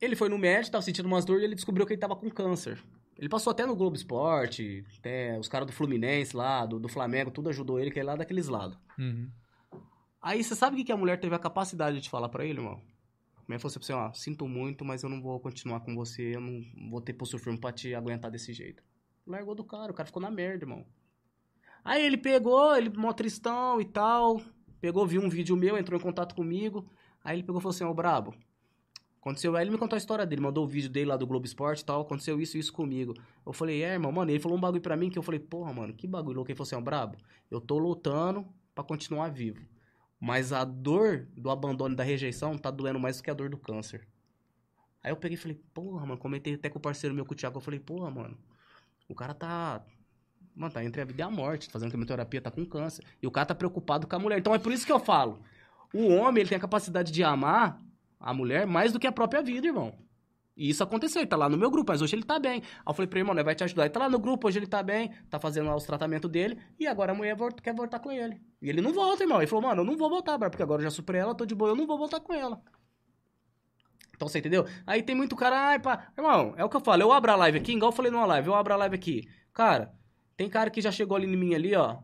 [0.00, 2.30] ele foi no médico, tava sentindo umas dores e ele descobriu que ele tava com
[2.30, 2.82] câncer.
[3.18, 7.30] Ele passou até no Globo Esporte, até os caras do Fluminense lá, do, do Flamengo,
[7.30, 8.78] tudo ajudou ele, que é lá daqueles lados.
[8.98, 9.30] Uhum.
[10.20, 12.58] Aí você sabe o que que a mulher teve a capacidade de falar pra ele,
[12.58, 12.82] irmão?
[13.36, 16.34] A mulher falou assim pra ó, sinto muito, mas eu não vou continuar com você,
[16.34, 18.82] eu não vou ter pulso firme pra te aguentar desse jeito.
[19.26, 20.84] Largou do cara, o cara ficou na merda, irmão.
[21.84, 24.42] Aí ele pegou, ele mó tristão e tal,
[24.80, 26.90] pegou, viu um vídeo meu, entrou em contato comigo,
[27.26, 28.34] aí ele pegou e falou assim, ó, brabo,
[29.20, 31.44] aconteceu, aí ele me contou a história dele, mandou o vídeo dele lá do Globo
[31.44, 33.14] Esporte e tal, aconteceu isso e isso comigo.
[33.44, 35.72] Eu falei, é, irmão, mano, ele falou um bagulho pra mim que eu falei, porra,
[35.72, 36.50] mano, que bagulho louco.
[36.50, 37.18] Ele falou assim, ó, brabo,
[37.50, 39.66] eu tô lutando pra continuar vivo.
[40.20, 43.50] Mas a dor do abandono e da rejeição tá doendo mais do que a dor
[43.50, 44.06] do câncer.
[45.02, 47.36] Aí eu peguei e falei, porra, mano, comentei até com o parceiro meu, com o
[47.36, 48.38] Thiago, eu falei, porra, mano,
[49.08, 49.84] o cara tá.
[50.54, 53.04] Mano, tá entre a vida e a morte, fazendo quimioterapia, tá com câncer.
[53.20, 54.38] E o cara tá preocupado com a mulher.
[54.38, 55.42] Então é por isso que eu falo.
[55.92, 57.80] O homem, ele tem a capacidade de amar
[58.18, 59.94] a mulher mais do que a própria vida, irmão.
[60.56, 62.62] E isso aconteceu, ele tá lá no meu grupo, mas hoje ele tá bem.
[62.62, 63.82] Aí eu falei pra ele, mano, ele vai te ajudar.
[63.84, 66.58] Ele tá lá no grupo, hoje ele tá bem, tá fazendo lá os tratamentos dele,
[66.78, 68.40] e agora a mulher quer voltar com ele.
[68.62, 69.38] E ele não volta, irmão.
[69.38, 71.54] Ele falou, mano, eu não vou voltar, porque agora eu já superei ela, tô de
[71.54, 72.62] boa, eu não vou voltar com ela.
[74.14, 74.66] Então você entendeu?
[74.86, 76.10] Aí tem muito cara, ai, pá.
[76.16, 78.24] Irmão, é o que eu falo, eu abro a live aqui, igual eu falei numa
[78.24, 79.28] live, eu abro a live aqui.
[79.52, 79.92] Cara,
[80.38, 81.98] tem cara que já chegou ali em mim ali, ó.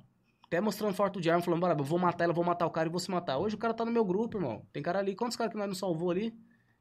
[0.53, 2.87] Até mostrando foto de arma, falando, bora, eu vou matar ela, vou matar o cara
[2.87, 3.39] e vou se matar.
[3.39, 4.67] Hoje o cara tá no meu grupo, irmão.
[4.71, 6.35] Tem cara ali, quantos caras que nós não salvou ali?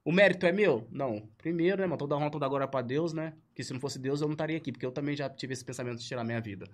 [0.03, 0.85] O mérito é meu?
[0.91, 1.26] Não.
[1.38, 1.98] Primeiro, né, mano?
[1.98, 3.31] Toda honra, toda agora pra Deus, né?
[3.56, 5.64] Que se não fosse Deus, eu não estaria aqui, porque eu também já tive esse
[5.64, 6.68] pensamento de tirar minha vida.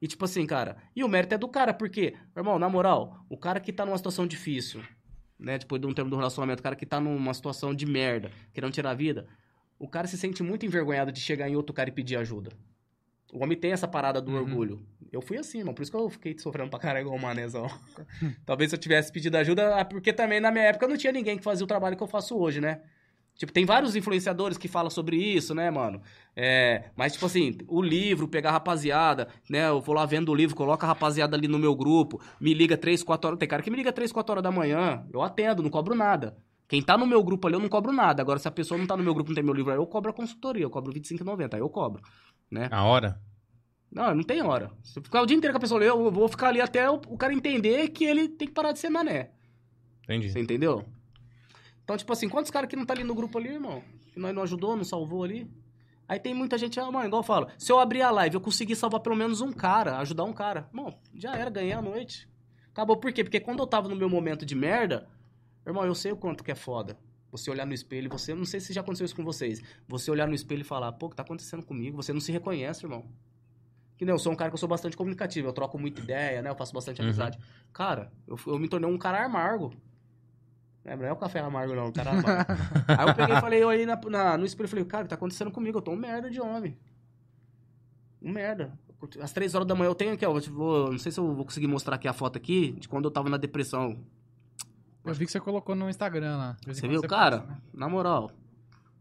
[0.00, 3.36] E tipo assim, cara, e o mérito é do cara, porque, irmão, na moral, o
[3.36, 4.82] cara que tá numa situação difícil,
[5.38, 5.58] né?
[5.58, 8.72] Depois de um termo do relacionamento, o cara que tá numa situação de merda, querendo
[8.72, 9.28] tirar a vida,
[9.78, 12.50] o cara se sente muito envergonhado de chegar em outro cara e pedir ajuda.
[13.32, 14.38] O homem tem essa parada do Uhum.
[14.38, 14.86] orgulho.
[15.10, 15.74] Eu fui assim, mano.
[15.74, 17.66] Por isso que eu fiquei sofrendo pra caralho igual o manezão.
[18.46, 21.36] Talvez se eu tivesse pedido ajuda, ah, porque também na minha época não tinha ninguém
[21.38, 22.82] que fazia o trabalho que eu faço hoje, né?
[23.34, 26.02] Tipo, tem vários influenciadores que falam sobre isso, né, mano?
[26.36, 29.68] É, mas, tipo assim, o livro, pegar a rapaziada, né?
[29.68, 32.76] Eu vou lá vendo o livro, coloca a rapaziada ali no meu grupo, me liga
[32.76, 33.38] 3, 4 horas.
[33.38, 36.36] Tem cara que me liga 3, 4 horas da manhã, eu atendo, não cobro nada.
[36.72, 38.22] Quem tá no meu grupo ali, eu não cobro nada.
[38.22, 39.86] Agora, se a pessoa não tá no meu grupo, não tem meu livro, aí eu
[39.86, 42.00] cobro a consultoria, eu cobro R$25,90, aí eu cobro,
[42.50, 42.70] né?
[42.72, 43.20] A hora?
[43.90, 44.70] Não, não tem hora.
[44.82, 46.88] Se eu ficar o dia inteiro com a pessoa ali, eu vou ficar ali até
[46.88, 49.32] o, o cara entender que ele tem que parar de ser mané.
[50.04, 50.30] Entendi.
[50.30, 50.82] Você entendeu?
[51.84, 53.82] Então, tipo assim, quantos caras que não tá ali no grupo ali, irmão?
[54.10, 55.46] Que nós não ajudou, não salvou ali?
[56.08, 58.40] Aí tem muita gente, ah, mano, igual eu falo, se eu abrir a live, eu
[58.40, 60.70] conseguir salvar pelo menos um cara, ajudar um cara.
[60.70, 62.26] Irmão, já era, ganhei a noite.
[62.70, 63.22] Acabou por quê?
[63.22, 65.06] Porque quando eu tava no meu momento de merda,
[65.66, 66.96] irmão, eu sei o quanto que é foda.
[67.30, 70.28] Você olhar no espelho, você, não sei se já aconteceu isso com vocês, você olhar
[70.28, 71.96] no espelho e falar, pô, o que tá acontecendo comigo?
[71.96, 73.06] Você não se reconhece, irmão.
[73.96, 76.42] Que nem eu sou um cara que eu sou bastante comunicativo, eu troco muita ideia,
[76.42, 76.50] né?
[76.50, 77.06] Eu faço bastante Uhum.
[77.06, 77.38] amizade.
[77.72, 79.72] Cara, eu, eu me tornei um cara amargo.
[80.84, 82.52] Não é, não é o café amargo, não, o cara amargo.
[82.88, 85.06] aí eu peguei e falei, eu aí na, na- no espelho, eu falei, cara, o
[85.06, 85.78] que tá acontecendo comigo?
[85.78, 86.76] Eu tô um merda de homem.
[88.20, 88.72] Um merda.
[89.20, 90.36] Às três horas da manhã eu tenho aqui, ó.
[90.36, 93.04] eu Vou, não sei se eu vou conseguir mostrar aqui a foto aqui de quando
[93.06, 93.98] eu tava na depressão.
[95.04, 96.56] Eu vi que você colocou no Instagram lá.
[96.66, 97.38] Você viu, cara?
[97.38, 97.60] posta, né?
[97.74, 98.30] Na moral.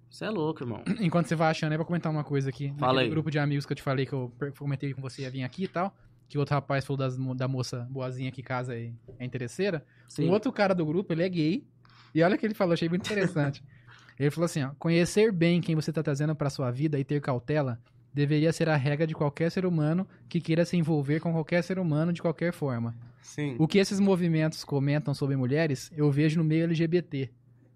[0.10, 0.84] Você é louco, irmão.
[1.00, 2.74] Enquanto você vai achando, aí eu vou comentar uma coisa aqui.
[2.78, 3.10] Fala aí.
[3.10, 5.64] grupo de amigos que eu te falei que eu comentei com você ia vir aqui
[5.64, 5.96] e tal.
[6.28, 9.86] Que o outro rapaz falou das da moça boazinha que casa e é interesseira.
[10.08, 10.28] Sim.
[10.28, 11.66] Um outro cara do grupo, ele é gay.
[12.14, 13.64] E olha o que ele falou, achei muito interessante.
[14.20, 14.72] ele falou assim, ó.
[14.80, 17.80] Conhecer bem quem você tá trazendo pra sua vida e ter cautela
[18.14, 21.80] deveria ser a regra de qualquer ser humano que queira se envolver com qualquer ser
[21.80, 22.96] humano de qualquer forma.
[23.22, 23.56] Sim.
[23.60, 27.30] O que esses movimentos comentam sobre mulheres, eu vejo no meio LGBT.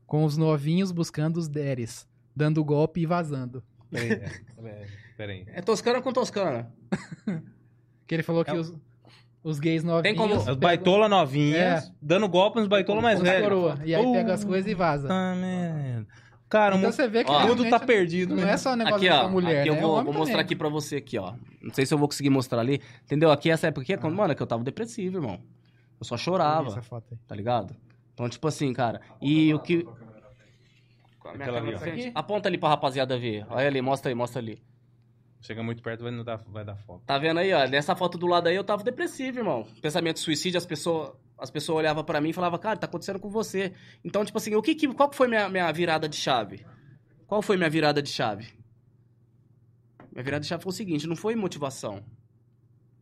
[0.06, 3.64] Com os novinhos buscando os deres, dando golpe e vazando.
[3.90, 4.32] Peraí, é,
[4.66, 4.86] é,
[5.18, 5.46] peraí.
[5.48, 6.72] É toscana com toscana.
[8.08, 8.72] Que ele falou que É os,
[9.44, 10.04] os gays novinhos...
[10.04, 11.92] Tem como- As baitola novinhas, É.
[12.00, 13.80] dando golpe nos baitola mais os velhos.
[13.84, 15.08] E aí Uh, pega as coisas e vaza.
[15.08, 16.08] Tá, merda.
[16.56, 18.54] Cara, o Então você vê que Ó, o mundo tá perdido, não né?
[18.54, 19.24] é só negócio Aqui, ó.
[19.24, 19.76] só mulher, aqui né?
[19.76, 21.34] eu É vou, vou mostrar aqui pra você aqui, ó.
[21.62, 22.82] Não sei se eu vou conseguir mostrar ali.
[23.04, 23.30] Entendeu?
[23.32, 25.40] Aqui essa época aqui é quando, mano, é que eu tava depressivo, irmão.
[26.00, 26.68] Eu só chorava.
[26.70, 27.18] Essa foto aí.
[27.28, 27.76] tá ligado?
[28.14, 29.02] Então, tipo assim, cara.
[29.22, 29.86] E o que.
[31.26, 31.76] Ali.
[31.76, 32.12] Aqui?
[32.14, 33.46] Aponta ali pra rapaziada ver.
[33.50, 34.62] Olha ali, mostra aí, mostra ali.
[35.42, 37.04] Chega muito perto, vai, não dar, vai dar foco.
[37.06, 37.68] Tá vendo aí, ó?
[37.68, 39.66] Nessa foto do lado aí eu tava depressivo, irmão.
[39.82, 41.12] Pensamento de suicídio, as pessoas.
[41.38, 43.74] As pessoas olhavam pra mim e falavam, cara, tá acontecendo com você.
[44.04, 46.66] Então, tipo assim, o que, que qual que foi minha, minha virada de chave?
[47.28, 48.48] Qual foi minha virada de chave?
[50.12, 52.04] Minha virada de chave foi o seguinte, não foi motivação.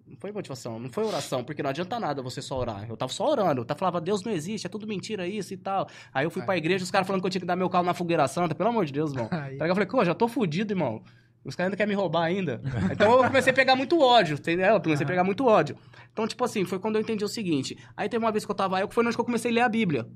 [0.08, 2.88] Não foi motivação, não foi oração, porque não adianta nada você só orar.
[2.90, 5.58] Eu tava só orando, eu tava falava, Deus não existe, é tudo mentira isso e
[5.58, 5.88] tal.
[6.14, 7.86] Aí eu fui pra igreja, os caras falando que eu tinha que dar meu carro
[7.86, 9.28] na fogueira santa, pelo amor de Deus, irmão.
[9.32, 9.54] Aí.
[9.54, 9.70] Ligado?
[9.70, 11.04] Eu falei, pô, já tô fudido, irmão.
[11.46, 12.62] Os caras ainda querem me roubar ainda.
[12.92, 14.68] Então eu comecei a pegar muito ódio, entendeu?
[14.68, 15.78] Eu comecei a pegar muito ódio.
[16.12, 17.78] Então, tipo assim, foi quando eu entendi o seguinte.
[17.98, 19.54] Aí teve uma vez que eu tava aí, que foi onde que eu comecei a
[19.54, 20.08] ler a Bíblia.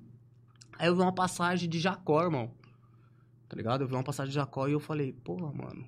[0.80, 2.52] Aí eu vi uma passagem de Jacó, irmão.
[3.50, 3.82] Tá ligado?
[3.82, 5.86] Eu vi uma passagem de Jacó e eu falei, porra, mano.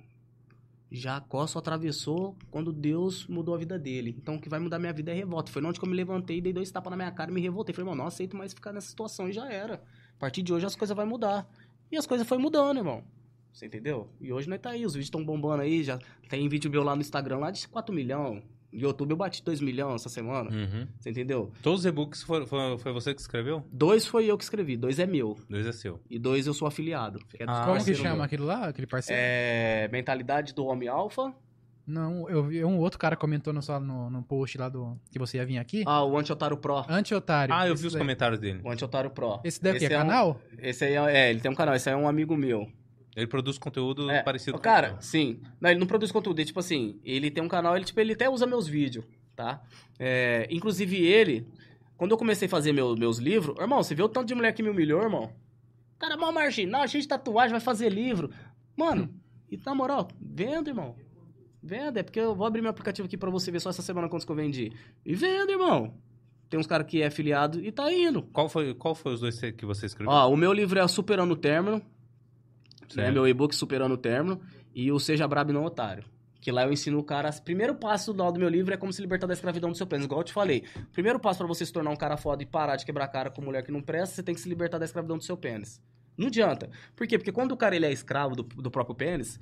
[0.91, 4.15] Jacó só atravessou quando Deus mudou a vida dele.
[4.19, 5.51] Então o que vai mudar minha vida é revolta.
[5.51, 7.73] Foi onde que eu me levantei, dei dois tapas na minha cara e me revoltei.
[7.75, 9.75] Falei, mano, não aceito mais ficar nessa situação e já era.
[9.75, 11.47] A partir de hoje as coisas vão mudar.
[11.91, 13.03] E as coisas foram mudando, irmão.
[13.53, 14.07] Você entendeu?
[14.21, 15.99] E hoje nós tá aí, os vídeos estão bombando aí, já
[16.29, 18.43] tem vídeo meu lá no Instagram lá de 4 milhões.
[18.71, 20.51] No YouTube eu bati 2 milhões essa semana.
[20.51, 20.87] Uhum.
[20.99, 21.51] Você entendeu?
[21.63, 23.65] Todos os e-books foram, foi, foi você que escreveu?
[23.71, 25.35] Dois foi eu que escrevi, dois é meu.
[25.49, 25.99] Dois é seu.
[26.09, 27.19] E dois eu sou afiliado.
[27.27, 28.23] que é Ah, Como que chama meu.
[28.23, 29.19] aquilo lá, aquele parceiro?
[29.21, 29.89] É.
[29.91, 31.33] Mentalidade do Homem Alfa.
[31.87, 35.17] Não, eu vi um outro cara comentou no, só no, no post lá do que
[35.17, 35.81] você ia vir aqui.
[35.87, 36.85] Ah, o Anti-Otário Pro.
[36.87, 37.51] Anti-otário.
[37.51, 37.99] Ah, eu vi os daí.
[37.99, 38.61] comentários dele.
[38.63, 39.39] O Anti-Otário Pro.
[39.43, 40.39] Esse daqui é, é um- canal?
[40.59, 42.71] Esse aí é, é, ele tem um canal, esse aí é um amigo meu.
[43.19, 45.01] Ele produz conteúdo É, parecido o com cara, o meu.
[45.01, 45.39] sim.
[45.59, 48.13] Não, ele não produz conteúdo, ele, tipo assim, ele tem um canal, ele, tipo, ele
[48.13, 49.05] até usa meus vídeos,
[49.35, 49.61] tá?
[49.99, 51.45] É, inclusive ele,
[51.97, 54.53] quando eu comecei a fazer meu- meus livros, irmão, você viu o tanto de mulher
[54.53, 55.31] que me humilhou, irmão?
[55.97, 58.29] Cara, mal marginal, cheio de tatuagem, vai fazer livro.
[58.75, 59.13] Mano,
[59.51, 60.95] e na moral, venda, irmão.
[61.61, 64.07] Venda, é porque eu vou abrir meu aplicativo aqui pra você ver só essa semana
[64.07, 64.71] quantos que eu vendi.
[65.05, 65.93] E venda, irmão.
[66.49, 68.23] Tem uns caras que é afiliado e tá indo.
[68.23, 70.11] Qual foi, qual foi os dois que você escreveu?
[70.13, 71.81] Ó, o meu livro é Superando o Término,
[72.95, 73.03] né?
[73.03, 73.13] Certo.
[73.13, 74.41] Meu e-book Superando o Término
[74.73, 76.03] e o Seja Brabo e Não Otário.
[76.41, 77.29] Que lá eu ensino o cara.
[77.29, 79.85] O primeiro passo do, do meu livro é como se libertar da escravidão do seu
[79.85, 80.05] pênis.
[80.05, 80.63] Igual eu te falei.
[80.75, 83.29] O primeiro passo pra você se tornar um cara foda e parar de quebrar cara
[83.29, 85.81] com mulher que não presta, você tem que se libertar da escravidão do seu pênis.
[86.17, 86.69] Não adianta.
[86.95, 87.17] Por quê?
[87.17, 89.39] Porque quando o cara ele é escravo do, do próprio pênis,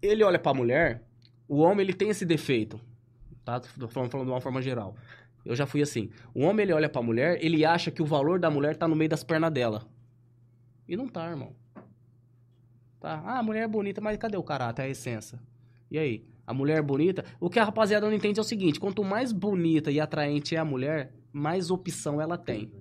[0.00, 1.02] ele olha pra mulher,
[1.48, 2.80] o homem ele tem esse defeito.
[3.44, 3.60] Tá?
[3.60, 4.94] Tô falando, falando de uma forma geral.
[5.44, 6.10] Eu já fui assim.
[6.34, 8.94] O homem, ele olha pra mulher, ele acha que o valor da mulher tá no
[8.94, 9.84] meio das pernas dela.
[10.88, 11.54] E não tá, irmão.
[13.02, 13.20] Tá?
[13.26, 15.36] Ah, a mulher é bonita, mas cadê o caráter, a essência?
[15.90, 16.24] E aí?
[16.46, 17.24] A mulher é bonita?
[17.40, 20.58] O que a rapaziada não entende é o seguinte: quanto mais bonita e atraente é
[20.60, 22.72] a mulher, mais opção ela tem.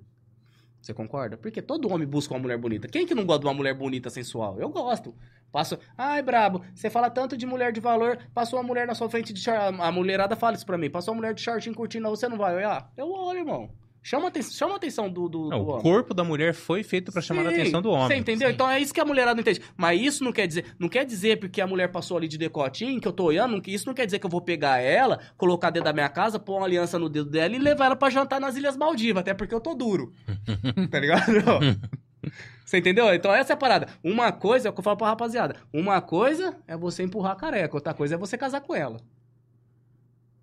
[0.80, 1.38] Você concorda?
[1.38, 2.88] Porque todo homem busca uma mulher bonita.
[2.88, 4.60] Quem que não gosta de uma mulher bonita, sensual?
[4.60, 5.16] Eu gosto.
[5.52, 9.10] Passo, ai, brabo, você fala tanto de mulher de valor, passou uma mulher na sua
[9.10, 12.08] frente de short, a mulherada fala isso pra mim, passou uma mulher de shortinho curtindo,
[12.10, 12.90] você não vai olhar?
[12.96, 13.70] Eu olho, irmão.
[14.04, 17.12] Chama, aten chama a atenção do, do, Não, do o corpo da mulher foi feito
[17.12, 18.08] pra chamar a Sim, atenção do homem.
[18.08, 18.50] Você entendeu?
[18.50, 19.62] Então é isso que a mulherada não entende.
[19.78, 23.00] Mas isso não quer dizer, não quer dizer porque a mulher passou ali de decotinho,
[23.00, 25.86] que eu tô olhando, isso não quer dizer que eu vou pegar ela, colocar dentro
[25.86, 28.56] da minha casa, pôr uma aliança no dedo dela e levar ela pra jantar nas
[28.58, 30.12] Ilhas Maldivas, até porque eu tô duro.
[30.90, 31.26] tá ligado?
[32.66, 33.14] Você entendeu?
[33.14, 33.88] Então essa é a parada.
[34.04, 35.58] Uma coisa é o que eu falo pra rapaziada.
[35.74, 38.98] Uma coisa é você empurrar a careca, outra coisa é você casar com ela.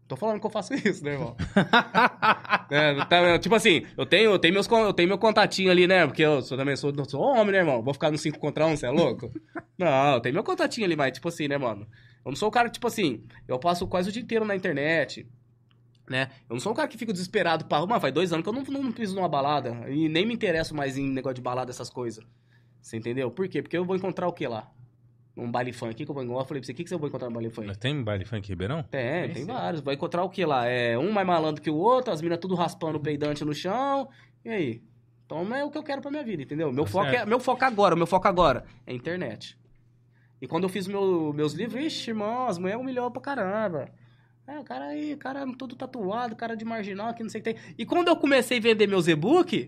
[0.09, 1.37] Tô falando que eu faço isso, né, irmão?
[2.71, 6.07] É, tá, tipo assim, eu tenho, eu tenho meus eu tenho meu contatinho ali, né?
[6.07, 7.83] Porque eu sou, também sou, sou homem, né, irmão?
[7.83, 9.33] Vou ficar no 5 contra 1, você é louco?
[9.79, 11.87] Não, eu tenho meu contatinho ali, mas tipo assim, né, mano?
[12.25, 14.55] Eu não sou o cara que, tipo assim, eu passo quase o dia inteiro na
[14.55, 15.27] internet,
[16.11, 16.29] né?
[16.49, 17.81] Eu não sou um cara que fica desesperado pra.
[17.87, 19.89] Mano, faz dois anos que eu não, não piso numa balada.
[19.89, 22.23] E nem me interesso mais em negócio de balada, essas coisas.
[22.83, 23.31] Você entendeu?
[23.31, 23.63] Por quê?
[23.63, 24.71] Porque eu vou encontrar o que lá?
[25.39, 26.43] Um baile funk que eu vou encontrar.
[26.43, 27.67] Eu falei pra você, o que, que eu vou encontrar no baile funk?
[27.69, 28.83] Mas tem baile funk em Ribeirão?
[28.83, 29.45] Tem, tem sei.
[29.45, 29.81] vários.
[29.81, 30.67] Vai encontrar o que lá?
[30.67, 34.09] É um mais malandro que o outro, as minas tudo raspando peidante no chão.
[34.45, 34.83] E aí?
[35.25, 36.73] Então é o que eu quero pra minha vida, entendeu?
[36.73, 39.59] Meu, Tá foco, é, meu foco agora, meu foco agora é internet.
[40.41, 43.89] E quando eu fiz meu- meus livros, ixi, irmão, as mulheres humilhou pra caramba.
[44.47, 47.53] É, o cara aí, cara todo tatuado, cara de marginal, que não sei o que
[47.53, 47.63] tem.
[47.77, 49.67] E quando eu comecei a vender meus e-book,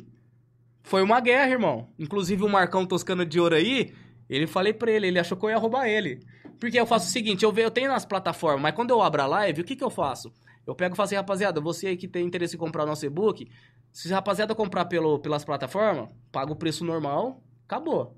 [0.83, 1.89] foi uma guerra, irmão.
[1.99, 3.93] Inclusive o Marcão Toscano de Ouro aí,
[4.37, 6.21] ele falei pra ele, ele achou que eu ia roubar ele.
[6.59, 9.23] Porque eu faço o seguinte, eu, ve- eu tenho nas plataformas, mas quando eu abro
[9.23, 10.33] a live, o que que eu faço?
[10.67, 13.05] Eu pego e falo assim, rapaziada, você aí que tem interesse em comprar o nosso
[13.07, 13.51] e-book,
[13.91, 18.17] se a rapaziada comprar pelo, pelas plataformas, paga o preço normal, acabou.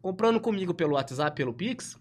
[0.00, 1.98] Comprando comigo pelo WhatsApp, pelo Pix,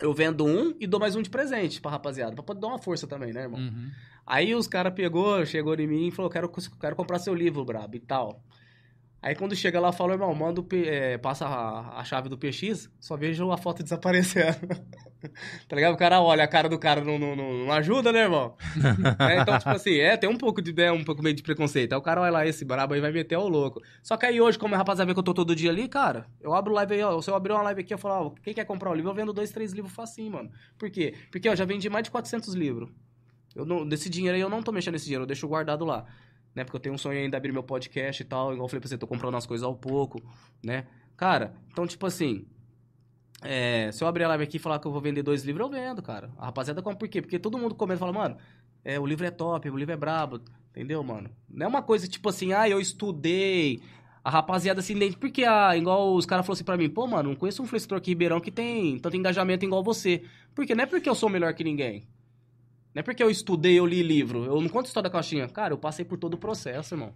[0.00, 2.78] eu vendo um e dou mais um de presente pra rapaziada, pra poder dar uma
[2.78, 3.58] força também, né, irmão?
[3.58, 3.90] Uhum.
[4.26, 7.96] Aí os caras pegou, chegou em mim e falou, quero, quero comprar seu livro, brabo,
[7.96, 8.42] e tal.
[9.26, 12.88] Aí quando chega lá, falou, irmão, manda o é, passa a, a chave do PX,
[13.00, 14.56] só vejo a foto desaparecendo.
[15.68, 15.94] tá ligado?
[15.94, 18.54] O cara olha, a cara do cara não, não, não- ajuda, né, irmão?
[19.28, 21.92] É, então, tipo assim, é, tem um pouco de né, um pouco meio de preconceito.
[21.92, 23.82] Aí o cara olha lá, esse brabo aí vai meter o louco.
[24.00, 26.28] Só que aí hoje, como a rapaziada vê que eu tô todo dia ali, cara,
[26.40, 27.20] eu abro live aí, ó.
[27.20, 29.14] Se eu abrir uma live aqui, eu falo, ó, quem quer comprar o livro, eu
[29.16, 30.52] vendo dois, três livros facinho, mano.
[30.78, 31.14] Por quê?
[31.32, 32.90] Porque eu já vendi mais de 400 livros.
[33.56, 36.06] Eu não, desse dinheiro aí eu não tô mexendo nesse dinheiro, eu deixo guardado lá.
[36.56, 36.64] Né?
[36.64, 38.52] Porque eu tenho um sonho ainda abrir meu podcast e tal.
[38.52, 40.20] Igual eu falei pra você, tô comprando as coisas ao pouco,
[40.64, 40.86] né?
[41.16, 42.46] Cara, então, tipo assim.
[43.42, 45.66] é, se eu abrir a live aqui e falar que eu vou vender dois livros,
[45.66, 46.30] eu vendo, cara.
[46.38, 47.20] A rapaziada compra por quê?
[47.20, 48.38] Porque todo mundo comenta e fala, mano,
[48.82, 50.40] é, o livro é top, o livro é brabo.
[50.70, 51.30] Entendeu, mano?
[51.48, 53.80] Não é uma coisa tipo assim, ah, eu estudei.
[54.24, 55.20] A rapaziada se identifica.
[55.20, 57.98] Porque, ah, igual os caras falaram assim pra mim, pô, mano, não conheço um influenciador
[57.98, 60.22] aqui em Ribeirão que tem tanto engajamento igual você.
[60.54, 62.06] Porque não é porque eu sou melhor que ninguém.
[62.96, 64.46] Não é porque eu estudei, eu li livro.
[64.46, 65.46] Eu não conto história da caixinha.
[65.46, 67.12] Cara, eu passei por todo o processo, irmão.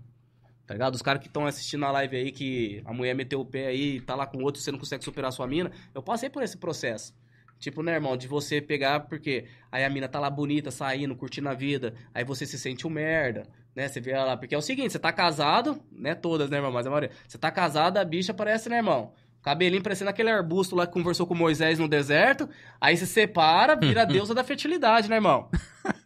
[0.67, 0.95] Tá ligado?
[0.95, 3.99] Os caras que estão assistindo a live aí, que a mulher meteu o pé aí,
[3.99, 5.73] tá lá com outro, você não consegue superar sua mina.
[5.95, 7.15] Eu passei por esse processo.
[7.59, 11.49] Tipo, né, irmão, de você pegar, porque aí a mina tá lá bonita, saindo, curtindo
[11.49, 13.45] a vida, aí você se sente um merda,
[13.75, 13.89] né?
[13.89, 16.87] Você vê ela porque é o seguinte, você tá casado, né, todas, né, irmão, mas
[16.87, 17.11] a maioria.
[17.27, 19.15] Você tá casado, a bicha parece, né, irmão?
[19.43, 22.49] Cabelinho parecendo aquele arbusto lá que conversou com Moisés no deserto,
[22.81, 25.49] aí você separa, vira a deusa da fertilidade, né, irmão?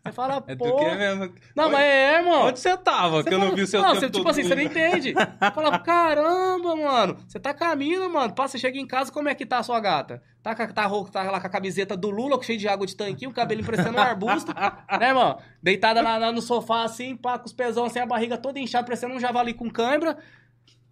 [0.05, 0.70] Você fala, É pô...
[0.70, 1.35] tu que é mesmo.
[1.56, 2.47] Não, mas é, irmão.
[2.47, 3.24] Onde você tava?
[3.24, 5.12] que eu não vi o seu Não, você, tipo assim, você não entende.
[5.15, 8.32] Você fala, caramba, mano, você tá caminhando, mano.
[8.35, 10.23] Passa, você chega em casa, como é que tá a sua gata?
[10.40, 13.31] Tá, com- tá, tá lá com a camiseta do Lula, cheio de água de tanquinho,
[13.31, 15.39] o cabelo parecendo um arbusto, né, irmão?
[15.61, 18.85] Deitada na- na- no sofá, assim, pá, com os pezão, assim, a barriga toda inchada,
[18.85, 20.19] parecendo um javali com cãibra.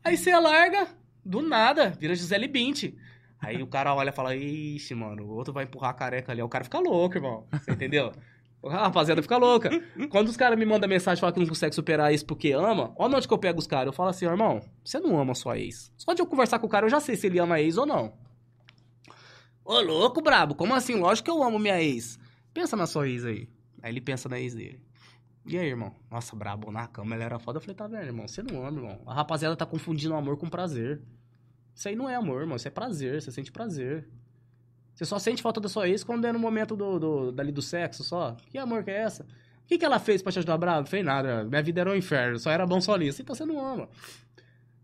[0.02, 0.88] Aí você larga,
[1.24, 2.94] do nada, vira Gisele Bint.
[3.40, 6.40] Aí o cara olha e fala, ixi, mano, o outro vai empurrar a careca ali.
[6.40, 7.44] O cara fica louco, irmão.
[7.52, 8.12] Você entendeu?
[8.64, 9.70] A rapaziada fica louca.
[10.08, 13.16] Quando os caras me mandam mensagem falam que não consegue superar isso porque ama, olha
[13.16, 13.86] onde que eu pego os caras.
[13.86, 15.90] Eu falo assim, irmão, você não ama sua ex.
[15.96, 17.76] Só de eu conversar com o cara, eu já sei se ele ama a ex
[17.76, 18.12] ou não.
[19.64, 20.94] Ô, louco, brabo, como assim?
[20.94, 22.20] Lógico que eu amo minha ex.
[22.54, 23.48] Pensa na sua ex aí.
[23.82, 24.80] Aí ele pensa na ex dele.
[25.44, 25.92] E aí, irmão?
[26.10, 27.56] Nossa, brabo, na cama ela era foda.
[27.56, 28.28] Eu falei, tá vendo, irmão?
[28.28, 29.00] Você não ama, irmão.
[29.06, 31.02] A rapaziada tá confundindo amor com prazer.
[31.74, 32.56] Isso aí não é amor, irmão.
[32.56, 33.20] Isso é prazer.
[33.20, 34.08] Você sente prazer.
[34.94, 37.62] Você só sente falta da sua ex quando é no momento do, do, dali do
[37.62, 38.36] sexo só.
[38.50, 39.24] Que amor que é essa?
[39.24, 40.80] O que, que ela fez pra te ajudar, bravo?
[40.80, 41.44] Não fez nada.
[41.44, 42.38] Minha vida era um inferno.
[42.38, 43.22] Só era bom só nisso.
[43.22, 43.88] Então você não ama.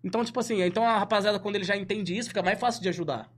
[0.02, 2.88] Então, tipo assim, então a rapaziada, quando ele já entende isso, fica mais fácil de
[2.88, 3.30] ajudar.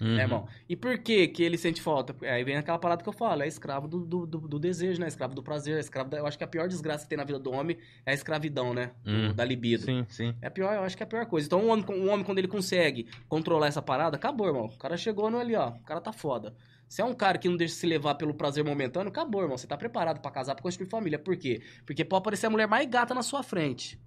[0.00, 0.16] Uhum.
[0.16, 0.46] né, irmão?
[0.68, 2.14] E por que que ele sente falta?
[2.26, 5.06] Aí vem aquela parada que eu falo, é escravo do, do, do- do desejo, né?
[5.08, 6.18] Escravo do prazer, escravo da...
[6.18, 8.72] Eu acho que a pior desgraça que tem na vida do homem é a escravidão,
[8.72, 8.92] né?
[9.04, 9.34] Do- Hum.
[9.34, 9.84] Da libido.
[9.84, 10.34] Sim, sim.
[10.40, 11.46] É pior, eu acho que é a pior coisa.
[11.46, 14.66] Então, um homem, um homem, quando ele consegue controlar essa parada, acabou, irmão.
[14.66, 15.68] O cara chegou no ali, ó.
[15.70, 16.54] O cara tá foda.
[16.88, 19.56] Se é um cara que não deixa se levar pelo prazer momentâneo, acabou, irmão.
[19.56, 21.18] Você tá preparado pra casar, pra construir família.
[21.18, 21.62] Por quê?
[21.86, 24.00] Porque pode aparecer a mulher mais gata na sua frente.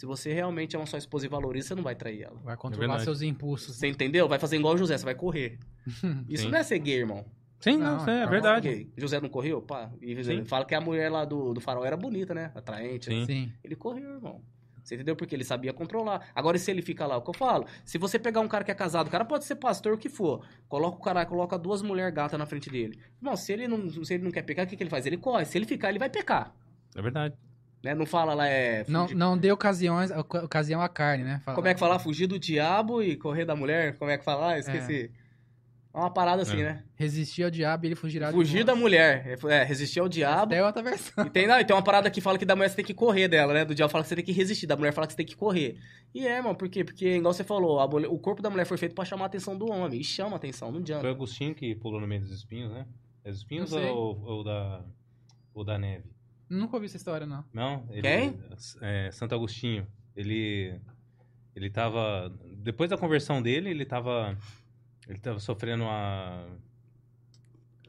[0.00, 2.40] Se você realmente ama sua esposa e valoriza, você não vai trair ela.
[2.42, 3.04] Vai controlar verdade.
[3.04, 3.76] seus impulsos.
[3.76, 4.26] Você entendeu?
[4.26, 5.58] Vai fazer igual o José, você vai correr.
[6.26, 6.50] Isso Sim.
[6.50, 7.26] não é ser gay, irmão.
[7.60, 8.68] Sim, Não, não, é não, verdade.
[8.70, 8.90] Gay.
[8.96, 9.60] José não correu?
[9.60, 9.92] Pá.
[10.00, 10.46] E Sim.
[10.46, 12.50] fala que a mulher lá do, do farol era bonita, né?
[12.54, 13.10] Atraente.
[13.10, 13.26] Sim.
[13.26, 13.52] Sim.
[13.62, 14.40] Ele correu, irmão.
[14.82, 15.14] Você entendeu?
[15.14, 16.30] Porque ele sabia controlar.
[16.34, 17.66] Agora, e se ele fica lá, o que eu falo?
[17.84, 20.08] Se você pegar um cara que é casado, o cara pode ser pastor, o que
[20.08, 20.42] for.
[20.66, 22.98] Coloca o cara, coloca duas mulheres gatas na frente dele.
[23.18, 25.04] Irmão, se ele não, se ele não quer pecar, o que, que ele faz?
[25.04, 25.44] Ele corre.
[25.44, 26.54] Se ele ficar, ele vai pecar.
[26.96, 27.36] É verdade.
[27.82, 27.94] Né?
[27.94, 28.84] Não fala lá, é.
[28.88, 31.40] Não, fugir- não dê ocasiões, oca- ocasião à carne, né?
[31.44, 31.98] Fala- Como é que fala?
[31.98, 33.96] Fugir do diabo e correr da mulher?
[33.98, 34.52] Como é que fala?
[34.52, 35.10] Ah, esqueci.
[35.92, 36.64] É uma parada assim, É.
[36.64, 36.84] né?
[36.94, 39.36] Resistir ao diabo e ele fugirá de Fugir da mulher.
[39.48, 40.54] É, resistir ao diabo.
[40.54, 41.26] É outra versão.
[41.26, 42.94] E tem, não, e tem uma parada que fala que da mulher você tem que
[42.94, 43.64] correr dela, né?
[43.64, 45.34] Do diabo fala que você tem que resistir, da mulher fala que você tem que
[45.34, 45.76] correr.
[46.14, 46.84] E é, mano, por quê?
[46.84, 49.26] Porque, igual você falou, a mulher- o corpo da mulher foi feito pra chamar a
[49.26, 49.98] atenção do homem.
[50.00, 51.08] E chama a atenção, não Foi adianta.
[51.08, 52.86] Agostinho que pulou no meio dos espinhos, né?
[53.24, 54.84] É dos espinhos Não ou, ou da,
[55.52, 56.04] ou da neve?
[56.50, 57.44] Nunca ouvi essa história, não.
[57.52, 57.86] Não?
[57.90, 58.38] Ele, Quem?
[58.82, 59.86] É, Santo Agostinho.
[60.16, 60.78] Ele,
[61.54, 62.30] ele tava...
[62.58, 64.36] Depois da conversão dele, ele tava...
[65.08, 66.46] Ele tava sofrendo uma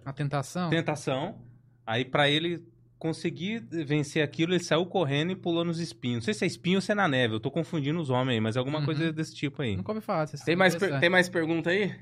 [0.06, 0.70] A tentação?
[0.70, 1.42] tentação.
[1.86, 2.64] Aí, pra ele
[2.98, 6.18] conseguir vencer aquilo, ele saiu correndo e pulou nos espinhos.
[6.18, 7.34] Não sei se é espinho ou se é na neve.
[7.34, 8.86] Eu tô confundindo os homens aí, mas é alguma Uhum.
[8.86, 9.76] coisa desse tipo aí.
[9.76, 11.96] Nunca ouvi falar Tem mais, tem mais pergunta aí?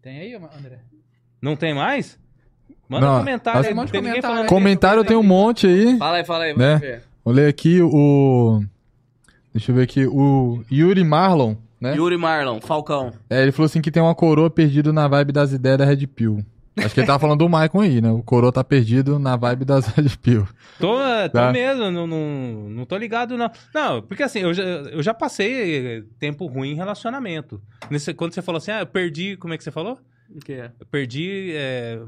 [0.00, 0.80] Tem aí, André?
[1.40, 2.18] Não tem mais?
[2.92, 3.60] Manda Não, um comentário.
[3.60, 4.46] as- aí, Tem um comentário aí.
[4.48, 5.98] Comentário tem um monte aí.
[5.98, 6.66] Fala aí, fala aí, Né?
[6.66, 7.02] vamos ver.
[7.24, 8.62] Vou ler aqui o.
[9.54, 10.06] Deixa eu ver aqui.
[10.06, 11.94] O Yuri Marlon, né?
[11.96, 13.12] Yuri Marlon, Falcão.
[13.28, 16.06] É, ele falou assim que tem uma coroa perdido na vibe das ideias da Red
[16.06, 16.44] Pill.
[16.74, 18.10] Acho que ele tava falando do Maicon aí, né?
[18.10, 20.48] O coroa tá perdido na vibe das Red Pill.
[20.80, 21.52] Tô, tô Tá.
[21.52, 23.50] mesmo, não, não, não tô ligado, não.
[23.74, 27.60] Não, porque assim, eu já, eu já passei tempo ruim em relacionamento.
[27.90, 29.98] Nesse- quando você falou assim, ah, eu perdi, como é que você falou?
[30.34, 30.70] O que é?
[30.80, 31.98] Eu perdi, é,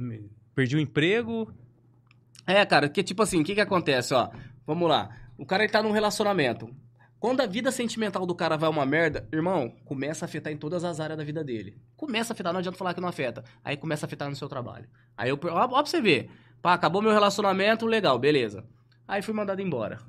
[0.54, 1.52] perdi o emprego.
[2.46, 4.30] É, cara, que tipo assim, o que que acontece, ó?
[4.66, 5.10] Vamos lá.
[5.36, 6.68] O cara ele tá num relacionamento.
[7.18, 10.84] Quando a vida sentimental do cara vai uma merda, irmão, começa a afetar em todas
[10.84, 11.78] as áreas da vida dele.
[11.96, 13.42] Começa a afetar, não adianta falar que não afeta.
[13.64, 14.86] Aí começa a afetar no seu trabalho.
[15.16, 16.30] Aí eu, ó, ó pra você ver.
[16.60, 18.64] Pá, acabou meu relacionamento, legal, beleza.
[19.08, 20.00] Aí fui mandado embora.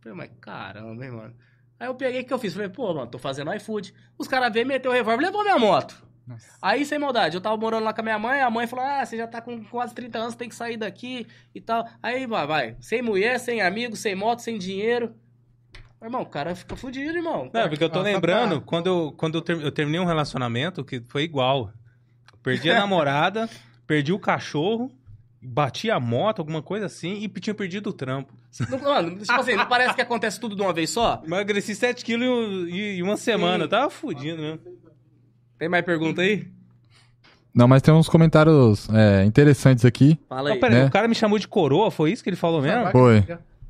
[0.00, 1.34] Falei, mas caramba, hein, mano.
[1.78, 2.52] Aí eu peguei o que eu fiz?
[2.52, 3.94] Falei, pô, mano, tô fazendo iFood.
[4.18, 6.04] Os caras veio, meteu o revólver, levou minha moto.
[6.26, 6.46] Nossa.
[6.62, 9.04] Aí, sem maldade, eu tava morando lá com a minha mãe, a mãe falou: Ah,
[9.04, 11.86] você já tá com quase 30 anos, tem que sair daqui e tal.
[12.02, 12.76] Aí vai, vai.
[12.80, 15.14] Sem mulher, sem amigo, sem moto, sem dinheiro.
[16.02, 17.50] Irmão, o cara fica fudido, irmão.
[17.52, 18.66] Não, porque eu tô Nossa, lembrando, pá.
[18.66, 21.72] quando, eu, quando eu, ter- eu terminei um relacionamento que foi igual.
[22.42, 23.48] Perdi a namorada,
[23.86, 24.90] perdi o cachorro,
[25.40, 28.34] bati a moto, alguma coisa assim, e tinha perdido o trampo.
[28.68, 31.22] Não, mano, tipo assim, não parece que acontece tudo de uma vez só?
[31.24, 34.58] Emagreci 7 quilos em, em uma semana, eu tava fudido, né?
[35.58, 36.46] Tem mais pergunta aí?
[37.54, 40.18] Não, mas tem uns comentários é, interessantes aqui.
[40.28, 40.60] Fala Não, aí.
[40.60, 40.86] peraí, né?
[40.86, 42.90] o cara me chamou de coroa, foi isso que ele falou mesmo?
[42.90, 43.24] Foi.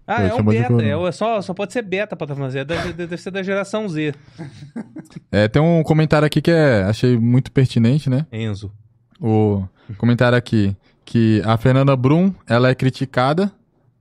[0.06, 1.09] Ah, Foi, é um beta, coroa.
[1.09, 4.15] é, só, só pode ser beta pra falando, é da- deve ser da geração Z.
[5.32, 8.27] É, tem um comentário aqui que é, achei muito pertinente, né?
[8.32, 8.70] Enzo.
[9.20, 9.66] O
[9.97, 13.51] comentário aqui que a Fernanda Brum, ela é criticada,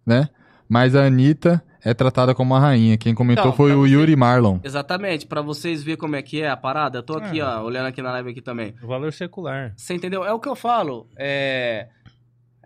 [0.05, 0.29] né?
[0.67, 2.97] Mas a Anitta é tratada como uma rainha.
[2.97, 4.59] Quem comentou Então, foi o você- Yuri Marlon.
[4.63, 7.61] Exatamente, pra vocês verem como é que é a parada, eu tô aqui, Ah.
[7.61, 8.73] ó, olhando aqui na live aqui também.
[8.81, 9.73] Valor secular.
[9.75, 10.23] Você entendeu?
[10.23, 11.07] É o que eu falo.
[11.17, 11.87] É.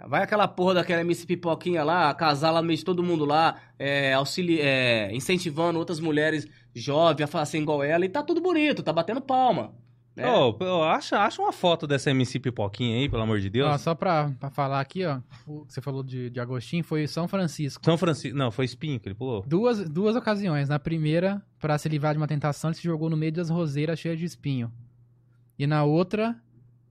[0.08, 3.56] Vai aquela porra daquela MC Pipoquinha lá, casar lá no meio de todo mundo lá,
[3.80, 8.84] é, auxili é, incentivando outras mulheres jovens a fazer igual ela, e tá tudo bonito,
[8.84, 9.72] tá batendo palma.
[10.18, 10.30] Né?
[10.30, 13.70] Ô, ô, acha, acha uma foto dessa MC Pipoquinha aí, pelo amor de Deus.
[13.70, 15.20] Ó, só pra, pra falar aqui, ó.
[15.46, 17.86] O que você falou de, de Agostinho foi São Francisco.
[17.86, 18.36] São Francisco.
[18.38, 19.44] Não, foi espinho que ele pulou.
[19.48, 20.68] Duas, duas ocasiões.
[20.68, 24.00] Na primeira, pra se livrar de uma tentação, ele se jogou no meio das roseiras
[24.00, 24.72] cheias de espinho.
[25.58, 26.36] E na outra,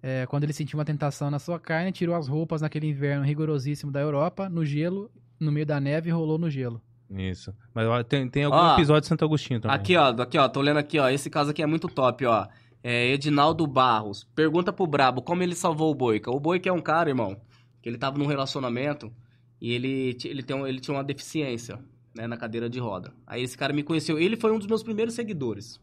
[0.02, 3.90] é, quando ele sentiu uma tentação na sua carne, tirou as roupas naquele inverno rigorosíssimo
[3.90, 6.80] da Europa, no gelo, no meio da neve e rolou no gelo.
[7.10, 7.54] Isso.
[7.72, 9.76] Mas ó, tem, tem algum Ó, episódio de Santo Agostinho também.
[9.76, 11.08] Aqui, ó, aqui, ó, tô lendo aqui, ó.
[11.08, 12.46] Esse caso aqui é muito top, ó.
[12.88, 14.22] É Edinaldo Barros.
[14.32, 16.30] Pergunta pro Brabo como ele salvou o Boica.
[16.30, 17.36] O Boica é um cara, irmão,
[17.82, 19.12] que ele tava num relacionamento
[19.60, 21.80] e ele, ele, tem ele tinha uma deficiência,
[22.14, 23.12] né, na cadeira de roda.
[23.26, 24.20] Aí esse cara me conheceu.
[24.20, 25.80] Ele foi um dos meus primeiros seguidores.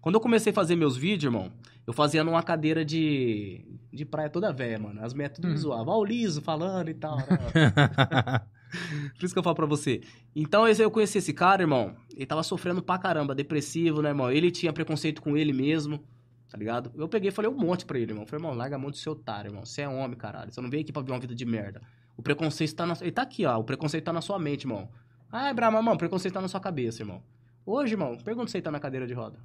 [0.00, 1.52] Quando eu comecei a fazer meus vídeos, irmão,
[1.86, 5.04] eu fazia numa cadeira de, de praia toda velha, mano.
[5.04, 5.58] As mulheres tudo me Uhum.
[5.58, 5.92] zoavam.
[5.94, 7.26] Ó, o liso falando e tal, né?
[9.18, 10.00] Por isso que eu falo pra você.
[10.34, 11.94] Então, eu conheci esse cara, irmão.
[12.16, 14.30] Ele tava sofrendo pra caramba, depressivo, né, irmão?
[14.32, 16.02] Ele tinha preconceito com ele mesmo.
[16.52, 16.92] Tá ligado?
[16.94, 18.26] Eu peguei e falei um monte pra ele, irmão.
[18.26, 19.64] Falei, irmão, larga a mão do seu otário, irmão.
[19.64, 20.52] Você é homem, caralho.
[20.52, 21.80] Você não veio aqui pra viver uma vida de merda.
[22.14, 22.94] O preconceito tá na...
[23.00, 23.56] Ele tá aqui, ó.
[23.58, 24.90] O preconceito tá na sua mente, irmão.
[25.30, 27.22] Ah, Brahma, irmão, o preconceito tá na sua cabeça, irmão.
[27.64, 29.38] Hoje, irmão, pergunta se ele tá na cadeira de roda.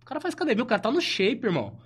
[0.00, 1.76] O cara faz academia, o cara tá no shape, irmão.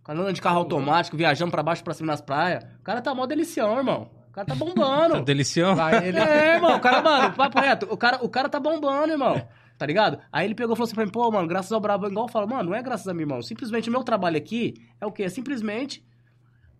[0.00, 2.64] O cara anda de carro automático, viajando pra baixo e pra cima nas praias.
[2.80, 4.10] O cara tá mó delicião, irmão.
[4.28, 5.22] O cara tá Tá bombando.
[5.22, 5.76] delicião.
[5.76, 6.18] Vai ele.
[6.18, 9.40] É, irmão, o cara, mano, papo reto, o cara, o cara tá bombando, irmão.
[9.76, 10.18] Tá ligado?
[10.30, 12.48] Aí ele pegou e falou assim pra mim, pô, mano, graças ao Brabo, eu falo,
[12.48, 13.42] mano, não é graças a mim, irmão.
[13.42, 15.24] Simplesmente o meu trabalho aqui é o quê?
[15.24, 16.04] É simplesmente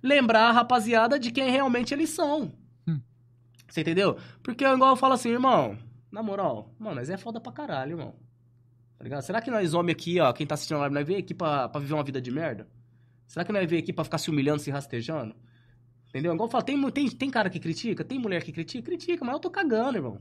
[0.03, 2.53] lembrar a rapaziada de quem realmente eles são.
[2.87, 3.01] Hum.
[3.69, 4.17] Você entendeu?
[4.43, 5.77] Porque igual eu falo assim, irmão,
[6.11, 8.15] na moral, mano, nós é foda pra caralho, irmão.
[8.97, 9.23] Tá ligado?
[9.23, 11.69] Será que nós homens aqui, ó, quem tá assistindo a live, nós veio aqui pra,
[11.69, 12.69] pra viver uma vida de merda?
[13.27, 15.35] Será que nós veio aqui pra ficar se humilhando, se rastejando?
[16.09, 16.33] Entendeu?
[16.33, 19.35] Igual eu falo, tem, tem, tem cara que critica, tem mulher que critica, critica, mas
[19.35, 20.21] eu tô cagando, irmão.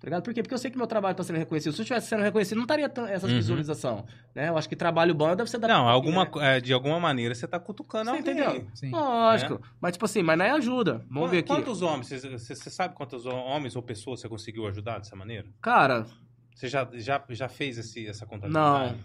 [0.00, 0.22] Tá ligado?
[0.22, 0.42] Por quê?
[0.42, 1.72] Porque eu sei que meu trabalho tá sendo reconhecido.
[1.72, 3.36] Se eu estivesse sendo reconhecido, não estaria essas Uhum.
[3.36, 4.48] visualização, né?
[4.48, 6.56] Eu acho que trabalho bom deve ser da Não, alguma, né?
[6.56, 8.32] é, de alguma maneira você tá cutucando Você alguém.
[8.34, 8.68] entendeu?
[8.74, 8.90] Sim.
[8.90, 9.60] Lógico.
[9.80, 11.04] Mas, tipo assim, mas não é ajuda.
[11.10, 11.48] Vamos ver aqui.
[11.48, 12.08] Quantos homens?
[12.10, 15.48] Você, sabe quantos homens ou pessoas você conseguiu ajudar dessa maneira?
[15.60, 16.06] Cara,
[16.54, 18.30] Você já, já, já fez esse, essa não.
[18.30, 18.98] contabilidade?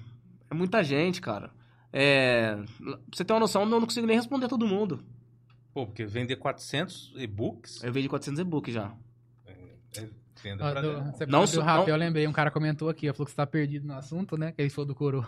[0.52, 1.50] É muita gente, cara.
[1.92, 2.56] É...
[2.56, 5.04] Pra você ter uma noção, eu não consigo nem responder todo mundo.
[5.74, 7.84] Pô, porque vender 400 e-books...
[7.84, 8.94] Eu vendi 400 e-books já.
[9.48, 9.54] É,
[9.92, 10.12] venda
[10.66, 11.12] Ó, pra do- dentro.
[11.12, 13.26] Você Não falou sou- do rap, não- eu lembrei, um cara comentou aqui, ó, falou
[13.26, 14.52] que você tá perdido no assunto, né?
[14.52, 15.26] Que ele falou do coro.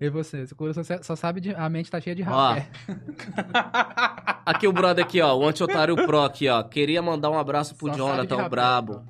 [0.00, 1.54] E você, esse coro só, só sabe de.
[1.54, 2.66] A mente tá cheia de Ó, rap.
[2.66, 2.68] é.
[4.46, 5.36] Aqui o brother aqui, ó.
[5.36, 6.62] O Antiotário Pro aqui, ó.
[6.62, 8.48] Queria mandar um abraço pro Só Jonathan, o rapé.
[8.48, 9.04] brabo.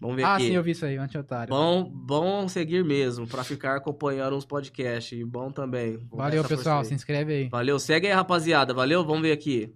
[0.00, 0.48] Vamos ver Ah, aqui.
[0.48, 1.48] sim, eu vi isso aí, o anti-otário.
[1.54, 5.18] Bom, bom seguir mesmo, pra ficar acompanhando uns podcasts.
[5.18, 5.96] E bom também.
[6.10, 7.48] Vou Valeu, pessoal, se inscreve aí.
[7.48, 8.74] Valeu, segue aí, rapaziada.
[8.74, 9.72] Valeu, vamos ver aqui.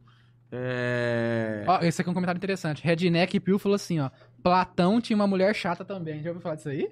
[0.51, 1.65] É...
[1.66, 2.83] Ó, esse aqui é um comentário interessante.
[2.85, 4.11] Redneck Pio falou assim, ó.
[4.51, 6.23] Platão tinha uma mulher chata também.
[6.23, 6.89] Já ouviu falar disso aí?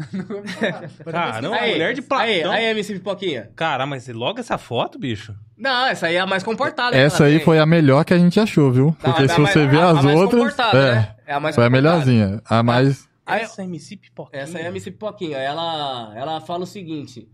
[0.12, 2.26] Não Cara, não, a mulher de Platão.
[2.26, 3.50] Aí, aí, MC Pipoquinha.
[3.54, 5.34] Cara, mas logo essa foto, bicho?
[5.56, 6.96] Não, essa aí é a mais comportada.
[6.96, 7.44] Essa aí tem.
[7.44, 8.86] foi a melhor que a gente achou, viu?
[8.86, 10.58] Não, Porque a se mais- você ver a- a as mais outras.
[10.58, 11.16] É, né?
[11.26, 12.40] É a mais foi a melhorzinha.
[12.46, 13.06] A mais.
[13.26, 14.42] Aí- essa MC Pipoquinha.
[14.42, 15.36] Essa é a MC Pipoquinha.
[15.36, 17.28] Ela, ela fala o seguinte: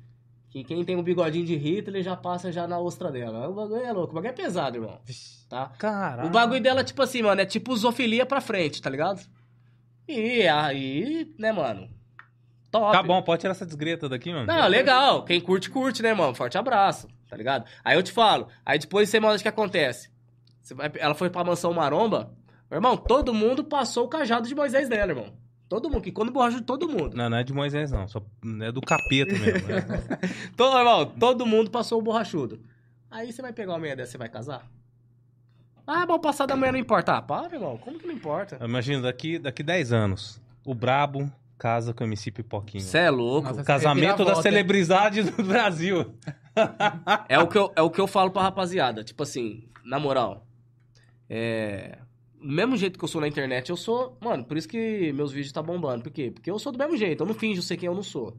[0.51, 3.49] que quem tem um bigodinho de Hitler já passa já na ostra dela.
[3.49, 4.99] O bagulho é louco, o bagulho é pesado, irmão.
[5.49, 5.70] Tá?
[5.78, 6.28] Caralho.
[6.28, 9.20] O bagulho dela, tipo assim, mano, é tipo zoofilia pra frente, tá ligado?
[10.09, 11.89] E aí, né, mano?
[12.70, 12.93] Top.
[12.93, 14.47] Tá bom, pode tirar essa desgreta daqui, mano.
[14.47, 15.24] Não, legal.
[15.24, 16.35] Quem curte, curte, né, mano?
[16.35, 17.65] Forte abraço, tá ligado?
[17.85, 18.49] Aí eu te falo.
[18.65, 20.11] Aí depois manda o que acontece.
[20.61, 22.33] Você vai- ela foi pra mansão maromba.
[22.70, 25.33] Meu irmão, todo mundo passou o cajado de Moisés dela, irmão.
[25.69, 27.16] Todo mundo, que quando borracha de todo mundo.
[27.16, 28.07] Não, não é de Moisés, não.
[28.07, 28.20] Só
[28.62, 29.69] é do capeta mesmo.
[29.69, 29.85] né?
[30.57, 32.61] Todo, irmão, todo mundo passou o borrachudo.
[33.11, 34.65] Aí você vai pegar uma meia dessa, você vai casar?
[35.87, 37.13] Ah, bom, passar da manhã não importa.
[37.13, 37.79] Ah, para, irmão.
[37.79, 38.59] Como que não importa?
[38.65, 42.83] Imagina, daqui, daqui 10 anos, o Brabo casa com o MC Pipoquinha.
[42.83, 43.49] Você é louco.
[43.49, 46.15] Nossa, casamento da celebridade do Brasil.
[47.29, 49.05] É o, que eu, é o que eu falo pra rapaziada.
[49.05, 50.47] Tipo assim, na moral.
[51.29, 51.99] É.
[52.41, 54.17] Do mesmo jeito que eu sou na internet, eu sou.
[54.23, 56.05] Mano, por isso que meus vídeos tá bombando.
[56.05, 56.31] Por quê?
[56.31, 57.23] Porque eu sou do mesmo jeito.
[57.23, 58.39] Eu não finjo ser quem eu não sou.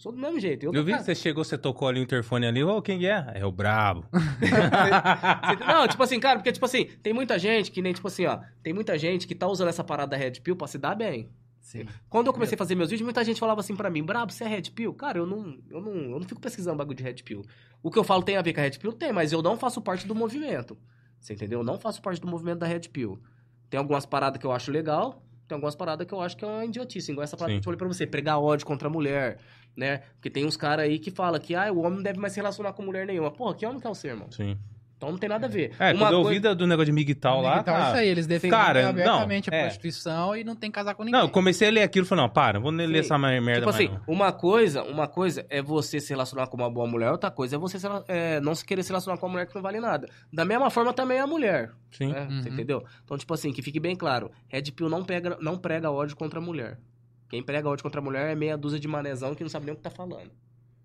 [0.00, 0.64] Sou do mesmo jeito.
[0.64, 2.64] Eu, Eu vi que você chegou, você tocou ali o interfone ali.
[2.64, 3.32] Ô, quem é?
[3.34, 4.06] É o Brabo.
[5.68, 8.38] Não, tipo assim, cara, porque, tipo assim, tem muita gente que nem, tipo assim, ó,
[8.62, 11.28] tem muita gente que tá usando essa parada da Red Pill pra se dar bem.
[11.60, 11.84] Sim.
[12.08, 14.42] Quando eu comecei a fazer meus vídeos, muita gente falava assim pra mim, Brabo, você
[14.44, 14.94] é Red Pill?
[14.94, 17.44] Cara, eu não, eu não, eu não fico pesquisando bagulho de Red Pill.
[17.82, 18.94] O que eu falo tem a ver com a Red Pill?
[18.94, 20.78] Tem, mas eu não faço parte do movimento.
[21.20, 21.60] Você entendeu?
[21.60, 23.20] Eu não faço parte do movimento da Red Pill.
[23.68, 26.48] Tem algumas paradas que eu acho legal, tem algumas paradas que eu acho que é
[26.48, 27.10] uma idiotice.
[27.10, 27.58] Igual essa parada Sim.
[27.58, 29.38] que eu falei pra você, pregar ódio contra a mulher,
[29.76, 29.98] né?
[30.14, 32.38] Porque tem uns caras aí que falam que, ah, o homem não deve mais se
[32.38, 33.30] relacionar com mulher nenhuma.
[33.30, 34.30] Porra, que homem que é o ser, irmão?
[34.30, 34.56] Sim.
[35.00, 35.72] Então não tem nada a ver.
[35.78, 37.86] É, Uma quando eu coisa- ouvi da- do negócio de migtal lá, Então, é isso
[37.86, 37.98] cara...
[38.00, 39.62] aí, eles defendem Cara, não, abertamente a é.
[39.62, 41.18] prostituição e não tem casar com ninguém.
[41.18, 42.98] Não, eu comecei a ler aquilo e falei, não, para, não vou ler Sim.
[42.98, 44.14] essa mer- merda Tipo mais assim, não.
[44.14, 47.58] uma coisa, uma coisa é você se relacionar com uma boa mulher, outra coisa é
[47.58, 50.06] você se é, não se querer se relacionar com uma mulher que não vale nada.
[50.30, 52.08] Da mesma forma também é a mulher, Sim.
[52.12, 52.26] né?
[52.28, 52.54] Você Uhum.
[52.54, 52.84] entendeu?
[53.02, 56.40] Então, tipo assim, que fique bem claro, Red Pill não, pega, não prega ódio contra
[56.40, 56.78] a mulher.
[57.30, 59.72] Quem prega ódio contra a mulher é meia dúzia de manezão que não sabe nem
[59.72, 60.30] o que tá falando.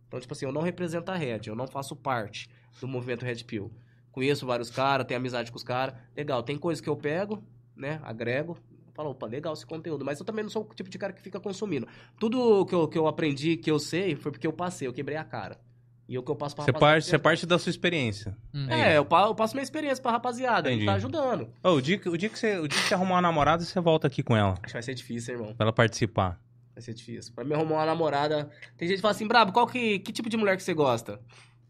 [0.07, 2.47] Então, tipo assim, eu não represento a Red, eu não faço parte
[2.79, 3.69] do movimento Red Pill.
[4.15, 5.93] Conheço vários caras, tenho amizade com os caras.
[6.15, 7.43] Legal, tem coisas que eu pego,
[7.75, 7.99] né?
[8.01, 8.57] Agrego.
[8.93, 10.05] Falo, opa, legal esse conteúdo.
[10.05, 11.85] Mas eu também não sou o tipo de cara que fica consumindo.
[12.17, 15.17] Tudo que eu, que eu aprendi, que eu sei, foi porque eu passei, eu quebrei
[15.17, 15.59] a cara.
[16.07, 18.37] E o que eu passo pra Você rapaziada- parte, você parte da sua experiência.
[18.53, 18.69] Hum.
[18.69, 20.69] É, eu, eu passo minha experiência pra rapaziada.
[20.71, 20.85] Entendi.
[20.85, 21.49] Tá ajudando.
[21.61, 23.65] Ô, o, dia, que- o, dia que você, o dia que você arrumar uma namorada,
[23.65, 25.53] você volta aqui com ela, Acho que vai ser difícil, irmão.
[25.55, 26.39] pra ela participar.
[26.73, 27.33] Vai ser difícil.
[27.33, 28.49] Pra mim arrumar uma namorada.
[28.77, 31.19] Tem gente que fala assim, Brabo, qual que, que tipo de mulher que você gosta?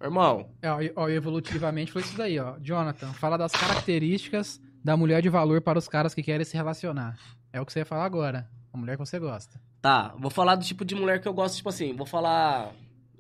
[0.06, 2.56] Irmão, É, ó, ó, evolutivamente foi isso daí, ó.
[2.62, 7.18] Jonathan, fala das características da mulher de valor para os caras que querem se relacionar.
[7.52, 8.48] É o que você ia falar agora.
[8.74, 9.60] A mulher que você gosta.
[9.82, 12.72] tá, vou falar do tipo de mulher que eu gosto, tipo assim, vou falar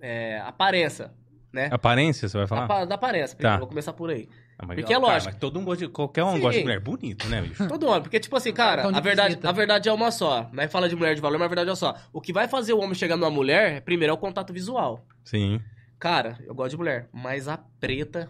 [0.02, 1.12] é, aparência,
[1.54, 1.70] né?
[1.72, 2.68] Aparência, você vai falar?
[2.68, 3.38] pa- da aparência, Tá.
[3.38, 4.28] primeiro, vou começar por aí.
[4.58, 5.32] Ah, porque é cara, lógico.
[5.32, 6.40] mas todo um gosta de, qualquer um Sim.
[6.42, 7.68] gosta de mulher bonita, né, bicho?
[7.68, 9.50] Todo homem, porque, tipo assim, cara, de a verdade, visita.
[9.50, 10.50] a verdade é uma só.
[10.52, 11.96] Não é fala de mulher de valor, mas a verdade é uma só.
[12.14, 15.06] O que vai fazer o homem chegar numa mulher, primeiro, é o contato visual.
[15.24, 15.60] Sim.
[16.00, 18.30] Cara, eu gosto de mulher, mas a preta.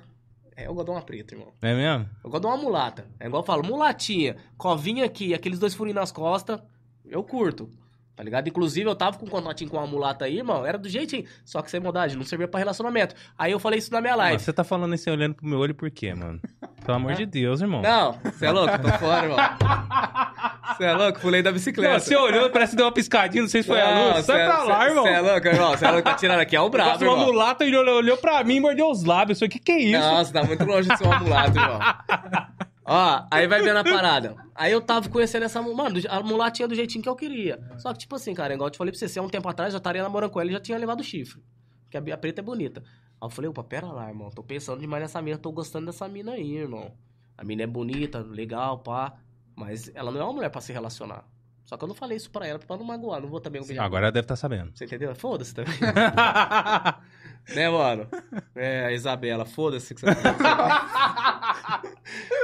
[0.55, 1.51] É, eu gosto de uma preta, irmão.
[1.61, 2.09] É mesmo?
[2.23, 3.07] Eu gosto de uma mulata.
[3.19, 6.61] É igual eu falo, mulatinha, covinha aqui, aqueles dois furinhos nas costas,
[7.05, 7.69] eu curto.
[8.15, 8.47] Tá ligado?
[8.47, 10.65] Inclusive, eu tava com um contatinho com uma mulata aí, irmão.
[10.65, 11.25] Era do jeitinho.
[11.43, 13.13] Só que sem maldade, não servia pra relacionamento.
[13.37, 14.43] Aí eu falei isso na minha Mas live.
[14.43, 16.39] você tá falando isso aí olhando pro meu olho por quê, mano?
[16.85, 17.81] Pelo amor de Deus, irmão.
[17.81, 18.79] Não, você é louco?
[18.79, 19.37] Tô fora, irmão.
[20.75, 21.19] Você é louco?
[21.21, 21.93] Pulei da bicicleta.
[21.93, 24.25] Não, você olhou, parece que deu uma piscadinha, não sei se foi a luz.
[24.25, 25.03] Sai pra lá, irmão.
[25.03, 25.69] Você é louco, irmão.
[25.71, 26.55] Você é louco, tá tirando aqui.
[26.55, 29.41] É o brabo, Nossa, uma mulata ele olhou, olhou pra mim e mordeu os lábios.
[29.41, 29.99] O que que é isso?
[30.01, 31.79] Nossa, tá muito longe de ser uma mulata, irmão.
[32.85, 34.35] Ó, aí vai vendo a parada.
[34.53, 37.59] Aí eu tava conhecendo essa mano, a mulatinha do jeitinho que eu queria.
[37.79, 39.49] Só que, tipo assim, cara, igual eu te falei pra você, se há um tempo
[39.49, 41.41] atrás eu já estaria namorando com ela e já tinha levado chifre.
[41.83, 42.81] Porque a, preta é bonita.
[42.81, 44.29] Aí eu falei, opa, pera lá, irmão.
[44.29, 46.93] Tô pensando demais nessa mina, tô gostando dessa mina aí, irmão.
[47.35, 49.13] A mina é bonita, legal, pá.
[49.55, 51.25] Mas ela não é uma mulher pra se relacionar.
[51.63, 53.19] Só que eu não falei isso pra ela, pra não magoar.
[53.19, 53.83] Não vou também humilhar.
[53.83, 54.71] Agora ela deve estar sabendo.
[54.75, 55.15] Você entendeu?
[55.15, 55.73] Foda-se também.
[57.55, 58.07] né, mano?
[58.53, 60.07] É, a Isabela, foda-se que você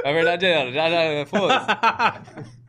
[0.04, 2.52] A verdade é ela, já, já, foda-se.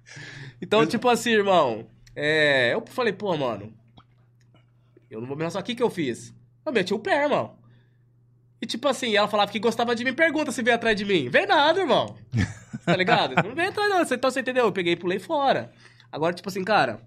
[0.62, 1.86] Então, tipo assim, irmão,
[2.16, 3.74] é, eu falei, pô, mano,
[5.12, 5.62] eu não vou me relacionar.
[5.62, 6.34] O que que eu fiz?
[6.66, 7.58] Eu meti o pé, irmão.
[8.62, 11.28] E tipo assim, ela falava que gostava de mim, pergunta se veio atrás de mim.
[11.28, 12.16] Vem nada, irmão.
[12.86, 13.36] Tá ligado?
[13.44, 14.64] Não vem atrás não, então você entendeu?
[14.64, 15.70] Eu peguei e pulei fora.
[16.10, 17.02] Agora, tipo assim, cara,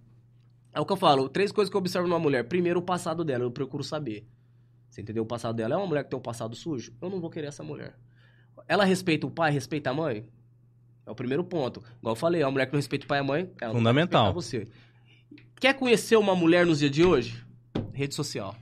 [0.74, 2.44] é o que eu falo, três coisas que eu observo numa mulher.
[2.44, 4.26] Primeiro, o passado dela, eu procuro saber.
[4.90, 5.22] Você entendeu?
[5.22, 6.94] O passado dela é uma mulher que tem um passado sujo?
[7.00, 7.94] Eu não vou querer essa mulher.
[8.68, 10.26] Ela respeita o pai, respeita a mãe?
[11.04, 11.82] É o primeiro ponto.
[12.00, 13.72] Igual eu falei, uma mulher que não respeita o pai e a mãe, ela não
[13.74, 14.32] vai Fundamental.
[14.34, 14.68] respeitar você.
[15.60, 17.44] Quer conhecer uma mulher nos dias de hoje?
[17.92, 18.54] Rede social.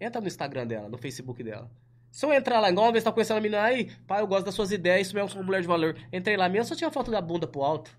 [0.00, 1.70] Entra no Instagram dela, no Facebook dela.
[2.10, 4.46] Se eu entrar lá, igual uma vez tá conhecendo a menina aí, pai, eu gosto
[4.46, 5.96] das suas ideias, isso mesmo, sou uma mulher de valor.
[6.12, 7.90] Entrei lá, minha só tinha foto da bunda pro alto.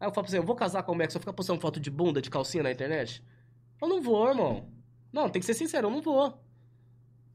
[0.00, 1.78] Aí eu falo pra você, eu vou casar com o Max, só ficar postando foto
[1.80, 3.22] de bunda, de calcinha na internet?
[3.80, 4.68] Eu não vou, irmão.
[5.12, 6.43] Não, tem que ser sincero, eu não vou.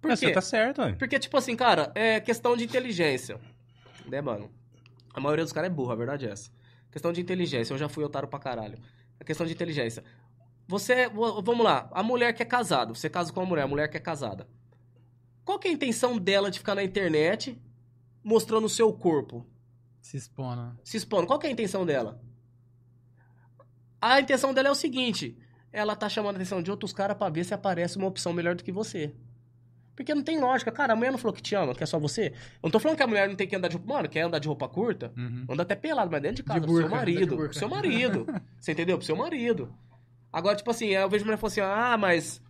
[0.01, 0.27] Por Mas quê?
[0.27, 0.93] você tá certo, ué.
[0.93, 3.39] Porque, tipo assim, cara, é questão de inteligência.
[4.05, 4.49] Né, mano?
[5.13, 6.51] A maioria dos caras é burro, a verdade é essa.
[6.91, 8.79] Questão de inteligência, eu já fui otário pra caralho.
[9.19, 10.03] É questão de inteligência.
[10.67, 13.89] Você, vamos lá, a mulher que é casada, você casa com uma mulher, a mulher
[13.89, 14.47] que é casada.
[15.43, 17.59] Qual que é a intenção dela de ficar na internet
[18.23, 19.45] mostrando o seu corpo?
[19.99, 20.79] Se expondo.
[20.83, 21.27] se expondo.
[21.27, 22.21] Qual que é a intenção dela?
[24.01, 25.37] A intenção dela é o seguinte:
[25.71, 28.55] ela tá chamando a atenção de outros caras pra ver se aparece uma opção melhor
[28.55, 29.13] do que você.
[29.99, 30.71] Porque não tem lógica.
[30.71, 32.27] Cara, a mulher não falou que te ama, que é só você.
[32.27, 33.93] Eu não tô falando que a mulher não tem que andar de roupa.
[33.95, 35.11] Mano, quer andar de roupa curta?
[35.17, 35.45] Uhum.
[35.49, 37.35] Anda até pelado, mas dentro de casa, De pro seu burca, anda de marido.
[37.35, 38.25] Pro seu marido.
[38.57, 38.97] Você entendeu?
[38.97, 39.75] Pro seu marido.
[40.31, 42.41] Agora, tipo assim, eu vejo a mulher falando assim, ah, mas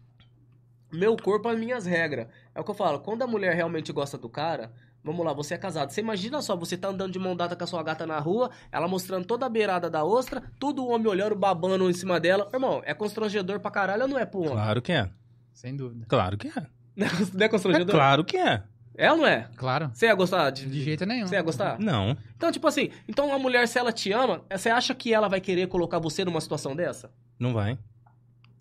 [0.92, 2.28] meu corpo, as minhas regras.
[2.54, 4.72] É o que eu falo, quando a mulher realmente gosta do cara,
[5.04, 5.90] vamos lá, você é casado.
[5.90, 8.52] Você imagina só, você tá andando de mão dada com a sua gata na rua,
[8.72, 12.48] ela mostrando toda a beirada da ostra, todo o homem olhando, babando em cima dela.
[12.54, 14.44] Irmão, é constrangedor pra caralho ou não é, pô?
[14.44, 15.10] Claro que é.
[15.52, 16.06] Sem dúvida.
[16.08, 16.79] Claro que é.
[17.00, 17.96] Não é É constrangedor?
[17.96, 18.64] claro que é.
[18.96, 19.48] É ou não é?
[19.56, 19.90] Claro.
[19.94, 20.66] Você ia gostar de...
[20.66, 21.26] De jeito nenhum.
[21.26, 21.80] Você ia gostar?
[21.80, 22.18] Não.
[22.36, 25.40] Então, tipo assim, então a mulher, se ela te ama, você acha que ela vai
[25.40, 27.10] querer colocar você numa situação dessa?
[27.40, 27.78] Não vai.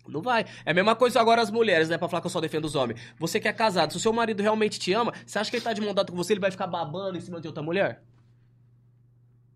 [0.07, 0.45] Não vai.
[0.65, 1.97] É a mesma coisa agora as mulheres, né?
[1.97, 2.99] Pra falar que eu só defendo os homens.
[3.19, 5.63] Você que é casado, se o seu marido realmente te ama, você acha que ele
[5.63, 8.01] tá de mão dada com você, ele vai ficar babando em cima de outra mulher?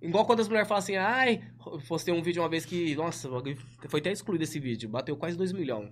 [0.02, 1.42] Igual quando as mulheres falam assim, ai,
[1.88, 3.30] postei um vídeo uma vez que, nossa,
[3.88, 5.92] foi até excluído esse vídeo, bateu quase 2 milhões.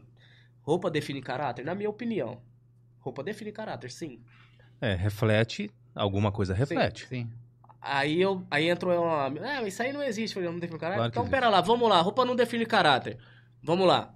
[0.62, 1.64] Roupa define caráter?
[1.64, 2.42] Na minha opinião.
[3.02, 4.22] Roupa define caráter, sim.
[4.80, 5.70] É, reflete.
[5.94, 7.08] Alguma coisa reflete.
[7.08, 7.30] Sim.
[7.82, 10.98] Aí eu, aí entrou uma, ah, isso aí não existe, não define caráter.
[10.98, 11.32] Claro então existe.
[11.32, 13.18] pera lá, vamos lá, roupa não define caráter.
[13.62, 14.14] Vamos lá.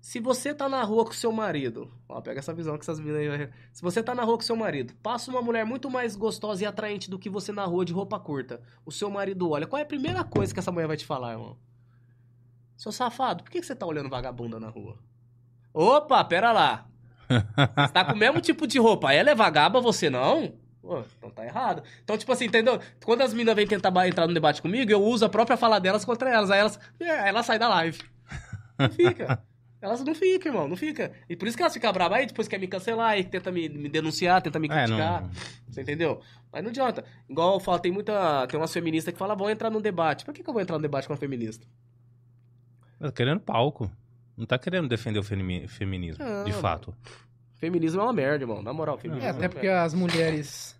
[0.00, 3.20] Se você tá na rua com seu marido, ó, pega essa visão que essas meninas
[3.20, 3.28] aí.
[3.28, 6.62] vai- Se você tá na rua com seu marido, passa uma mulher muito mais gostosa
[6.62, 8.62] e atraente do que você na rua de roupa curta.
[8.84, 11.32] O seu marido olha, qual é a primeira coisa que essa mulher vai te falar,
[11.32, 11.58] irmão?
[12.78, 14.98] Seu safado, por que que você tá olhando vagabunda na rua?
[15.74, 16.86] Opa, pera lá.
[17.30, 19.12] Você tá com o mesmo tipo de roupa.
[19.12, 20.52] Ela é vagaba, você não?
[20.82, 21.82] Pô, então tá errado.
[22.02, 22.80] Então, tipo assim, entendeu?
[23.04, 26.04] Quando as meninas vêm tentar entrar no debate comigo, eu uso a própria fala delas
[26.04, 26.50] contra elas.
[26.50, 27.98] Aí elas, é, elas saem da live.
[28.78, 29.42] Não fica.
[29.82, 31.10] Elas não ficam, irmão, não fica.
[31.26, 33.66] E por isso que elas ficam bravas aí, depois quer me cancelar, aí tenta me,
[33.66, 35.22] me denunciar, tenta me É, criticar.
[35.22, 35.30] não.
[35.70, 36.20] Você entendeu?
[36.52, 37.02] Mas não adianta.
[37.26, 38.46] Igual eu falo, tem muita.
[38.46, 40.22] Tem umas feministas que falam, vão entrar num debate.
[40.26, 41.66] Por que, que eu vou entrar num debate com uma feminista?
[42.98, 43.90] Tá querendo palco.
[44.40, 46.94] Não tá querendo defender o femi- feminismo, Não, de fato.
[47.56, 48.62] Feminismo é uma merda, irmão.
[48.62, 49.26] Na moral, feminismo.
[49.28, 49.82] É, é até porque merda.
[49.82, 50.74] as mulheres,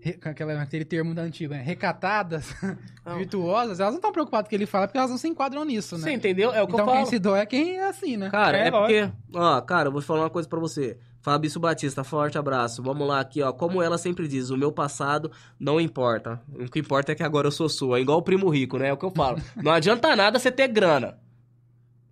[0.00, 1.62] re- com aquela, aquele termo da antiga, né?
[1.62, 2.54] recatadas,
[3.04, 3.18] Não.
[3.18, 5.62] virtuosas, elas não estão preocupadas com o que ele fala, porque elas não se enquadram
[5.64, 6.04] nisso, né?
[6.04, 6.50] Você entendeu?
[6.54, 7.06] É o que então eu quem falo.
[7.06, 8.30] se doa é quem é assim, né?
[8.30, 9.10] Cara, É, é, porque.
[9.34, 10.96] Ó, cara, eu vou falar uma coisa pra você.
[11.20, 12.82] Fabrício Batista, forte abraço.
[12.82, 13.52] Vamos lá aqui, ó.
[13.52, 16.40] Como ela sempre diz, o meu passado não importa.
[16.52, 18.00] O que importa é que agora eu sou sua.
[18.00, 18.88] Igual o primo rico, né?
[18.88, 19.38] É o que eu falo.
[19.62, 21.16] não adianta nada você ter grana.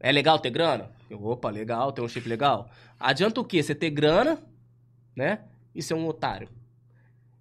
[0.01, 0.91] É legal ter grana?
[1.11, 2.71] Eu, Opa, legal, ter um chip legal.
[2.99, 3.63] Adianta o quê?
[3.63, 4.39] Você ter grana,
[5.15, 5.41] né?
[5.75, 6.49] E ser um otário.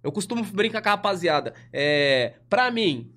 [0.02, 1.54] Eu costumo brincar com a rapaziada.
[1.72, 3.12] É, pra mim,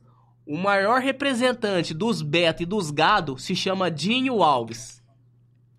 [0.46, 5.02] o maior representante dos beta e dos gado se chama Dinho Alves.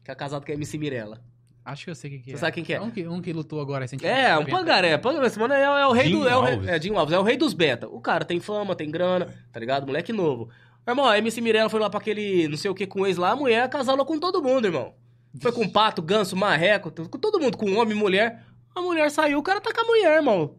[0.02, 1.22] Que é casado com a MC Mirella.
[1.64, 2.38] Acho que eu sei quem que Você é.
[2.38, 2.80] sabe quem que é?
[2.80, 4.18] Um que, um que lutou agora recentemente.
[4.18, 4.98] É, um pangaré.
[4.98, 6.28] Pangaré, esse mano é, é o rei Dinho do.
[6.28, 7.88] É o, rei- é, Dinho Alves, é o rei dos beta.
[7.88, 9.86] O cara tem fama, tem grana, tá ligado?
[9.86, 10.50] Moleque novo.
[10.86, 13.30] Irmão, a MC Mirella foi lá pra aquele não sei o que com ex lá,
[13.30, 14.94] a mulher casalou com todo mundo, irmão.
[15.40, 18.44] Foi com pato, ganso, marreco, com todo mundo, com homem, mulher.
[18.74, 20.56] A mulher saiu, o cara tá com a mulher, irmão.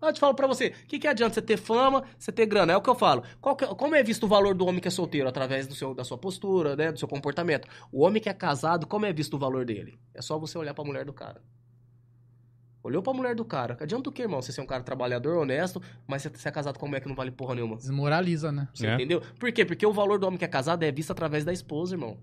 [0.00, 2.72] Eu te falo pra você, o que, que adianta você ter fama, você ter grana?
[2.72, 3.22] É o que eu falo.
[3.56, 5.28] Que é- como é visto o valor do homem que é solteiro?
[5.28, 6.90] Através do seu, da sua postura, né?
[6.90, 7.68] Do seu comportamento.
[7.92, 9.96] O homem que é casado, como é visto o valor dele?
[10.12, 11.40] É só você olhar pra mulher do cara.
[12.82, 13.76] Olhou pra mulher do cara.
[13.80, 14.42] Adianta o que, irmão?
[14.42, 17.08] Você ser um cara trabalhador, honesto, mas você você é casado com uma mulher que
[17.08, 17.76] não vale porra nenhuma.
[17.76, 18.68] Desmoraliza, né?
[18.74, 18.94] Você É.
[18.94, 19.22] entendeu?
[19.38, 19.64] Por quê?
[19.64, 22.18] Porque o valor do homem que é casado é visto através da esposa, irmão.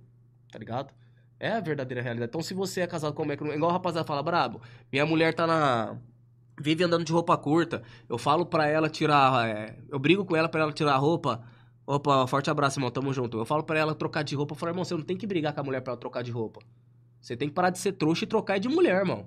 [0.51, 0.93] Tá ligado?
[1.39, 2.29] É a verdadeira realidade.
[2.29, 3.53] Então, se você é casado com uma mulher que não...
[3.53, 5.95] Igual o rapaziada fala, brabo, minha mulher tá na...
[6.61, 7.81] Vive andando de roupa curta.
[8.09, 9.47] Eu falo pra ela tirar...
[9.47, 11.41] é, Eu brigo com ela pra ela tirar a roupa.
[11.87, 12.91] Opa, forte abraço, irmão.
[12.91, 13.37] Tamo junto.
[13.37, 14.51] Eu falo pra ela trocar de roupa.
[14.53, 16.31] Eu falo, irmão, você não tem que brigar com a mulher pra ela trocar de
[16.31, 16.59] roupa.
[17.21, 19.25] Você tem que parar de ser trouxa e trocar de mulher, irmão.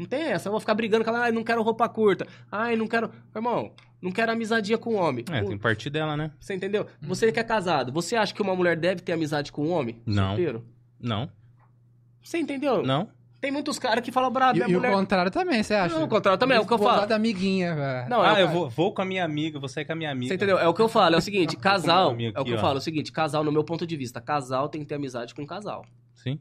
[0.00, 0.48] Não tem essa.
[0.48, 1.24] Eu vou ficar brigando com ela.
[1.24, 2.26] Ai, não quero roupa curta.
[2.50, 3.10] Ai, não quero...
[3.36, 3.70] Irmão,
[4.00, 5.24] não quero amizadinha com homem.
[5.30, 6.30] É, O- tem parte dela, né?
[6.40, 6.86] você entendeu?
[7.02, 10.00] Você que é casado, você acha que uma mulher deve ter amizade com um homem?
[10.06, 10.28] Não.
[10.28, 10.64] Solteiro?
[10.98, 11.30] Não,
[12.22, 12.82] Você entendeu?
[12.82, 13.08] não.
[13.42, 14.92] Tem muitos caras que falam, brabo, E, minha e o mulher...
[14.92, 15.94] contrário também, você acha?
[15.98, 17.06] Não, o contrário também, é o que eu Vou falo.
[17.06, 18.08] da amiguinha, velho.
[18.10, 20.10] Não, ah, é, eu vou, vou com a minha amiga, vou sair com a minha
[20.10, 20.28] amiga.
[20.28, 20.58] Você entendeu?
[20.58, 22.58] É o que eu falo, é o seguinte, casal, amigo é o que aqui, eu
[22.58, 22.60] ó.
[22.60, 25.34] falo, é o seguinte, casal, no meu ponto de vista, casal tem que ter amizade
[25.34, 26.38] com casal, Sim.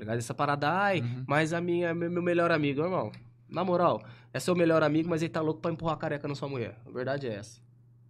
[0.00, 0.18] Ligado?
[0.18, 1.24] Essa parada, ai, Uhum.
[1.26, 3.10] mas a minha, meu meu melhor amigo, irmão,
[3.48, 6.34] na moral, é seu melhor amigo, mas ele tá louco pra empurrar a careca na
[6.34, 7.60] sua mulher, a verdade é essa.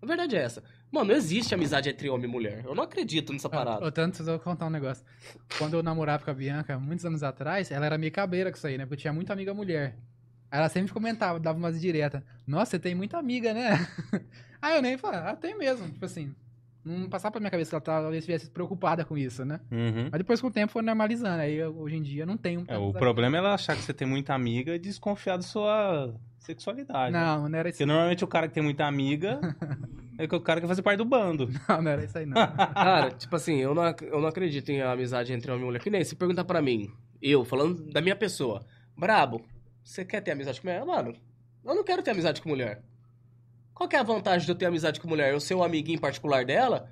[0.02, 0.62] A verdade é essa.
[0.90, 3.84] Mano, não existe amizade entre homem e mulher, eu não acredito nessa parada.
[3.84, 5.04] Ô, tanto, eu vou contar um negócio.
[5.58, 8.66] Quando eu namorava com a Bianca, muitos anos atrás, ela era meio cabreira com isso
[8.66, 8.84] aí, né?
[8.86, 9.96] Porque eu tinha muita amiga mulher.
[10.50, 12.22] Ela sempre comentava, dava umas diretas.
[12.46, 13.86] Nossa, você tem muita amiga, né?
[14.60, 15.88] Aí eu nem falava, ah, tem mesmo.
[15.90, 16.34] Tipo assim,
[16.84, 19.60] não passava pra minha cabeça que ela talvez estivesse preocupada com isso, né?
[19.70, 20.08] Uhum.
[20.10, 21.42] Mas depois com o tempo foi normalizando.
[21.42, 22.64] Aí eu, hoje em dia não tenho.
[22.66, 26.14] É, o problema é ela achar que você tem muita amiga e desconfiar da sua
[26.38, 27.12] sexualidade.
[27.12, 27.76] Não, não era isso.
[27.76, 29.40] Porque normalmente o cara que tem muita amiga
[30.18, 31.50] é o cara que faz parte do bando.
[31.68, 32.36] Não, não era isso aí, não.
[32.74, 35.80] Cara, tipo assim, eu não, eu não acredito em amizade entre homem e mulher.
[35.80, 38.64] Que nem se perguntar pra mim, eu, falando da minha pessoa,
[38.96, 39.44] brabo,
[39.84, 40.84] você quer ter amizade com mulher?
[40.84, 41.14] Mano,
[41.64, 42.82] eu não quero ter amizade com mulher.
[43.80, 45.32] Qual que é a vantagem de eu ter amizade com mulher?
[45.32, 46.90] Eu ser o amiguinho particular dela,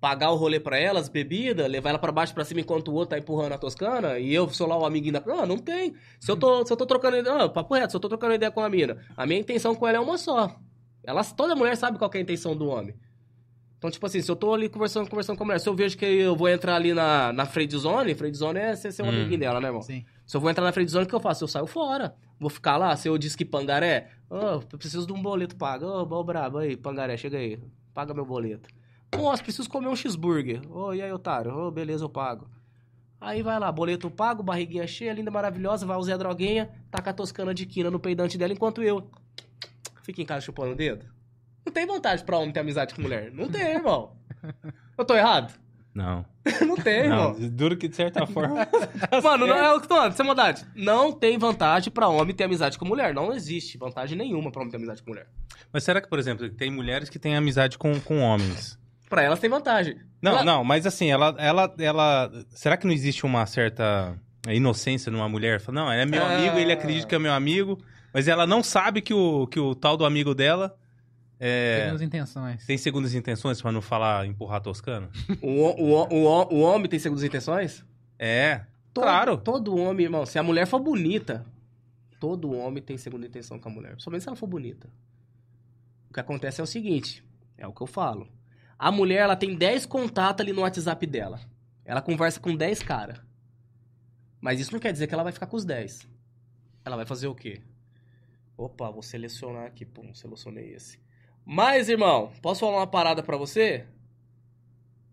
[0.00, 3.10] pagar o rolê pra elas, bebida, levar ela pra baixo pra cima enquanto o outro
[3.10, 5.20] tá empurrando a toscana, e eu sou lá o amiguinho da.
[5.20, 5.94] Não, não tem.
[6.18, 7.36] Se eu tô, se eu tô trocando ideia.
[7.36, 9.86] Não, papo reto, se eu tô trocando ideia com a mina, a minha intenção com
[9.86, 10.56] ela é uma só.
[11.04, 12.94] Ela, toda mulher sabe qual que é a intenção do homem.
[13.76, 15.98] Então, tipo assim, se eu tô ali conversando, conversando com a mulher, se eu vejo
[15.98, 19.08] que eu vou entrar ali na, na friend zone, friend zone é ser, ser um
[19.08, 19.08] Hum.
[19.10, 19.82] amiguinho dela, né, irmão?
[19.82, 20.06] Sim.
[20.26, 21.44] Se eu vou entrar na friend zone, o que eu faço?
[21.44, 22.14] Eu saio fora.
[22.38, 25.86] Vou ficar lá, se eu disse que pangaré, ô, eu preciso de um boleto pago.
[25.86, 27.58] Ô, ô, brabo, aí, pangaré, chega aí,
[27.92, 28.68] paga meu boleto.
[29.16, 30.60] Nossa, preciso comer um cheeseburger.
[30.70, 31.52] Ô, e aí, otário?
[31.52, 32.48] Ô, beleza, eu pago.
[33.20, 37.14] Aí vai lá, boleto pago, barriguinha cheia, linda, maravilhosa, vai o Zé Droguinha, taca a
[37.14, 39.08] toscana de quina no peidante dela, enquanto eu
[40.02, 41.06] fico em casa chupando o dedo.
[41.64, 43.32] Não tem vantagem pra homem ter amizade com mulher.
[43.32, 44.16] Não tem, irmão.
[44.98, 45.54] Eu tô errado?
[45.94, 46.24] Não.
[46.66, 47.48] Não tem, Não, irmão.
[47.50, 48.66] duro que de certa forma.
[49.22, 50.64] Mano, não é o que tô falando, sem maldade.
[50.74, 53.14] Não tem vantagem pra homem ter amizade com mulher.
[53.14, 55.26] Não existe vantagem nenhuma pra homem ter amizade com mulher.
[55.72, 58.78] Mas será que, por exemplo, tem mulheres que têm amizade com, com homens?
[59.08, 59.96] Pra elas tem vantagem.
[60.20, 62.30] Não, Ela- não, mas assim, ela, ela, ela.
[62.50, 65.62] Será que não existe uma certa inocência numa mulher?
[65.72, 66.36] Não, ele é meu Ah.
[66.36, 67.78] amigo, ele acredita que é meu amigo,
[68.12, 70.74] mas ela não sabe que o, que o tal do amigo dela
[71.40, 72.66] é, Segundas intenções.
[72.66, 75.10] tem segundas intenções pra não falar empurrar toscano?
[75.42, 77.84] O, o, o, o homem tem segundas intenções?
[78.18, 79.36] É, Todo- claro.
[79.36, 81.44] Todo homem, irmão, se a mulher for bonita,
[82.20, 83.94] todo homem tem segunda intenção com a mulher.
[83.98, 84.88] Somente se ela for bonita.
[86.08, 87.24] O que acontece é o seguinte,
[87.58, 88.28] é o que eu falo.
[88.78, 91.40] A mulher, ela tem 10 contatos ali no WhatsApp dela.
[91.84, 93.20] Ela conversa com 10 caras.
[94.40, 96.06] Mas isso não quer dizer que ela vai ficar com os 10.
[96.84, 97.60] Ela vai fazer o quê?
[98.56, 99.84] Opa, vou selecionar aqui.
[99.84, 100.98] Pum, selecionei esse.
[101.44, 103.84] Mas, irmão, posso falar uma parada pra você?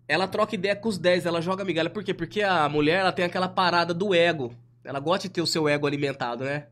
[0.08, 1.90] Ela troca ideia com os 10, ela joga migalha.
[1.90, 2.14] Por quê?
[2.14, 4.54] Porque a mulher, ela tem aquela parada do ego.
[4.84, 6.68] Ela gosta de ter o seu ego alimentado, né?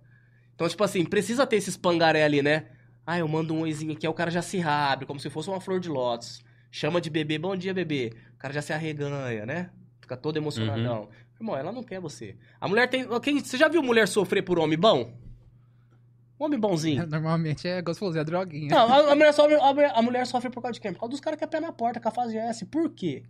[0.56, 2.68] Então, tipo assim, precisa ter esses pangaré ali, né?
[3.06, 5.50] Ah, eu mando um oizinho aqui, aí o cara já se abre, como se fosse
[5.50, 6.44] uma flor de lótus.
[6.72, 8.14] Chama de bebê, bom dia, bebê.
[8.36, 9.70] O cara já se arreganha, né?
[10.02, 11.10] Fica todo emocionadão.
[11.40, 12.36] Irmão, ela não quer você.
[12.60, 13.08] A mulher tem.
[13.22, 15.14] Quem, você já viu mulher sofrer por homem bom?
[16.40, 17.06] Homem bonzinho.
[17.08, 18.70] Normalmente é gostoso, é droguinha.
[18.70, 20.94] Não, a, a mulher sofre, a, mulher- a mulher sofre por causa de quem?
[20.94, 22.66] Por causa dos caras que é pé na porta, com a fase S.
[22.66, 23.24] Por quê?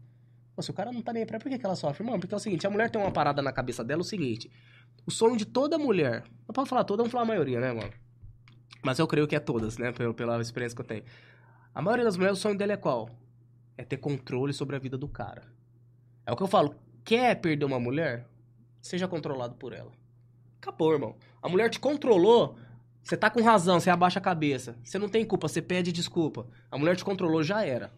[0.55, 2.03] Pô, se o cara não tá nem aí pra por que, que ela sofre?
[2.05, 4.05] Mano, porque é o seguinte, a mulher tem uma parada na cabeça dela, é o
[4.05, 4.51] seguinte.
[5.07, 7.91] O sonho de toda mulher, não posso falar toda, vamos falar a maioria, né, mano?
[8.83, 11.03] Mas eu creio que é todas, né, pela, pela experiência que eu tenho.
[11.73, 13.09] A maioria das mulheres, o sonho dela é qual?
[13.77, 15.43] É ter controle sobre a vida do cara.
[16.25, 18.27] É o que eu falo, quer perder uma mulher?
[18.81, 19.91] Seja controlado por ela.
[20.61, 21.15] Acabou, irmão.
[21.41, 22.57] A mulher te controlou,
[23.09, 24.77] você tá com razão, você abaixa a cabeça.
[24.83, 26.45] Você não tem culpa, você pede desculpa.
[26.69, 27.91] A mulher te controlou, já era.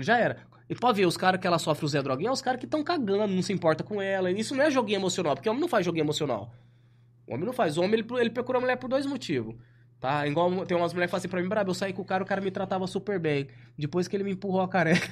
[0.00, 0.38] Já era.
[0.66, 2.64] E pode ver, os caras que ela sofre o Zé Droguinha, é os caras que
[2.64, 4.30] estão cagando, não se importa com ela.
[4.30, 6.50] E Isso não é joguinho emocional, porque o homem não faz joguinho emocional.
[7.26, 7.76] O homem não faz.
[7.76, 9.56] O homem, ele, ele procura a mulher por dois motivos.
[10.04, 10.26] Tá?
[10.26, 12.22] Igual tem umas mulheres que falam assim pra mim, brabo, eu saí com o cara,
[12.22, 13.48] o cara me tratava super bem.
[13.74, 15.08] Depois que ele me empurrou a careca.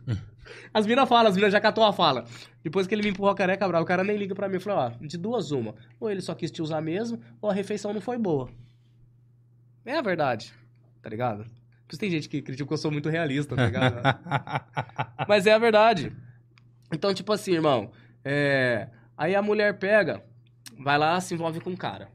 [0.72, 2.24] as minas falam, as minas já catou a fala.
[2.64, 4.54] Depois que ele me empurrou a careca, brabo, o cara nem liga pra mim.
[4.54, 5.74] Eu falei, ó, de duas uma.
[6.00, 8.48] Ou ele só quis te usar mesmo, ou a refeição não foi boa.
[9.84, 10.54] É a verdade,
[11.02, 11.44] tá ligado?
[11.44, 14.00] Por isso tem gente que critica que eu sou muito realista, tá ligado?
[15.28, 16.16] Mas é a verdade.
[16.90, 17.90] Então, tipo assim, irmão,
[18.24, 18.88] é...
[19.18, 20.24] aí a mulher pega,
[20.78, 22.08] vai lá, se envolve com o cara.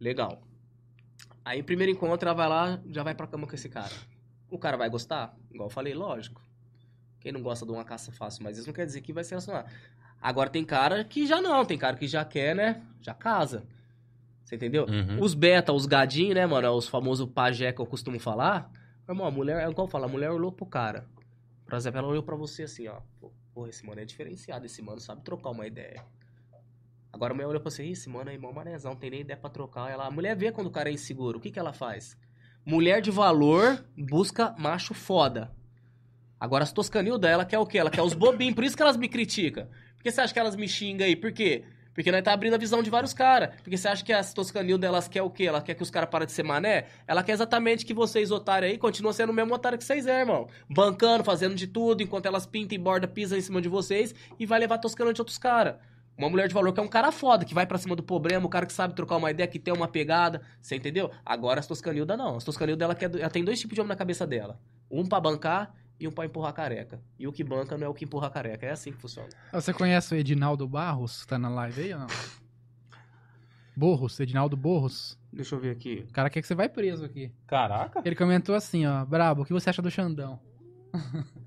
[0.00, 0.43] Legal.
[1.44, 3.92] Aí, primeiro encontro, ela vai lá, já vai pra cama com esse cara.
[4.50, 5.36] O cara vai gostar?
[5.52, 6.40] Igual eu falei, lógico.
[7.20, 9.30] Quem não gosta de uma caça fácil, mas isso não quer dizer que vai se
[9.30, 9.66] relacionar.
[10.20, 12.82] Agora tem cara que já não, tem cara que já quer, né?
[13.00, 13.64] Já casa.
[14.44, 14.86] Você entendeu?
[14.86, 15.22] Uhum.
[15.22, 16.70] Os beta, os gadinhos, né, mano?
[16.72, 18.70] Os famosos pajé que eu costumo falar.
[19.06, 21.06] Meu irmão, a mulher, é igual eu falo, a mulher olhou pro cara.
[21.66, 23.00] Por exemplo, ela olhou pra você assim, ó.
[23.52, 26.02] Porra, esse mano é diferenciado, esse mano sabe trocar uma ideia.
[27.14, 29.20] Agora a mulher olhou pra você, "Ih, esse mano é irmão manezão, não tem nem
[29.20, 29.88] ideia pra trocar.
[29.88, 32.18] Ela, a mulher vê quando o cara é inseguro, o que que ela faz?
[32.66, 35.52] Mulher de valor busca macho foda.
[36.40, 37.78] Agora as toscanil dela quer o quê?
[37.78, 39.68] Ela quer os bobinhos, por isso que elas me criticam.
[39.96, 41.14] Por que você acha que elas me xingam aí?
[41.14, 41.62] Por quê?
[41.94, 43.54] Porque nós tá abrindo a visão de vários caras.
[43.62, 45.44] Porque você acha que as toscanil delas quer o quê?
[45.44, 46.86] Ela quer que os caras parem de ser mané?
[47.06, 50.20] Ela quer exatamente que vocês, otários aí, continuem sendo o mesmo otário que vocês é,
[50.20, 50.48] irmão.
[50.68, 54.44] Bancando, fazendo de tudo, enquanto elas pintam e borda, pisam em cima de vocês e
[54.44, 55.76] vai levar toscando de outros caras.
[56.16, 58.46] Uma mulher de valor que é um cara foda, que vai pra cima do problema,
[58.46, 61.10] o cara que sabe trocar uma ideia, que tem uma pegada, você entendeu?
[61.24, 62.36] Agora as toscanilda não.
[62.36, 64.60] As toscanilda dela quer, ela tem dois tipos de homem na cabeça dela.
[64.90, 67.02] Um pra bancar e um pra empurrar a careca.
[67.18, 68.66] E o que banca não é o que empurra a careca.
[68.66, 69.28] É assim que funciona.
[69.52, 71.26] Você conhece o Edinaldo Barros?
[71.26, 72.06] Tá na live aí ou não?
[73.76, 75.18] Borros, Edinaldo Borros.
[75.32, 76.06] Deixa eu ver aqui.
[76.08, 77.32] O cara quer que você vai preso aqui.
[77.44, 78.02] Caraca.
[78.04, 79.04] Ele comentou assim, ó.
[79.04, 80.38] Brabo, o que você acha do Xandão?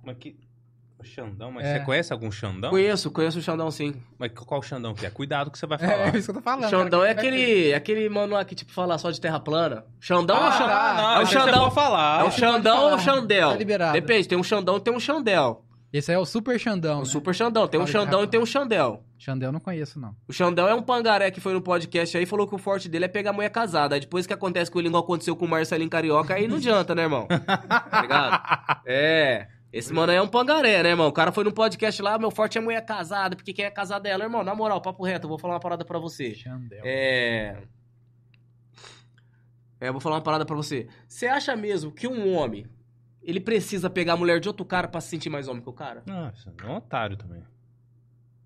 [0.04, 0.38] Mas que...
[1.00, 1.78] O Xandão, mas É.
[1.80, 2.72] você conhece algum Xandão?
[2.72, 3.94] Conheço, conheço o Xandão sim.
[4.18, 5.10] Mas qual Xandão que é?
[5.12, 6.16] Cuidado que você vai É, falar.
[6.16, 6.70] é isso que eu tô falando.
[6.70, 7.12] Xandão cara.
[7.12, 9.86] é aquele, aquele mano lá que tipo fala só de terra plana.
[10.00, 10.68] Xandão Ah, ou Xandão?
[10.68, 11.72] tá, não, é o Xandão.
[11.72, 12.22] falar.
[12.22, 13.00] É o Xandão ou o.
[13.00, 13.50] Xandel?
[13.52, 13.94] Tá liberado.
[13.94, 15.64] Depende, tem um Xandão e tem um Xandel.
[15.94, 16.98] Esse aí é o Super Xandão.
[16.98, 17.06] O né?
[17.06, 17.68] Super Xandão.
[17.68, 19.04] Tem um Xandão e tem um Xandel.
[19.18, 20.14] Xandão eu não conheço, não.
[20.28, 22.90] O Xandão é um pangaré que foi no podcast aí e falou que o forte
[22.90, 23.96] dele é pegar mulher casada.
[23.96, 26.94] Aí depois que acontece com ele igual aconteceu com o Marcelinho Carioca, aí não adianta,
[26.94, 27.26] né, irmão?
[27.90, 28.80] Tá ligado?
[28.86, 29.48] É.
[29.72, 31.08] Esse mano aí é um pangaré, né, irmão?
[31.08, 34.08] O cara foi no podcast lá, meu forte é mulher casada, porque quem é casada
[34.08, 34.24] é ela.
[34.24, 36.34] Irmão, na moral, papo reto, eu vou falar uma parada pra você.
[36.34, 36.82] Xandel.
[36.86, 37.64] É.
[39.80, 40.88] É, eu vou falar uma parada pra você.
[41.08, 42.66] Você acha mesmo que um homem,
[43.22, 45.74] ele precisa pegar a mulher de outro cara pra se sentir mais homem que o
[45.74, 46.02] cara?
[46.06, 47.44] Nossa, é um otário também.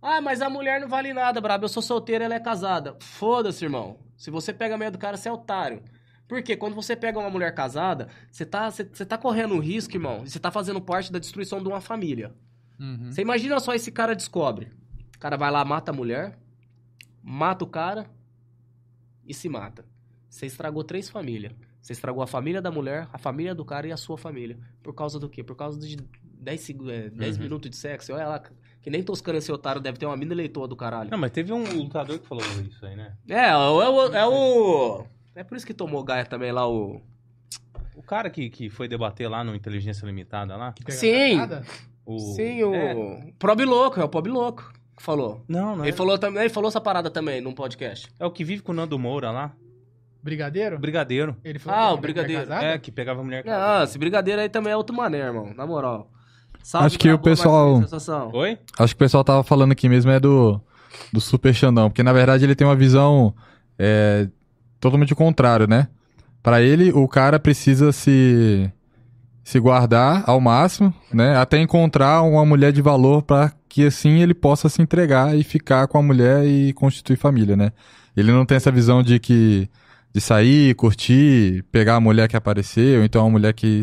[0.02, 1.66] Ah, mas a mulher não vale nada, brabo.
[1.66, 2.98] Eu sou solteiro, ela é casada.
[3.00, 4.00] Foda-se, irmão.
[4.18, 5.84] Se você pega a mulher do cara, você é otário.
[6.32, 9.94] Porque quando você pega uma mulher casada, você tá, você, você tá correndo um risco,
[9.98, 10.26] irmão.
[10.26, 12.34] Você tá fazendo parte da destruição de uma família.
[12.80, 13.12] Uhum.
[13.12, 14.72] Você imagina só esse cara descobre.
[15.14, 16.40] O cara vai lá, mata a mulher,
[17.22, 18.06] mata o cara
[19.28, 19.84] e se mata.
[20.30, 21.52] Você estragou três famílias.
[21.82, 24.58] Você estragou a família da mulher, a família do cara e a sua família.
[24.82, 25.44] Por causa do quê?
[25.44, 27.44] Por causa de 10, segu- é, 10 Uhum.
[27.44, 28.14] minutos de sexo.
[28.14, 28.42] Olha lá,
[28.82, 31.12] que nem Toscano esse otário deve ter uma mina eleitora do caralho.
[31.12, 33.18] Não, mas teve um lutador que falou isso aí, né?
[33.28, 33.82] É, é o,
[34.16, 37.02] é o- é por isso que tomou Gaia também lá o.
[37.96, 40.74] O cara que, que foi debater lá no Inteligência Limitada lá.
[40.90, 41.38] Sim.
[41.38, 41.64] casada?
[42.06, 42.18] O...
[42.36, 42.74] Sim, o.
[42.74, 43.34] É.
[43.38, 45.44] Prob Louco, é o Pob Louco que falou.
[45.48, 45.96] Não, não Ele é.
[45.96, 48.08] falou, também, ele falou essa parada também num podcast.
[48.20, 49.52] É o que vive com o Nando Moura lá.
[50.24, 50.78] Brigadeiro?
[50.78, 51.36] Brigadeiro.
[51.44, 52.42] Ele falou Ah, que o é brigadeiro.
[52.44, 52.66] casada?
[52.66, 55.52] É, que pegava a mulher Ah, esse brigadeiro aí também é outro mané, irmão.
[55.56, 56.12] Na moral.
[56.64, 57.82] Salve Acho que o pessoal-.
[58.34, 58.60] Oi?
[58.78, 60.62] Acho que o pessoal tava falando aqui mesmo é do,
[61.12, 63.34] do Super Xandão, porque na verdade ele tem uma visão
[63.80, 64.28] é,
[64.82, 65.88] totalmente o contrário, né?
[66.44, 68.70] Pra ele, o cara precisa se,
[69.44, 71.38] se guardar ao máximo, né?
[71.38, 75.88] Até encontrar uma mulher de valor pra que assim ele possa se entregar e ficar
[75.88, 77.72] com a mulher e constituir família, né?
[78.18, 79.70] Ele não tem essa visão de que
[80.14, 83.82] de sair, curtir, pegar a mulher que apareceu, então a mulher que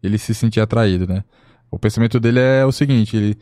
[0.00, 1.24] ele se sentir atraído, né?
[1.68, 3.36] O pensamento dele é o seguinte, ele,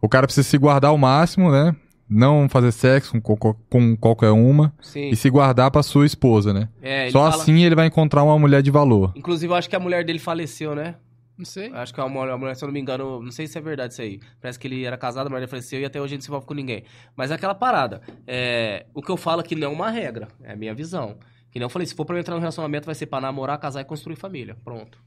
[0.00, 1.76] o cara precisa se guardar ao máximo, né?
[2.08, 5.08] Não fazer sexo com, co- com qualquer uma Sim.
[5.08, 6.68] e se guardar pra sua esposa, né?
[6.82, 9.12] É, ele Só fala- assim ele vai encontrar uma mulher de valor.
[9.16, 10.96] Inclusive, eu acho que a mulher dele faleceu, né?
[11.36, 11.72] Não sei.
[11.72, 13.60] Acho que a mulher, a mulher, se eu não me engano, não sei se é
[13.60, 14.20] verdade isso aí.
[14.40, 16.46] Parece que ele era casado, a mulher faleceu e até hoje ele não se envolve
[16.46, 16.84] com ninguém.
[17.16, 18.00] Mas é aquela parada.
[18.26, 21.16] É, o que eu falo aqui não é uma regra, é a minha visão.
[21.50, 23.58] Que nem eu falei, se for pra eu entrar no relacionamento, vai ser pra namorar,
[23.58, 24.56] casar e construir família.
[24.64, 24.98] Pronto.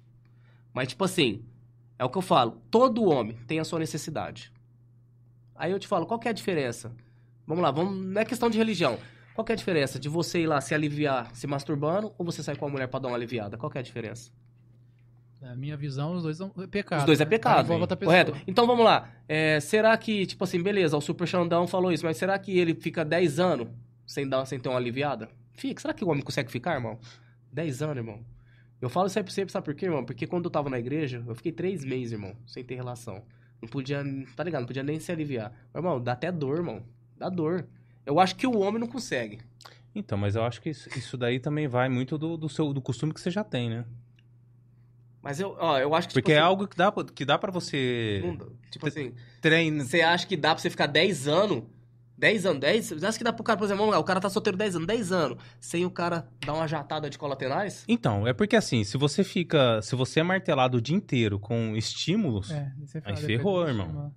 [0.74, 1.42] Mas, tipo assim,
[1.98, 2.62] é o que eu falo.
[2.70, 4.52] Todo homem tem a sua necessidade.
[5.58, 6.92] Aí eu te falo, qual que é a diferença?
[7.46, 8.98] Vamos lá, vamos, não é questão de religião.
[9.34, 12.42] Qual que é a diferença de você ir lá se aliviar se masturbando ou você
[12.42, 13.58] sair com a mulher pra dar uma aliviada?
[13.58, 14.32] Qual que é a diferença?
[15.40, 17.02] Na minha visão, os dois são pecado.
[17.02, 17.30] Os dois é né?
[17.30, 17.68] pecado.
[18.00, 18.36] Correto?
[18.48, 19.12] Então vamos lá.
[19.28, 22.74] É, será que, tipo assim, beleza, o Super Xandão falou isso, mas será que ele
[22.74, 23.68] fica 10 anos
[24.06, 25.30] sem, dar, sem ter uma aliviada?
[25.54, 25.80] Fica.
[25.80, 27.00] Será que o homem consegue ficar, irmão?
[27.54, 28.26] 10 anos, irmão.
[28.82, 30.04] Eu falo isso aí pra você, sabe por quê, irmão?
[30.04, 33.24] Porque quando eu tava na igreja, eu fiquei 3 meses, irmão, sem ter relação.
[33.62, 34.04] Não podia,
[34.36, 34.62] tá ligado?
[34.62, 35.52] Não podia nem se aliviar.
[35.74, 36.84] Mas, irmão, dá até dor, irmão.
[37.18, 37.66] Dá dor.
[38.06, 39.40] Eu acho que o homem não consegue.
[39.96, 42.82] Então, mas eu acho que isso, isso daí também vai muito do, do seu do
[42.82, 43.86] costume que você já tem, né?
[45.22, 46.14] Mas eu, ó, eu acho que.
[46.14, 48.52] Porque tipo é assim, algo que dá, pra- que dá para você não.
[48.70, 49.14] Tipo assim.
[49.84, 51.64] Você acha que dá pra você ficar 10 anos?
[52.18, 52.90] 10 anos, 10?
[52.90, 54.76] Você acha que dá pro cara, por exemplo, vamos lá, o cara tá solteiro 10
[54.76, 57.84] anos, 10 anos, sem o cara dar uma jatada de colaterais?
[57.88, 59.82] Então, é porque assim, se você fica.
[59.82, 62.72] Se você é martelado o dia inteiro com estímulos, É,
[63.06, 64.12] Aí ferrou, irmão.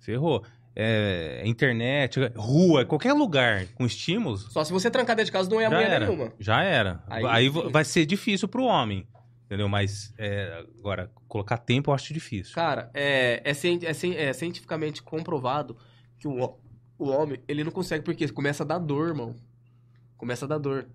[0.00, 0.42] ferrou.
[0.78, 5.58] É, internet, rua, qualquer lugar com estímulos, Só se você trancar dentro de casa não
[5.58, 6.06] é a mulher era.
[6.06, 6.32] nenhuma.
[6.38, 7.02] Já era.
[7.06, 7.70] Aí Aí, sim.
[7.70, 9.06] vai ser difícil pro homem.
[9.46, 9.68] Entendeu?
[9.70, 12.52] Mas é, agora, colocar tempo eu acho difícil.
[12.54, 15.78] Cara, é, é, cien- é cien- é cientificamente comprovado
[16.18, 16.58] que o,
[16.98, 19.34] o homem, ele não consegue, porque começa a dar dor, irmão.
[20.16, 20.86] Começa a dar dor.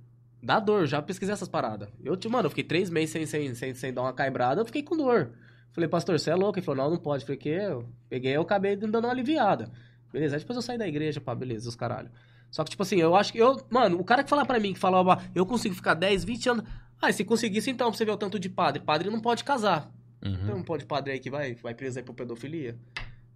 [0.41, 1.87] Dá dor, já pesquisei essas paradas.
[2.03, 4.65] Eu, te- mano, eu fiquei três meses sem, sem, sem, sem dar uma caibrada, eu
[4.65, 5.31] fiquei com dor.
[5.71, 6.57] Falei, pastor, você é louco?
[6.57, 7.23] Ele falou, não, não pode.
[7.23, 9.71] Falei, que eu peguei, eu acabei dando uma aliviada.
[10.11, 12.09] Beleza, aí depois eu saí da igreja, pá, beleza, os caralho.
[12.49, 13.61] Só que, tipo assim, eu acho que eu.
[13.69, 16.65] Mano, o cara que falar pra mim, que falava, eu consigo ficar 10, 20 anos.
[17.01, 18.81] Ah, se conseguisse, então, pra você ver o tanto de padre.
[18.83, 19.89] Padre não pode casar.
[20.23, 20.45] Uhum.
[20.45, 22.77] Tem um pode padre aí que vai, vai preso aí por pedofilia?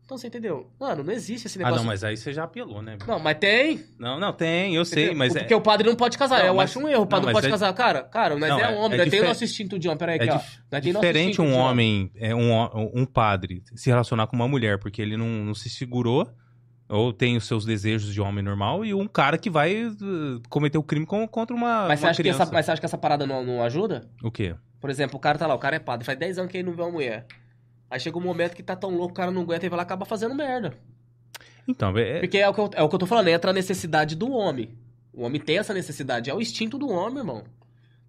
[0.05, 0.69] Então você entendeu?
[0.79, 1.77] Mano, não existe esse Ah, negócio.
[1.79, 2.95] não, mas aí você já apelou, né?
[3.07, 3.83] Não, mas tem.
[3.97, 5.17] Não, não, tem, eu sei, Entendeu?
[5.17, 5.39] mas é.
[5.39, 6.39] Porque o padre não pode casar.
[6.41, 7.01] Não, eu mas- acho um erro.
[7.01, 7.73] O padre não, não, mas pode é- casar.
[7.73, 9.87] Cara, cara, nós Não, é, é- homem, é nós tem o difer- nosso instinto de
[9.87, 9.97] homem.
[9.97, 10.37] Peraí, aqui, É ó.
[10.37, 15.01] dif- tem diferente um homem, é, um, um padre, se relacionar com uma mulher porque
[15.01, 16.31] ele não, não se segurou
[16.87, 20.77] ou tem os seus desejos de homem normal e um cara que vai uh, cometer
[20.77, 22.43] o crime com- contra uma, Mas você, uma acha que criança.
[22.43, 24.07] essa, mas você acha que essa parada não, não ajuda?
[24.21, 24.53] O quê?
[24.79, 26.67] Por exemplo, o cara tá lá, o cara é padre, faz 10 anos que ele
[26.69, 27.25] não vê uma mulher.
[27.89, 29.83] Aí chega um momento que tá tão louco, o cara não aguenta e vai lá
[29.83, 30.77] e acaba fazendo merda.
[31.67, 33.53] Então, é, Porque é o, que eu, é o que eu tô falando, entra a
[33.53, 34.69] necessidade do homem.
[35.13, 37.43] O homem tem essa necessidade, é o instinto do homem, irmão.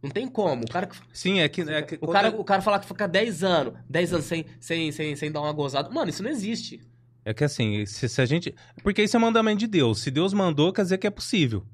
[0.02, 0.64] Não tem como.
[0.64, 2.86] O cara, que- sim, é que, é que o cara, é- o cara falar que
[2.86, 5.88] fica 10 anos, 10 anos sem, sem, sem, sem dar uma gozada.
[5.90, 6.80] Mano, isso não existe.
[7.24, 8.55] É que assim, se, se a gente.
[8.82, 10.00] Porque isso é mandamento de Deus.
[10.00, 11.64] Se Deus mandou, quer dizer que é possível.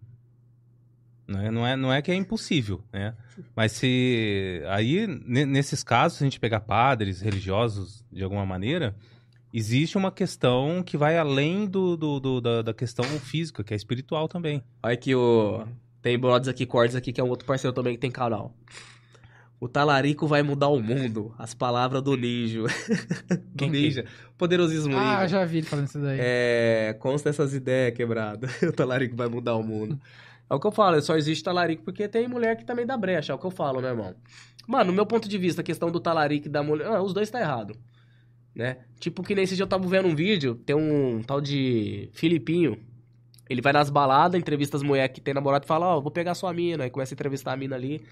[1.27, 1.51] Né?
[1.51, 3.15] Não, é, não é que é impossível, né?
[3.57, 4.63] Mas se.
[4.69, 8.95] Aí, ne- nesses casos, se a gente pegar padres religiosos de alguma maneira,
[9.53, 13.77] existe uma questão que vai além do, do- do- da, da questão física, que é
[13.77, 14.63] espiritual também.
[14.83, 15.65] Olha que o.
[16.01, 18.53] Tem brothers aqui, cortes aqui, que é um outro parceiro também que tem canal.
[19.61, 21.33] O talarico vai mudar o mundo.
[21.39, 22.63] As palavras do Ninja.
[23.55, 24.05] do Ninja.
[24.37, 25.29] Poderosíssimo Ah, Ninja.
[25.29, 26.19] já vi ele falando isso daí.
[26.21, 28.51] É, consta essas ideias quebradas.
[28.63, 30.01] o talarico vai mudar o mundo.
[30.53, 33.33] É o que eu falo, só existe talarico porque tem mulher que também dá brecha,
[33.33, 34.15] é o que eu falo, né, irmão?
[34.69, 37.15] Mano, no meu ponto de vista, a questão do talarico e da mulher, ah, os
[37.15, 37.75] dois tá errado.
[38.55, 38.77] Né?
[39.01, 42.79] Tipo que nesse dia eu tava vendo um vídeo, tem um tal de Filipinho,
[43.49, 46.35] ele vai nas baladas, entrevista as mulheres que tem namorado e fala, ó, vou pegar
[46.35, 48.05] sua mina, aí começa a entrevistar a mina ali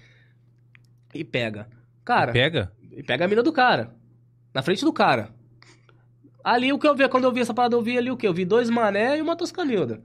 [1.13, 1.69] e pega.
[2.03, 2.71] Cara, Pega?
[2.91, 3.93] e pega a mina do cara.
[4.51, 5.29] Na frente do cara.
[6.43, 8.27] Ali o que eu vi, quando eu vi essa parada, eu vi ali o quê?
[8.27, 10.01] Eu vi dois mané e uma toscanilda.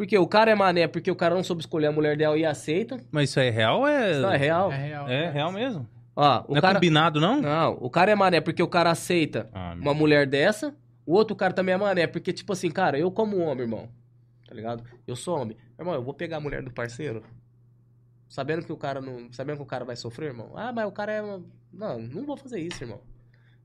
[0.00, 2.42] Porque o cara é mané, porque o cara não soube escolher a mulher dela e
[2.42, 2.96] aceita.
[3.12, 4.18] Mas isso é real é.
[4.18, 4.72] Não, é real.
[4.72, 5.08] É real.
[5.10, 5.86] É real mesmo?
[6.16, 6.74] Ó, o não é cara.
[6.76, 7.38] combinado, não?
[7.42, 10.74] Não, o cara é mané porque o cara aceita Ah, uma mulher dessa.
[11.04, 13.90] O outro cara também é mané, porque, tipo assim, cara, eu como homem, irmão.
[14.48, 14.82] Tá ligado?
[15.06, 15.54] Eu sou homem.
[15.78, 17.22] Irmão, eu vou pegar a mulher do parceiro.
[18.26, 19.30] Sabendo que o cara não.
[19.32, 20.52] Sabendo que o cara vai sofrer, irmão.
[20.56, 21.20] Ah, mas o cara é.
[21.70, 23.02] Não, não vou fazer isso, irmão.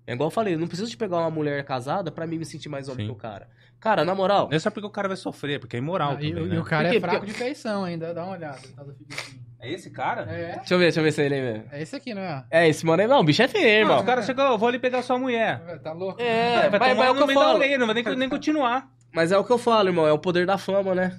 [0.05, 2.45] É igual eu falei, eu não preciso de pegar uma mulher casada pra mim me
[2.45, 3.11] sentir mais homem Sim.
[3.13, 3.47] que o cara.
[3.85, 4.47] Cara, na moral.
[4.49, 6.49] Não é só porque o cara vai sofrer, porque é imoral Ah, e, também, e
[6.49, 6.59] né?
[6.59, 6.97] o cara Por quê?
[6.97, 8.57] é fraco Porque- de feição ainda, dá uma olhada.
[8.75, 9.15] tá do Felipe.
[9.59, 10.23] É esse cara?
[10.23, 11.63] É, Deixa eu ver, deixa eu ver se é ele mesmo.
[11.71, 12.45] é esse aqui, não é?
[12.49, 13.07] É, esse mano aí.
[13.07, 13.99] Não, o bicho é feio, irmão.
[13.99, 15.59] os caras chegou, eu vou ali pegar sua mulher.
[15.83, 16.19] Tá louco?
[16.19, 17.55] É, vai vai, tomar vai, é o que eu falo.
[17.59, 18.89] orelha, não vai nem, nem continuar.
[19.13, 20.07] Mas é o que eu falo, irmão.
[20.07, 21.15] É o poder da fama, né?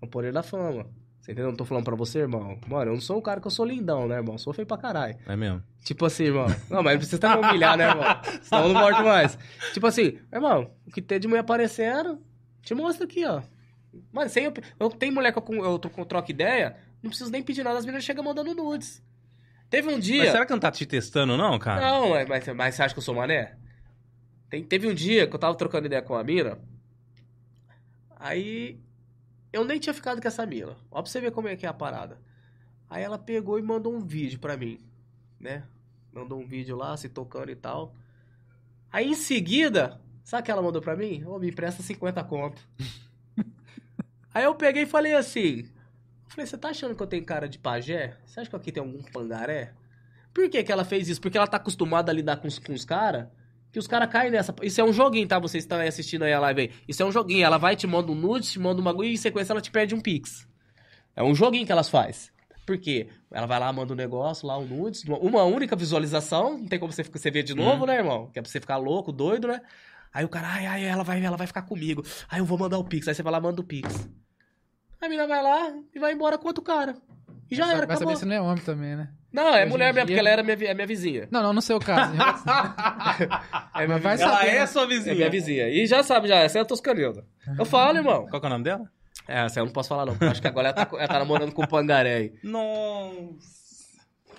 [0.00, 0.86] É o poder da fama.
[1.24, 1.46] Você entendeu?
[1.46, 2.58] Eu não tô falando pra você, irmão.
[2.68, 4.34] Mano, eu não sou um cara que eu sou lindão, né, irmão?
[4.34, 5.16] Eu sou feio pra caralho.
[5.26, 5.62] É mesmo.
[5.82, 6.44] Tipo assim, irmão.
[6.68, 8.04] Não, mas não precisa até me humilhar, né, irmão?
[8.44, 9.38] Senão eu não volto mais.
[9.72, 12.20] Tipo assim, irmão, o que tem de mulher aparecendo,
[12.60, 13.40] te mostra aqui, ó.
[14.12, 17.42] Mano, sem eu, eu tenho mulher que eu, eu, eu troco ideia, não preciso nem
[17.42, 19.02] pedir nada, as meninas chegam mandando nudes.
[19.70, 20.24] Teve um dia.
[20.24, 21.80] Mas será que não tá te testando, não, cara?
[21.80, 23.56] Não, mas, mas, mas você acha que eu sou mané?
[24.50, 26.58] Tem- teve um dia que eu tava trocando ideia com a mina.
[28.20, 28.78] Aí
[29.54, 30.76] eu nem tinha ficado com essa mina.
[30.90, 32.18] Ó pra você ver como é que é a parada.
[32.90, 34.80] Aí ela pegou e mandou um vídeo pra mim,
[35.38, 35.62] né?
[36.12, 37.94] Mandou um vídeo lá, se tocando e tal.
[38.90, 41.24] Aí em seguida, sabe o que ela mandou pra mim?
[41.24, 42.60] Ô, me empresta 50 conto.
[44.34, 45.68] Aí eu peguei e falei assim.
[46.26, 48.16] Falei, você tá achando que eu tenho cara de pajé?
[48.26, 49.72] Você acha que aqui tem algum pangaré?
[50.32, 51.20] Por que, que ela fez isso?
[51.20, 53.28] Porque ela tá acostumada a lidar com os, com os caras,
[53.74, 54.54] que os caras caem nessa.
[54.62, 55.36] Isso é um joguinho, tá?
[55.40, 56.70] Vocês estão aí assistindo aí a live aí.
[56.86, 57.44] Isso é um joguinho.
[57.44, 59.70] Ela vai, te manda um nude, te manda um bagulho e em sequência ela te
[59.72, 60.46] pede um pix.
[61.16, 62.32] É um joguinho que elas faz.
[62.64, 63.08] Por quê?
[63.32, 66.92] Ela vai lá, manda um negócio lá, um nudes, uma- única visualização, não tem como
[66.92, 68.30] você, você ver de novo, né, irmão?
[68.32, 69.60] Que é pra você ficar louco, doido, né?
[70.12, 72.04] Aí o cara, ai, ai, ela vai, ela vai ficar comigo.
[72.28, 73.08] Aí eu vou mandar o pix.
[73.08, 74.08] Aí você vai lá, manda o pix.
[75.00, 76.94] A mina vai lá e vai embora com outro cara.
[77.50, 78.16] E já Vai era, saber acabou.
[78.16, 79.08] se não é homem também, né?
[79.32, 81.28] Não, é Hoje mulher em mesmo, dia- porque ela era minha, vi- é minha vizinha.
[81.30, 82.12] Não, não no seu caso.
[83.74, 84.66] É Mas vai Ela saber, é né?
[84.66, 85.14] sua É vizinha.
[85.14, 85.68] minha vizinha.
[85.68, 87.24] E já sabe, já, essa é a Toscanilda.
[87.58, 88.26] Eu falo, irmão.
[88.28, 88.88] Qual que é o nome dela?
[89.26, 90.12] É, essa eu não posso falar, não.
[90.12, 92.32] porque eu Acho que agora ela tá, ela tá namorando com o Pangaré aí.
[92.42, 93.54] Nossa.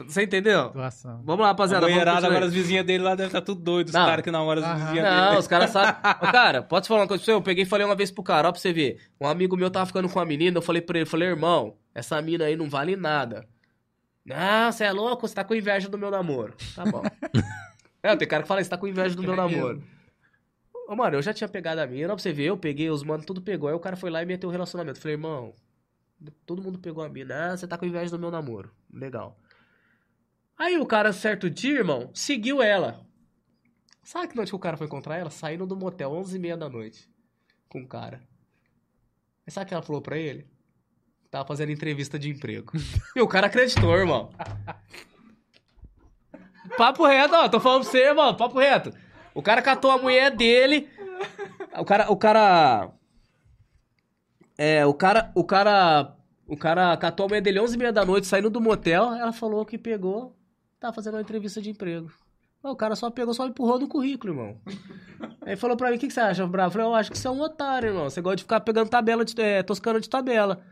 [0.07, 0.67] Você entendeu?
[0.67, 1.21] Situação.
[1.23, 1.85] Vamos lá, A rapaziada.
[1.87, 2.25] vamos continuar.
[2.25, 3.87] agora as vizinhas dele lá devem estar tudo doido.
[3.87, 4.05] Os Não.
[4.05, 4.85] caras que namoram as Aham.
[4.87, 5.39] vizinhas Não, dele.
[5.39, 5.95] os caras sabem.
[6.21, 7.37] Ô, cara, pode falar uma coisa pra você?
[7.37, 8.97] Eu peguei e falei uma vez pro cara, ó, pra você ver.
[9.21, 12.21] Um amigo meu tava ficando com uma menina, eu falei pra ele, falei, irmão, essa
[12.21, 13.47] mina aí não vale nada.
[14.25, 16.53] Não, você é louco, você tá com inveja do meu namoro.
[16.75, 17.01] Tá bom.
[18.03, 19.81] é, tem cara que fala, você tá com inveja do meu namoro.
[20.87, 23.23] Ô, mano, eu já tinha pegado a mina, pra você ver, eu peguei, os mano,
[23.23, 23.69] tudo pegou.
[23.69, 24.99] Aí o cara foi lá e meteu o relacionamento.
[24.99, 25.55] Falei, irmão,
[26.45, 27.53] todo mundo pegou a mina.
[27.53, 28.71] Ah, você tá com inveja do meu namoro.
[28.91, 29.39] Legal.
[30.57, 33.05] Aí o cara, certo dia, irmão, seguiu ela.
[34.03, 35.29] Sabe que noite que o cara foi encontrar ela?
[35.29, 37.09] Saindo do motel, 11h30 da noite.
[37.69, 38.21] Com o cara.
[39.45, 40.47] Mas sabe o que ela falou pra ele?
[41.35, 42.71] Tava fazendo entrevista de emprego.
[43.13, 44.29] e o cara acreditou, irmão.
[46.77, 47.49] Papo reto, ó.
[47.49, 48.33] Tô falando pra você, irmão.
[48.37, 48.93] Papo reto.
[49.33, 50.87] O cara catou a mulher dele.
[51.77, 52.09] O cara.
[52.09, 52.89] O cara.
[54.57, 55.29] É, o cara.
[55.35, 56.15] O cara.
[56.47, 59.13] O cara catou a mulher dele 11h30 da noite, saindo do motel.
[59.13, 60.33] Ela falou que pegou.
[60.79, 62.09] Tava fazendo uma entrevista de emprego.
[62.65, 64.57] Mas O cara só pegou, só empurrou no currículo, irmão.
[65.45, 66.69] Aí falou pra mim, o que, que você acha, Bravo?
[66.69, 68.09] Eu falei, eu acho que você é um otário, irmão.
[68.09, 70.63] Você gosta de ficar pegando tabela, de, é, toscando de tabela.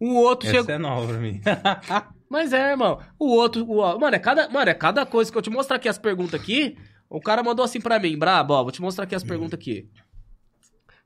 [0.00, 0.74] O outro Essa chegou...
[0.74, 1.38] é nova pra mim.
[2.30, 2.98] Mas é, irmão.
[3.18, 3.62] O outro...
[3.70, 3.98] O...
[3.98, 4.48] Mano, é cada...
[4.48, 6.78] Mano, é cada coisa que eu te mostrar aqui as perguntas aqui.
[7.10, 9.86] O cara mandou assim pra mim, Brabo, ó, vou te mostrar aqui as perguntas aqui.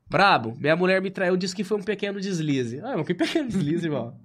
[0.09, 2.81] Brabo, minha mulher me traiu, disse que foi um pequeno deslize.
[2.81, 4.17] Ah, irmão, que pequeno deslize, irmão.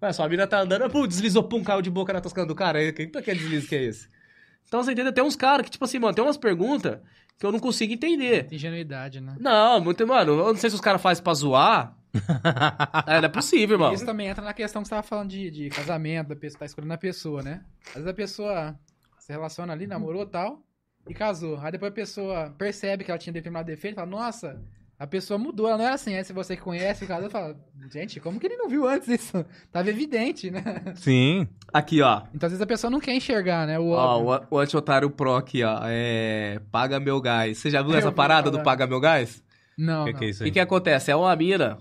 [0.00, 2.92] Ué, sua mina tá andando, pô, deslizou, pum, caiu de boca na toscana do cara.
[2.92, 4.19] Que pequeno deslize que é esse?
[4.66, 5.12] Então, você entendeu?
[5.12, 7.00] Tem uns caras que, tipo assim, mano, tem umas perguntas
[7.38, 8.46] que eu não consigo entender.
[8.52, 9.34] Ingenuidade, né?
[9.40, 11.96] Não, muito, mano, eu não sei se os caras fazem pra zoar.
[13.06, 13.92] é, não é possível, irmão.
[13.92, 16.66] Isso também entra na questão que você tava falando de, de casamento, da pessoa tá
[16.66, 17.64] escolhendo a pessoa, né?
[17.88, 18.78] Às vezes a pessoa
[19.18, 20.62] se relaciona ali, namorou e tal,
[21.08, 21.58] e casou.
[21.60, 24.60] Aí depois a pessoa percebe que ela tinha determinado defeito e fala, nossa,
[25.00, 26.14] a pessoa mudou, ela não era assim.
[26.14, 27.56] Aí se você que conhece o casal, fala,
[27.90, 29.44] gente, como que ele não viu antes isso?
[29.72, 30.62] Tava evidente, né?
[30.94, 31.48] Sim.
[31.72, 32.22] Aqui, ó.
[32.34, 33.78] Então às vezes a pessoa não quer enxergar, né?
[33.78, 34.46] O Ó, óbvio.
[34.50, 35.80] o, o Anti-Otário Pro aqui, ó.
[35.84, 36.60] É.
[36.70, 37.56] Paga meu gás.
[37.56, 38.62] Você já viu Eu essa vi parada do.
[38.62, 39.42] Paga meu gás?
[39.78, 40.18] Não, O que, não.
[40.18, 40.50] que é isso O aí?
[40.50, 41.10] que, que acontece?
[41.10, 41.78] É uma mina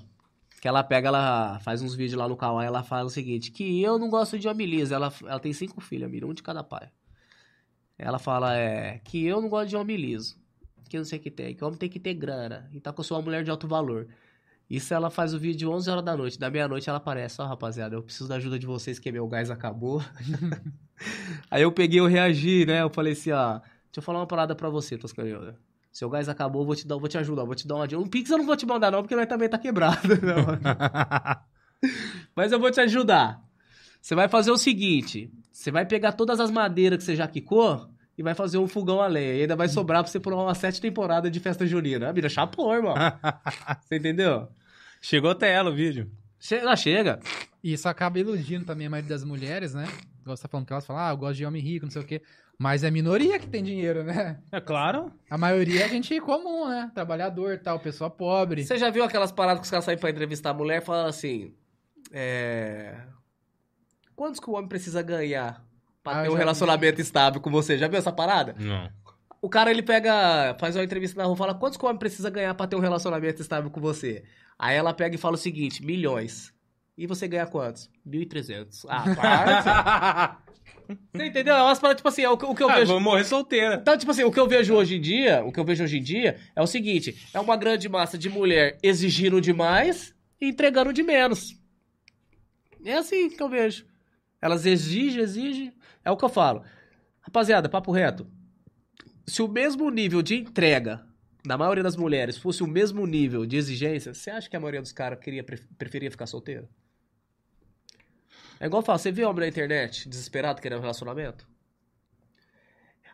[0.61, 3.81] que ela pega, ela faz uns vídeos lá no canal, ela fala o seguinte, que
[3.81, 4.93] eu não gosto de homem liso.
[4.93, 6.88] Ela, ela tem cinco filhos, a mina, um de cada pai.
[7.98, 10.39] Ela fala, é, que eu não gosto de homem liso.
[10.90, 12.68] Que não sei o que tem, que homem tem que ter grana.
[12.74, 14.08] E tá com sua mulher de alto valor.
[14.69, 16.40] Isso ela faz o vídeo 11 horas da noite.
[16.40, 19.50] Da meia-noite ela aparece, ó, rapaziada, eu preciso da ajuda de vocês, que meu gás
[19.50, 20.03] acabou.
[21.50, 22.82] Aí eu peguei, eu reagi, né?
[22.82, 25.58] Eu falei assim, ó, deixa eu falar uma parada pra você, Toscanilda.
[25.92, 27.76] Seu gás acabou, eu vou te dar, eu vou te ajudar, eu vou te dar
[27.76, 28.01] uma dica.
[28.01, 30.08] Um Pix eu não vou te mandar, não, porque nós também tá quebrado.
[30.22, 30.59] Não.
[32.35, 33.42] Mas eu vou te ajudar.
[34.01, 37.90] Você vai fazer o seguinte: você vai pegar todas as madeiras que você já quicou
[38.19, 39.33] e vai fazer um fogão a lenha.
[39.35, 42.09] E ainda vai sobrar pra você por umas sete temporadas de festa junina.
[42.09, 42.93] A vida chapou, irmão.
[43.80, 44.49] Você entendeu?
[45.01, 46.11] Chegou até ela o vídeo.
[46.38, 47.19] Chega, chega.
[47.64, 49.88] E isso acaba iludindo também a maioria das mulheres, né?
[50.25, 52.06] Você tá falando que elas falam, ah, eu gosto de homem rico, não sei o
[52.06, 52.22] quê.
[52.57, 54.38] Mas é a minoria que tem dinheiro, né?
[54.51, 55.14] É claro.
[55.30, 56.91] A maioria é gente comum, né?
[56.93, 58.65] Trabalhador tal, pessoa pobre.
[58.65, 61.07] Você já viu aquelas paradas que os caras saem pra entrevistar a mulher e falam
[61.07, 61.53] assim:
[62.11, 62.98] é...
[64.14, 65.68] Quantos que o homem precisa ganhar
[66.03, 66.40] pra Ah, ter um já vi.
[66.40, 67.78] relacionamento estável com você?
[67.78, 68.56] Já viu essa parada?
[68.60, 68.90] Não.
[69.42, 72.30] O cara, ele pega, faz uma entrevista na rua, fala, quantos que o homem precisa
[72.30, 74.24] ganhar pra ter um relacionamento estável com você?
[74.58, 76.53] Aí ela pega e fala o seguinte, milhões.
[76.98, 77.90] E você ganha quantos?
[78.06, 78.86] 1.300.
[78.90, 80.38] Ah, para.
[81.14, 81.56] você entendeu?
[81.56, 82.92] É umas paradas, tipo assim, é o, que- o que eu Ah, vejo...
[82.92, 83.76] vou morrer solteira.
[83.76, 85.98] Então, tipo assim, o que eu vejo hoje em dia, o que eu vejo hoje
[86.00, 90.92] em dia é o seguinte, é uma grande massa de mulher exigindo demais e entregando
[90.92, 91.58] de menos.
[92.84, 93.86] É assim que eu vejo.
[94.42, 95.74] Elas exigem, exigem.
[96.09, 96.63] É o que eu falo.
[97.21, 98.27] Rapaziada, papo reto.
[99.27, 101.05] Se o mesmo nível de entrega
[101.45, 104.81] da maioria das mulheres fosse o mesmo nível de exigência, você acha que a maioria
[104.81, 106.67] dos caras queria, pref- preferia ficar solteiro?
[108.59, 111.47] É igual eu falo, você vê homem na internet desesperado querendo um relacionamento?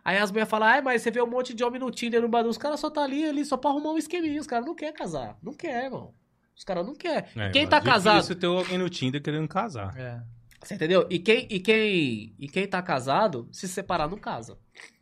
[0.04, 2.30] Aí as mulheres falam, ai, mas você vê um monte de homem no Tinder, no
[2.30, 4.74] Badu, os caras só tá ali, ali só pra arrumar um esqueminha, os caras não
[4.74, 5.38] querem casar.
[5.44, 6.14] Não quer, irmão.
[6.56, 7.30] Os caras não querem.
[7.36, 8.36] É, quem tá difícil casado...
[8.36, 9.94] ter alguém no Tinder querendo casar.
[9.98, 10.22] É.
[10.68, 11.06] Você entendeu?
[11.10, 14.58] E quem, e quem, e quem tá casado, se separar não casa.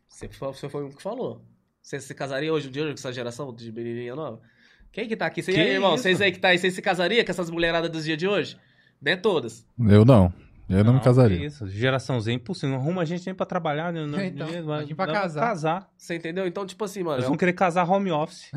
[0.08, 1.44] Você, foi- você foi o que falou.
[1.82, 4.40] Você se casaria hoje em dia com essa geração de menininha nova?
[4.92, 5.42] Quem que tá aqui?
[5.42, 7.90] Você, Que aí, irmão, vocês aí que tá aí, vocês se casariam com essas mulheradas
[7.90, 8.56] dos dias de hoje?
[9.02, 9.66] Não é todas.
[9.78, 10.32] Eu não.
[10.68, 11.44] Eu não, me que casaria.
[11.46, 12.70] Isso, geração Z é impossível.
[12.70, 13.92] Não arruma a gente nem pra trabalhar.
[13.92, 14.06] Né?
[14.06, 15.40] Não, Então, ninguém imagina pra não, casar.
[15.40, 15.90] casar.
[15.96, 16.46] Você entendeu?
[16.46, 17.16] Então, tipo assim, mano.
[17.16, 18.50] Eles é vão querer casar home office.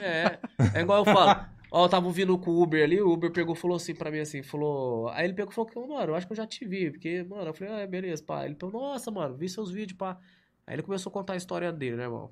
[0.00, 0.38] É,
[0.74, 1.44] é igual eu falo.
[1.74, 4.18] Ó, eu tava vindo com o Uber ali, o Uber pegou falou assim pra mim
[4.18, 5.08] assim, falou...
[5.08, 7.46] Aí ele pegou e falou, mano, eu acho que eu já te vi, porque, mano,
[7.46, 8.44] eu falei, ah, beleza, pá.
[8.44, 10.18] Ele falou, nossa, mano, vi seus vídeos, pá.
[10.66, 12.30] Aí ele começou a contar a história dele, né, irmão?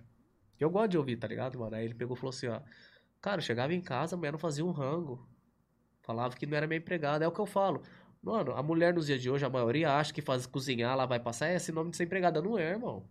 [0.59, 1.75] Eu gosto de ouvir, tá ligado, mano?
[1.75, 2.60] Aí ele pegou e falou assim, ó...
[3.23, 5.27] Cara, eu chegava em casa, a mulher não fazia um rango.
[6.02, 7.81] Falava que não era minha empregada, é o que eu falo.
[8.23, 11.19] Mano, a mulher nos dias de hoje, a maioria acha que faz cozinhar, ela vai
[11.19, 12.43] passar, é esse nome de ser empregada.
[12.43, 13.09] Não é, irmão.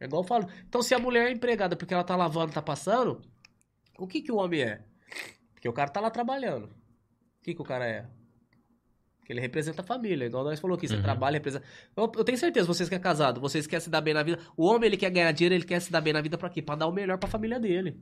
[0.00, 0.48] É igual eu falo.
[0.66, 3.20] Então, se a mulher é empregada porque ela tá lavando, tá passando,
[3.98, 4.85] o que que o homem é?
[5.54, 6.64] Porque o cara tá lá trabalhando.
[6.66, 8.06] O que que o cara é?
[9.24, 11.02] Que ele representa a família, igual nós falou aqui, você Uhum.
[11.02, 11.64] trabalha, representa...
[11.96, 14.38] Eu, eu tenho certeza, vocês que é casado, vocês querem se dar bem na vida.
[14.56, 16.62] O homem, ele quer ganhar dinheiro, ele quer se dar bem na vida pra quê?
[16.62, 18.00] Pra dar o melhor pra família dele.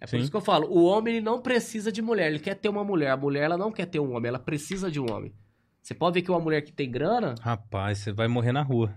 [0.00, 0.18] É por Sim.
[0.18, 2.84] isso que eu falo, o homem, ele não precisa de mulher, ele quer ter uma
[2.84, 3.10] mulher.
[3.10, 5.34] A mulher, ela não quer ter um homem, ela precisa de um homem.
[5.82, 7.34] Você pode ver que uma mulher que tem grana...
[7.40, 8.94] Rapaz, você vai morrer na rua.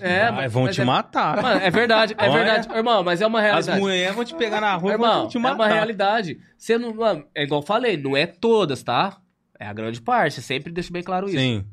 [0.00, 1.40] É, Vai, mas- vão te é- matar.
[1.42, 2.32] Mano, é verdade, é Olha.
[2.32, 2.68] verdade.
[2.76, 3.80] Irmão, mas é uma As realidade.
[3.80, 5.54] mulheres vão te pegar na rua e Irmão, vão te é matar.
[5.54, 6.38] uma realidade.
[6.58, 9.18] Você não, mano, é igual eu falei, não é todas, tá?
[9.58, 11.64] É a grande parte, sempre deixo bem claro isso, Sim.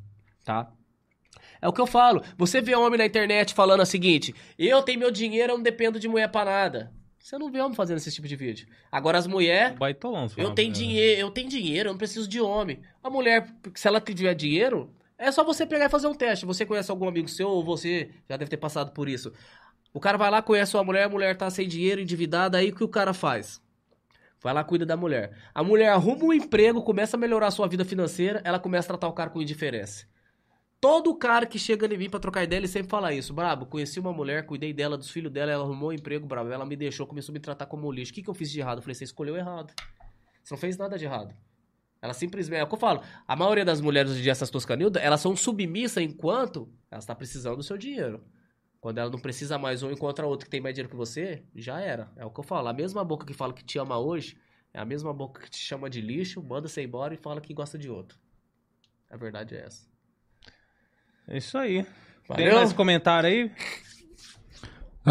[0.46, 0.70] tá?
[1.62, 2.24] É o que eu falo.
[2.38, 6.00] Você vê homem na internet falando o seguinte: eu tenho meu dinheiro, eu não dependo
[6.00, 6.92] de mulher pra nada.
[7.20, 8.66] Você não vê homem fazendo esse tipo de vídeo.
[8.90, 10.28] Agora as mulheres, Baitolão.
[10.38, 10.74] eu tenho é.
[10.74, 12.80] dinheiro, eu tenho dinheiro, eu não preciso de homem.
[13.04, 13.46] A mulher,
[13.76, 14.90] se ela tiver dinheiro,
[15.20, 16.46] é só você pegar e fazer um teste.
[16.46, 19.34] Você conhece algum amigo seu ou você já deve ter passado por isso.
[19.94, 22.76] O cara vai lá, conhece uma mulher, a mulher tá sem dinheiro, endividada, aí o
[22.76, 23.62] que o cara faz?
[24.42, 25.36] Vai lá, cuida da mulher.
[25.54, 28.98] A mulher arruma um emprego, começa a melhorar a sua vida financeira, ela começa a
[28.98, 30.08] tratar o cara com indiferença.
[30.80, 33.34] Todo cara que chega em mim pra trocar ideia, ele sempre fala isso.
[33.34, 36.50] Brabo, conheci uma mulher, cuidei dela, dos filhos dela, ela arrumou um emprego, brabo.
[36.50, 38.14] Ela me deixou, começou a me tratar como lixo.
[38.14, 38.78] O que, que eu fiz de errado?
[38.78, 39.74] Eu falei, você escolheu errado.
[40.42, 41.36] Você não fez nada de errado.
[42.02, 42.60] Ela simplesmente.
[42.60, 43.02] É o que eu falo.
[43.28, 47.16] A maioria das mulheres hoje em dia, essas toscanildas, elas são submissas enquanto elas estão
[47.16, 48.24] precisando do seu dinheiro.
[48.80, 51.82] Quando ela não precisa mais um encontra outro que tem mais dinheiro que você, já
[51.82, 52.10] era.
[52.16, 52.70] É o que eu falo.
[52.70, 54.38] A mesma boca que fala que te ama hoje
[54.74, 57.54] é a mesma boca que te chama de lixo, manda você embora e fala que
[57.54, 58.18] gosta de outro.
[59.10, 59.86] A verdade é essa.
[61.28, 61.84] É isso aí.
[61.84, 62.56] Tem Valeu?
[62.56, 63.52] mais comentário aí?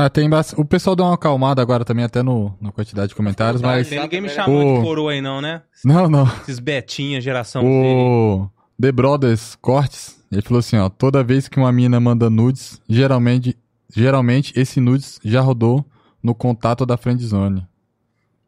[0.00, 0.54] Ah, tem bast...
[0.56, 3.88] O pessoal deu uma acalmada agora também, até no, na quantidade de comentários, Não mas.
[3.88, 5.62] tem ninguém me O- chamou de coroa aí, não, né?
[5.84, 6.24] Não, não.
[6.42, 7.64] Esses Betinha, geração.
[7.66, 8.48] O
[8.80, 13.56] The Brothers Cortes, ele falou assim, ó, toda vez que uma mina manda nudes, geralmente,
[13.94, 15.84] geralmente esse nudes já rodou
[16.22, 17.66] no contato da friendzone.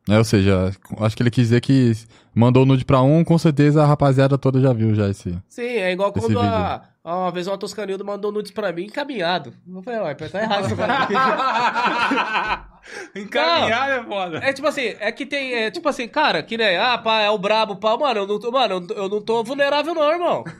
[0.09, 1.93] É, ou seja, acho que ele quis dizer que
[2.35, 5.39] mandou nude pra um, com certeza a rapaziada toda já viu já esse.
[5.49, 9.53] Sim, é igual quando a, a- uma vez uma toscanilda mandou nudes pra mim encaminhado.
[9.69, 12.67] Eu falei, ué, tá errado isso, cara.
[13.15, 14.39] Encaminhar é foda.
[14.39, 17.31] É tipo assim, é que tem, é tipo assim, cara, que nem, ah, pá, é
[17.31, 20.45] o brabo, pá, mano, eu não tô, mano, eu não- tô vulnerável não, irmão.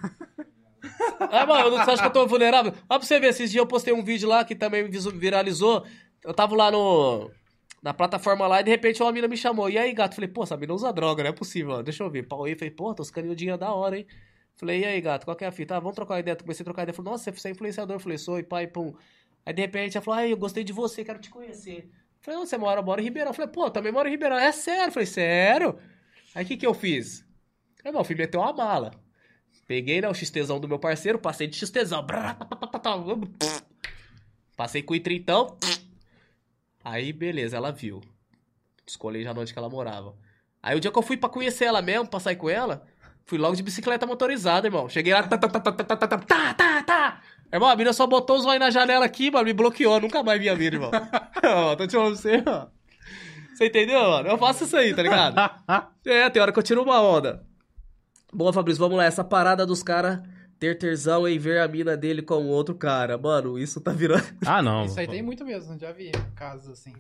[1.19, 2.73] Ah, mano, eu não você acha que eu tô vulnerável?
[2.89, 5.83] Ó pra você ver, esses dias eu postei um vídeo lá que também viralizou,
[6.25, 7.31] eu tava lá no,
[7.83, 10.15] na plataforma lá e de repente uma mina me chamou, e aí, gato?
[10.15, 11.83] Falei, pô, essa mina usa droga, não é possível, ó.
[11.83, 12.25] deixa eu ver.
[12.25, 14.07] Pauei, falei, pô, tô ficando dinheiro da hora, hein.
[14.57, 15.77] Falei, e aí, gato, qual que é a fita?
[15.77, 16.37] Ah, vamos trocar ideia.
[16.37, 16.95] Comecei a trocar ideia.
[16.95, 17.99] Falei, nossa, você é influenciador?
[17.99, 18.95] Falei, sou, e pai, pum.
[19.47, 21.91] Aí de repente ela falou, ai, eu gostei de você, quero te conhecer.
[22.21, 22.81] Falei, você mora?
[22.81, 23.33] Eu moro em Ribeirão.
[23.33, 24.39] Falei, pô, também moro em Ribeirão.
[24.39, 24.93] É sério?
[24.93, 25.79] Falei, sério?
[26.35, 27.25] Aí o que que eu fiz?
[27.83, 28.91] Aí, meu filho meteu uma mala.
[29.67, 32.07] Peguei, né, o XTzão do meu parceiro, passei de XTzão.
[32.07, 32.97] Tá, tá, tá, tá, tá.
[34.57, 35.57] Passei com o tritão.
[36.85, 38.01] Aí, beleza, ela viu.
[38.87, 40.15] Escolhi já onde que ela morava.
[40.63, 42.87] Aí o dia que eu fui pra conhecer ela mesmo, pra sair com ela,
[43.25, 44.89] fui logo de bicicleta motorizada, irmão.
[44.89, 47.21] Cheguei lá, tá, tá, tá, tá, tá, tá, tá, tá, tá, tá.
[47.53, 50.01] Irmão, a mina só botou os olhos na janela aqui, mano, me bloqueou.
[50.01, 50.91] Nunca mais vi a mina, irmão.
[51.45, 52.67] Ó, tô te falando pra você, ó.
[53.55, 54.29] Você entendeu, mano?
[54.29, 55.37] Eu faço isso aí, tá ligado?
[56.07, 57.45] É, tem hora que eu tiro uma onda.
[58.33, 59.05] Bom, Fabrício, vamos lá.
[59.05, 60.21] Essa parada dos caras
[60.61, 63.17] ter terzão em ver a mina dele com outro cara.
[63.19, 64.23] Mano, isso tá virando...
[64.47, 64.85] Ah, não.
[64.85, 66.93] Isso aí tem muito mesmo, já vi casos assim.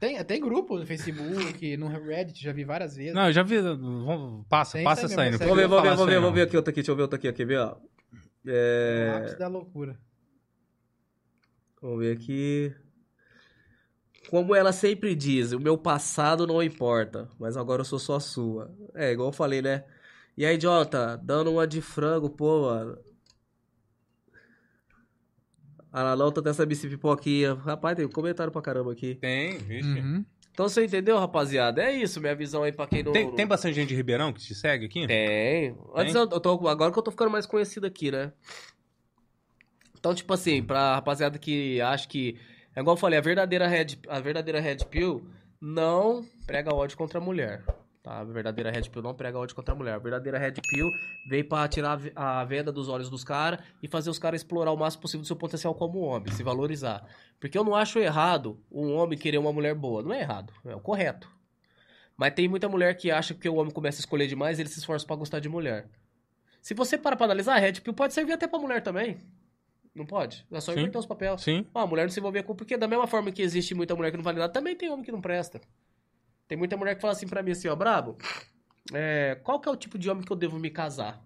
[0.00, 3.14] Tem, tem grupo no Facebook, no Reddit, já vi várias vezes.
[3.14, 3.58] Não, eu já vi.
[3.60, 6.42] vamos- Passa, Tem passa isso aí precisa Vamos ver, vamos ver, vamos ver, vamos ver
[6.42, 7.76] aqui outro aqui, deixa eu ver outro aqui, quer ver, ó.
[7.76, 9.14] O É...
[9.16, 9.98] ápice da loucura.
[11.80, 12.74] Vamos ver aqui.
[14.30, 18.70] Como ela sempre diz, o meu passado não importa, mas agora eu sou só sua.
[18.94, 19.84] É, igual eu falei, né?
[20.38, 22.96] E aí, idiota, dando uma de frango, pô, mano.
[25.92, 27.54] A Lalota tem essa bici pipoquinha.
[27.54, 29.16] Rapaz, tem um comentário pra caramba aqui.
[29.16, 29.88] Tem, vixe.
[29.98, 30.24] Uhum.
[30.52, 31.82] Então você entendeu, rapaziada?
[31.82, 33.10] É isso, minha visão aí pra quem não.
[33.10, 35.08] Tem, tem bastante gente de Ribeirão que te segue aqui?
[35.08, 35.76] Tem.
[35.92, 36.68] Antes eu, eu tô.
[36.68, 38.32] Agora que eu tô ficando mais conhecido aqui, né?
[39.98, 42.38] Então, tipo assim, pra rapaziada que acha que.
[42.76, 45.28] É igual eu falei, a verdadeira Red, a verdadeira Red Pill
[45.60, 47.64] não prega ódio contra a mulher.
[48.08, 48.18] Tá?
[48.20, 49.94] A verdadeira Red Pill não prega ódio contra a mulher.
[49.94, 50.90] A verdadeira Red Pill
[51.28, 54.40] veio pra tirar a ve- a venda dos olhos dos caras e fazer os caras
[54.40, 57.04] explorar o máximo possível do seu potencial como homem, se valorizar.
[57.38, 60.02] Porque eu não acho errado um homem querer uma mulher boa.
[60.02, 61.30] Não é errado, é o correto.
[62.16, 64.68] Mas tem muita mulher que acha que o homem começa a escolher demais e ele
[64.68, 65.88] se esforça pra gostar de mulher.
[66.60, 69.18] Se você para pra analisar, a Red Pill pode servir até pra mulher também.
[69.94, 70.44] Não pode?
[70.50, 71.40] É só inverter os papéis.
[71.40, 71.66] Sim.
[71.74, 72.54] A mulher não se envolver com...
[72.54, 75.04] Porque da mesma forma que existe muita mulher que não vale nada, também tem homem
[75.04, 75.60] que não presta.
[76.48, 78.16] Tem muita mulher que fala assim pra mim assim, ó, brabo,
[78.92, 81.22] é, qual que é o tipo de homem que eu devo me casar?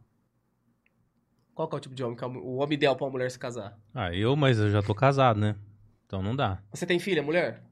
[1.55, 3.31] Qual que é o tipo de homem que é o homem ideal pra uma mulher
[3.31, 3.79] se casar?
[3.95, 5.55] Ah, eu, mas eu já tô casado, né?
[6.07, 6.63] Então não dá.
[6.73, 7.63] Você tem filha, mulher?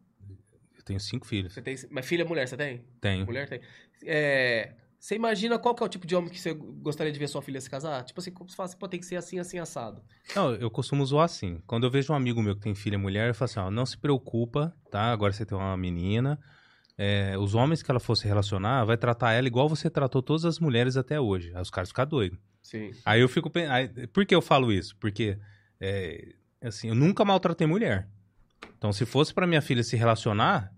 [0.77, 1.53] Eu tenho cinco filhos.
[1.53, 1.77] Você tem...
[1.91, 2.85] Mas filha, mulher, você tem?
[3.01, 3.27] Tenho.
[3.27, 3.61] Mulher tem.
[4.05, 7.27] É, Você imagina qual que é o tipo de homem que você gostaria de ver
[7.29, 8.05] sua filha se casar?
[8.05, 10.03] Tipo assim, como você fala assim, pô, tem que ser assim, assim, assado.
[10.37, 11.61] Não, eu costumo zoar assim.
[11.67, 13.87] Quando eu vejo um amigo meu que tem filha mulher, eu falo assim, ó, não
[13.87, 15.11] se preocupa, tá?
[15.11, 16.39] Agora você tem uma menina.
[17.03, 20.59] É, os homens que ela fosse relacionar, vai tratar ela igual você tratou todas as
[20.59, 21.51] mulheres até hoje.
[21.55, 22.39] Aí os caras ficam doidos.
[22.63, 22.91] Sim.
[23.07, 24.07] Aí eu fico pensando.
[24.09, 24.95] Por que eu falo isso?
[24.99, 25.39] Porque,
[25.81, 28.07] é, assim, eu nunca maltratei mulher.
[28.77, 30.71] Então, se fosse pra minha filha se relacionar,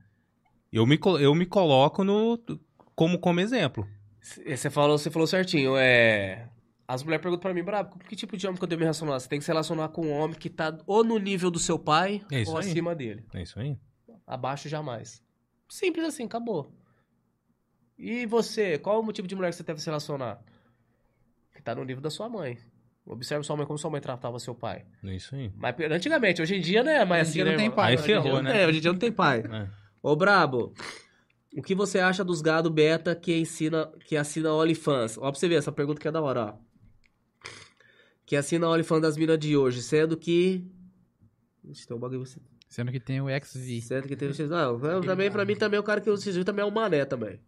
[0.73, 2.39] eu me, eu me coloco no,
[2.95, 3.85] como, como exemplo.
[4.21, 6.49] Você falou, você falou certinho, é...
[6.87, 9.19] As mulheres perguntam pra mim, brabo, que tipo de homem que eu devo me relacionar?
[9.19, 11.81] Você tem que se relacionar com um homem que tá ou no nível do seu
[11.81, 12.69] pai É ou aí.
[12.71, 13.25] acima dele.
[13.35, 13.77] É isso aí.
[14.25, 15.21] Abaixo jamais.
[15.73, 16.71] Simples assim, acabou.
[17.97, 20.39] E você, qual o motivo de mulher que você deve se relacionar?
[21.55, 22.59] Que tá no nível da sua mãe.
[23.07, 24.85] Observe sua mãe como sua mãe tratava seu pai.
[25.03, 25.51] É isso aí.
[25.57, 27.07] Mas antigamente, hoje em dia, né?
[27.07, 27.77] Mas Hoje em assim, dia não né, tem irmão?
[27.77, 28.53] pai, Aí Hoje em dia ferrou, não né?
[28.53, 29.43] tem, hoje em dia não tem pai.
[29.51, 29.71] É.
[30.03, 30.75] Ô, Brabo,
[31.57, 35.17] o que você acha dos gado beta que ensina, que assina OnlyFans?
[35.17, 36.55] Ó, pra você ver, essa pergunta que é da hora, ó.
[38.27, 40.71] Que assina OnlyFans das minas de hoje, sendo que...
[41.65, 42.25] Ixi, tem um bagulho...
[42.73, 43.83] Sendo que tem o XV.
[43.83, 44.31] Sendo que tem...
[44.49, 47.05] Não, eu, também, pra mim, também, o cara que usa esse também é um mané
[47.05, 47.39] também.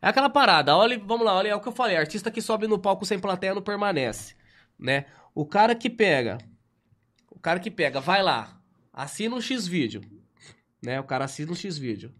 [0.00, 2.66] É aquela parada, olha, vamos lá, olha, é o que eu falei, artista que sobe
[2.66, 4.34] no palco sem plateia não permanece,
[4.78, 5.04] né?
[5.34, 6.38] O cara que pega,
[7.30, 8.58] o cara que pega, vai lá,
[8.90, 10.00] assina um X-Vídeo,
[10.82, 10.98] né?
[10.98, 12.10] O cara assina um X-Vídeo.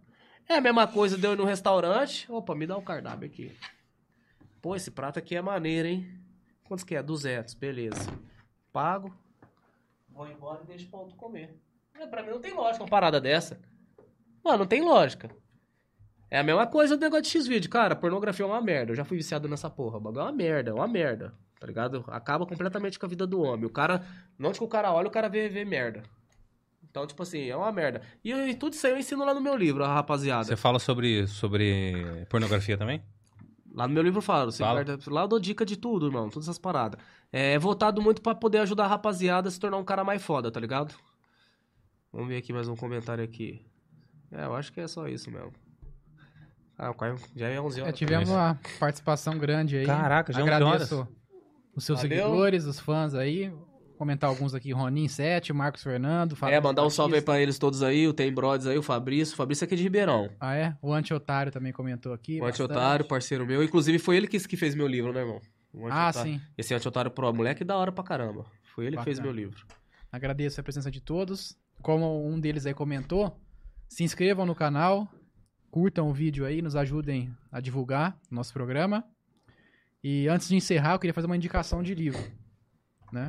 [0.47, 3.57] É a mesma coisa, deu ir no restaurante, opa, me dá o cardápio aqui.
[4.61, 6.21] Pô, esse prato aqui é maneiro, hein?
[6.65, 7.03] Quantos que é?
[7.03, 8.13] 200, beleza.
[8.71, 9.11] Pago,
[10.11, 11.59] vou embora e deixo o ponto comer.
[12.01, 13.61] É, pra mim não tem lógica uma parada dessa.
[14.43, 15.31] Mano, não tem lógica.
[16.31, 17.69] É a mesma coisa do negócio de X-Vídeo.
[17.69, 18.93] Cara, pornografia é uma merda.
[18.93, 19.99] Eu já fui viciado nessa porra.
[19.99, 21.35] O bagulho é uma merda, é uma merda.
[21.59, 22.05] Tá ligado?
[22.09, 23.67] Acaba completamente com a vida do homem.
[23.67, 24.03] O cara,
[24.41, 26.03] onde que o cara olha, o cara vê, vê merda.
[26.89, 28.01] Então, tipo assim, é uma merda.
[28.25, 30.45] E, e tudo isso aí eu ensino lá no meu livro, rapaziada.
[30.45, 33.03] Você fala sobre, sobre pornografia também?
[33.73, 34.83] Lá no meu livro eu falo, Fala.
[34.83, 36.99] guarda- lá eu dou dica de tudo, irmão, todas essas paradas.
[37.33, 40.51] É voltado muito pra poder ajudar a rapaziada a se tornar um cara mais foda,
[40.51, 40.93] tá ligado?
[42.13, 43.65] Vamos ver aqui mais um comentário aqui.
[44.33, 45.53] É, eu acho que é só isso mesmo.
[46.77, 47.99] Ah, o Caio já é 11 É, horas.
[47.99, 49.87] tivemos uma participação grande aí.
[49.87, 51.09] Caraca, já é 11 Agradeço
[51.75, 52.17] os seus Valeu.
[52.25, 53.53] seguidores, os fãs aí.
[53.99, 57.33] Comentar alguns aqui, Ronin 7, Marcos Fernando, É, Fabrício mandar um salve aí Batista.
[57.33, 59.35] pra eles todos aí, o Tem Brothers aí, o Fabrício.
[59.35, 60.31] O Fabrício é aqui de Ribeirão.
[60.41, 60.75] Ah, é?
[60.81, 62.41] O Anti-Otário também comentou aqui.
[62.41, 62.47] O.
[62.47, 63.63] Anti-Otário, parceiro meu.
[63.63, 65.41] Inclusive foi ele que, que fez meu livro, né, irmão?
[65.75, 66.41] O Ah, sim.
[66.57, 68.47] Esse Anti-Otário Pro, moleque da hora pra caramba.
[68.75, 69.47] Foi ele que fez meu Bacana.
[69.47, 69.67] livro.
[70.11, 71.57] Agradeço a presença de todos.
[71.83, 73.39] Como um deles aí comentou,
[73.89, 75.09] se inscrevam no canal,
[75.71, 79.05] curtam o vídeo aí, nos ajudem a divulgar o nosso programa.
[80.03, 82.21] E antes de encerrar, eu queria fazer uma indicação de livro,
[83.13, 83.29] né?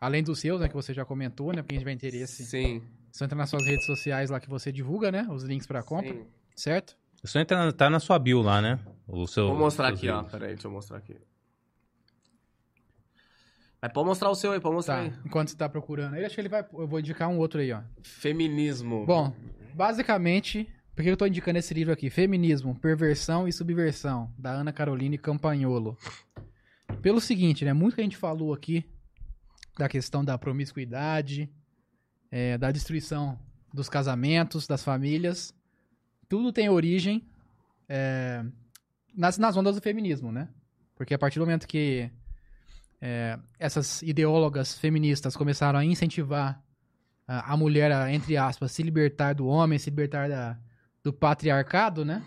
[0.00, 2.44] Além dos seus, né, que você já comentou, né, pra quem tiver interesse.
[2.44, 2.82] Sim.
[3.12, 6.12] Só entra nas suas redes sociais lá que você divulga, né, os links pra compra,
[6.12, 6.24] sim.
[6.56, 6.96] certo?
[7.22, 8.78] Isso entra na- tá na sua bio lá, né?
[9.06, 10.16] O seu, Vou mostrar aqui, ó.
[10.16, 10.32] livros.
[10.32, 11.16] Pera aí, deixa eu mostrar aqui.
[13.82, 15.00] Mas pode mostrar o seu aí, pode mostrar Tá.
[15.02, 15.12] aí.
[15.24, 16.64] Enquanto você tá procurando aí, acho que ele vai.
[16.72, 17.80] Eu vou indicar um outro aí, ó.
[18.02, 19.06] Feminismo.
[19.06, 19.34] Bom,
[19.74, 22.10] basicamente, por que eu tô indicando esse livro aqui?
[22.10, 25.96] Feminismo, Perversão e Subversão, da Ana Caroline Campagnolo.
[27.00, 27.72] Pelo seguinte, né?
[27.72, 28.84] Muito que a gente falou aqui
[29.78, 31.48] da questão da promiscuidade,
[32.30, 33.38] é, da destruição
[33.72, 35.54] dos casamentos, das famílias,
[36.28, 37.26] tudo tem origem
[37.88, 38.44] é,
[39.16, 40.48] nas, nas ondas do feminismo, né?
[40.96, 42.10] Porque a partir do momento que
[43.00, 46.62] é, essas ideólogas feministas começaram a incentivar
[47.26, 50.58] a, a, mulher a, entre aspas, se libertar do homem, se libertar da,
[51.02, 52.22] do patriarcado, né?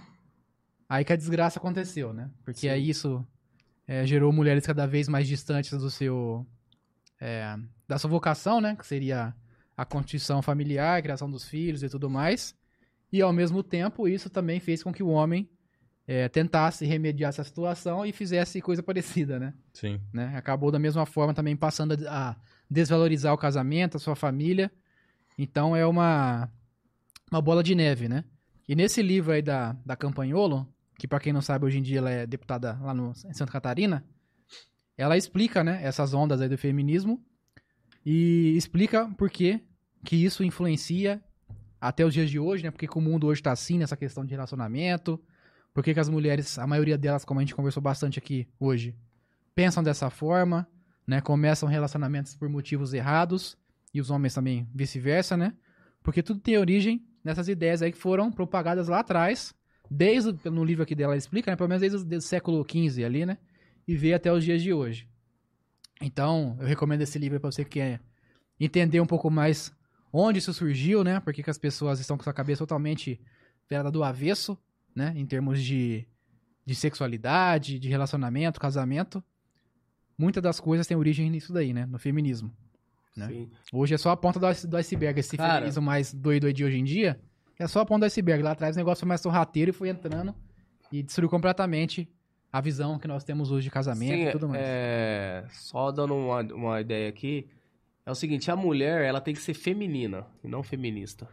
[0.89, 2.29] Aí que a desgraça aconteceu, né?
[2.43, 2.69] Porque Sim.
[2.69, 3.25] aí isso
[3.87, 6.45] é, gerou mulheres cada vez mais distantes do seu...
[7.19, 7.55] É,
[7.87, 8.75] da sua vocação, né?
[8.75, 9.33] Que seria
[9.77, 12.55] a constituição familiar, a criação dos filhos e tudo mais.
[13.11, 15.49] E ao mesmo tempo, isso também fez com que o homem
[16.07, 19.53] é, tentasse remediar essa situação e fizesse coisa parecida, né?
[19.73, 19.99] Sim.
[20.11, 20.33] Né?
[20.35, 22.35] Acabou da mesma forma também passando a
[22.69, 24.71] desvalorizar o casamento, a sua família.
[25.37, 26.49] Então é uma,
[27.31, 28.23] uma bola de neve, né?
[28.67, 30.67] E nesse livro aí da, da Campanholo,
[30.97, 33.51] que para quem não sabe, hoje em dia ela é deputada lá no, em Santa
[33.51, 34.05] Catarina,
[34.97, 37.21] ela explica, né, essas ondas aí do feminismo
[38.05, 39.61] e explica por que
[40.03, 41.21] que isso influencia
[41.79, 42.71] até os dias de hoje, né?
[42.71, 45.19] Porque o mundo hoje está assim nessa questão de relacionamento,
[45.73, 48.95] por que, que as mulheres, a maioria delas, como a gente conversou bastante aqui hoje,
[49.55, 50.67] pensam dessa forma,
[51.05, 51.19] né?
[51.19, 53.57] Começam relacionamentos por motivos errados
[53.93, 55.53] e os homens também vice-versa, né?
[56.03, 59.53] Porque tudo tem origem nessas ideias aí que foram propagadas lá atrás,
[59.89, 61.57] desde no livro aqui dela ela explica, né?
[61.57, 63.37] Pelo menos desde, desde o século XV ali, né?
[63.87, 65.07] E veio até os dias de hoje.
[66.01, 68.01] Então, eu recomendo esse livro para você que quer
[68.59, 69.73] entender um pouco mais
[70.11, 71.19] onde isso surgiu, né?
[71.19, 73.19] Porque que as pessoas estão com sua cabeça totalmente
[73.69, 74.57] virada do avesso,
[74.95, 75.13] né?
[75.15, 76.05] Em termos de,
[76.65, 79.23] de sexualidade, de relacionamento, casamento.
[80.17, 81.85] Muitas das coisas têm origem nisso daí, né?
[81.85, 82.51] No feminismo.
[83.15, 83.47] Né?
[83.71, 85.19] Hoje é só a ponta do, do iceberg.
[85.19, 87.19] Esse Cara, feminismo mais doido de hoje em dia
[87.59, 88.43] é só a ponta do iceberg.
[88.43, 90.35] Lá atrás o negócio foi mais sorrateiro e foi entrando
[90.91, 92.09] e destruiu completamente
[92.51, 94.61] a visão que nós temos hoje de casamento Sim, e tudo mais.
[94.63, 95.45] É...
[95.49, 97.47] Só dando uma, uma ideia aqui,
[98.05, 101.27] é o seguinte, a mulher, ela tem que ser feminina e não feminista.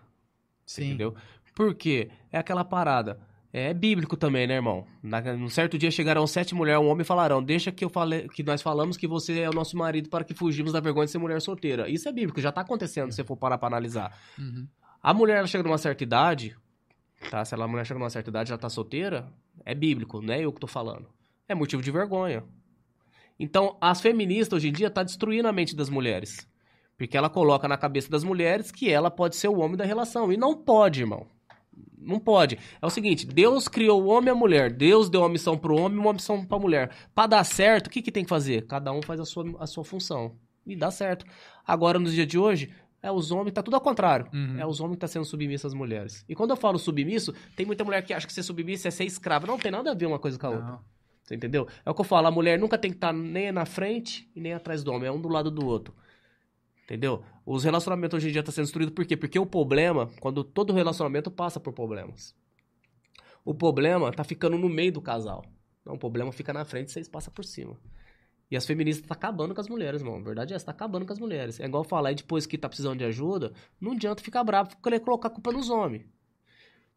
[0.65, 0.87] Sim.
[0.87, 1.15] Entendeu?
[1.55, 2.11] Por quê?
[2.31, 3.21] É aquela parada.
[3.53, 4.87] É bíblico também, né, irmão?
[5.03, 8.45] Na, num certo dia chegarão sete mulheres, um homem falarão: Deixa que eu fale, que
[8.45, 11.19] nós falamos que você é o nosso marido para que fugimos da vergonha de ser
[11.19, 11.89] mulher solteira.
[11.89, 14.17] Isso é bíblico, já tá acontecendo, se você for parar pra analisar.
[14.39, 14.69] Uhum.
[15.03, 16.57] A mulher ela chega numa certa idade,
[17.29, 17.45] tá?
[17.45, 19.27] Se ela, a mulher chega numa certa idade já tá solteira,
[19.65, 21.09] é bíblico, não é eu que tô falando.
[21.49, 22.45] É motivo de vergonha.
[23.37, 26.47] Então, as feministas hoje em dia tá destruindo a mente das mulheres.
[26.97, 30.31] Porque ela coloca na cabeça das mulheres que ela pode ser o homem da relação.
[30.31, 31.27] E não pode, irmão.
[31.99, 32.59] Não pode.
[32.81, 34.73] É o seguinte, Deus criou o homem e a mulher.
[34.73, 36.91] Deus deu uma missão pro homem e uma missão pra mulher.
[37.15, 38.67] Pra dar certo, o que, que tem que fazer?
[38.67, 40.35] Cada um faz a sua, a sua função.
[40.67, 41.27] E dá certo.
[41.67, 42.71] Agora, nos dias de hoje,
[43.03, 44.27] é os homens, tá tudo ao contrário.
[44.33, 44.59] Uhum.
[44.59, 46.25] É os homens que tá sendo submissos às mulheres.
[46.29, 49.05] E quando eu falo submisso, tem muita mulher que acha que ser submisso é ser
[49.05, 49.47] escravo.
[49.47, 50.79] Não tem nada a ver uma coisa com a outra.
[51.23, 51.67] Você entendeu?
[51.85, 54.29] É o que eu falo, a mulher nunca tem que estar tá nem na frente
[54.35, 55.09] e nem atrás do homem.
[55.09, 55.95] É um do lado do outro.
[56.91, 57.23] Entendeu?
[57.47, 59.17] Os relacionamentos hoje em dia estão tá sendo destruídos por quê?
[59.17, 62.35] Porque o problema, quando todo relacionamento passa por problemas.
[63.45, 65.45] O problema tá ficando no meio do casal.
[65.87, 67.79] Não, o problema fica na frente e vocês passam por cima.
[68.51, 70.17] E as feministas tá acabando com as mulheres, mano.
[70.17, 71.61] A verdade é essa, tá acabando com as mulheres.
[71.61, 74.99] É igual falar, e depois que tá precisando de ajuda, não adianta ficar bravo querer
[74.99, 76.05] colocar a culpa nos homens.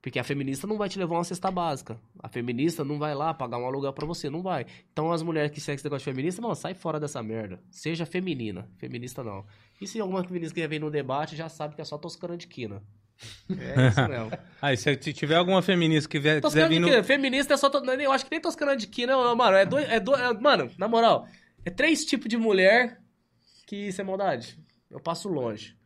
[0.04, 1.98] Porque a feminista não vai te levar uma cesta básica.
[2.20, 4.66] A feminista não vai lá pagar um aluguel para você, não vai.
[4.92, 7.58] Então as mulheres que seguem esse negócio de feminista, mano, sai fora dessa merda.
[7.72, 8.68] Seja feminina.
[8.76, 9.46] Feminista não.
[9.80, 12.48] E se alguma feminista que vem no debate, já sabe que é só toscana de
[12.48, 12.84] quina.
[13.50, 14.32] É isso mesmo.
[14.62, 17.02] Aí, se tiver alguma feminista que vier, quiser vir no...
[17.06, 17.70] Feminista é só...
[17.70, 17.78] To...
[17.78, 19.56] Eu acho que nem toscana de quina, mano.
[19.56, 19.90] É dois...
[19.90, 20.14] É do...
[20.14, 20.34] É...
[20.34, 21.30] Mano, na moral,
[21.64, 23.00] é três tipos de mulher
[23.66, 24.60] que isso é maldade.
[24.92, 25.78] Eu passo longe.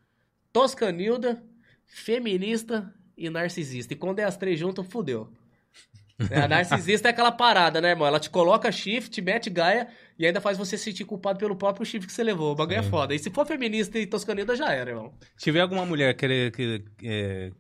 [0.52, 1.40] Toscanilda,
[1.86, 3.94] feminista e narcisista.
[3.94, 5.30] E quando é as três juntas, fudeu.
[6.32, 8.08] É, a narcisista é aquela parada, né, irmão?
[8.08, 9.88] Ela te coloca chifre, te mete gaia
[10.18, 12.54] e ainda faz você se sentir culpado pelo próprio chifre que você levou.
[12.54, 13.14] O bagulho é foda.
[13.14, 15.14] E se for feminista e toscanida, já era, irmão.
[15.36, 17.52] Se tiver alguma mulher que, que, é,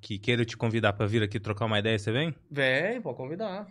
[0.00, 2.34] que queira te convidar pra vir aqui trocar uma ideia, você vem?
[2.50, 3.66] Vem, pode convidar.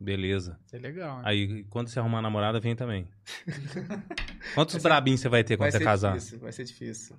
[0.00, 0.58] Beleza.
[0.72, 1.18] É legal.
[1.18, 1.22] Hein?
[1.24, 3.06] Aí, quando você arrumar namorada, vem também.
[4.54, 6.14] Quantos brabinhos você vai ter quando vai você casar?
[6.14, 7.16] Difícil, vai ser difícil.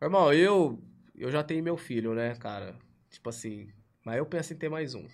[0.00, 0.82] Irmão, eu
[1.16, 2.76] eu já tenho meu filho, né, cara?
[3.10, 3.68] Tipo assim,
[4.04, 5.06] mas eu penso em ter mais um.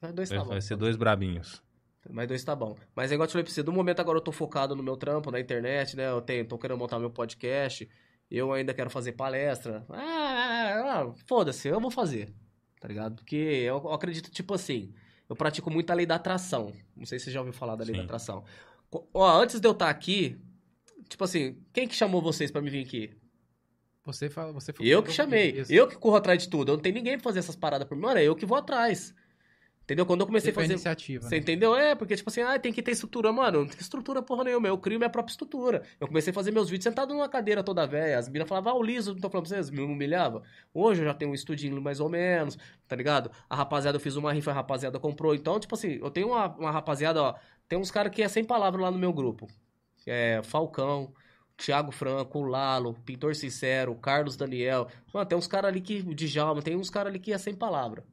[0.00, 0.50] Mas dois tá bom.
[0.50, 1.62] Vai ser dois brabinhos.
[2.10, 2.76] Mais dois tá bom.
[2.94, 4.82] Mas é igual eu te falei pra você, no momento agora eu tô focado no
[4.82, 6.08] meu trampo, na internet, né?
[6.08, 7.88] Eu tenho, tô querendo montar meu podcast.
[8.30, 9.84] Eu ainda quero fazer palestra.
[9.88, 12.32] Ah, ah, ah foda-se, eu vou fazer.
[12.80, 13.16] Tá ligado?
[13.16, 14.94] Porque eu acredito, tipo assim,
[15.28, 16.72] eu pratico muito a lei da atração.
[16.96, 18.00] Não sei se você já ouviu falar da lei Sim.
[18.00, 18.44] da atração.
[19.12, 20.38] Ó, antes de eu estar tá aqui,
[21.08, 23.16] tipo assim, quem que chamou vocês para me vir aqui?
[24.12, 25.50] Você fala, você Eu que chamei.
[25.50, 25.72] Isso.
[25.72, 26.72] Eu que corro atrás de tudo.
[26.72, 28.02] Eu não tenho ninguém pra fazer essas paradas por mim.
[28.02, 29.14] Mano, é eu que vou atrás.
[29.88, 30.04] Entendeu?
[30.04, 30.74] Quando eu comecei a fazer.
[30.74, 31.26] iniciativa.
[31.26, 31.40] Você né?
[31.40, 31.74] entendeu?
[31.74, 33.32] É, porque, tipo assim, ah, tem que ter estrutura.
[33.32, 34.68] Mano, não tem estrutura porra nenhuma.
[34.68, 35.82] Eu crio minha própria estrutura.
[35.98, 38.18] Eu comecei a fazer meus vídeos sentado numa cadeira toda velha.
[38.18, 40.42] As meninas falavam, ah, o liso, não tô falando pra vocês, me humilhava.
[40.74, 43.30] Hoje eu já tenho um estudinho mais ou menos, tá ligado?
[43.48, 45.34] A rapaziada, eu fiz uma rifa, a rapaziada comprou.
[45.34, 47.34] Então, tipo assim, eu tenho uma, uma rapaziada, ó.
[47.66, 49.48] Tem uns caras que é sem palavras lá no meu grupo.
[50.06, 51.14] É Falcão.
[51.58, 54.86] Thiago Franco, o Lalo, Pintor Sincero, Carlos Daniel.
[55.12, 55.98] Mano, tem uns caras ali que.
[56.00, 58.04] O Djalma, tem uns caras ali que é sem palavra.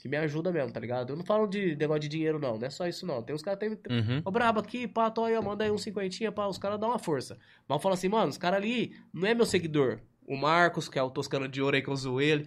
[0.00, 1.14] Que me ajuda mesmo, tá ligado?
[1.14, 2.58] Eu não falo de negócio de dinheiro, não.
[2.58, 3.22] Não é só isso, não.
[3.22, 3.96] Tem uns caras que tem.
[3.98, 4.22] Uhum.
[4.22, 6.98] Ô, brabo aqui, pá, tô aí, manda aí uns cinquentinha, pá, os caras dão uma
[6.98, 7.38] força.
[7.66, 10.00] Mas eu falo assim, mano, os caras ali não é meu seguidor.
[10.28, 12.46] O Marcos, que é o Toscano de Ouro aí que eu uso ele.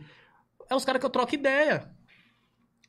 [0.69, 1.89] É os caras que eu troco ideia.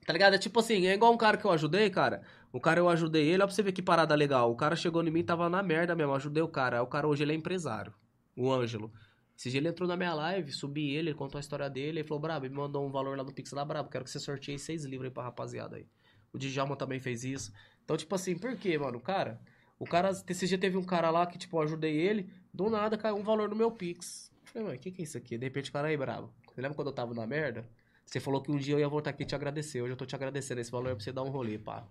[0.07, 0.35] Tá ligado?
[0.35, 2.23] É tipo assim, é igual um cara que eu ajudei, cara.
[2.52, 4.51] O cara eu ajudei ele, ó pra você ver que parada legal.
[4.51, 6.83] O cara chegou em mim, tava na merda mesmo, ajudei o cara.
[6.83, 7.93] O cara hoje ele é empresário.
[8.36, 8.93] O Ângelo.
[9.36, 12.05] Esse dia ele entrou na minha live, subi ele, ele contou a história dele, ele
[12.09, 14.59] falou, Brabo, me mandou um valor lá no Pix lá, Brabo, quero que você sorteie
[14.59, 15.86] seis livros aí pra rapaziada aí.
[16.33, 17.52] O Djalma também fez isso.
[17.85, 19.01] Então, tipo assim, por quê, mano?
[19.01, 19.41] Cara,
[19.78, 22.99] o cara, esse dia teve um cara lá que, tipo, eu ajudei ele, do nada
[22.99, 24.33] caiu um valor no meu Pix.
[24.43, 25.39] Eu falei, mano, o que que é isso aqui?
[25.39, 26.33] De repente o cara aí, brabo.
[26.52, 27.68] Você lembra quando eu tava na merda?
[28.05, 29.81] Você falou que um dia eu ia voltar aqui e te agradecer.
[29.83, 31.86] Hoje eu tô te agradecendo esse valor é pra você dar um rolê, pá.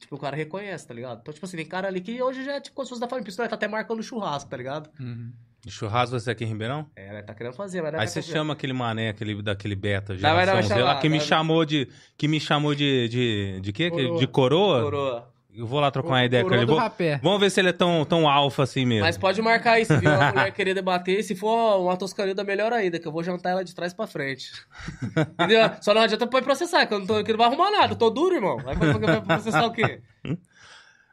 [0.00, 1.20] Tipo, o cara reconhece, tá ligado?
[1.20, 3.06] Então, tipo assim, tem cara ali que hoje já é tipo como se fosse da
[3.06, 3.32] família.
[3.36, 4.90] Nós tá até marcando churrasco, tá ligado?
[4.98, 5.30] Uhum.
[5.68, 6.86] Churrasco você aqui em Ribeirão?
[6.96, 7.22] É, né?
[7.22, 8.32] Tá querendo fazer, mas não Aí você fazer.
[8.32, 11.64] chama aquele mané, aquele daquele beta, Não, mas não Z, chamar, lá, que me chamou
[11.66, 13.90] de que me chamou de de de quê?
[13.90, 14.18] Coroa.
[14.18, 14.82] De coroa?
[14.82, 15.30] Coroa.
[15.52, 16.64] Eu vou lá trocar uma ideia com ele.
[16.64, 16.80] Vou-.
[17.22, 19.04] Vamos ver se ele é tão tão alfa assim mesmo.
[19.04, 21.22] Mas pode marcar aí, se viu uma mulher querer debater.
[21.24, 24.50] Se for uma toscanilda, melhor ainda, que eu vou jantar ela de trás pra frente.
[25.34, 25.70] Entendeu?
[25.80, 27.92] Só não adianta pra processar, que eu não, tô, que não vai arrumar nada.
[27.94, 28.58] Eu tô duro, irmão.
[28.58, 30.00] Vai, vai, vai processar o quê?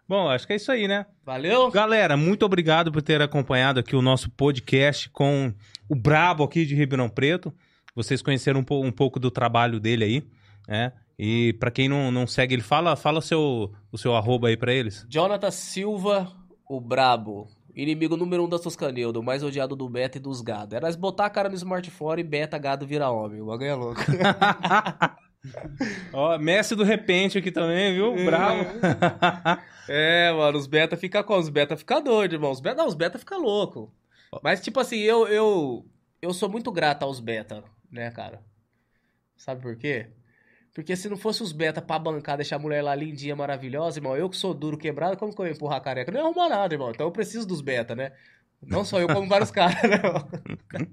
[0.08, 1.06] Bom, acho que é isso aí, né?
[1.26, 1.70] Valeu?
[1.70, 5.54] Galera, muito obrigado por ter acompanhado aqui o nosso podcast com
[5.90, 7.54] o Brabo aqui de Ribeirão Preto.
[7.94, 10.24] Vocês conheceram um, po- um pouco do trabalho dele aí,
[10.68, 10.94] né?
[11.18, 14.58] E pra quem não, não segue ele, fala, fala o seu, o seu arroba aí
[14.58, 15.06] pra eles.
[15.10, 16.32] Jonathan Silva,
[16.70, 17.48] o brabo.
[17.76, 20.76] Inimigo número um da Toscanilda, o mais odiado do beta e dos gado.
[20.76, 23.42] Era nós botar a cara no smartphone e beta gado vira homem.
[23.42, 24.02] O bagulho é louco.
[26.12, 28.16] Ó, Messi do repente aqui também, viu?
[28.26, 28.66] Bravo.
[29.90, 31.40] É, mano, os beta fica como?
[31.40, 32.52] Os beta fica doido, irmão.
[32.52, 33.90] Os beta, não, os beta fica louco.
[34.44, 35.86] Mas, tipo assim, eu, eu,
[36.22, 38.44] eu sou muito grato aos beta, né, cara?
[39.38, 40.08] Sabe por quê?
[40.78, 44.16] Porque se não fosse os beta pra bancar, deixar a mulher lá lindinha, maravilhosa, irmão,
[44.16, 46.12] eu que sou duro, quebrado, como que eu ia empurrar a careca?
[46.12, 46.92] Não ia arrumar nada, irmão.
[46.92, 48.12] Então eu preciso dos beta, né?
[48.62, 50.30] Não só eu, como vários caras, né, irmão?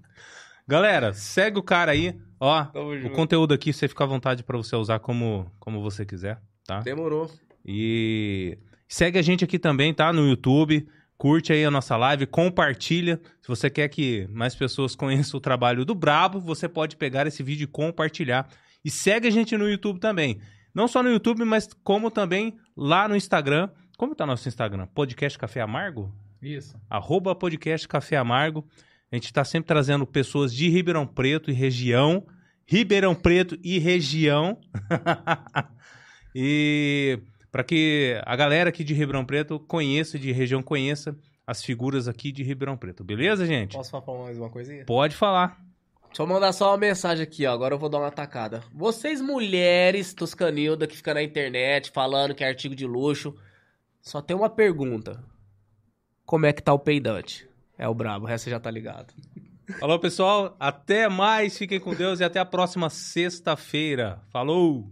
[0.67, 2.19] Galera, segue o cara aí.
[2.41, 3.15] Ó, Tamo o junto.
[3.15, 6.81] conteúdo aqui você fica à vontade pra você usar como, como você quiser, tá?
[6.81, 7.31] Demorou.
[7.63, 8.57] E
[8.89, 10.15] segue a gente aqui também, tá?
[10.15, 10.89] No YouTube.
[11.19, 13.21] Curte aí a nossa live, compartilha.
[13.43, 17.43] Se você quer que mais pessoas conheçam o trabalho do Brabo, você pode pegar esse
[17.43, 18.49] vídeo e compartilhar.
[18.85, 20.41] E segue a gente no YouTube também.
[20.75, 23.71] Não só no YouTube, mas como também lá no Instagram.
[23.97, 24.87] Como tá nosso Instagram?
[24.89, 26.13] Podcast Café Amargo?
[26.43, 26.79] Isso.
[26.91, 28.67] arroba podcast Café Amargo.
[29.11, 32.27] A gente está sempre trazendo pessoas de Ribeirão Preto e região.
[32.67, 34.59] Ribeirão Preto e região.
[36.35, 37.19] e
[37.51, 42.33] para que a galera aqui de Ribeirão Preto conheça, de região conheça as figuras aqui
[42.33, 43.05] de Ribeirão Preto.
[43.05, 43.77] Beleza, gente?
[43.77, 44.85] Posso falar mais uma coisinha?
[44.85, 45.65] Pode falar.
[46.15, 47.53] Deixa eu mandar só uma mensagem aqui, ó.
[47.53, 48.63] Agora eu vou dar uma atacada.
[48.73, 53.35] Vocês, mulheres toscanilda que fica na internet falando que é artigo de luxo,
[54.01, 55.25] só tem uma pergunta.
[56.25, 57.49] Como é que tá o peidante?
[57.77, 59.13] É o brabo, o resto já tá ligado.
[59.81, 60.55] Falou, pessoal.
[60.61, 61.59] Até mais.
[61.59, 64.23] Fiquem com Deus e até a próxima sexta-feira.
[64.31, 64.89] Falou!